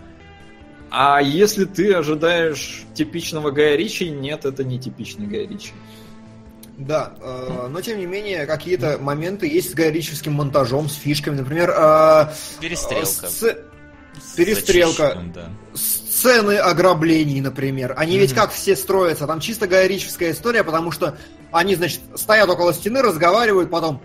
[0.91, 5.73] А если ты ожидаешь типичного Гая Ричи, нет, это не типичный Гай Ричи.
[6.77, 11.37] Да, э, но тем не менее, какие-то моменты есть с гайрическим монтажом, с фишками.
[11.37, 12.27] Например, э,
[12.61, 13.07] Перестрелка.
[13.07, 13.63] сце-
[14.37, 15.23] перестрелка.
[15.35, 15.51] Да.
[15.75, 17.95] сцены ограблений, например.
[17.97, 18.41] Они ведь Мгм.
[18.41, 19.27] как все строятся?
[19.27, 21.17] Там чисто гайрическая история, потому что
[21.51, 24.01] они, значит, стоят около стены, разговаривают, потом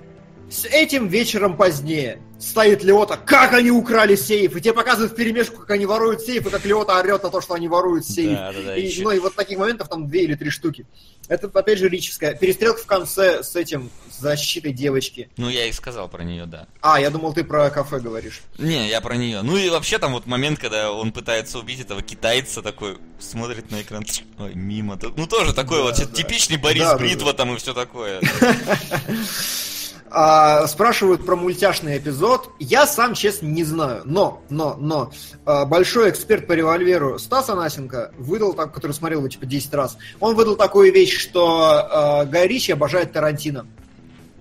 [0.50, 5.72] с этим вечером позднее стоит Леота, как они украли сейф, и тебе показывают перемешку, как
[5.72, 8.32] они воруют сейф, и как Леота орет на то, что они воруют сейф.
[8.38, 10.86] Да, да, да, И, ну и вот таких моментов там две или три штуки.
[11.28, 12.34] Это, опять же, рическая.
[12.34, 15.30] Перестрелка в конце с этим, с защитой девочки.
[15.38, 16.68] Ну, я и сказал про нее, да.
[16.82, 18.42] А, я думал, ты про кафе говоришь.
[18.58, 19.42] Не, я про нее.
[19.44, 23.82] Ну и вообще там вот момент, когда он пытается убить этого китайца, такой смотрит на
[23.82, 24.06] экран,
[24.40, 24.98] ой, мимо.
[25.16, 26.06] Ну тоже такой Да, вот да.
[26.06, 28.22] типичный Борис Да, да, Бритва там и все такое.
[30.12, 32.50] А, спрашивают про мультяшный эпизод.
[32.60, 34.02] Я сам, честно, не знаю.
[34.06, 35.12] Но, но, но
[35.46, 39.98] а, большой эксперт по револьверу Стас Анасенко выдал, так, который смотрел его типа 10 раз,
[40.20, 43.68] он выдал такую вещь, что а, Гай Ричи обожает Тарантино.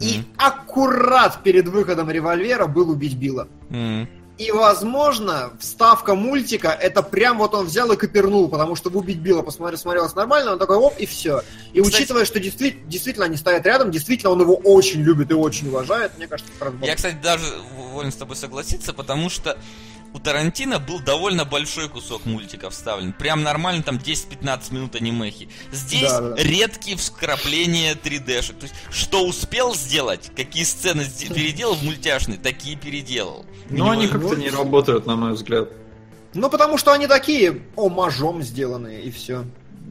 [0.01, 0.27] И Мгм.
[0.39, 3.49] аккурат перед выходом револьвера был убить Билла.
[3.71, 4.09] М.
[4.39, 9.19] И, возможно, вставка мультика, это прям вот он взял и копернул, потому что в «Убить
[9.19, 11.43] Билла» посмотрел, смотрелось нормально, он такой, оп, и все.
[11.73, 15.35] И Кстати- учитывая, что действительно, действительно они стоят рядом, действительно он его очень любит и
[15.35, 16.87] очень уважает, мне кажется, это правда.
[16.87, 17.45] Я, кстати, даже
[17.93, 19.59] волен с тобой согласиться, потому что
[20.15, 23.13] у Тарантино был довольно большой кусок мультика вставлен.
[23.13, 25.49] Прям нормально, там 10-15 минут анимехи.
[25.73, 26.43] Здесь Да, да.
[26.43, 28.59] редкие вкрапления 3D-шек.
[28.59, 33.45] То есть, что успел сделать, какие сцены переделал в мультяшный, такие переделал.
[33.71, 35.69] Но они как-то не работают, на мой взгляд.
[36.35, 39.45] Ну, потому что они такие омажом сделанные, и все.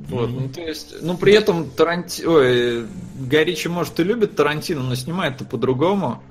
[0.09, 2.23] Вот, ну то есть, ну при этом Таранти...
[2.23, 2.85] Ой,
[3.19, 6.21] Гай Ричи, может, и любит Тарантино, но снимает-то по-другому.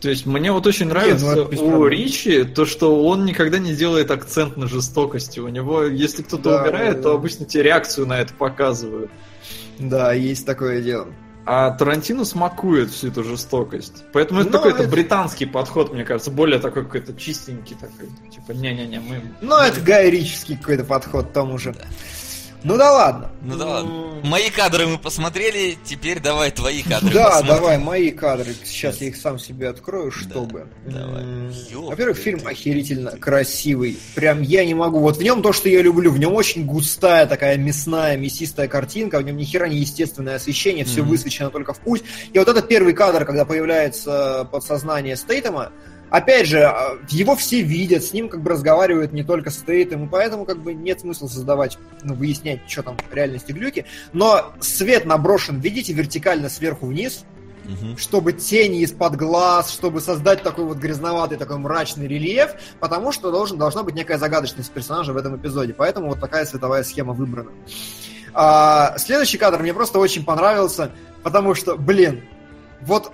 [0.00, 1.88] То есть мне вот очень нравится ну, это без у проблем.
[1.88, 5.40] Ричи то, что он никогда не делает акцент на жестокости.
[5.40, 7.14] У него, если кто-то Да, умирает, да, то да.
[7.16, 9.10] обычно тебе реакцию на это показывают.
[9.78, 11.08] Да, есть такое дело.
[11.50, 14.04] А Тарантино смакует всю эту жестокость.
[14.12, 18.52] Поэтому это Ну, такой-то это- британский подход, мне кажется, более такой какой-то чистенький, такой, типа,
[18.52, 19.22] не-не-не, мы...
[19.40, 21.74] Ну, это гайрический какой-то подход к тому же.
[22.64, 23.30] Ну да ладно.
[23.42, 24.20] Ну да ладно.
[24.24, 27.54] Мои кадры мы посмотрели, теперь давай твои кадры Да, посмотрим.
[27.54, 28.52] давай, мои кадры.
[28.64, 30.66] Сейчас я их сам себе открою, чтобы.
[30.84, 31.24] давай.
[31.72, 33.96] Во-первых, фильм охерительно красивый.
[34.16, 34.98] Прям я не могу.
[34.98, 36.10] Вот в нем то, что я люблю.
[36.10, 39.20] В нем очень густая такая мясная, мясистая картинка.
[39.20, 41.10] В нем ни хера не естественное освещение, все Мгм.
[41.10, 42.02] высвечено только в путь.
[42.32, 45.70] И вот этот первый кадр, когда появляется подсознание Стейтема,
[46.10, 50.08] Опять же, а, его все видят, с ним как бы разговаривают не только Стейтем, и
[50.08, 53.84] поэтому как бы нет смысла создавать, ну, выяснять, что там в реальности глюки.
[54.12, 57.24] Но свет наброшен, видите, вертикально сверху вниз,
[57.64, 57.98] Мгм.
[57.98, 63.58] чтобы тени из-под глаз, чтобы создать такой вот грязноватый, такой мрачный рельеф, потому что должен,
[63.58, 65.74] должна быть некая загадочность персонажа в этом эпизоде.
[65.74, 67.50] Поэтому вот такая световая схема выбрана.
[68.32, 72.22] А, следующий кадр мне просто очень понравился, потому что, блин,
[72.80, 73.12] вот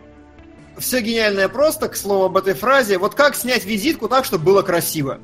[0.78, 2.99] все гениальное просто, к слову об этой фразе.
[2.99, 5.20] Вот как снять визитку так, чтобы было красиво.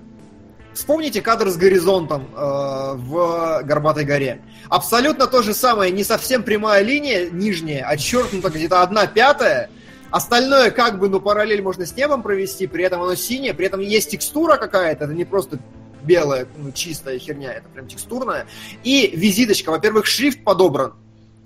[0.73, 4.41] Вспомните кадр с горизонтом э, в Горбатой горе.
[4.69, 9.69] Абсолютно то же самое, не совсем прямая линия нижняя, отчеркнута где-то одна пятая.
[10.11, 13.81] Остальное как бы, ну, параллель можно с небом провести, при этом оно синее, при этом
[13.81, 15.59] есть текстура какая-то, это не просто
[16.03, 18.47] белая, ну, чистая херня, это прям текстурная.
[18.83, 20.95] И визиточка, во-первых, шрифт подобран,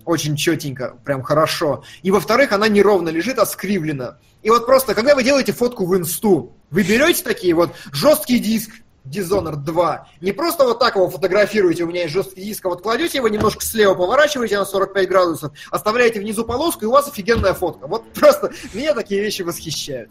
[0.05, 1.84] очень четенько, прям хорошо.
[2.02, 4.18] И во-вторых, она неровно лежит, а скривлена.
[4.42, 8.70] И вот просто, когда вы делаете фотку в инсту, вы берете такие вот жесткий диск,
[9.05, 10.08] Dishonored 2.
[10.23, 13.28] Не просто вот так его фотографируете, у меня есть жесткий диск, а вот кладете его
[13.28, 17.86] немножко слева, поворачиваете на 45 градусов, оставляете внизу полоску, и у вас офигенная фотка.
[17.86, 20.10] Вот просто меня такие вещи восхищают.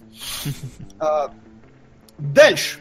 [1.00, 1.32] А,
[2.18, 2.80] дальше.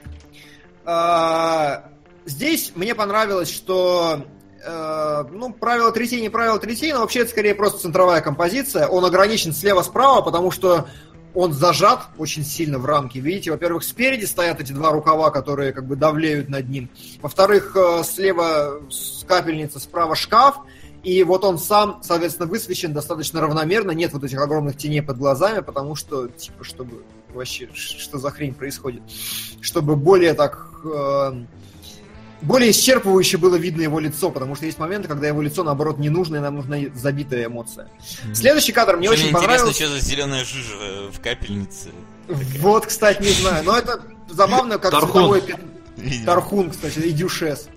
[0.85, 1.89] А,
[2.27, 4.27] здесь мне понравилось, что
[4.65, 8.87] э, ну, правило третей, не правило третей, но вообще это скорее просто центровая композиция.
[8.87, 10.87] Он ограничен слева-справа, потому что
[11.35, 13.21] он зажат очень сильно в рамке.
[13.21, 16.91] Видите, во-первых, спереди стоят эти два рукава, которые как бы давлеют над ним.
[17.21, 18.81] Во-вторых, э, слева
[19.27, 20.57] капельница, справа шкаф.
[21.03, 25.61] И вот он сам, соответственно, высвечен достаточно равномерно, нет вот этих огромных теней под глазами,
[25.61, 27.03] потому что, типа, чтобы
[27.35, 29.03] вообще, что за хрень происходит,
[29.61, 31.45] чтобы более так э,
[32.43, 36.11] более исчерпывающе было видно его лицо, потому что есть моменты, когда его лицо, наоборот, не
[36.11, 37.89] нужно, и нам нужна забитая эмоция.
[38.35, 39.69] Следующий кадр мне очень понравился.
[39.69, 41.91] Интересно, что за зеленая жижа в капельнице.
[42.29, 43.65] Вот, кстати, не знаю.
[43.65, 45.43] Но это забавно, как цветовой
[46.25, 47.69] Тархун, кстати, и Дюшес.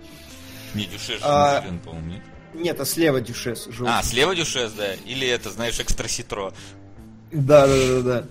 [0.74, 1.62] Не, Дюшес а...
[1.62, 2.24] зелен, по-моему, нет?
[2.54, 3.68] Нет, а слева Дюшес.
[3.70, 3.96] Желтый.
[3.96, 4.94] А, слева Дюшес, да.
[5.06, 6.54] Или это, знаешь, экстраситро.
[7.32, 8.26] Да, да, да, да.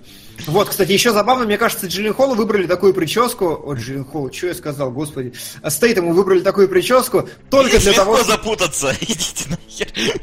[0.46, 3.46] Вот, кстати, еще забавно, мне кажется, Джиллин Холлу выбрали такую прическу.
[3.64, 5.32] О, Джиллин Холл, что я сказал, господи.
[5.62, 8.32] А Стейтему выбрали такую прическу только для того, чтобы...
[8.32, 10.20] запутаться, идите нахер.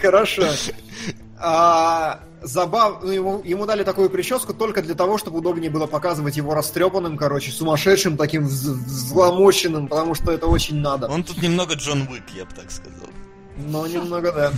[0.00, 0.46] Хорошо.
[1.36, 3.02] А, забав...
[3.02, 7.16] ну, ему, ему дали такую прическу только для того, чтобы удобнее было показывать его растрепанным,
[7.16, 11.08] короче, сумасшедшим, таким взломоченным, потому что это очень надо.
[11.08, 13.08] Он тут немного Джон Уик, я бы так сказал.
[13.56, 14.52] Ну, немного, да.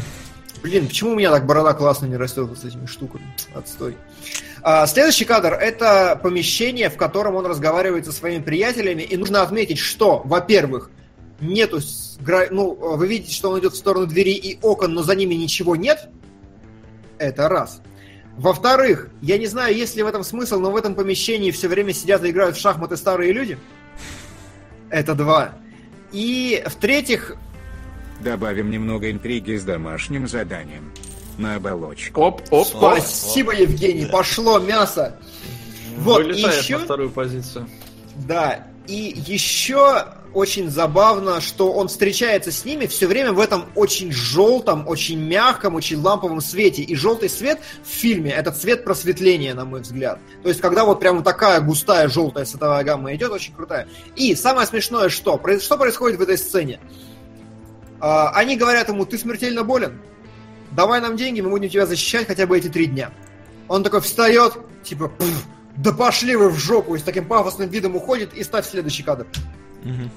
[0.63, 3.25] Блин, почему у меня так борода классно не растет с этими штуками?
[3.55, 3.97] Отстой.
[4.63, 9.03] А, следующий кадр– это помещение, в котором он разговаривает со своими приятелями.
[9.03, 10.91] И нужно отметить, что, во-первых,
[11.41, 11.81] нету...
[12.51, 15.77] Ну, вы видите, что он идет в сторону двери и окон, но за ними ничего
[15.77, 16.09] нет.
[17.19, 17.81] Это раз.
[18.37, 21.93] Во-вторых, я не знаю, есть ли в этом смысл, но в этом помещении все время
[21.93, 23.59] сидят и играют в шахматы старые люди.
[24.91, 25.55] Это два.
[26.13, 27.37] И в-третьих...
[28.21, 30.93] Добавим немного интриги с домашним заданием
[31.39, 32.21] на оболочку.
[32.21, 33.59] Оп, оп, Спасибо, оп.
[33.59, 35.19] Евгений, пошло мясо.
[35.99, 36.79] Вот, Вылетает еще...
[36.79, 37.69] на вторую позицию.
[38.27, 40.05] Да, и еще
[40.37, 45.75] очень забавно, что он встречается с ними все время в этом очень желтом, очень мягком,
[45.75, 46.83] очень ламповом свете.
[46.83, 50.19] И желтый свет в фильме это цвет просветления, на мой взгляд.
[50.43, 53.89] То есть, когда вот прям такая густая желтая световая гамма идет, очень крутая.
[54.15, 55.41] И самое смешное, что?
[55.59, 56.81] Что происходит в этой сцене?
[57.99, 60.01] А, они говорят ему, ты смертельно болен
[60.73, 63.11] давай нам деньги, мы будем тебя защищать хотя бы эти три дня.
[63.69, 65.13] Он такой встает, типа,
[65.77, 69.27] да пошли вы в жопу, и с таким пафосным видом уходит, и ставь следующий кадр.
[69.85, 70.11] Угу.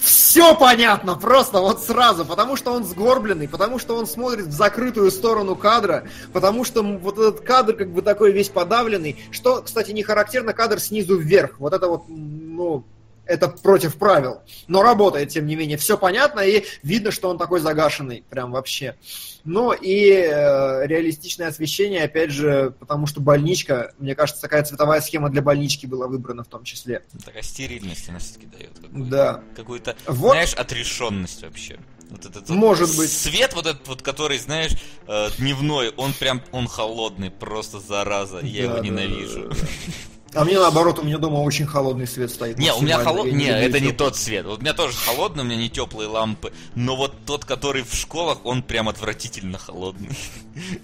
[0.00, 5.10] Все понятно, просто вот сразу, потому что он сгорбленный, потому что он смотрит в закрытую
[5.10, 10.02] сторону кадра, потому что вот этот кадр как бы такой весь подавленный, что, кстати, не
[10.02, 11.56] характерно кадр снизу вверх.
[11.58, 12.84] Вот это вот, ну,
[13.30, 14.40] это против правил.
[14.66, 15.78] Но работает, тем не менее.
[15.78, 18.96] Все понятно, и видно, что он такой загашенный, прям вообще.
[19.44, 25.30] Ну и э, реалистичное освещение, опять же, потому что больничка, мне кажется, такая цветовая схема
[25.30, 27.02] для больнички была выбрана в том числе.
[27.24, 28.74] Такая стерильность она все-таки дает.
[28.74, 29.44] Какую-то, да.
[29.56, 30.32] Какую-то, вот.
[30.32, 31.78] знаешь, отрешенность вообще.
[32.10, 33.12] Вот этот Может вот быть.
[33.12, 34.72] Свет вот этот вот, который, знаешь,
[35.06, 39.48] э, дневной, он прям, он холодный, просто зараза, я да, его ненавижу.
[39.48, 40.00] Да, да, да.
[40.32, 42.58] А мне наоборот, у меня дома очень холодный свет стоит.
[42.58, 43.32] Не, у меня холодный.
[43.32, 44.46] Не, это не тот свет.
[44.46, 46.52] Вот у меня тоже холодный, у меня не теплые лампы.
[46.76, 50.10] Но вот тот, который в школах, он прям отвратительно холодный.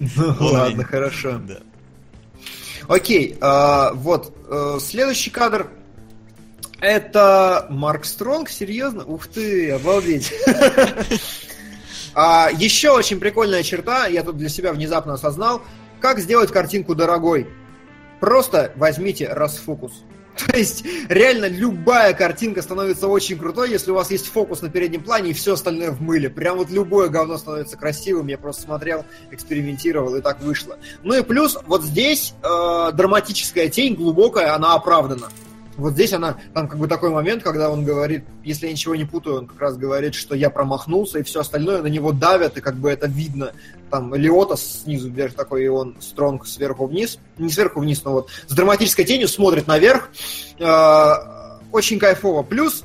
[0.01, 1.41] Ну ладно, хорошо.
[1.47, 1.59] Да.
[2.89, 4.33] Окей, а, вот.
[4.49, 5.71] Э, следующий кадр.
[6.81, 9.05] Это Марк Стронг, серьезно?
[9.05, 10.33] Ух ты, обалдеть.
[12.19, 15.61] А, еще очень прикольная черта, я тут для себя внезапно осознал,
[16.01, 17.47] как сделать картинку дорогой.
[18.21, 20.05] Просто возьмите расфокус.
[20.47, 25.03] То есть, реально, любая картинка становится очень крутой, если у вас есть фокус на переднем
[25.03, 26.29] плане и все остальное в мыле.
[26.29, 28.27] Прям вот любое говно становится красивым.
[28.27, 30.79] Я просто смотрел, экспериментировал, и так вышло.
[31.03, 35.29] Ну и плюс, вот здесь э, драматическая тень глубокая, она оправдана.
[35.77, 39.05] Вот здесь она, там как бы такой момент, когда он говорит, если я ничего не
[39.05, 42.61] путаю, он как раз говорит, что я промахнулся, и все остальное на него давят, и
[42.61, 43.53] как бы это видно.
[43.91, 47.19] Там Лиота снизу вверх такой, и он стронг сверху вниз.
[47.39, 50.11] Не сверху вниз, но вот с драматической тенью смотрит наверх.
[50.59, 51.13] Э,
[51.73, 52.43] очень кайфово.
[52.43, 52.85] Плюс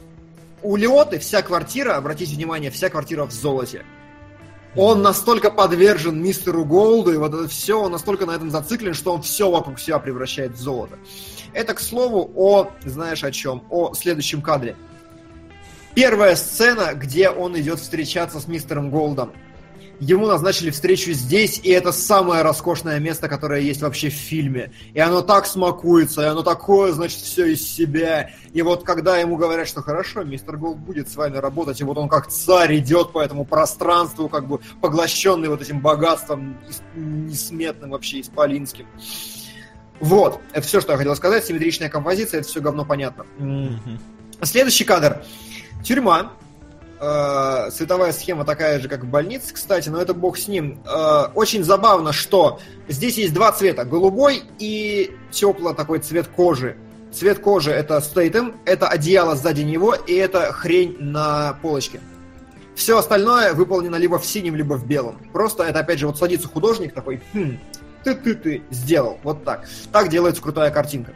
[0.62, 3.84] у Лиоты вся квартира, обратите внимание, вся квартира в золоте.
[4.76, 9.14] Он настолько подвержен мистеру Голду, и вот это все, он настолько на этом зациклен, что
[9.14, 10.98] он все вокруг себя превращает в золото.
[11.54, 14.76] Это, к слову, о, знаешь о чем, о следующем кадре.
[15.94, 19.34] Первая сцена, где он идет встречаться с мистером Голдом.
[20.00, 24.72] ему назначили встречу здесь, и это самое роскошное место, которое есть вообще в фильме.
[24.94, 28.32] И оно так смакуется, и оно такое, значит, все из себя.
[28.54, 31.98] И вот когда ему говорят, что хорошо, мистер Голд будет с вами работать, и вот
[31.98, 36.58] он как царь идет по этому пространству, как бы поглощенный вот этим богатством
[36.96, 38.88] несметным вообще исполинским.
[40.02, 41.46] Вот, это все, что я хотел сказать.
[41.46, 43.26] Симметричная композиция, это все говно понятно.
[44.42, 45.24] Следующий кадр.
[45.84, 46.34] Тюрьма.
[47.00, 50.82] Э, световая схема такая же, как в больнице, кстати, но это бог с ним.
[50.86, 53.86] Э, очень забавно, что здесь есть два цвета.
[53.86, 56.78] Голубой и теплый такой цвет кожи.
[57.12, 62.00] Цвет кожи это стейтем, это одеяло сзади него, и это хрень на полочке.
[62.76, 65.18] Все остальное выполнено либо в синем, либо в белом.
[65.34, 67.60] Просто это, опять же, вот садится художник такой, хм,
[68.04, 69.20] ты-ты-ты, сделал.
[69.24, 69.68] Вот так.
[69.92, 71.14] Так делается крутая картинка.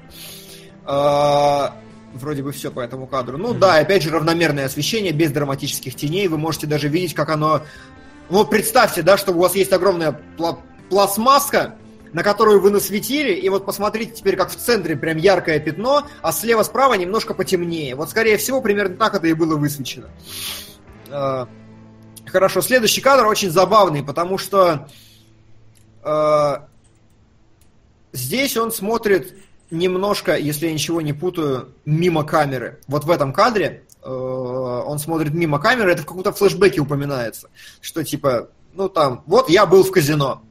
[0.85, 1.75] А,
[2.13, 3.37] вроде бы все по этому кадру.
[3.37, 3.59] Ну mm-hmm.
[3.59, 6.27] да, опять же, равномерное освещение, без драматических теней.
[6.27, 7.61] Вы можете даже видеть, как оно...
[8.29, 11.75] Ну, вот представьте, да, что у вас есть огромная пла- пластмасска,
[12.15, 16.31] на которую вы насветили, и вот посмотрите теперь, как в центре прям яркое пятно, а
[16.31, 17.93] слева-справа немножко потемнее.
[17.95, 20.09] Вот, скорее всего, примерно так это и было высвечено.
[21.11, 21.47] А,
[22.25, 24.87] хорошо, следующий кадр очень забавный, потому что
[26.03, 26.67] а,
[28.15, 29.35] Здесь он смотрит
[29.69, 32.79] немножко, если я ничего не путаю, мимо камеры.
[32.87, 37.49] Вот в этом кадре э, он смотрит мимо камеры, это в каком-то флешбеке упоминается,
[37.81, 40.41] что типа, ну там, вот я был в казино.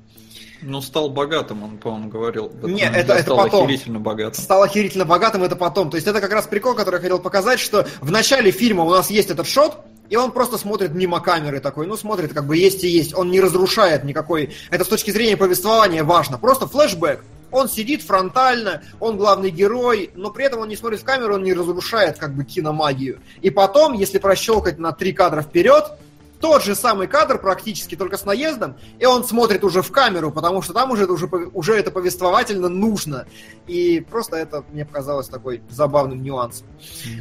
[0.60, 2.52] Ну, стал богатым, он, по-моему, говорил.
[2.62, 3.64] Нет, это, это стал потом.
[3.64, 4.42] охерительно богатым.
[4.42, 5.90] Стал охерительно богатым, это потом.
[5.90, 8.90] То есть это как раз прикол, который я хотел показать, что в начале фильма у
[8.90, 9.76] нас есть этот шот,
[10.08, 13.14] и он просто смотрит мимо камеры такой, ну, смотрит, как бы есть и есть.
[13.14, 14.54] Он не разрушает никакой...
[14.70, 16.38] Это с точки зрения повествования важно.
[16.38, 17.22] Просто флешбэк.
[17.54, 21.44] Он сидит фронтально, он главный герой, но при этом он не смотрит в камеру, он
[21.44, 23.20] не разрушает как бы киномагию.
[23.42, 25.92] И потом, если прощелкать на три кадра вперед,
[26.40, 30.62] тот же самый кадр практически, только с наездом, и он смотрит уже в камеру, потому
[30.62, 33.26] что там уже, уже, уже это повествовательно нужно.
[33.68, 36.66] И просто это мне показалось такой забавным нюансом.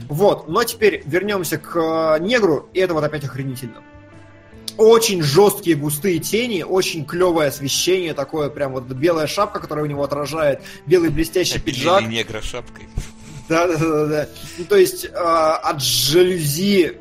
[0.10, 3.84] Вот, но теперь вернемся к э, негру, и это вот опять охренительно
[4.78, 10.04] очень жесткие густые тени, очень клевое освещение, такое прям вот белая шапка, которая у него
[10.04, 12.08] отражает, белый блестящий Обелили пиджак.
[12.08, 12.88] негра шапкой.
[13.50, 14.30] Да, да, да, да.
[14.58, 16.98] Ну, то есть э, от жалюзи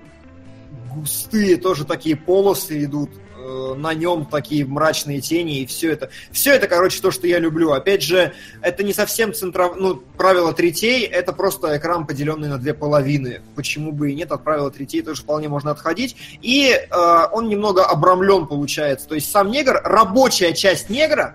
[0.95, 3.11] густые тоже такие полосы идут.
[3.43, 6.11] Э, на нем такие мрачные тени и все это.
[6.31, 7.73] Все это, короче, то, что я люблю.
[7.73, 9.75] Опять же, это не совсем центро...
[9.75, 13.43] ну, правило третей, это просто экран, поделенный на две половины.
[13.57, 16.17] Почему бы и нет, от правила третей тоже вполне можно отходить.
[16.41, 19.09] И э, он немного обрамлен получается.
[19.09, 21.35] То есть сам негр, рабочая часть негра,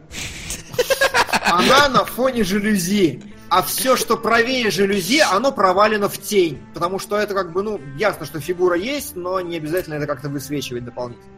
[1.42, 3.22] она на фоне жалюзи.
[3.50, 6.60] А все, что правее жалюзи, оно провалено в тень.
[6.74, 10.27] Потому что это как бы, ну, ясно, что фигура есть, но не обязательно это как-то
[10.27, 11.38] высвечивать дополнительно.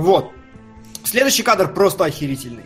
[0.00, 0.32] Вот.
[1.04, 2.64] Следующий кадр просто охерительный.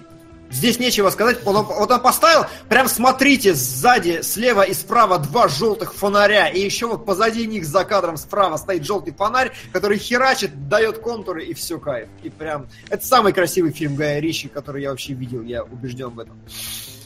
[0.50, 1.38] Здесь нечего сказать.
[1.46, 6.48] Он, вот он поставил, прям смотрите, сзади, слева и справа два желтых фонаря.
[6.48, 11.44] И еще вот позади них за кадром справа стоит желтый фонарь, который херачит, дает контуры
[11.44, 12.08] и все кайф.
[12.22, 12.68] И прям...
[12.88, 16.38] Это самый красивый фильм Гая Ричи, который я вообще видел, я убежден в этом.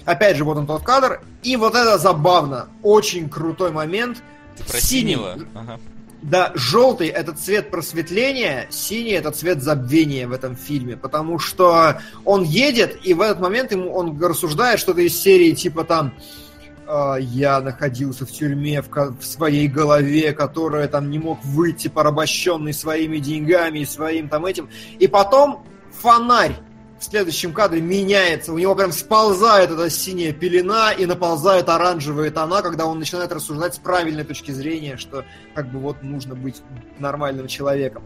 [0.04, 1.22] Опять же, вот он тот кадр.
[1.42, 2.68] И вот это забавно.
[2.82, 4.22] Очень крутой момент.
[4.58, 5.38] Ты про синего?
[5.54, 5.80] Ага.
[6.20, 12.42] Да, желтый это цвет просветления, синий это цвет забвения в этом фильме, потому что он
[12.42, 16.12] едет, и в этот момент ему он рассуждает что-то из серии типа там
[16.88, 22.72] «А, я находился в тюрьме в, в своей голове, которая там не мог выйти порабощенный
[22.72, 24.68] своими деньгами и своим там этим.
[24.98, 25.64] И потом
[26.00, 26.56] фонарь
[26.98, 32.62] в следующем кадре меняется, у него прям сползает эта синяя пелена и наползает оранжевые тона,
[32.62, 36.62] когда он начинает рассуждать с правильной точки зрения, что как бы вот нужно быть
[36.98, 38.02] нормальным человеком.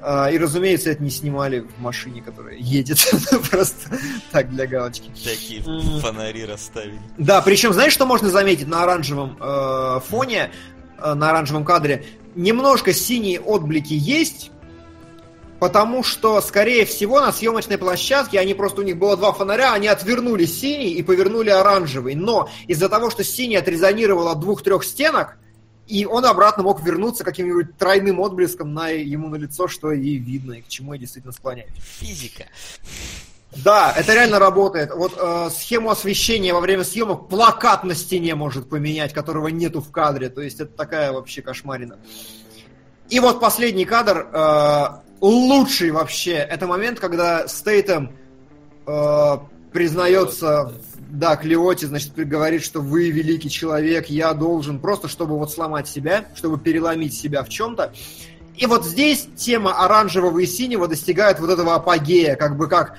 [0.00, 2.98] А, и, разумеется, это не снимали в машине, которая едет.
[3.50, 3.98] Просто
[4.30, 5.10] так, для галочки.
[5.24, 5.62] Такие
[6.00, 7.00] фонари расставили.
[7.16, 10.50] Да, причем, знаешь, что можно заметить на оранжевом э, фоне,
[10.98, 12.04] э, на оранжевом кадре?
[12.36, 14.52] Немножко синие отблики есть,
[15.58, 19.88] Потому что, скорее всего, на съемочной площадке они просто у них было два фонаря, они
[19.88, 22.14] отвернули синий и повернули оранжевый.
[22.14, 25.36] Но из-за того, что синий отрезонировал от двух-трех стенок,
[25.88, 30.54] и он обратно мог вернуться каким-нибудь тройным отблеском на ему на лицо, что и видно,
[30.54, 31.72] и к чему я действительно склоняюсь.
[31.98, 32.44] Физика.
[33.56, 34.90] Да, это реально работает.
[34.94, 39.90] Вот э, схему освещения во время съемок плакат на стене может поменять, которого нету в
[39.90, 40.28] кадре.
[40.28, 41.98] То есть это такая вообще кошмарина.
[43.08, 44.28] И вот последний кадр.
[44.32, 46.34] Э, лучший вообще.
[46.34, 48.12] Это момент, когда Стейтем
[48.86, 49.38] э,
[49.72, 50.72] признается,
[51.10, 56.26] да, Клеоте, значит, говорит, что вы великий человек, я должен просто, чтобы вот сломать себя,
[56.34, 57.92] чтобы переломить себя в чем-то.
[58.58, 62.98] И вот здесь тема оранжевого и синего достигает вот этого апогея, как бы как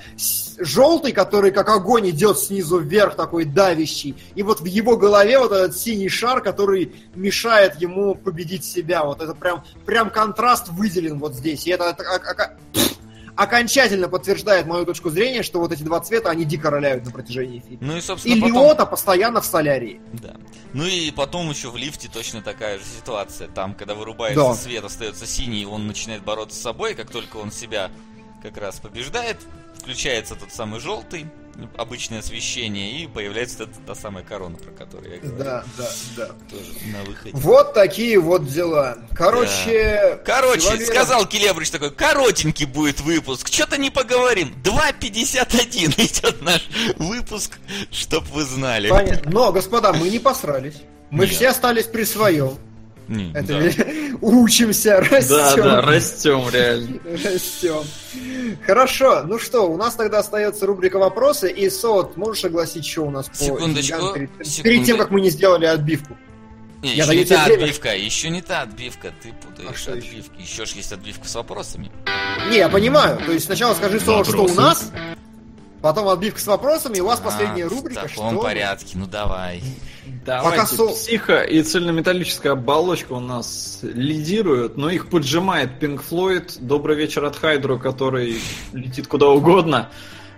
[0.58, 5.52] желтый, который как огонь идет снизу вверх, такой давящий, и вот в его голове вот
[5.52, 9.04] этот синий шар, который мешает ему победить себя.
[9.04, 11.66] Вот это прям, прям контраст выделен вот здесь.
[11.66, 12.56] И это, это
[13.36, 17.60] окончательно подтверждает мою точку зрения, что вот эти два цвета, они дико роляют на протяжении
[17.60, 17.78] фильма.
[17.80, 18.54] Ну и, собственно, и потом...
[18.54, 20.00] Лиота постоянно в солярии.
[20.12, 20.34] Да.
[20.72, 23.48] Ну и потом еще в лифте точно такая же ситуация.
[23.48, 24.54] Там, когда вырубается Да.
[24.54, 26.94] свет, остается синий, он начинает бороться с собой.
[26.94, 27.90] Как только он себя
[28.42, 29.36] как раз побеждает,
[29.76, 31.26] включается тот самый желтый,
[31.76, 35.44] обычное освещение, и появляется та, та самая корона, про которую я говорил.
[35.44, 36.26] Да, да, да.
[36.50, 37.30] Тоже на выходе.
[37.34, 38.98] Вот такие вот дела.
[39.14, 40.20] Короче...
[40.24, 44.54] Короче, Валера- сказал Келебрич такой, коротенький будет выпуск, что-то не поговорим.
[44.62, 47.58] 2.51 идет наш выпуск,
[47.90, 48.88] чтоб вы знали.
[48.88, 49.30] Понятно.
[49.30, 50.76] Но, господа, мы не посрались.
[51.10, 51.34] Мы Нет.
[51.34, 52.56] все остались при своем.
[53.10, 54.18] Не, Это да.
[54.20, 55.28] учимся, растем.
[55.36, 57.00] Да, да, растем реально.
[57.24, 57.82] Растем.
[58.64, 61.50] Хорошо, ну что, у нас тогда остается рубрика вопросы.
[61.50, 64.14] И, Сот, можешь огласить, что у нас по Секундочку,
[64.62, 66.16] перед, тем, как мы не сделали отбивку?
[66.82, 67.62] Не, Я еще даю не тебе та время.
[67.64, 70.06] отбивка, еще не та отбивка, ты путаешь А что еще?
[70.08, 70.40] отбивки.
[70.40, 71.90] Еще ж есть отбивка с вопросами.
[72.48, 73.18] Не, я понимаю.
[73.26, 74.90] То есть сначала скажи, Сот, что у нас,
[75.82, 78.06] потом отбивка с вопросами, и у вас последняя А, рубрика.
[78.08, 78.42] В таком что?
[78.42, 79.62] порядке, ну давай.
[80.26, 86.96] Давайте, со- психо и цельнометаллическая оболочка у нас лидируют, но их поджимает Пинк Флойд, Добрый
[86.96, 88.40] вечер от Хайдру, который
[88.72, 89.88] летит куда угодно,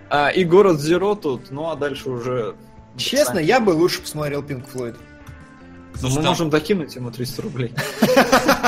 [0.09, 2.55] а, и город Зеро тут, ну а дальше уже...
[2.97, 4.95] Честно, я бы лучше посмотрел Пинк Флойд.
[5.95, 7.73] Ну, Слушай, мы там- можем докинуть ему 300 рублей.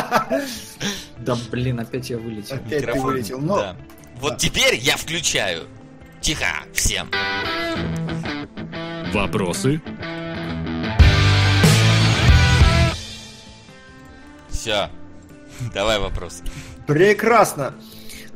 [1.18, 2.56] Да блин, опять я вылетел.
[2.58, 3.40] Опять ты вылетел.
[3.40, 3.76] Но.
[4.20, 5.64] Вот теперь я включаю.
[6.26, 7.08] Тихо, всем.
[9.14, 9.80] Вопросы?
[14.50, 14.90] Все.
[15.76, 16.42] Давай вопрос.
[16.88, 17.76] Прекрасно.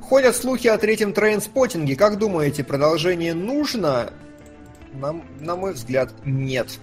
[0.01, 1.95] Ходят слухи о третьем трейнспотинге.
[1.95, 4.14] Как думаете, продолжение нужно?
[4.93, 6.77] На, на мой взгляд, нет.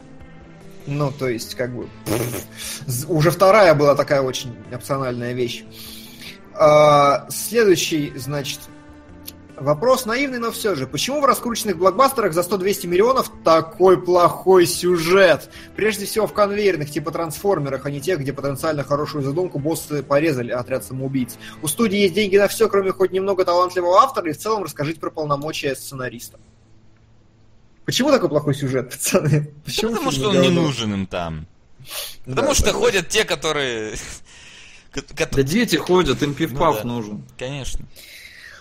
[0.89, 1.89] Ну, то есть, как бы...
[2.87, 5.63] З- Уже вторая была такая очень опциональная вещь.
[6.53, 8.59] А, следующий, значит,
[9.57, 10.87] вопрос наивный, но все же.
[10.87, 15.51] Почему в раскрученных блокбастерах за 100-200 миллионов такой плохой сюжет?
[15.75, 20.53] Прежде всего в конвейерных, типа трансформерах, а не тех, где потенциально хорошую задумку боссы порезали
[20.53, 21.37] отряд самоубийц.
[21.63, 25.01] У студии есть деньги на все, кроме хоть немного талантливого автора, и в целом расскажите
[25.01, 26.39] про полномочия сценариста.
[27.85, 29.53] Почему такой плохой сюжет, пацаны?
[29.65, 30.63] Почему Потому фильм что он не говно?
[30.63, 31.47] нужен им там.
[32.27, 32.81] Да, Потому что согласен.
[32.81, 33.95] ходят те, которые...
[34.91, 36.85] ко- ко- Да дети ходят, им пивпав Ну да.
[36.97, 37.25] нужен.
[37.39, 37.87] Конечно.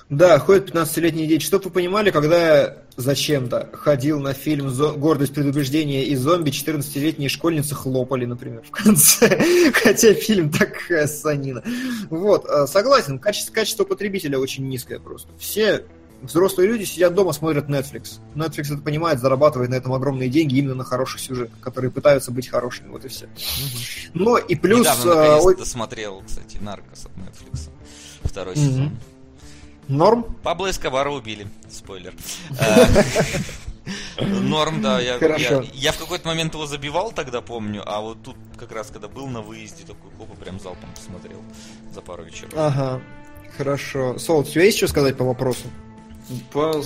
[0.10, 1.44] Да, ходят 15-летние дети.
[1.44, 7.28] Чтоб вы понимали, когда я зачем-то ходил на фильм «Зо- «Гордость, предубеждение» и «Зомби», 14-летние
[7.28, 9.72] школьницы хлопали, например, в конце.
[9.74, 11.64] Хотя фильм такая санина.
[12.12, 15.30] Вот, э, согласен, качество, качество потребителя очень низкое просто.
[15.40, 15.84] Все
[16.22, 18.20] взрослые люди сидят дома, смотрят Netflix.
[18.36, 22.48] Netflix это понимает, зарабатывает на этом огромные деньги именно на хороших сюжетах, которые пытаются быть
[22.48, 23.28] хорошими, вот и все.
[24.14, 24.82] Но и плюс...
[24.82, 27.70] Недавно э, наконец-то ой, досмотрел, кстати, Наркос от Netflix.
[28.24, 28.66] Второй Мгм.
[28.66, 28.92] сезон.
[29.88, 30.24] Норм?
[30.44, 31.48] Пабло Эскобара убили.
[31.70, 32.14] Спойлер.
[34.18, 35.00] Э, Норм, да.
[35.00, 38.88] Я, я, я в какой-то момент его забивал тогда, помню, а вот тут как раз,
[38.88, 41.38] когда был на выезде, такой хопа, прям залпом посмотрел
[41.94, 42.54] за пару вечеров.
[42.56, 43.00] Ага.
[43.58, 44.18] Хорошо.
[44.18, 45.68] Сол, у тебя есть что сказать по вопросу?
[46.52, 46.82] По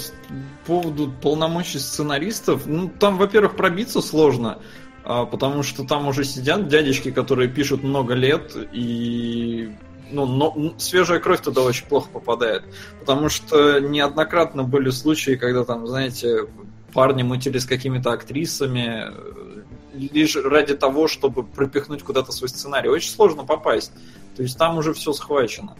[0.66, 4.60] поводу полномочий сценаристов, ну там, во-первых, пробиться сложно,
[5.06, 9.74] а, потому что там уже сидят дядечки, которые пишут много лет, и
[10.12, 12.64] ну, но, свежая кровь туда очень плохо попадает.
[13.00, 16.48] Потому что неоднократно были случаи, когда там, знаете,
[16.94, 19.62] парни мутили с какими-то актрисами э,
[19.94, 22.90] лишь ради того, чтобы пропихнуть куда-то свой сценарий.
[22.90, 23.92] Очень сложно попасть.
[24.36, 25.76] То есть там уже все схвачено.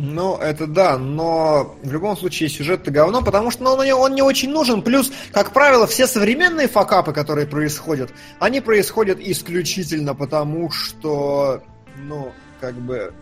[0.00, 4.22] Ну, это да, но в любом случае сюжет-то говно, потому что ну, он, он не
[4.22, 4.82] очень нужен.
[4.82, 11.64] Плюс, как правило, все современные факапы, которые происходят, они происходят исключительно потому, что,
[11.96, 13.12] ну, как бы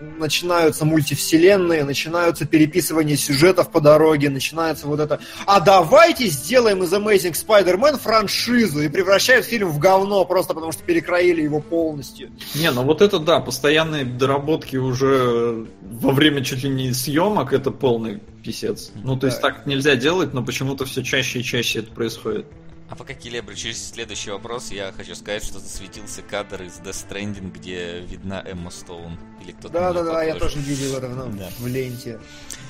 [0.00, 7.32] начинаются мультивселенные, начинаются переписывания сюжетов по дороге, начинается вот это «А давайте сделаем из Amazing
[7.32, 12.30] Spider-Man франшизу» и превращают фильм в говно просто потому, что перекроили его полностью.
[12.54, 17.70] Не, ну вот это да, постоянные доработки уже во время чуть ли не съемок, это
[17.70, 18.92] полный писец.
[19.02, 19.48] Ну, то есть Да.
[19.50, 22.46] так нельзя делать, но почему-то все чаще и чаще это происходит.
[22.90, 27.52] А пока Келебр, через следующий вопрос, я хочу сказать, что засветился кадр из Death Stranding,
[27.52, 29.18] где видна Эмма Стоун.
[29.42, 31.50] Или кто-то на неё Да-да-да, я тоже видел это ну, Да.
[31.58, 32.18] в ленте.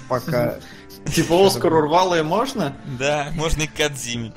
[0.08, 0.58] Пока.
[1.14, 2.76] Типа Оскар урвало и можно?
[2.98, 4.32] Да, можно и Кадзиме.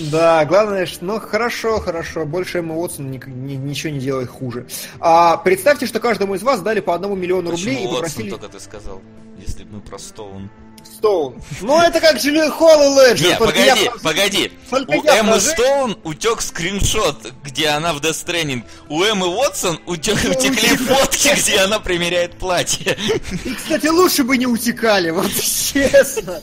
[0.00, 1.04] Да, главное, что...
[1.04, 2.24] Ну, хорошо, хорошо.
[2.24, 4.66] Больше Эмма Уотсон ни- ни- ничего не делает хуже.
[4.98, 8.30] А, представьте, что каждому из вас дали по одному миллиону рублей Почему и Уотсон попросили...
[8.30, 9.02] только ты сказал?
[9.38, 10.50] Если бы мы про Стоун.
[10.84, 11.42] Стоун.
[11.60, 13.28] Ну, это как Джиллиан Холл и Леджер.
[13.30, 14.52] Не, только я погоди, погоди.
[14.70, 18.64] Только У Эммы про Жень- Стоун утек скриншот, где она в Death Stranding.
[18.88, 22.98] У Эммы Уотсон утек, утекли фотки, где она примеряет платье.
[23.44, 26.40] И, кстати, лучше бы не утекали, вот честно.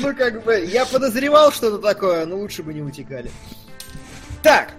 [0.00, 3.30] Ну, как бы, я подозревал что-то такое, но лучше бы не утекали.
[4.42, 4.72] Так,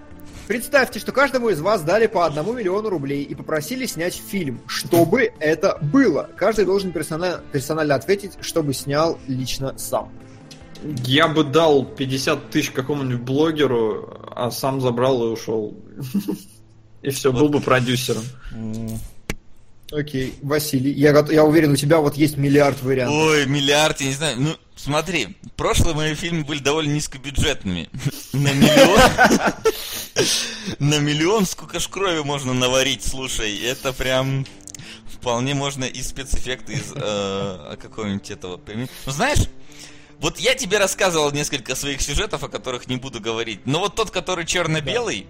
[0.52, 4.60] представьте, что каждому из вас дали по одному миллиону рублей и попросили снять фильм.
[4.66, 6.28] Чтобы это было?
[6.36, 10.12] Каждый должен персонально, персонально ответить, чтобы снял лично сам.
[11.06, 15.74] Я бы дал 50 тысяч какому-нибудь блогеру, а сам забрал и ушел.
[17.00, 18.22] И все, был бы продюсером.
[19.92, 23.18] Окей, Василий, я, я уверен, у тебя вот есть миллиард вариантов.
[23.18, 24.40] Ой, миллиард, я не знаю.
[24.40, 27.90] Ну, смотри, прошлые мои фильмы были довольно низкобюджетными.
[28.32, 29.00] На миллион...
[30.78, 33.58] На миллион сколько ж крови можно наварить, слушай.
[33.58, 34.46] Это прям...
[35.06, 38.90] Вполне можно и спецэффекты из э, какого-нибудь этого применить.
[39.06, 39.46] Ну, знаешь,
[40.18, 43.60] вот я тебе рассказывал несколько своих сюжетов, о которых не буду говорить.
[43.66, 45.26] Но вот тот, который черно-белый,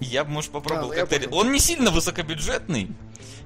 [0.00, 1.28] я бы, может, попробовал Да, как-то...
[1.30, 2.88] Он не сильно высокобюджетный.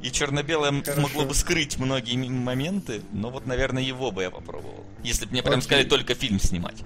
[0.02, 1.00] И черно-белое Хорошо.
[1.00, 4.84] могло бы скрыть многие моменты, но вот, наверное, его бы я попробовал.
[5.02, 5.62] Если бы мне прям Окей.
[5.64, 6.76] сказали только фильм снимать.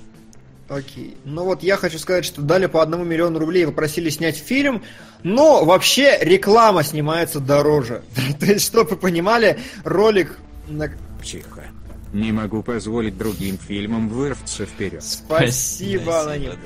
[0.68, 1.16] Окей.
[1.24, 4.82] Ну вот я хочу сказать, что дали по одному миллиону рублей и попросили снять фильм,
[5.22, 8.02] но вообще реклама снимается дороже.
[8.40, 10.38] То есть, чтобы вы понимали, ролик...
[10.68, 10.90] на-
[11.22, 11.64] Тихо.
[12.14, 15.02] Не могу позволить другим фильмам вырваться вперед.
[15.02, 16.50] Спасибо, Аноним.
[16.52, 16.56] да.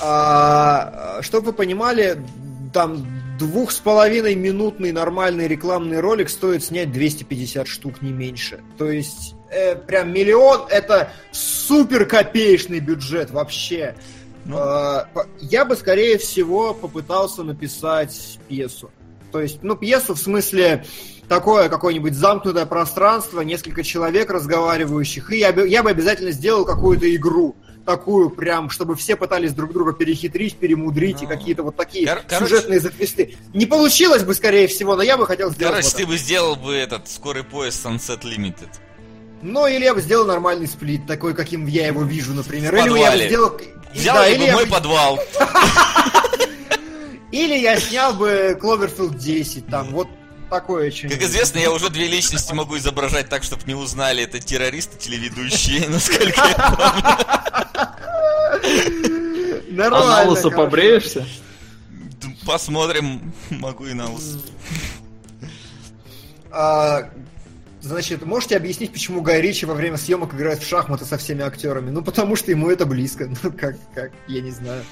[0.00, 2.18] А, чтобы вы понимали,
[2.72, 3.06] там
[3.38, 8.60] двух с половиной минутный нормальный рекламный ролик стоит снять 250 штук, не меньше.
[8.78, 13.94] То есть, э, прям миллион это супер копеечный бюджет вообще.
[14.44, 14.56] Ну.
[14.56, 18.90] По- я бы, скорее всего, попытался написать пьесу.
[19.32, 20.84] То есть, ну, пьесу в смысле
[21.28, 27.12] такое какое-нибудь замкнутое пространство, несколько человек разговаривающих, и я, бы- я бы обязательно сделал какую-то
[27.14, 27.56] игру.
[27.84, 31.28] Такую прям, чтобы все пытались друг друга перехитрить, перемудрить и Ну.
[31.28, 33.36] какие-то вот такие Кор- короче- сюжетные затвисты.
[33.52, 36.10] Не получилось бы, скорее всего, но я бы хотел сделать Короче, вот ты это.
[36.12, 38.68] бы сделал бы этот скорый поезд Sunset Limited.
[39.42, 42.74] Ну, или я бы сделал нормальный сплит, такой, каким я его вижу, например.
[42.74, 43.60] Или я бы сделал...
[43.92, 45.20] Взял да, бы или я мой бы- подвал.
[47.30, 50.06] Или я снял бы Cloverfield 10, там, вот
[50.50, 51.18] такое что-нибудь.
[51.18, 55.88] Как известно, я уже две личности могу изображать так, чтобы не узнали, это террористы, телеведущие,
[55.88, 57.44] насколько я помню.
[59.74, 60.24] А Нормально.
[60.24, 61.26] на лысо побреешься?
[62.46, 64.38] Посмотрим, могу и на ус.
[66.50, 67.10] А,
[67.80, 71.90] значит, можете объяснить, почему Гай Ричи во время съемок играет в шахматы со всеми актерами?
[71.90, 73.28] Ну, потому что ему это близко.
[73.42, 74.84] Ну, как, как, я не знаю.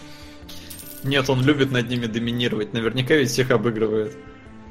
[1.04, 2.72] Нет, он любит над ними доминировать.
[2.72, 4.16] Наверняка ведь всех обыгрывает.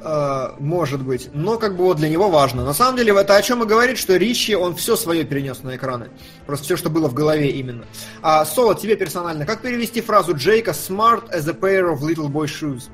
[0.03, 1.30] А, может быть.
[1.33, 2.65] Но как бы вот для него важно.
[2.65, 5.75] На самом деле это о чем и говорит, что Ричи, он все свое перенес на
[5.75, 6.09] экраны.
[6.47, 7.85] Просто все, что было в голове именно.
[8.21, 12.45] А, Соло, тебе персонально, как перевести фразу Джейка «smart as a pair of little boy
[12.45, 12.89] shoes»?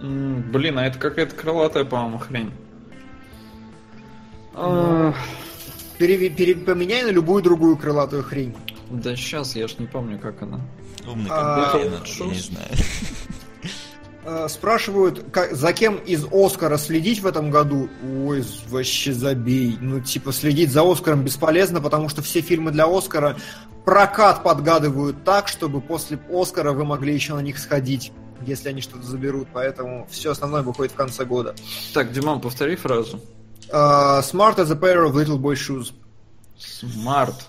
[0.00, 2.52] М, Блин, а это какая-то крылатая, по-моему, хрень.
[4.54, 5.14] А,
[5.98, 8.54] Переви- пере- поменяй на любую другую крылатую хрень.
[8.90, 10.60] Да сейчас, я ж не помню, как она.
[11.06, 12.24] Умный А, компьютер, я шо?
[12.26, 12.68] не знаю.
[14.24, 17.88] Э, Спрашивают, как- за кем из Оскара следить в этом году?
[18.24, 19.78] Ой, вообще забей.
[19.80, 23.36] Ну, типа, следить за Оскаром бесполезно, потому что все фильмы для Оскара
[23.86, 28.12] прокат подгадывают так, чтобы после Оскара вы могли еще на них сходить,
[28.46, 29.48] если они что-то заберут.
[29.54, 31.54] Поэтому все основное выходит в конце года.
[31.94, 33.20] Так, Диман, повтори фразу.
[33.70, 35.92] Э, Smart as a pair of little boy shoes.
[36.58, 37.48] Smart.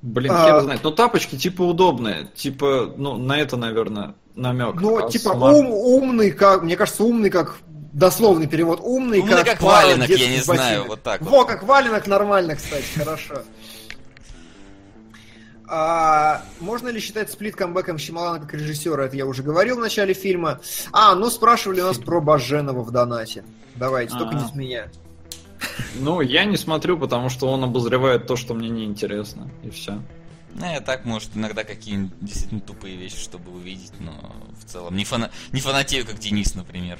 [0.00, 0.46] Блин, А.
[0.46, 0.80] хер знает.
[0.84, 2.28] Ну, тапочки типа удобные.
[2.34, 4.80] Типа, ну, на это, наверное, намек.
[4.80, 7.56] Ну, А типа, smart- ум, умный, как, мне кажется, умный, как
[7.92, 8.80] дословный перевод.
[8.82, 10.88] Умный, Умный как пара валенок, я не знаю, ботинок.
[10.88, 11.30] вот так вот.
[11.30, 13.42] Во, как валенок нормально, кстати, хорошо.
[15.68, 19.04] А, можно ли считать сплит камбэком Щемалана как режиссера?
[19.06, 20.60] Это я уже говорил в начале фильма.
[20.92, 23.44] А, ну спрашивали нас про Баженова в донате.
[23.74, 24.42] Давайте, только А.
[24.42, 24.88] не с меня.
[25.96, 29.50] Ну, я не смотрю, потому что он обозревает то, что мне неинтересно.
[29.64, 30.00] И все.
[30.60, 35.30] Я так, может, иногда какие-нибудь действительно тупые вещи, чтобы увидеть, но в целом не, фана...
[35.52, 36.98] не фанатею, как Денис, например.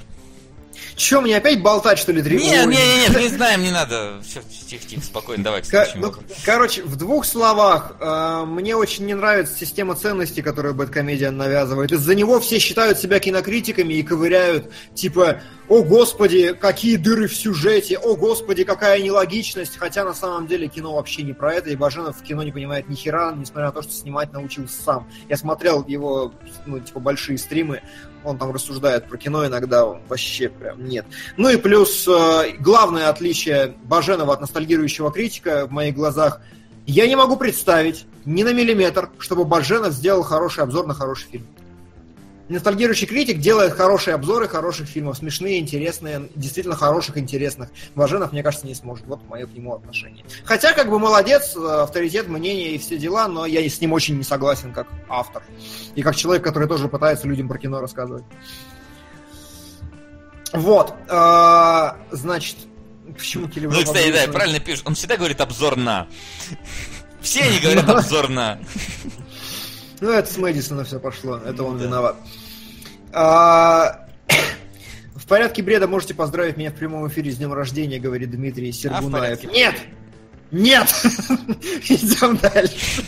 [0.95, 4.19] Че, мне опять болтать, что ли, три Не, не, не, не, не знаем, не надо.
[4.23, 8.75] Все, тихо, тихо, спокойно, давай к Ко- следующему ну, короче, в двух словах, э, мне
[8.75, 11.91] очень не нравится система ценностей, которую Бэткомедиан навязывает.
[11.91, 17.97] Из-за него все считают себя кинокритиками и ковыряют, типа, о господи, какие дыры в сюжете,
[17.97, 22.17] о господи, какая нелогичность, хотя на самом деле кино вообще не про это, и Баженов
[22.17, 25.09] в кино не понимает ни хера, несмотря на то, что снимать научился сам.
[25.27, 26.33] Я смотрел его,
[26.65, 27.81] ну, типа, большие стримы,
[28.27, 31.05] он там рассуждает про кино иногда, вообще прям нет.
[31.37, 36.41] Ну и плюс э, главное отличие Баженова от ностальгирующего критика в моих глазах,
[36.85, 41.47] я не могу представить ни на миллиметр, чтобы Баженов сделал хороший обзор на хороший фильм.
[42.49, 47.69] Ностальгирующий критик делает хорошие обзоры хороших фильмов, смешные, интересные, действительно хороших, интересных.
[47.93, 49.05] Баженов, мне кажется, не сможет.
[49.05, 50.23] Вот мое к нему отношение.
[50.45, 54.23] Хотя, как бы, молодец, авторитет, мнение и все дела, но я с ним очень не
[54.23, 55.43] согласен как автор.
[55.95, 58.23] И как человек, который тоже пытается людям про кино рассказывать.
[60.53, 60.93] Вот.
[61.09, 62.55] А, значит,
[63.17, 63.79] почему телевизор...
[63.79, 64.83] Ну, кстати, да, правильно пишешь.
[64.85, 66.07] Он всегда говорит обзор на.
[67.21, 68.59] Все они говорят обзор на.
[69.99, 71.85] Ну, это с Мэдисона все пошло, это он да.
[71.85, 72.15] виноват.
[73.17, 74.05] А...
[75.15, 79.39] В порядке бреда можете поздравить меня в прямом эфире с днем рождения, говорит Дмитрий Сергунаев.
[79.43, 79.75] А Нет!
[80.51, 80.87] Нет!
[81.89, 83.03] Идем дальше.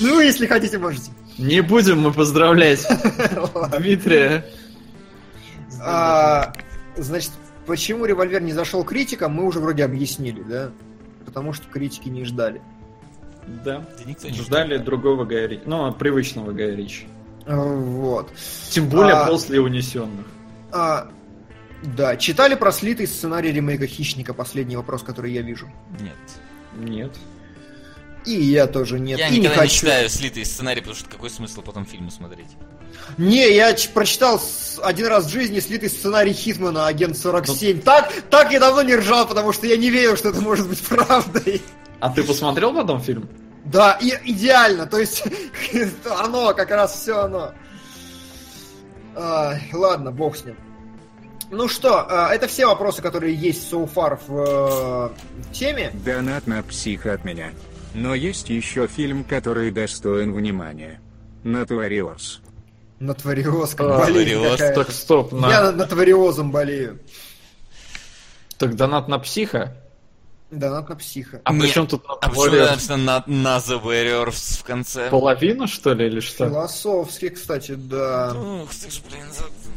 [0.00, 1.10] Ну, если хотите, можете.
[1.38, 2.86] Не будем мы поздравлять
[3.78, 4.46] Дмитрия.
[5.82, 6.52] А,
[6.96, 7.32] значит,
[7.66, 10.70] почему револьвер не зашел критикам, мы уже вроде объяснили, да?
[11.24, 12.62] Потому что критики не ждали.
[13.64, 13.78] Да.
[13.98, 14.84] да никто не Ждали ждал.
[14.84, 15.62] другого Гая Ричи.
[15.66, 17.06] Ну, привычного Гая Ричи.
[17.46, 18.30] Вот.
[18.70, 20.26] Тем более а, после унесенных.
[20.72, 21.10] А,
[21.82, 22.16] да.
[22.16, 24.34] Читали про слитый сценарий ремейка Хищника?
[24.34, 25.68] Последний вопрос, который я вижу.
[26.00, 26.16] Нет.
[26.76, 27.12] Нет.
[28.26, 29.18] И я тоже нет.
[29.18, 29.72] Я и никогда не, хочу.
[29.72, 32.48] не читаю слитый сценарий, потому что какой смысл потом фильмы смотреть?
[33.16, 34.40] Не, я прочитал
[34.82, 37.76] один раз в жизни слитый сценарий Хитмана «Агент 47».
[37.76, 37.82] Ну...
[37.82, 40.80] Так, так я давно не ржал, потому что я не верил, что это может быть
[40.80, 41.62] правдой.
[41.98, 43.28] А ты посмотрел потом фильм?
[43.64, 44.86] Да, и, идеально.
[44.86, 45.24] То есть
[46.18, 47.52] оно, как раз все оно.
[49.14, 50.56] А, ладно, бог с ним.
[51.50, 55.90] Ну что, а, это все вопросы, которые есть so far в, в э, теме.
[56.04, 57.50] Донат на психа от меня.
[57.92, 61.00] Но есть еще фильм, который достоин внимания.
[61.42, 62.40] Натвориоз.
[63.00, 65.32] Натвориоз, как а, болезнь Так, стоп.
[65.32, 65.50] На...
[65.50, 67.00] Я натвориозом болею.
[68.56, 69.76] Так донат на психа?
[70.50, 71.40] Донат на психа.
[71.44, 75.08] А при чем тут а почему на, на The Warriors в конце?
[75.08, 76.48] Половину, что ли, или что?
[76.48, 78.34] Философски, кстати, да.
[78.34, 79.26] Ух ты ж, блин,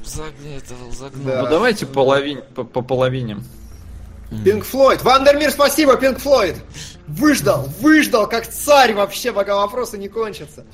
[0.03, 1.25] загнул, загнул.
[1.25, 1.43] Да.
[1.43, 3.37] Ну давайте половин, по, по половине.
[4.43, 5.03] Pink Floyd.
[5.03, 6.55] Вандермир, спасибо, Pink Floyd.
[7.07, 10.65] Выждал, выждал, как царь вообще, пока вопросы не кончатся.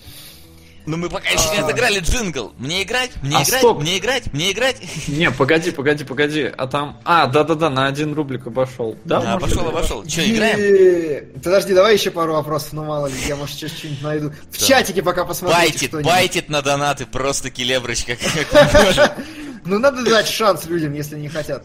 [0.90, 2.51] Но мы пока еще не отыграли джингл.
[2.58, 3.11] Мне играть?
[3.22, 3.59] Мне а играть?
[3.59, 3.80] Стоп.
[3.80, 4.34] Мне играть?
[4.34, 4.82] Мне играть?
[5.08, 6.51] Не, погоди, погоди, погоди.
[6.58, 7.00] А там...
[7.06, 8.98] А, да-да-да, на один рублик обошел.
[9.06, 10.03] Да, да обошел, обошел.
[10.03, 11.40] Че, играем?
[11.43, 14.34] Подожди, давай еще пару вопросов, ну мало ли, я, может, сейчас что-нибудь найду.
[14.50, 15.59] В чатике пока посмотрим.
[15.59, 18.18] Байтит, байтит на донаты, просто келебрыч, как
[19.66, 21.64] Ну, надо дать шанс людям, если не хотят.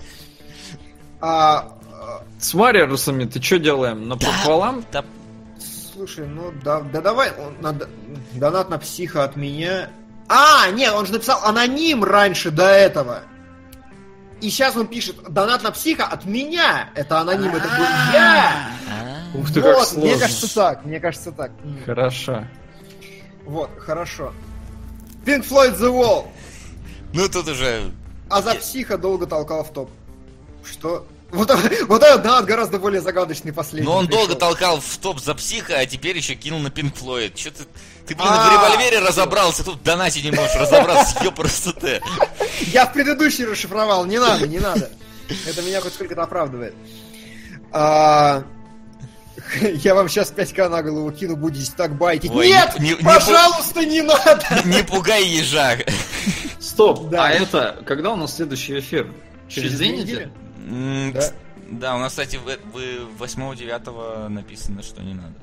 [1.23, 1.79] А,
[2.39, 4.07] С Мариарусами ты что делаем?
[4.07, 4.85] Напополам?
[4.93, 5.03] Да,
[5.95, 7.89] Слушай, ну да, да давай, он, надо,
[8.35, 9.91] донат на психа от меня.
[10.29, 13.21] А, нет, он же написал аноним раньше до этого.
[14.41, 16.91] И сейчас он пишет донат на психа от меня.
[16.97, 18.71] Это аноним, это был я.
[19.35, 20.01] Ух ты, как сложно.
[20.01, 21.53] Мне кажется так, мне кажется так.
[21.87, 22.45] Хорошо.
[23.45, 24.33] Вот, хорошо.
[25.25, 26.27] Pink Floyd The Wall.
[27.13, 27.93] Ну тут уже...
[28.29, 29.91] А за психа долго толкал в топ.
[30.65, 31.07] Что?
[31.31, 31.51] Вот,
[31.89, 33.89] вот этот да, гораздо более загадочный последний.
[33.89, 34.27] Но он пришел.
[34.27, 37.35] долго толкал в топ за психа, а теперь еще кинул на Пинк Флойд.
[37.35, 37.65] Че ты,
[38.07, 42.01] ты, блин, в револьвере разобрался, тут донати не можешь разобраться, просто ты.
[42.73, 44.91] Я в предыдущий расшифровал, не надо, не надо.
[45.47, 46.75] Это меня хоть сколько-то оправдывает.
[47.73, 48.45] А,
[49.63, 52.31] я вам сейчас 5к на голову кину, будете так байтить.
[52.31, 52.79] Ой, Нет!
[52.79, 54.45] Не, не, пожалуйста, не, не надо!
[54.65, 55.79] Не пугай ежа.
[56.61, 57.27] Стоп, да.
[57.27, 59.13] а это, когда у нас следующий эфир?
[59.49, 60.03] Через, Через две недели?
[60.03, 60.33] недели?
[60.65, 61.33] Да?
[61.71, 65.35] да, у нас, кстати, вы, вы 8-9 написано, что не надо.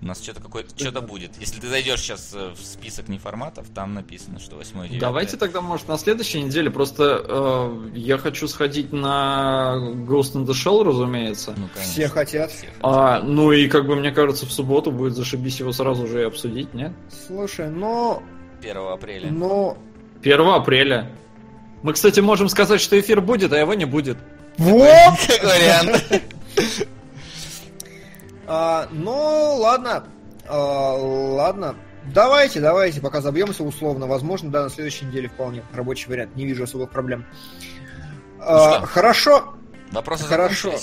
[0.00, 1.32] У нас что-то какое-то что-то будет.
[1.40, 5.60] Если ты зайдешь сейчас э, в список неформатов, там написано, что 8 9 Давайте тогда,
[5.60, 6.70] может, на следующей неделе.
[6.70, 9.74] Просто э, я хочу сходить на
[10.06, 11.52] Ghost in the Shell, разумеется.
[11.56, 12.52] Ну, Все хотят.
[12.52, 12.80] Все хотят.
[12.82, 16.24] А, ну и как бы мне кажется, в субботу будет зашибись его сразу же и
[16.24, 16.92] обсудить, нет?
[17.26, 18.22] Слушай, ну...
[18.60, 19.30] 1 апреля.
[19.32, 19.76] Ну...
[20.22, 21.10] 1 апреля.
[21.82, 24.18] Мы, кстати, можем сказать, что эфир будет, а его не будет.
[24.56, 25.18] Вот!
[25.42, 26.22] Вариант.
[28.46, 30.04] А, ну, ладно.
[30.46, 31.76] А, ладно.
[32.12, 34.06] Давайте, давайте, пока забьемся условно.
[34.06, 36.34] Возможно, да, на следующей неделе вполне рабочий вариант.
[36.34, 37.26] Не вижу особых проблем.
[38.40, 39.54] А, хорошо.
[39.92, 40.74] Вопросы Хорошо.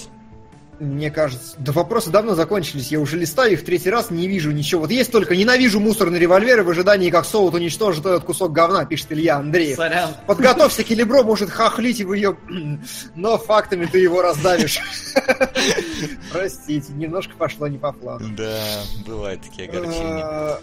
[0.79, 2.91] Мне кажется, да вопросы давно закончились.
[2.91, 4.81] Я уже листаю их третий раз, не вижу ничего.
[4.81, 8.85] Вот есть только ненавижу мусорный револьвер и в ожидании, как Соут уничтожит этот кусок говна,
[8.85, 9.77] пишет Илья Андреев.
[9.77, 10.09] Сорян.
[10.27, 12.37] Подготовься, Келебро может хохлить его ее,
[13.15, 14.79] но фактами ты его раздавишь.
[16.31, 18.27] Простите, немножко пошло не по плану.
[18.35, 18.59] Да,
[19.05, 20.25] бывают такие огорчения.
[20.25, 20.57] Э,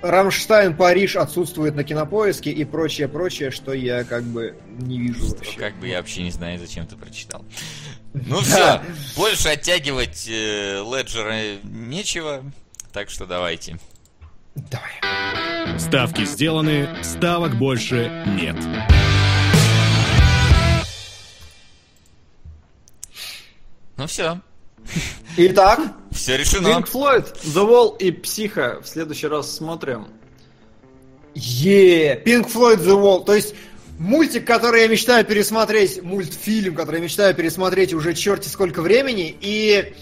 [0.00, 5.36] Рамштайн, Париж отсутствует на кинопоиске и прочее, прочее, что я как бы не вижу Что,
[5.36, 5.58] вообще.
[5.58, 7.44] как бы я вообще не знаю, зачем ты прочитал.
[8.14, 8.82] Ну все,
[9.16, 12.42] больше оттягивать э, Леджера нечего,
[12.92, 13.78] так что давайте.
[14.54, 15.78] Давай.
[15.78, 18.56] Ставки сделаны, ставок больше нет.
[23.96, 24.40] Ну все,
[25.36, 25.80] Итак,
[26.10, 26.68] все решено.
[26.68, 28.80] Pink Floyd, The Wall и Психа.
[28.82, 30.08] В следующий раз смотрим.
[31.34, 33.24] Е, Pink Floyd The Wall.
[33.24, 33.54] То есть
[33.98, 39.92] мультик, который я мечтаю пересмотреть, мультфильм, который я мечтаю пересмотреть уже черти сколько времени, и...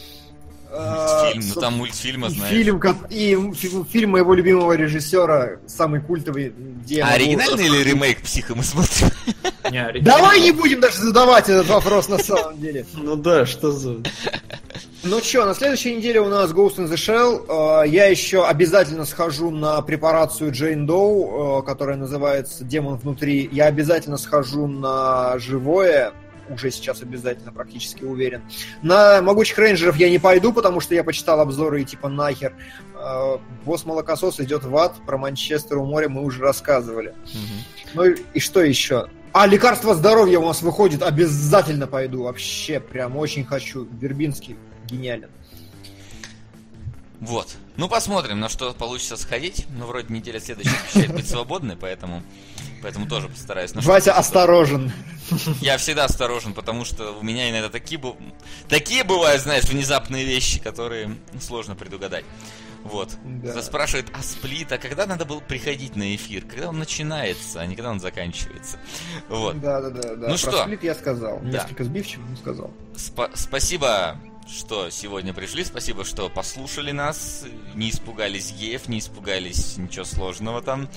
[0.70, 2.52] э, Фильм, ну там мультфильма, знаешь.
[2.52, 6.52] Фильм, и фи- фильм моего любимого режиссера, самый культовый,
[6.84, 7.00] где...
[7.02, 9.08] А могу- оригинальный или ремейк психа мы смотрим?
[9.70, 10.00] Не.
[10.00, 12.86] Давай не будем даже задавать этот вопрос на самом деле.
[12.94, 13.97] Ну да, что за...
[15.09, 17.85] Ну что, на следующей неделе у нас Ghost in the Shell.
[17.85, 23.49] Э, Я еще обязательно схожу на препарацию Джейн Доу, э, которая называется «Демон внутри».
[23.52, 26.12] Я обязательно схожу на живое,
[26.49, 28.43] уже сейчас обязательно, практически уверен.
[28.83, 32.57] На «Могучих рейнджеров» я не пойду, потому что я почитал обзоры и типа нахер.
[32.97, 37.15] Э, Босс Молокосос идет в ад, про Манчестер у моря мы уже рассказывали.
[37.94, 39.07] Ну и, и что еще?
[39.33, 42.23] А, лекарство здоровья у нас выходит, обязательно пойду.
[42.23, 43.86] Вообще, прям очень хочу.
[44.01, 45.31] Вербинский гениален.
[47.20, 47.56] Вот.
[47.76, 49.66] Ну, посмотрим, на что получится сходить.
[49.70, 52.23] Ну, вроде неделя следующая обещает быть свободной, поэтому,
[52.82, 53.74] поэтому тоже постараюсь.
[53.74, 54.92] на Вася что-то- осторожен.
[55.60, 58.00] Я всегда осторожен, потому что у меня иногда такие,
[58.68, 62.24] такие бывают, знаешь, внезапные вещи, которые сложно предугадать.
[62.84, 63.10] Вот.
[63.24, 63.60] Да.
[63.62, 66.44] Спрашивает, а сплит, а когда надо было приходить на эфир?
[66.44, 68.78] Когда он начинается, а не когда он заканчивается.
[69.28, 69.60] Вот.
[69.60, 70.28] Да, да, да, да.
[70.28, 70.62] Ну Про что?
[70.62, 71.40] сплит я сказал.
[71.40, 71.48] Да.
[71.62, 72.70] Несколько сбивчиво, но сказал.
[72.94, 74.16] Спа- спасибо,
[74.49, 77.44] что сегодня пришли, спасибо, что послушали нас,
[77.75, 80.89] не испугались геев, не испугались ничего сложного там.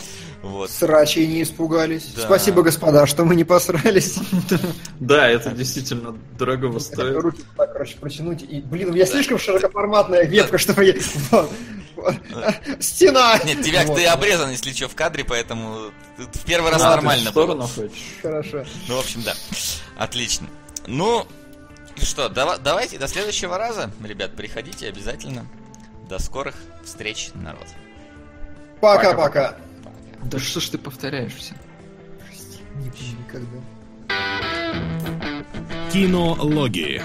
[0.44, 0.70] Вот.
[0.70, 2.14] Срачи не испугались.
[2.16, 2.24] Да.
[2.24, 4.20] Спасибо, господа, что мы не посрались.
[5.00, 7.16] Да, это действительно дорогого стоит.
[7.16, 8.44] Руки так, короче, протянуть.
[8.44, 10.94] И, блин, у меня слишком широкоформатная вебка, чтобы я...
[12.80, 13.40] Стена!
[13.46, 17.32] Нет, тебя ты обрезан, если что, в кадре, поэтому в первый раз А, нормально?
[18.22, 18.66] Хорошо.
[18.88, 19.34] Ну, в общем, да.
[19.98, 20.48] Отлично.
[20.88, 21.26] Ну,
[21.96, 25.46] и что, дава- давайте до следующего раза, ребят, приходите обязательно.
[26.08, 27.66] До скорых встреч, народ.
[28.82, 29.56] Пока-пока.
[30.24, 31.54] Да что ж ты повторяешься?
[32.76, 33.60] Никогда.
[35.92, 37.02] Кинологии.